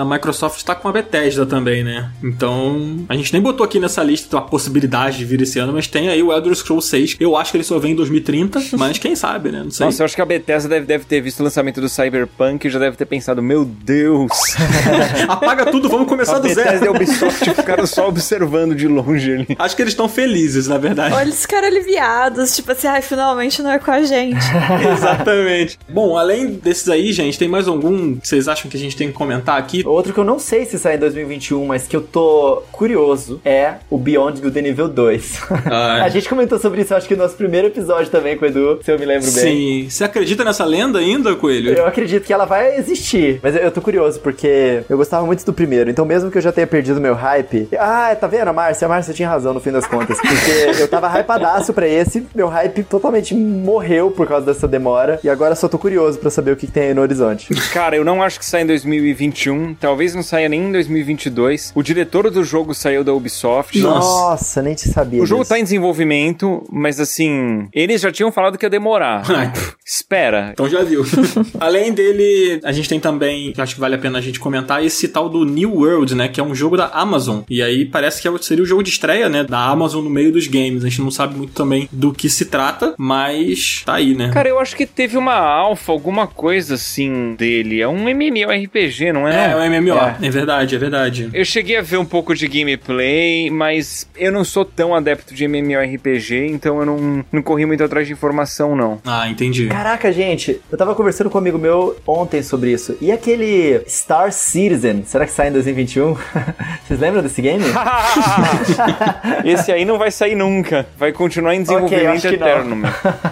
a 0.00 0.04
Microsoft 0.04 0.62
tá 0.62 0.74
com 0.74 0.88
a 0.88 0.92
Bethesda 0.92 1.44
também, 1.44 1.84
né? 1.84 2.10
Então, 2.22 3.04
a 3.08 3.14
gente 3.14 3.32
nem 3.32 3.42
botou 3.42 3.64
aqui 3.64 3.78
nessa 3.78 4.02
lista 4.02 4.38
a 4.38 4.40
possibilidade 4.40 5.18
de 5.18 5.24
vir 5.24 5.42
esse 5.42 5.58
ano, 5.58 5.72
mas 5.72 5.86
tem 5.86 6.08
aí 6.08 6.22
o 6.22 6.32
Elder 6.32 6.54
Scrolls 6.54 6.88
6. 6.88 7.16
Eu 7.20 7.36
acho 7.36 7.50
que 7.50 7.56
ele 7.56 7.64
só 7.64 7.78
vem 7.78 7.92
em 7.92 7.96
2030, 7.96 8.60
mas 8.78 8.98
quem 8.98 9.14
sabe, 9.14 9.50
né? 9.50 9.62
Não 9.62 9.70
sei. 9.70 9.86
Nossa, 9.86 10.02
eu 10.02 10.04
acho 10.04 10.14
que 10.14 10.22
a 10.22 10.26
Bethesda 10.26 10.68
deve, 10.68 10.86
deve 10.86 11.04
ter 11.04 11.20
visto 11.20 11.40
o 11.40 11.42
lançamento 11.42 11.80
do 11.80 11.88
Cyberpunk 11.88 12.66
e 12.66 12.70
já 12.70 12.78
deve 12.78 12.96
ter 12.96 13.06
pensado, 13.06 13.42
meu 13.42 13.64
Deus, 13.64 14.30
Apaga 15.28 15.66
tudo, 15.66 15.88
vamos 15.88 16.08
começar 16.08 16.29
a 16.36 16.38
do 16.38 16.48
Bethesda 16.48 16.70
zero. 16.70 16.84
e 16.84 16.88
a 16.88 16.90
Ubisoft 16.90 17.54
ficaram 17.54 17.86
só 17.86 18.08
observando 18.08 18.74
de 18.74 18.88
longe 18.88 19.32
ali. 19.32 19.56
Acho 19.58 19.76
que 19.76 19.82
eles 19.82 19.92
estão 19.92 20.08
felizes, 20.08 20.66
na 20.68 20.78
verdade. 20.78 21.14
Olha 21.14 21.30
os 21.30 21.46
caras 21.46 21.70
aliviados, 21.70 22.54
tipo 22.54 22.72
assim, 22.72 22.86
ai, 22.86 23.02
finalmente 23.02 23.62
não 23.62 23.70
é 23.70 23.78
com 23.78 23.90
a 23.90 24.02
gente. 24.02 24.36
Exatamente. 24.92 25.78
Bom, 25.88 26.16
além 26.16 26.54
desses 26.54 26.88
aí, 26.88 27.12
gente, 27.12 27.38
tem 27.38 27.48
mais 27.48 27.68
algum 27.68 28.16
que 28.16 28.28
vocês 28.28 28.48
acham 28.48 28.70
que 28.70 28.76
a 28.76 28.80
gente 28.80 28.96
tem 28.96 29.08
que 29.08 29.14
comentar 29.14 29.58
aqui? 29.58 29.82
Outro 29.86 30.12
que 30.12 30.20
eu 30.20 30.24
não 30.24 30.38
sei 30.38 30.64
se 30.64 30.78
sai 30.78 30.96
em 30.96 30.98
2021, 30.98 31.64
mas 31.66 31.86
que 31.86 31.96
eu 31.96 32.02
tô 32.02 32.62
curioso 32.72 33.40
é 33.44 33.74
o 33.88 33.98
Beyond 33.98 34.40
Good 34.40 34.60
Nível 34.62 34.88
2. 34.88 35.40
Ah. 35.66 36.02
a 36.04 36.08
gente 36.08 36.28
comentou 36.28 36.58
sobre 36.58 36.82
isso, 36.82 36.94
acho 36.94 37.08
que 37.08 37.16
no 37.16 37.22
nosso 37.22 37.36
primeiro 37.36 37.68
episódio 37.68 38.10
também 38.10 38.36
com 38.36 38.44
o 38.44 38.48
Edu, 38.48 38.80
se 38.82 38.90
eu 38.90 38.98
me 38.98 39.06
lembro 39.06 39.30
bem. 39.32 39.42
Sim. 39.42 39.86
Você 39.88 40.04
acredita 40.04 40.44
nessa 40.44 40.64
lenda 40.64 40.98
ainda, 40.98 41.34
Coelho? 41.34 41.72
Eu 41.72 41.86
acredito 41.86 42.24
que 42.24 42.32
ela 42.32 42.44
vai 42.44 42.76
existir, 42.76 43.40
mas 43.42 43.54
eu, 43.54 43.62
eu 43.62 43.70
tô 43.70 43.80
curioso 43.80 44.20
porque 44.20 44.82
eu 44.88 44.96
gostava 44.96 45.24
muito 45.24 45.44
do 45.44 45.52
primeiro, 45.52 45.90
então 45.90 46.04
mesmo 46.04 46.19
que 46.28 46.38
eu 46.38 46.42
já 46.42 46.50
tenha 46.50 46.66
perdido 46.66 47.00
meu 47.00 47.14
hype. 47.14 47.68
Ah, 47.78 48.16
tá 48.18 48.26
vendo, 48.26 48.52
Márcia? 48.52 48.86
A 48.86 48.88
Márcia 48.88 49.14
tinha 49.14 49.28
razão 49.28 49.54
no 49.54 49.60
fim 49.60 49.70
das 49.70 49.86
contas, 49.86 50.18
porque 50.20 50.80
eu 50.82 50.88
tava 50.88 51.06
hypadaço 51.08 51.72
pra 51.72 51.86
esse, 51.86 52.26
meu 52.34 52.48
hype 52.48 52.82
totalmente 52.82 53.32
morreu 53.34 54.10
por 54.10 54.26
causa 54.26 54.46
dessa 54.46 54.66
demora, 54.66 55.20
e 55.22 55.28
agora 55.28 55.54
só 55.54 55.68
tô 55.68 55.78
curioso 55.78 56.18
pra 56.18 56.30
saber 56.30 56.52
o 56.52 56.56
que, 56.56 56.66
que 56.66 56.72
tem 56.72 56.84
aí 56.84 56.94
no 56.94 57.02
horizonte. 57.02 57.52
Cara, 57.72 57.96
eu 57.96 58.04
não 58.04 58.22
acho 58.22 58.38
que 58.38 58.44
sai 58.44 58.62
em 58.62 58.66
2021, 58.66 59.74
talvez 59.74 60.14
não 60.14 60.22
saia 60.22 60.48
nem 60.48 60.68
em 60.68 60.72
2022. 60.72 61.72
O 61.74 61.82
diretor 61.82 62.30
do 62.30 62.42
jogo 62.44 62.74
saiu 62.74 63.04
da 63.04 63.12
Ubisoft. 63.12 63.78
Nossa, 63.78 64.62
nem 64.62 64.74
te 64.74 64.88
sabia. 64.88 65.22
O 65.22 65.26
jogo 65.26 65.42
disso. 65.42 65.52
tá 65.52 65.58
em 65.58 65.62
desenvolvimento, 65.62 66.64
mas 66.70 67.00
assim, 67.00 67.68
eles 67.72 68.00
já 68.00 68.10
tinham 68.10 68.32
falado 68.32 68.56
que 68.56 68.64
ia 68.64 68.70
demorar. 68.70 69.22
Ai, 69.30 69.52
Espera. 69.84 70.50
Então 70.52 70.68
já 70.68 70.82
viu. 70.82 71.04
Além 71.58 71.92
dele, 71.92 72.60
a 72.64 72.72
gente 72.72 72.88
tem 72.88 73.00
também, 73.00 73.52
que 73.52 73.60
acho 73.60 73.74
que 73.74 73.80
vale 73.80 73.96
a 73.96 73.98
pena 73.98 74.18
a 74.18 74.22
gente 74.22 74.38
comentar, 74.38 74.84
esse 74.84 75.08
tal 75.08 75.28
do 75.28 75.44
New 75.44 75.74
World, 75.74 76.09
né? 76.14 76.28
Que 76.28 76.40
é 76.40 76.42
um 76.42 76.54
jogo 76.54 76.76
da 76.76 76.86
Amazon. 76.86 77.40
E 77.48 77.62
aí 77.62 77.84
parece 77.84 78.20
que 78.20 78.28
é 78.28 78.30
seria 78.40 78.64
o 78.64 78.66
jogo 78.66 78.82
de 78.82 78.90
estreia, 78.90 79.28
né? 79.28 79.44
Da 79.44 79.64
Amazon 79.66 80.02
no 80.04 80.10
meio 80.10 80.32
dos 80.32 80.46
games. 80.46 80.84
A 80.84 80.88
gente 80.88 81.02
não 81.02 81.10
sabe 81.10 81.36
muito 81.36 81.52
também 81.52 81.88
do 81.92 82.12
que 82.12 82.28
se 82.28 82.46
trata, 82.46 82.94
mas 82.96 83.82
tá 83.84 83.94
aí, 83.94 84.14
né? 84.14 84.30
Cara, 84.32 84.48
eu 84.48 84.58
acho 84.58 84.76
que 84.76 84.86
teve 84.86 85.16
uma 85.16 85.34
alfa, 85.34 85.92
alguma 85.92 86.26
coisa 86.26 86.74
assim 86.74 87.34
dele. 87.34 87.80
É 87.80 87.88
um 87.88 88.08
MMORPG, 88.08 89.12
não 89.12 89.26
é? 89.26 89.46
É, 89.46 89.48
não? 89.48 89.62
é 89.62 89.68
o 89.68 89.82
MMO. 89.82 89.98
É. 89.98 90.16
É. 90.22 90.30
verdade, 90.30 90.74
é 90.74 90.78
verdade. 90.78 91.30
Eu 91.32 91.44
cheguei 91.44 91.76
a 91.76 91.82
ver 91.82 91.96
um 91.96 92.04
pouco 92.04 92.34
de 92.34 92.46
gameplay, 92.46 93.50
mas 93.50 94.08
eu 94.16 94.32
não 94.32 94.44
sou 94.44 94.64
tão 94.64 94.94
adepto 94.94 95.34
de 95.34 95.44
MMORPG, 95.44 96.46
então 96.46 96.80
eu 96.80 96.86
não, 96.86 97.24
não 97.30 97.42
corri 97.42 97.66
muito 97.66 97.82
atrás 97.82 98.06
de 98.06 98.12
informação, 98.12 98.74
não. 98.76 99.00
Ah, 99.04 99.28
entendi. 99.28 99.66
Caraca, 99.66 100.12
gente, 100.12 100.60
eu 100.70 100.78
tava 100.78 100.94
conversando 100.94 101.30
com 101.30 101.38
um 101.38 101.40
amigo 101.40 101.58
meu 101.58 101.96
ontem 102.06 102.42
sobre 102.42 102.72
isso. 102.72 102.96
E 103.00 103.10
aquele 103.12 103.80
Star 103.88 104.32
Citizen, 104.32 105.02
será 105.04 105.26
que 105.26 105.32
sai 105.32 105.48
em 105.48 105.52
2021? 105.52 105.89
Vocês 106.86 107.00
lembram 107.00 107.22
desse 107.22 107.42
game? 107.42 107.64
Esse 109.44 109.72
aí 109.72 109.84
não 109.84 109.98
vai 109.98 110.10
sair 110.10 110.34
nunca. 110.34 110.86
Vai 110.96 111.12
continuar 111.12 111.54
em 111.54 111.62
desenvolvimento 111.62 112.24
não. 112.24 112.32
eterno. 112.32 112.82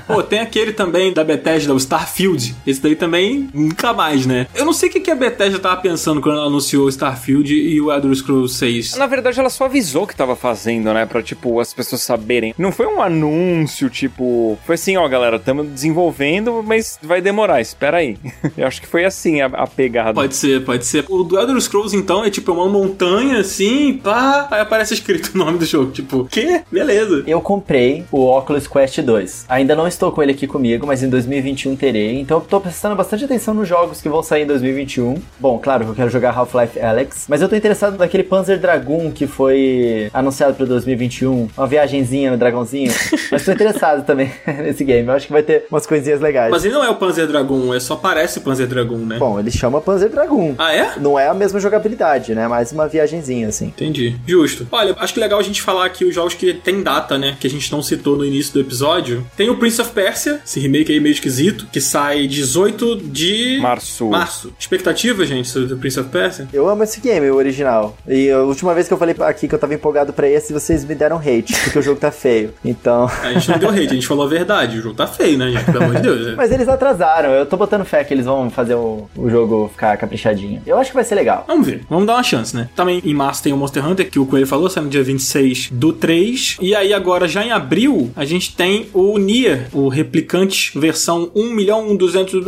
Pô, 0.06 0.22
tem 0.22 0.40
aquele 0.40 0.72
também 0.72 1.12
da 1.12 1.22
Bethesda, 1.22 1.72
o 1.72 1.76
Starfield. 1.76 2.54
Esse 2.66 2.82
daí 2.82 2.96
também 2.96 3.48
nunca 3.54 3.92
mais, 3.92 4.26
né? 4.26 4.46
Eu 4.54 4.64
não 4.64 4.72
sei 4.72 4.88
o 4.88 4.92
que 4.92 5.00
que 5.00 5.11
a 5.11 5.14
Bethesda 5.14 5.59
tava 5.59 5.80
pensando 5.80 6.20
quando 6.20 6.38
ela 6.38 6.46
anunciou 6.46 6.86
o 6.86 6.88
Starfield 6.88 7.52
e 7.54 7.80
o 7.80 7.92
Elder 7.92 8.14
Scrolls 8.14 8.56
6. 8.56 8.96
Na 8.96 9.06
verdade, 9.06 9.38
ela 9.38 9.50
só 9.50 9.66
avisou 9.66 10.06
que 10.06 10.16
tava 10.16 10.34
fazendo, 10.34 10.92
né? 10.92 11.06
Pra, 11.06 11.22
tipo, 11.22 11.61
as 11.61 11.72
pessoas 11.72 12.02
saberem. 12.02 12.54
Não 12.59 12.72
foi 12.72 12.86
um 12.86 13.00
anúncio, 13.00 13.88
tipo... 13.88 14.59
Foi 14.64 14.74
assim, 14.74 14.96
ó, 14.96 15.06
galera, 15.09 15.36
estamos 15.36 15.66
desenvolvendo, 15.68 16.62
mas 16.64 16.98
vai 17.02 17.20
demorar, 17.20 17.61
espera 17.61 17.98
aí. 17.98 18.16
Eu 18.56 18.66
acho 18.66 18.80
que 18.80 18.86
foi 18.86 19.04
assim 19.04 19.40
a, 19.40 19.46
a 19.46 19.66
pegada. 19.66 20.14
Pode 20.14 20.36
ser, 20.36 20.64
pode 20.64 20.86
ser. 20.86 21.04
O 21.09 21.22
do 21.22 21.38
Elder 21.38 21.61
Scrolls, 21.61 21.96
então, 21.96 22.24
é 22.24 22.30
tipo 22.30 22.47
uma 22.53 22.68
montanha 22.68 23.38
assim, 23.40 23.94
pá, 24.03 24.49
aí 24.51 24.61
aparece 24.61 24.94
escrito 24.94 25.32
o 25.34 25.38
nome 25.38 25.59
do 25.59 25.64
jogo. 25.64 25.90
Tipo, 25.90 26.24
que? 26.24 26.62
Beleza. 26.70 27.22
Eu 27.26 27.40
comprei 27.40 28.05
o 28.11 28.26
Oculus 28.26 28.66
Quest 28.66 29.01
2. 29.01 29.46
Ainda 29.49 29.74
não 29.74 29.86
estou 29.86 30.12
com 30.12 30.22
ele 30.22 30.32
aqui 30.32 30.46
comigo, 30.46 30.86
mas 30.86 31.03
em 31.03 31.09
2021 31.09 31.76
terei. 31.76 32.20
Então 32.20 32.38
eu 32.38 32.44
tô 32.44 32.61
prestando 32.61 32.96
bastante 32.96 33.24
atenção 33.24 33.55
nos 33.55 33.68
jogos 33.68 34.01
que 34.01 34.09
vão 34.09 34.22
sair 34.22 34.42
em 34.42 34.46
2021. 34.46 35.16
Bom, 35.38 35.59
claro 35.59 35.84
que 35.84 35.90
eu 35.90 35.94
quero 35.94 36.11
jogar 36.11 36.36
Half-Life 36.36 36.80
Alex, 36.80 37.26
mas 37.28 37.42
eu 37.42 37.49
tô 37.49 37.57
interessado 37.57 37.99
naquele 37.99 38.22
Panzer 38.22 38.59
Dragoon 38.59 39.11
que 39.11 39.26
foi 39.26 40.11
anunciado 40.12 40.55
para 40.55 40.66
2021. 40.66 41.49
Uma 41.57 41.66
viagenzinha 41.66 42.30
no 42.30 42.36
dragãozinho. 42.36 42.92
mas 43.30 43.44
tô 43.44 43.53
interessado 43.53 44.05
também 44.05 44.30
nesse 44.46 44.84
game. 44.84 45.07
Eu 45.09 45.14
acho 45.14 45.26
que 45.26 45.32
vai 45.32 45.42
ter 45.42 45.66
umas 45.70 45.86
coisinhas 45.86 46.20
legais. 46.20 46.51
Mas 46.51 46.64
ele 46.64 46.74
não 46.74 46.84
é 46.84 46.90
o 46.90 46.94
Panzer 46.96 47.26
Dragoon, 47.26 47.74
é 47.74 47.80
só 47.80 47.96
parece 47.96 48.40
Panzer 48.40 48.66
Dragoon, 48.66 49.05
né? 49.05 49.18
Bom, 49.18 49.38
ele 49.38 49.51
chama 49.51 49.80
Panzer 49.80 50.11
Dragoon. 50.11 50.55
Ah, 50.59 50.74
é? 50.74 50.92
Não 50.99 51.18
é 51.18 51.28
a 51.28 51.34
mesma 51.34 51.61
jogabilidade, 51.61 52.34
né? 52.34 52.38
Mais 52.47 52.70
uma 52.72 52.86
viagenzinha, 52.86 53.49
assim. 53.49 53.66
Entendi. 53.66 54.14
Justo. 54.26 54.66
Olha, 54.70 54.95
acho 54.99 55.14
que 55.14 55.20
legal 55.20 55.39
a 55.39 55.43
gente 55.43 55.62
falar 55.62 55.86
aqui 55.86 56.05
os 56.05 56.14
jogos 56.14 56.34
que 56.34 56.53
tem 56.55 56.82
data, 56.82 57.16
né? 57.18 57.36
Que 57.41 57.47
a 57.47 57.51
gente 57.51 57.72
não 57.72 57.82
citou 57.82 58.16
no 58.16 58.24
início 58.24 58.53
do 58.53 58.61
episódio. 58.61 59.26
Tem 59.36 59.49
o 59.51 59.57
Prince 59.57 59.80
of 59.80 59.91
Persia, 59.93 60.41
esse 60.45 60.61
remake 60.61 60.93
aí 60.93 61.01
meio 61.01 61.12
esquisito, 61.12 61.66
que 61.72 61.80
sai 61.80 62.26
18 62.26 62.97
de 62.97 63.59
Março. 63.61 64.07
março. 64.09 64.53
Expectativa, 64.59 65.24
gente, 65.24 65.49
sobre 65.49 65.72
o 65.72 65.78
Prince 65.78 65.99
of 65.99 66.09
Persia? 66.11 66.47
Eu 66.53 66.68
amo 66.68 66.82
esse 66.84 67.01
game, 67.01 67.28
o 67.30 67.36
original. 67.36 67.97
E 68.07 68.30
a 68.30 68.41
última 68.41 68.74
vez 68.74 68.86
que 68.86 68.95
eu 68.95 68.99
falei 68.99 69.14
aqui 69.20 69.49
que 69.49 69.55
eu 69.55 69.59
tava 69.59 69.74
empolgado 69.74 70.12
pra 70.12 70.28
esse, 70.28 70.53
vocês 70.53 70.84
me 70.84 70.95
deram 70.95 71.16
hate, 71.18 71.55
porque 71.64 71.78
o 71.78 71.82
jogo 71.82 71.99
tá 72.01 72.11
feio. 72.11 72.53
Então. 72.64 73.11
A 73.22 73.32
gente 73.32 73.51
não 73.51 73.59
deu 73.59 73.70
hate, 73.70 73.86
a 73.89 73.95
gente 73.95 74.07
falou 74.07 74.24
a 74.26 74.28
verdade. 74.28 74.78
O 74.78 74.82
jogo 74.82 74.95
tá 74.95 75.07
feio, 75.07 75.39
né, 75.39 75.51
gente? 75.51 75.64
Pelo 75.64 75.84
amor 75.84 75.97
de 75.97 76.03
Deus. 76.03 76.26
né? 76.26 76.34
Mas 76.36 76.51
eles 76.51 76.68
atrasaram. 76.68 77.30
Eu 77.30 77.47
tô 77.47 77.57
botando 77.57 77.84
fé 77.84 78.03
que 78.05 78.12
eles 78.14 78.24
vão 78.26 78.51
fazer 78.51 78.74
o, 78.74 79.09
o 79.16 79.28
jogo 79.30 79.68
ficar 79.72 79.97
caprichadinho. 79.97 80.62
Eu 80.66 80.78
acho 80.78 80.91
que 80.91 80.95
vai 80.97 81.05
ser 81.05 81.14
legal. 81.14 81.45
Vamos 81.47 81.66
ver, 81.66 81.82
vamos 81.89 82.07
dar 82.07 82.14
uma 82.14 82.22
chance, 82.28 82.54
né? 82.54 82.68
Também 82.74 83.00
em 83.04 83.14
março 83.14 83.42
tem 83.42 83.52
o 83.52 83.56
Monster 83.56 83.86
Hunter, 83.86 84.10
que 84.10 84.18
o 84.18 84.26
Coelho 84.26 84.46
falou, 84.46 84.68
sai 84.68 84.82
no 84.82 84.90
dia 84.90 85.02
26 85.02 85.70
do 85.72 85.92
3. 85.92 86.56
E 86.60 86.74
aí 86.74 86.92
agora, 86.92 87.26
já 87.28 87.44
em 87.44 87.50
abril, 87.50 88.10
a 88.16 88.24
gente 88.24 88.54
tem 88.54 88.86
o 88.92 89.18
Nier, 89.18 89.68
o 89.72 89.88
replicante 89.88 90.78
versão 90.78 91.30
1 91.34 91.50
milhão 91.54 91.96
200... 91.96 92.46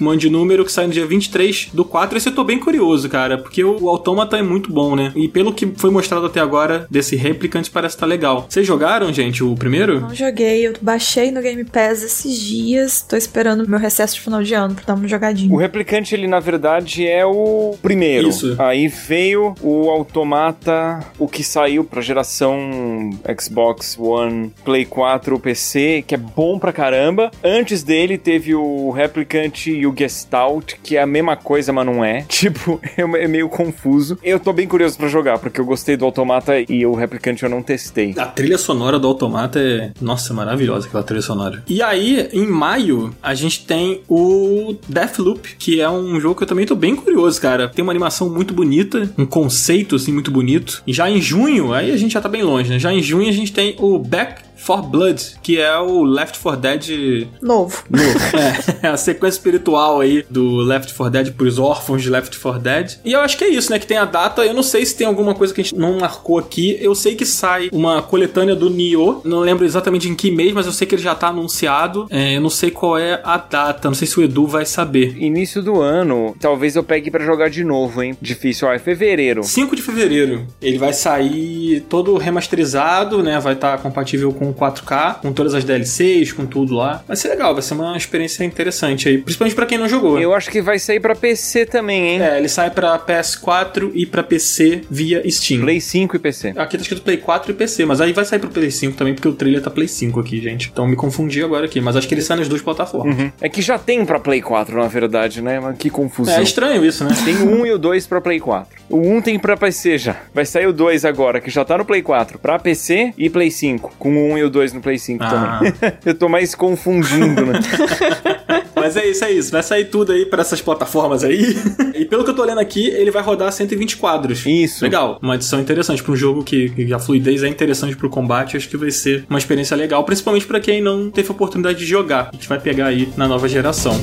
Um 0.00 0.04
monte 0.04 0.20
de 0.22 0.30
número, 0.30 0.64
que 0.64 0.72
sai 0.72 0.86
no 0.86 0.92
dia 0.92 1.06
23 1.06 1.70
do 1.72 1.84
4. 1.84 2.16
Esse 2.16 2.28
eu 2.28 2.34
tô 2.34 2.44
bem 2.44 2.58
curioso, 2.58 3.08
cara, 3.08 3.38
porque 3.38 3.62
o, 3.64 3.84
o 3.84 3.88
Automata 3.88 4.36
é 4.36 4.42
muito 4.42 4.72
bom, 4.72 4.94
né? 4.96 5.12
E 5.14 5.28
pelo 5.28 5.52
que 5.52 5.66
foi 5.76 5.90
mostrado 5.90 6.26
até 6.26 6.40
agora 6.40 6.86
desse 6.90 7.16
replicante, 7.16 7.70
parece 7.70 7.96
que 7.96 8.00
tá 8.00 8.06
legal. 8.06 8.46
Vocês 8.48 8.66
jogaram, 8.66 9.12
gente, 9.12 9.42
o 9.42 9.54
primeiro? 9.54 10.00
Não 10.00 10.14
joguei, 10.14 10.66
eu 10.66 10.74
baixei 10.80 11.30
no 11.30 11.40
Game 11.40 11.64
Pass 11.64 12.02
esses 12.02 12.36
dias. 12.38 13.04
Tô 13.08 13.16
esperando 13.16 13.68
meu 13.68 13.78
recesso 13.78 14.14
de 14.14 14.20
final 14.20 14.42
de 14.42 14.54
ano 14.54 14.74
pra 14.74 14.84
dar 14.86 14.94
uma 14.94 15.04
O 15.04 15.08
jogadinha. 15.08 15.58
replicante, 15.58 16.14
ele 16.14 16.26
na 16.26 16.40
verdade 16.40 17.06
é 17.06 17.24
o 17.24 17.74
primeiro. 17.82 18.28
Isso. 18.28 18.54
Aí 18.58 18.79
Aí 18.80 18.88
veio 18.88 19.54
o 19.60 19.90
Automata, 19.90 21.00
o 21.18 21.28
que 21.28 21.44
saiu 21.44 21.84
pra 21.84 22.00
geração 22.00 23.10
Xbox 23.38 23.98
One, 23.98 24.54
Play 24.64 24.86
4, 24.86 25.38
PC, 25.38 26.02
que 26.06 26.14
é 26.14 26.18
bom 26.18 26.58
pra 26.58 26.72
caramba. 26.72 27.30
Antes 27.44 27.82
dele 27.82 28.16
teve 28.16 28.54
o 28.54 28.90
Replicant 28.90 29.66
e 29.66 29.86
o 29.86 29.94
Gestalt, 29.94 30.76
que 30.82 30.96
é 30.96 31.02
a 31.02 31.06
mesma 31.06 31.36
coisa, 31.36 31.74
mas 31.74 31.84
não 31.84 32.02
é. 32.02 32.24
Tipo, 32.40 32.80
é 32.96 33.28
meio 33.28 33.50
confuso. 33.50 34.18
Eu 34.22 34.40
tô 34.40 34.50
bem 34.50 34.66
curioso 34.66 34.96
pra 34.96 35.08
jogar, 35.08 35.38
porque 35.38 35.60
eu 35.60 35.66
gostei 35.66 35.94
do 35.94 36.06
Automata 36.06 36.54
e 36.66 36.86
o 36.86 36.94
Replicant 36.94 37.42
eu 37.42 37.50
não 37.50 37.62
testei. 37.62 38.14
A 38.16 38.24
trilha 38.24 38.56
sonora 38.56 38.98
do 38.98 39.06
Automata 39.06 39.60
é, 39.60 39.92
nossa, 40.00 40.32
maravilhosa 40.32 40.88
aquela 40.88 41.02
trilha 41.02 41.20
sonora. 41.20 41.62
E 41.68 41.82
aí, 41.82 42.30
em 42.32 42.46
maio, 42.46 43.14
a 43.22 43.34
gente 43.34 43.66
tem 43.66 44.00
o 44.08 44.74
Deathloop, 44.88 45.56
que 45.56 45.82
é 45.82 45.90
um 45.90 46.18
jogo 46.18 46.36
que 46.36 46.44
eu 46.44 46.48
também 46.48 46.64
tô 46.64 46.74
bem 46.74 46.96
curioso, 46.96 47.38
cara. 47.38 47.68
Tem 47.68 47.82
uma 47.82 47.92
animação 47.92 48.30
muito 48.30 48.54
bonita, 48.54 48.69
um 49.16 49.26
conceito 49.26 49.96
assim 49.96 50.12
muito 50.12 50.30
bonito. 50.30 50.82
E 50.86 50.92
já 50.92 51.10
em 51.10 51.20
junho, 51.20 51.72
aí 51.72 51.90
a 51.90 51.96
gente 51.96 52.12
já 52.12 52.20
tá 52.20 52.28
bem 52.28 52.42
longe, 52.42 52.70
né? 52.70 52.78
Já 52.78 52.92
em 52.92 53.02
junho 53.02 53.28
a 53.28 53.32
gente 53.32 53.52
tem 53.52 53.74
o 53.78 53.98
Back 53.98 54.42
For 54.60 54.82
Blood, 54.82 55.36
que 55.42 55.58
é 55.58 55.78
o 55.78 56.04
Left 56.04 56.38
4 56.38 56.60
Dead 56.60 57.28
novo. 57.40 57.82
Novo. 57.90 58.18
é, 58.82 58.88
a 58.88 58.96
sequência 58.96 59.38
espiritual 59.38 60.00
aí 60.00 60.24
do 60.28 60.56
Left 60.56 60.94
4 60.94 61.10
Dead 61.10 61.32
pros 61.32 61.58
órfãos 61.58 62.02
de 62.02 62.10
Left 62.10 62.38
4 62.38 62.60
Dead. 62.60 62.98
E 63.04 63.12
eu 63.12 63.20
acho 63.20 63.38
que 63.38 63.44
é 63.44 63.48
isso, 63.48 63.72
né? 63.72 63.78
Que 63.78 63.86
tem 63.86 63.96
a 63.96 64.04
data. 64.04 64.44
Eu 64.44 64.52
não 64.52 64.62
sei 64.62 64.84
se 64.84 64.94
tem 64.94 65.06
alguma 65.06 65.34
coisa 65.34 65.54
que 65.54 65.60
a 65.60 65.64
gente 65.64 65.76
não 65.76 65.98
marcou 65.98 66.38
aqui. 66.38 66.76
Eu 66.80 66.94
sei 66.94 67.14
que 67.14 67.24
sai 67.24 67.70
uma 67.72 68.02
coletânea 68.02 68.54
do 68.54 68.68
Nioh. 68.68 69.22
Não 69.24 69.40
lembro 69.40 69.64
exatamente 69.64 70.08
em 70.08 70.14
que 70.14 70.30
mês, 70.30 70.52
mas 70.52 70.66
eu 70.66 70.72
sei 70.72 70.86
que 70.86 70.94
ele 70.94 71.02
já 71.02 71.14
tá 71.14 71.28
anunciado. 71.28 72.06
É, 72.10 72.36
eu 72.36 72.40
não 72.40 72.50
sei 72.50 72.70
qual 72.70 72.98
é 72.98 73.20
a 73.24 73.38
data. 73.38 73.88
Não 73.88 73.94
sei 73.94 74.06
se 74.06 74.20
o 74.20 74.22
Edu 74.22 74.46
vai 74.46 74.66
saber. 74.66 75.16
Início 75.16 75.62
do 75.62 75.80
ano. 75.80 76.36
Talvez 76.38 76.76
eu 76.76 76.84
pegue 76.84 77.10
para 77.10 77.24
jogar 77.24 77.48
de 77.48 77.64
novo, 77.64 78.02
hein? 78.02 78.16
Difícil. 78.20 78.68
Ó, 78.68 78.72
é 78.72 78.78
fevereiro. 78.78 79.42
5 79.42 79.74
de 79.74 79.82
fevereiro. 79.82 80.46
Ele 80.60 80.78
vai 80.78 80.92
sair 80.92 81.80
todo 81.88 82.16
remasterizado, 82.18 83.22
né? 83.22 83.40
Vai 83.40 83.54
estar 83.54 83.76
tá 83.76 83.82
compatível 83.82 84.32
com 84.32 84.49
4K, 84.52 85.20
com 85.20 85.32
todas 85.32 85.54
as 85.54 85.64
DLCs, 85.64 86.32
com 86.32 86.46
tudo 86.46 86.74
lá. 86.74 87.02
Vai 87.06 87.16
ser 87.16 87.28
legal, 87.28 87.52
vai 87.52 87.62
ser 87.62 87.74
uma 87.74 87.96
experiência 87.96 88.44
interessante 88.44 89.08
aí, 89.08 89.18
principalmente 89.18 89.54
para 89.54 89.66
quem 89.66 89.78
não 89.78 89.88
jogou. 89.88 90.18
Eu 90.18 90.34
acho 90.34 90.50
que 90.50 90.60
vai 90.60 90.78
sair 90.78 91.00
para 91.00 91.14
PC 91.14 91.66
também, 91.66 92.14
hein? 92.14 92.22
É, 92.22 92.38
ele 92.38 92.48
sai 92.48 92.70
para 92.70 92.98
PS4 92.98 93.90
e 93.94 94.06
para 94.06 94.22
PC 94.22 94.82
via 94.90 95.22
Steam. 95.30 95.60
Play 95.60 95.80
5 95.80 96.16
e 96.16 96.18
PC. 96.18 96.52
Aqui 96.56 96.76
tá 96.76 96.82
escrito 96.82 97.02
Play 97.02 97.16
4 97.16 97.50
e 97.50 97.54
PC, 97.54 97.84
mas 97.84 98.00
aí 98.00 98.12
vai 98.12 98.24
sair 98.24 98.38
pro 98.38 98.48
Play 98.48 98.70
5 98.70 98.96
também, 98.96 99.14
porque 99.14 99.28
o 99.28 99.32
trailer 99.32 99.62
tá 99.62 99.70
Play 99.70 99.88
5 99.88 100.20
aqui, 100.20 100.40
gente. 100.40 100.70
Então 100.72 100.86
me 100.86 100.96
confundi 100.96 101.42
agora 101.42 101.66
aqui, 101.66 101.80
mas 101.80 101.96
acho 101.96 102.08
que 102.08 102.14
ele 102.14 102.22
sai 102.22 102.36
nas 102.38 102.48
duas 102.48 102.62
plataformas. 102.62 103.16
Uhum. 103.16 103.32
É 103.40 103.48
que 103.48 103.62
já 103.62 103.78
tem 103.78 104.04
para 104.04 104.18
Play 104.18 104.40
4, 104.40 104.76
na 104.80 104.88
verdade, 104.88 105.42
né? 105.42 105.60
Mas 105.60 105.76
que 105.76 105.90
confusão. 105.90 106.34
É 106.34 106.42
estranho 106.42 106.84
isso, 106.84 107.04
né? 107.04 107.14
Tem 107.24 107.36
o 107.36 107.60
1 107.60 107.66
e 107.66 107.72
o 107.72 107.78
2 107.78 108.06
para 108.06 108.20
Play 108.20 108.40
4. 108.40 108.80
O 108.88 108.98
1 108.98 109.22
tem 109.22 109.38
para 109.38 109.56
PC 109.56 109.98
já. 109.98 110.16
Vai 110.34 110.44
sair 110.44 110.66
o 110.66 110.72
2 110.72 111.04
agora, 111.04 111.40
que 111.40 111.50
já 111.50 111.64
tá 111.64 111.78
no 111.78 111.84
Play 111.84 112.02
4, 112.02 112.38
para 112.38 112.58
PC 112.58 113.12
e 113.16 113.30
Play 113.30 113.50
5, 113.50 113.94
com 113.98 114.10
o 114.10 114.32
1 114.32 114.38
e 114.40 114.44
o 114.44 114.50
2 114.50 114.72
no 114.72 114.80
Play 114.80 114.98
5 114.98 115.22
ah. 115.22 115.30
também. 115.30 115.74
Eu 116.04 116.14
tô 116.14 116.28
mais 116.28 116.54
confundindo, 116.54 117.46
né? 117.46 117.60
Mas 118.74 118.96
é 118.96 119.06
isso, 119.06 119.24
é 119.24 119.30
isso. 119.30 119.52
Vai 119.52 119.62
sair 119.62 119.84
tudo 119.84 120.12
aí 120.12 120.24
para 120.24 120.40
essas 120.40 120.60
plataformas 120.60 121.22
aí. 121.22 121.54
E 122.00 122.04
pelo 122.06 122.24
que 122.24 122.30
eu 122.30 122.34
tô 122.34 122.44
lendo 122.44 122.60
aqui, 122.60 122.86
ele 122.86 123.10
vai 123.10 123.22
rodar 123.22 123.52
120 123.52 123.98
quadros. 123.98 124.46
Isso. 124.46 124.82
Legal. 124.82 125.18
Uma 125.20 125.34
adição 125.34 125.60
interessante 125.60 126.02
para 126.02 126.12
um 126.12 126.16
jogo 126.16 126.42
que, 126.42 126.70
que, 126.70 126.94
a 126.94 126.98
fluidez 126.98 127.42
é 127.42 127.48
interessante 127.48 127.94
pro 127.94 128.08
combate. 128.08 128.56
Acho 128.56 128.66
que 128.66 128.76
vai 128.76 128.90
ser 128.90 129.26
uma 129.28 129.38
experiência 129.38 129.76
legal, 129.76 130.02
principalmente 130.02 130.46
para 130.46 130.60
quem 130.60 130.80
não 130.80 131.10
teve 131.10 131.28
a 131.28 131.32
oportunidade 131.32 131.78
de 131.78 131.84
jogar. 131.84 132.30
A 132.32 132.36
gente 132.36 132.48
vai 132.48 132.58
pegar 132.58 132.86
aí 132.86 133.06
na 133.18 133.28
nova 133.28 133.46
geração. 133.46 134.00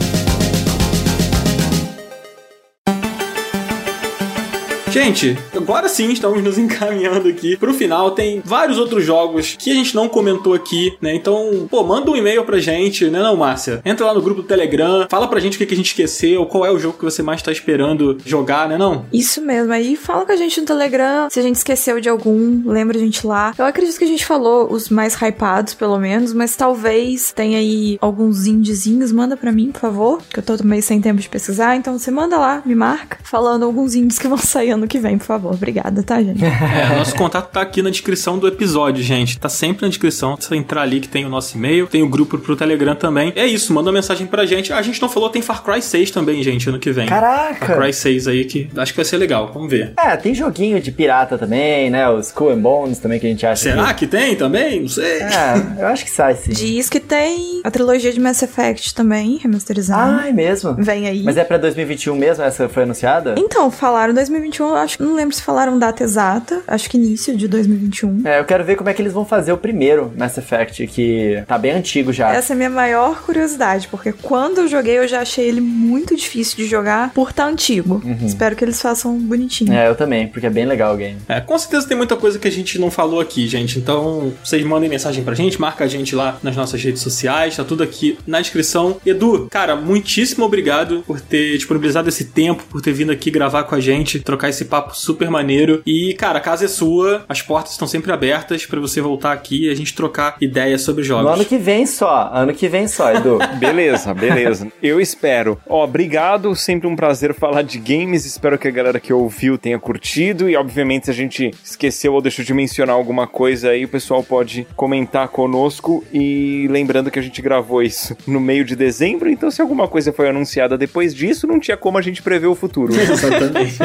Gente, 4.89 5.37
agora 5.55 5.89
sim 5.89 6.11
estamos 6.11 6.41
nos 6.41 6.57
encaminhando 6.57 7.27
aqui 7.27 7.57
pro 7.57 7.73
final. 7.73 8.11
Tem 8.11 8.41
vários 8.43 8.77
outros 8.77 9.03
jogos 9.03 9.55
que 9.59 9.69
a 9.69 9.73
gente 9.73 9.93
não 9.93 10.07
comentou 10.07 10.53
aqui, 10.53 10.97
né? 11.01 11.13
Então, 11.13 11.67
pô, 11.69 11.83
manda 11.83 12.09
um 12.09 12.15
e-mail 12.15 12.43
pra 12.45 12.57
gente, 12.59 13.05
né, 13.09 13.21
não, 13.21 13.35
Márcia? 13.35 13.81
Entra 13.85 14.05
lá 14.05 14.13
no 14.13 14.21
grupo 14.21 14.41
do 14.41 14.47
Telegram, 14.47 15.05
fala 15.09 15.27
pra 15.27 15.39
gente 15.39 15.55
o 15.55 15.65
que, 15.65 15.73
a 15.73 15.77
gente 15.77 15.87
esqueceu, 15.87 16.45
qual 16.45 16.65
é 16.65 16.71
o 16.71 16.79
jogo 16.79 16.97
que 16.97 17.03
você 17.03 17.21
mais 17.21 17.41
tá 17.41 17.51
esperando 17.51 18.17
jogar, 18.25 18.69
né, 18.69 18.77
não? 18.77 19.05
Isso 19.11 19.41
mesmo. 19.41 19.73
Aí 19.73 19.95
fala 19.95 20.25
com 20.25 20.31
a 20.31 20.35
gente 20.37 20.59
no 20.61 20.65
Telegram 20.65 21.27
se 21.29 21.39
a 21.39 21.43
gente 21.43 21.55
esqueceu 21.55 21.99
de 21.99 22.07
algum, 22.07 22.63
lembra 22.65 22.97
a 22.97 22.99
gente 22.99 23.27
lá. 23.27 23.53
Eu 23.57 23.65
acredito 23.65 23.97
que 23.97 24.05
a 24.05 24.07
gente 24.07 24.25
falou 24.25 24.71
os 24.71 24.89
mais 24.89 25.15
hypados, 25.15 25.73
pelo 25.73 25.99
menos, 25.99 26.33
mas 26.33 26.55
talvez 26.55 27.33
tenha 27.33 27.57
aí 27.57 27.97
alguns 27.99 28.47
indiezinhos. 28.47 29.11
Manda 29.11 29.35
pra 29.35 29.51
mim, 29.51 29.71
por 29.71 29.81
favor, 29.81 30.21
que 30.29 30.39
eu 30.39 30.43
tô 30.43 30.55
meio 30.63 30.81
sem 30.81 31.01
tempo 31.01 31.19
de 31.19 31.27
pesquisar. 31.27 31.75
Então 31.75 31.99
você 31.99 32.09
manda 32.09 32.37
lá, 32.37 32.61
me 32.65 32.73
marca, 32.73 33.17
falando 33.23 33.63
alguns 33.63 33.93
indies 33.93 34.17
que 34.17 34.27
vão 34.27 34.37
sair 34.47 34.76
ano 34.77 34.87
que 34.87 34.99
vem, 34.99 35.17
por 35.17 35.25
favor. 35.25 35.53
Obrigada, 35.53 36.01
tá, 36.03 36.21
gente? 36.21 36.43
É, 36.77 36.95
nosso 36.95 37.15
contato 37.15 37.51
tá 37.51 37.61
aqui 37.61 37.81
na 37.81 37.89
descrição 37.89 38.37
do 38.37 38.47
episódio, 38.47 39.01
gente. 39.03 39.39
Tá 39.39 39.49
sempre 39.49 39.83
na 39.83 39.87
descrição. 39.89 40.35
Você 40.39 40.55
entrar 40.55 40.81
ali 40.81 40.99
que 40.99 41.07
tem 41.07 41.25
o 41.25 41.29
nosso 41.29 41.57
e-mail, 41.57 41.87
tem 41.87 42.03
o 42.03 42.09
grupo 42.09 42.37
pro 42.37 42.55
Telegram 42.55 42.95
também. 42.95 43.33
É 43.35 43.45
isso, 43.45 43.73
manda 43.73 43.89
uma 43.89 43.93
mensagem 43.93 44.27
pra 44.27 44.45
gente. 44.45 44.71
A 44.71 44.81
gente 44.81 45.01
não 45.01 45.09
falou, 45.09 45.29
tem 45.29 45.41
Far 45.41 45.63
Cry 45.63 45.81
6 45.81 46.11
também, 46.11 46.43
gente, 46.43 46.69
ano 46.69 46.77
que 46.77 46.91
vem. 46.91 47.07
Caraca! 47.07 47.65
Far 47.65 47.77
Cry 47.77 47.93
6 47.93 48.27
aí 48.27 48.45
que 48.45 48.69
acho 48.75 48.91
que 48.91 48.97
vai 48.97 49.05
ser 49.05 49.17
legal. 49.17 49.51
Vamos 49.53 49.69
ver. 49.69 49.93
É, 49.97 50.15
tem 50.17 50.33
joguinho 50.33 50.79
de 50.79 50.91
pirata 50.91 51.37
também, 51.37 51.89
né? 51.89 52.09
Os 52.09 52.31
Cool 52.31 52.51
and 52.51 52.59
Bones 52.59 52.99
também 52.99 53.19
que 53.19 53.25
a 53.25 53.29
gente 53.29 53.45
acha. 53.45 53.63
Será 53.63 53.93
que, 53.93 54.05
que 54.05 54.07
tem 54.07 54.35
também? 54.35 54.81
Não 54.81 54.89
sei. 54.89 55.21
É, 55.21 55.81
eu 55.81 55.87
acho 55.87 56.03
que 56.03 56.11
sai 56.11 56.35
sim. 56.35 56.51
Diz 56.51 56.89
que 56.89 56.99
tem 56.99 57.61
a 57.63 57.71
trilogia 57.71 58.11
de 58.11 58.19
Mass 58.19 58.41
Effect 58.43 58.93
também, 58.93 59.37
remasterizada. 59.37 60.21
Ah, 60.23 60.29
é 60.29 60.31
mesmo? 60.31 60.75
Vem 60.75 61.07
aí. 61.07 61.23
Mas 61.23 61.37
é 61.37 61.43
pra 61.43 61.57
2021 61.57 62.15
mesmo? 62.15 62.43
Essa 62.43 62.69
foi 62.69 62.83
anunciada? 62.83 63.35
Então, 63.37 63.69
falaram 63.71 64.13
2021, 64.13 64.66
acho 64.75 64.97
que 64.97 65.03
não 65.03 65.13
lembro 65.13 65.35
se 65.35 65.41
falaram 65.41 65.77
data 65.77 66.03
exata, 66.03 66.61
acho 66.67 66.89
que 66.89 66.97
início 66.97 67.35
de 67.35 67.47
2021. 67.47 68.21
É, 68.25 68.39
eu 68.39 68.45
quero 68.45 68.63
ver 68.63 68.75
como 68.75 68.89
é 68.89 68.93
que 68.93 69.01
eles 69.01 69.13
vão 69.13 69.25
fazer 69.25 69.51
o 69.51 69.57
primeiro 69.57 70.11
Mass 70.17 70.37
Effect, 70.37 70.87
que 70.87 71.43
tá 71.47 71.57
bem 71.57 71.71
antigo 71.71 72.11
já. 72.11 72.33
Essa 72.33 72.53
é 72.53 72.55
a 72.55 72.57
minha 72.57 72.69
maior 72.69 73.21
curiosidade, 73.21 73.87
porque 73.87 74.11
quando 74.11 74.59
eu 74.59 74.67
joguei 74.67 74.97
eu 74.97 75.07
já 75.07 75.21
achei 75.21 75.47
ele 75.47 75.61
muito 75.61 76.15
difícil 76.15 76.57
de 76.57 76.65
jogar 76.65 77.11
por 77.13 77.29
estar 77.29 77.45
tá 77.45 77.49
antigo. 77.49 78.01
Uhum. 78.03 78.25
Espero 78.25 78.55
que 78.55 78.63
eles 78.63 78.81
façam 78.81 79.17
bonitinho. 79.17 79.73
É, 79.73 79.87
eu 79.87 79.95
também, 79.95 80.27
porque 80.27 80.47
é 80.47 80.49
bem 80.49 80.65
legal 80.65 80.93
o 80.93 80.97
game. 80.97 81.17
É, 81.27 81.39
com 81.39 81.57
certeza 81.57 81.87
tem 81.87 81.97
muita 81.97 82.15
coisa 82.15 82.39
que 82.39 82.47
a 82.47 82.51
gente 82.51 82.79
não 82.79 82.89
falou 82.89 83.19
aqui, 83.19 83.47
gente. 83.47 83.79
Então, 83.79 84.33
vocês 84.43 84.63
mandem 84.63 84.89
mensagem 84.89 85.23
pra 85.23 85.33
gente, 85.33 85.59
marca 85.59 85.83
a 85.83 85.87
gente 85.87 86.15
lá 86.15 86.37
nas 86.41 86.55
nossas 86.55 86.81
redes 86.81 87.01
sociais, 87.01 87.55
tá 87.55 87.63
tudo 87.63 87.83
aqui 87.83 88.17
na 88.25 88.41
descrição. 88.41 88.97
Edu, 89.05 89.47
cara, 89.49 89.75
muitíssimo 89.75 90.45
obrigado 90.45 91.03
por 91.05 91.19
ter 91.19 91.55
disponibilizado 91.57 92.09
esse 92.09 92.25
tempo, 92.25 92.63
por 92.69 92.81
ter 92.81 92.93
vindo 92.93 93.11
aqui 93.11 93.29
gravar 93.29 93.63
com 93.63 93.75
a 93.75 93.79
gente, 93.79 94.19
trocar 94.19 94.49
esse 94.49 94.56
papo 94.65 94.95
super 94.95 95.29
maneiro. 95.29 95.81
E, 95.85 96.13
cara, 96.13 96.37
a 96.37 96.41
casa 96.41 96.65
é 96.65 96.67
sua, 96.67 97.25
as 97.27 97.41
portas 97.41 97.71
estão 97.71 97.87
sempre 97.87 98.11
abertas 98.11 98.65
para 98.65 98.79
você 98.79 99.01
voltar 99.01 99.31
aqui 99.31 99.65
e 99.65 99.69
a 99.69 99.75
gente 99.75 99.93
trocar 99.93 100.37
ideias 100.41 100.81
sobre 100.81 101.03
jogos. 101.03 101.25
No 101.25 101.31
ano 101.31 101.45
que 101.45 101.57
vem 101.57 101.85
só, 101.85 102.29
ano 102.33 102.53
que 102.53 102.67
vem 102.67 102.87
só, 102.87 103.13
Edu. 103.13 103.39
beleza, 103.59 104.13
beleza. 104.13 104.67
Eu 104.81 104.99
espero. 104.99 105.59
Ó, 105.67 105.83
obrigado, 105.83 106.55
sempre 106.55 106.87
um 106.87 106.95
prazer 106.95 107.33
falar 107.33 107.61
de 107.61 107.79
games. 107.79 108.25
Espero 108.25 108.57
que 108.57 108.67
a 108.67 108.71
galera 108.71 108.99
que 108.99 109.13
ouviu 109.13 109.57
tenha 109.57 109.79
curtido. 109.79 110.49
E, 110.49 110.55
obviamente, 110.55 111.05
se 111.05 111.11
a 111.11 111.13
gente 111.13 111.51
esqueceu 111.63 112.13
ou 112.13 112.21
deixou 112.21 112.43
de 112.43 112.53
mencionar 112.53 112.95
alguma 112.95 113.27
coisa 113.27 113.69
aí, 113.69 113.85
o 113.85 113.89
pessoal 113.89 114.23
pode 114.23 114.67
comentar 114.75 115.27
conosco. 115.29 116.03
E 116.13 116.67
lembrando 116.69 117.11
que 117.11 117.19
a 117.19 117.21
gente 117.21 117.41
gravou 117.41 117.81
isso 117.81 118.15
no 118.25 118.39
meio 118.39 118.65
de 118.65 118.75
dezembro, 118.75 119.29
então 119.29 119.49
se 119.49 119.61
alguma 119.61 119.87
coisa 119.87 120.11
foi 120.11 120.29
anunciada 120.29 120.77
depois 120.77 121.13
disso, 121.13 121.47
não 121.47 121.59
tinha 121.59 121.77
como 121.77 121.97
a 121.97 122.01
gente 122.01 122.21
prever 122.21 122.47
o 122.47 122.55
futuro. 122.55 122.93
Exatamente. 122.95 123.77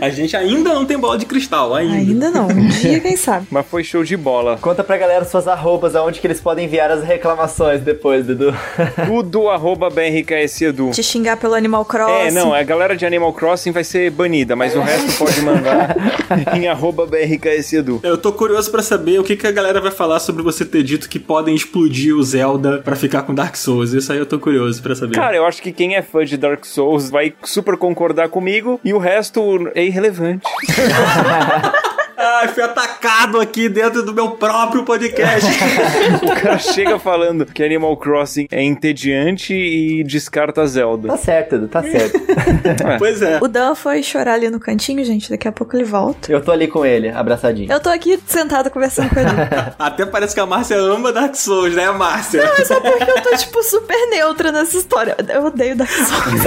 a 0.00 0.08
gente 0.18 0.36
ainda 0.36 0.74
não 0.74 0.84
tem 0.84 0.98
bola 0.98 1.18
de 1.18 1.26
cristal, 1.26 1.74
ainda. 1.74 1.94
Ainda 1.94 2.30
não. 2.30 2.48
Um 2.48 2.68
dia, 2.68 3.00
quem 3.00 3.16
sabe. 3.16 3.46
Mas 3.50 3.66
foi 3.66 3.82
show 3.84 4.04
de 4.04 4.16
bola. 4.16 4.58
Conta 4.60 4.84
pra 4.84 4.96
galera 4.96 5.24
suas 5.24 5.48
arrobas, 5.48 5.94
aonde 5.94 6.20
que 6.20 6.26
eles 6.26 6.40
podem 6.40 6.66
enviar 6.66 6.90
as 6.90 7.04
reclamações 7.04 7.80
depois, 7.80 8.26
Dudu. 8.26 8.54
Tudo 9.06 9.48
arroba 9.48 9.88
BRKS 9.88 10.62
Edu. 10.62 10.90
Te 10.90 11.02
xingar 11.02 11.36
pelo 11.36 11.54
Animal 11.54 11.84
Crossing. 11.84 12.28
É, 12.28 12.30
não, 12.30 12.52
a 12.52 12.62
galera 12.62 12.96
de 12.96 13.06
Animal 13.06 13.32
Crossing 13.32 13.72
vai 13.72 13.84
ser 13.84 14.10
banida, 14.10 14.54
mas 14.56 14.74
o 14.74 14.80
resto 14.80 15.18
pode 15.18 15.40
mandar 15.42 15.96
em 16.56 16.68
arroba 16.68 17.06
BRKS 17.06 17.74
Edu. 17.74 18.00
Eu 18.02 18.18
tô 18.18 18.32
curioso 18.32 18.70
pra 18.70 18.82
saber 18.82 19.18
o 19.20 19.24
que, 19.24 19.36
que 19.36 19.46
a 19.46 19.52
galera 19.52 19.80
vai 19.80 19.90
falar 19.90 20.20
sobre 20.20 20.42
você 20.42 20.64
ter 20.64 20.82
dito 20.82 21.08
que 21.08 21.18
podem 21.18 21.54
explodir 21.54 22.14
o 22.14 22.22
Zelda 22.22 22.78
pra 22.78 22.96
ficar 22.96 23.22
com 23.22 23.34
Dark 23.34 23.56
Souls. 23.56 23.92
Isso 23.92 24.12
aí 24.12 24.18
eu 24.18 24.26
tô 24.26 24.38
curioso 24.38 24.82
pra 24.82 24.94
saber. 24.94 25.14
Cara, 25.14 25.36
eu 25.36 25.46
acho 25.46 25.62
que 25.62 25.72
quem 25.72 25.94
é 25.94 26.02
fã 26.02 26.24
de 26.24 26.36
Dark 26.36 26.64
Souls 26.64 27.10
vai 27.10 27.32
super 27.44 27.76
concordar 27.76 28.28
comigo 28.28 28.80
e 28.84 28.92
o 28.92 28.98
resto 28.98 29.70
é 29.74 29.84
irrelevante 29.84 30.07
relevante. 30.10 30.42
Ai, 32.20 32.48
fui 32.48 32.64
atacado 32.64 33.40
aqui 33.40 33.68
dentro 33.68 34.02
do 34.02 34.12
meu 34.12 34.32
próprio 34.32 34.82
podcast. 34.82 35.48
o 36.20 36.34
cara 36.34 36.58
chega 36.58 36.98
falando 36.98 37.46
que 37.46 37.62
Animal 37.62 37.96
Crossing 37.96 38.48
é 38.50 38.60
entediante 38.60 39.54
e 39.54 40.02
descarta 40.02 40.66
Zelda. 40.66 41.06
Tá 41.06 41.16
certo, 41.16 41.54
Edu, 41.54 41.68
tá 41.68 41.80
certo. 41.80 42.18
pois 42.98 43.22
é. 43.22 43.38
O 43.40 43.46
Dan 43.46 43.76
foi 43.76 44.02
chorar 44.02 44.34
ali 44.34 44.50
no 44.50 44.58
cantinho, 44.58 45.04
gente. 45.04 45.30
Daqui 45.30 45.46
a 45.46 45.52
pouco 45.52 45.76
ele 45.76 45.84
volta. 45.84 46.32
Eu 46.32 46.40
tô 46.40 46.50
ali 46.50 46.66
com 46.66 46.84
ele, 46.84 47.08
abraçadinho. 47.08 47.70
Eu 47.70 47.78
tô 47.78 47.88
aqui 47.88 48.18
sentada 48.26 48.68
conversando 48.68 49.10
com 49.10 49.20
ele. 49.20 49.28
Até 49.78 50.04
parece 50.04 50.34
que 50.34 50.40
a 50.40 50.46
Márcia 50.46 50.76
ama 50.76 51.12
Dark 51.12 51.36
Souls, 51.36 51.72
né, 51.72 51.88
Márcia? 51.92 52.42
Não, 52.42 52.52
mas 52.58 52.68
é 52.68 52.80
porque 52.80 53.10
eu 53.12 53.22
tô, 53.22 53.36
tipo, 53.36 53.62
super 53.62 54.10
neutra 54.10 54.50
nessa 54.50 54.76
história. 54.76 55.16
Eu 55.32 55.46
odeio 55.46 55.76
Dark 55.76 55.90
Souls. 55.92 56.42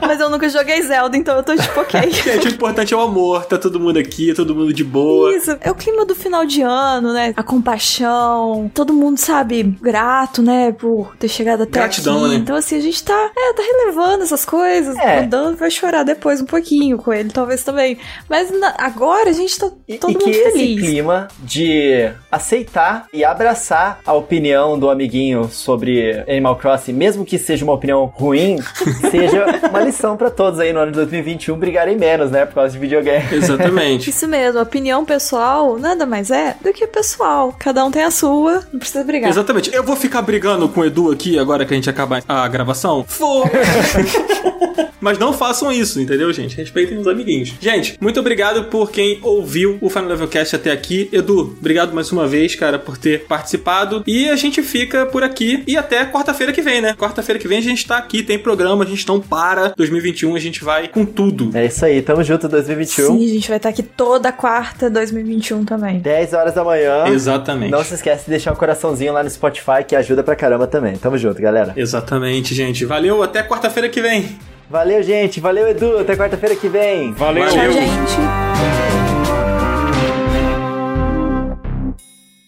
mas 0.00 0.18
eu 0.18 0.28
nunca 0.28 0.48
joguei 0.48 0.82
Zelda, 0.82 1.16
então 1.16 1.36
eu 1.36 1.44
tô, 1.44 1.54
tipo, 1.54 1.78
ok. 1.78 2.10
Gente, 2.10 2.48
o 2.48 2.50
importante 2.50 2.92
é 2.92 2.96
o 2.96 3.00
amor. 3.00 3.44
Tá 3.44 3.56
todo 3.56 3.78
mundo 3.78 3.96
aqui, 3.96 4.34
todo 4.34 4.56
mundo 4.56 4.74
de 4.74 4.87
boa. 4.88 5.34
Isso. 5.36 5.56
É 5.60 5.70
o 5.70 5.74
clima 5.74 6.04
do 6.04 6.14
final 6.14 6.44
de 6.44 6.62
ano, 6.62 7.12
né? 7.12 7.32
A 7.36 7.42
compaixão. 7.42 8.70
Todo 8.74 8.92
mundo, 8.92 9.18
sabe, 9.18 9.62
grato, 9.62 10.42
né? 10.42 10.72
Por 10.72 11.14
ter 11.16 11.28
chegado 11.28 11.62
até 11.62 11.80
Gratidão, 11.80 12.20
aqui. 12.24 12.28
né? 12.28 12.34
Então, 12.36 12.56
assim, 12.56 12.76
a 12.76 12.80
gente 12.80 13.02
tá, 13.02 13.30
é, 13.36 13.52
tá 13.52 13.62
relevando 13.62 14.22
essas 14.24 14.44
coisas. 14.44 14.96
É. 14.96 15.20
O 15.22 15.28
Dan 15.28 15.54
vai 15.56 15.70
chorar 15.70 16.02
depois 16.02 16.40
um 16.40 16.46
pouquinho 16.46 16.98
com 16.98 17.12
ele, 17.12 17.30
talvez 17.30 17.62
também. 17.64 17.98
Mas 18.28 18.50
na- 18.50 18.74
agora 18.78 19.30
a 19.30 19.32
gente 19.32 19.58
tá 19.58 19.70
E, 19.86 19.98
todo 19.98 20.10
e 20.12 20.14
que 20.14 20.24
mundo 20.26 20.34
esse 20.34 20.50
feliz. 20.52 20.80
clima 20.80 21.28
de 21.40 22.10
aceitar 22.30 23.06
e 23.12 23.24
abraçar 23.24 24.00
a 24.06 24.12
opinião 24.12 24.78
do 24.78 24.90
amiguinho 24.90 25.48
sobre 25.50 26.24
Animal 26.28 26.56
Crossing, 26.56 26.92
mesmo 26.92 27.24
que 27.24 27.38
seja 27.38 27.64
uma 27.64 27.74
opinião 27.74 28.04
ruim, 28.06 28.58
seja 29.10 29.44
uma 29.68 29.80
lição 29.80 30.16
pra 30.16 30.30
todos 30.30 30.60
aí 30.60 30.72
no 30.72 30.80
ano 30.80 30.92
de 30.92 30.96
2021 30.98 31.56
brigarem 31.58 31.96
menos, 31.96 32.30
né? 32.30 32.44
Por 32.46 32.54
causa 32.54 32.72
de 32.72 32.78
videogame. 32.78 33.24
Exatamente. 33.32 34.10
Isso 34.10 34.26
mesmo, 34.28 34.60
opinião 34.78 35.04
pessoal 35.04 35.76
nada 35.76 36.06
mais 36.06 36.30
é 36.30 36.56
do 36.62 36.72
que 36.72 36.86
pessoal. 36.86 37.54
Cada 37.58 37.84
um 37.84 37.90
tem 37.90 38.04
a 38.04 38.10
sua, 38.12 38.64
não 38.72 38.78
precisa 38.78 39.02
brigar. 39.02 39.28
Exatamente. 39.28 39.74
Eu 39.74 39.82
vou 39.82 39.96
ficar 39.96 40.22
brigando 40.22 40.68
com 40.68 40.80
o 40.80 40.84
Edu 40.84 41.10
aqui 41.10 41.36
agora 41.36 41.66
que 41.66 41.74
a 41.74 41.76
gente 41.76 41.90
acabar 41.90 42.22
a 42.28 42.46
gravação? 42.46 43.04
Vou! 43.18 43.44
Mas 45.00 45.18
não 45.18 45.32
façam 45.32 45.70
isso, 45.72 46.00
entendeu, 46.00 46.32
gente? 46.32 46.56
Respeitem 46.56 46.98
os 46.98 47.06
amiguinhos. 47.06 47.54
Gente, 47.60 47.96
muito 48.00 48.18
obrigado 48.20 48.64
por 48.64 48.90
quem 48.90 49.18
ouviu 49.22 49.78
o 49.80 49.88
Final 49.88 50.08
Level 50.08 50.28
Cast 50.28 50.56
até 50.56 50.70
aqui. 50.70 51.08
Edu, 51.12 51.56
obrigado 51.58 51.94
mais 51.94 52.10
uma 52.10 52.26
vez, 52.26 52.54
cara, 52.54 52.78
por 52.78 52.98
ter 52.98 53.24
participado. 53.26 54.02
E 54.06 54.28
a 54.28 54.36
gente 54.36 54.62
fica 54.62 55.06
por 55.06 55.22
aqui 55.22 55.62
e 55.66 55.76
até 55.76 56.04
quarta-feira 56.04 56.52
que 56.52 56.62
vem, 56.62 56.80
né? 56.80 56.94
Quarta-feira 56.94 57.38
que 57.38 57.48
vem 57.48 57.58
a 57.58 57.62
gente 57.62 57.86
tá 57.86 57.98
aqui, 57.98 58.22
tem 58.22 58.38
programa, 58.38 58.84
a 58.84 58.86
gente 58.86 59.06
não 59.06 59.20
para. 59.20 59.72
2021 59.76 60.34
a 60.34 60.38
gente 60.38 60.64
vai 60.64 60.88
com 60.88 61.04
tudo. 61.04 61.50
É 61.54 61.66
isso 61.66 61.84
aí, 61.84 62.02
tamo 62.02 62.22
junto 62.22 62.48
2021. 62.48 63.06
Sim, 63.06 63.24
a 63.24 63.34
gente 63.34 63.48
vai 63.48 63.56
estar 63.56 63.68
aqui 63.68 63.82
toda 63.82 64.32
quarta 64.32 64.90
2021 64.90 65.64
também. 65.64 66.00
10 66.00 66.32
horas 66.32 66.54
da 66.54 66.64
manhã. 66.64 67.06
Exatamente. 67.08 67.70
Não 67.70 67.84
se 67.84 67.94
esquece 67.94 68.24
de 68.24 68.30
deixar 68.30 68.52
um 68.52 68.56
coraçãozinho 68.56 69.12
lá 69.12 69.22
no 69.22 69.30
Spotify 69.30 69.84
que 69.86 69.94
ajuda 69.94 70.22
pra 70.22 70.34
caramba 70.34 70.66
também. 70.66 70.96
Tamo 70.96 71.16
junto, 71.18 71.40
galera. 71.40 71.72
Exatamente, 71.76 72.54
gente. 72.54 72.84
Valeu, 72.84 73.22
até 73.22 73.42
quarta-feira 73.42 73.88
que 73.88 74.00
vem. 74.00 74.38
Valeu, 74.70 75.02
gente. 75.02 75.40
Valeu, 75.40 75.66
Edu. 75.68 75.98
Até 75.98 76.14
quarta-feira 76.16 76.54
que 76.54 76.68
vem. 76.68 77.12
Valeu! 77.12 77.44
Valeu. 77.44 77.72
Tchau, 77.72 77.72
gente. 77.72 78.18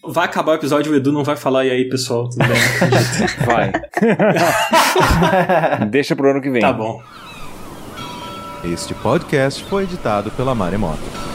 Vai 0.03 0.25
acabar 0.25 0.51
o 0.51 0.55
episódio, 0.55 0.91
o 0.91 0.95
Edu 0.95 1.11
não 1.11 1.23
vai 1.23 1.35
falar. 1.37 1.65
E 1.65 1.71
aí, 1.71 1.89
pessoal, 1.89 2.27
tudo 2.29 2.45
bem? 2.45 2.57
Vai. 3.45 3.71
Deixa 5.89 6.15
pro 6.15 6.29
ano 6.31 6.41
que 6.41 6.49
vem. 6.49 6.61
tá 6.61 6.73
bom. 6.73 7.01
Este 8.63 8.93
podcast 8.93 9.63
foi 9.63 9.83
editado 9.83 10.29
pela 10.31 10.53
Maremoto. 10.53 11.30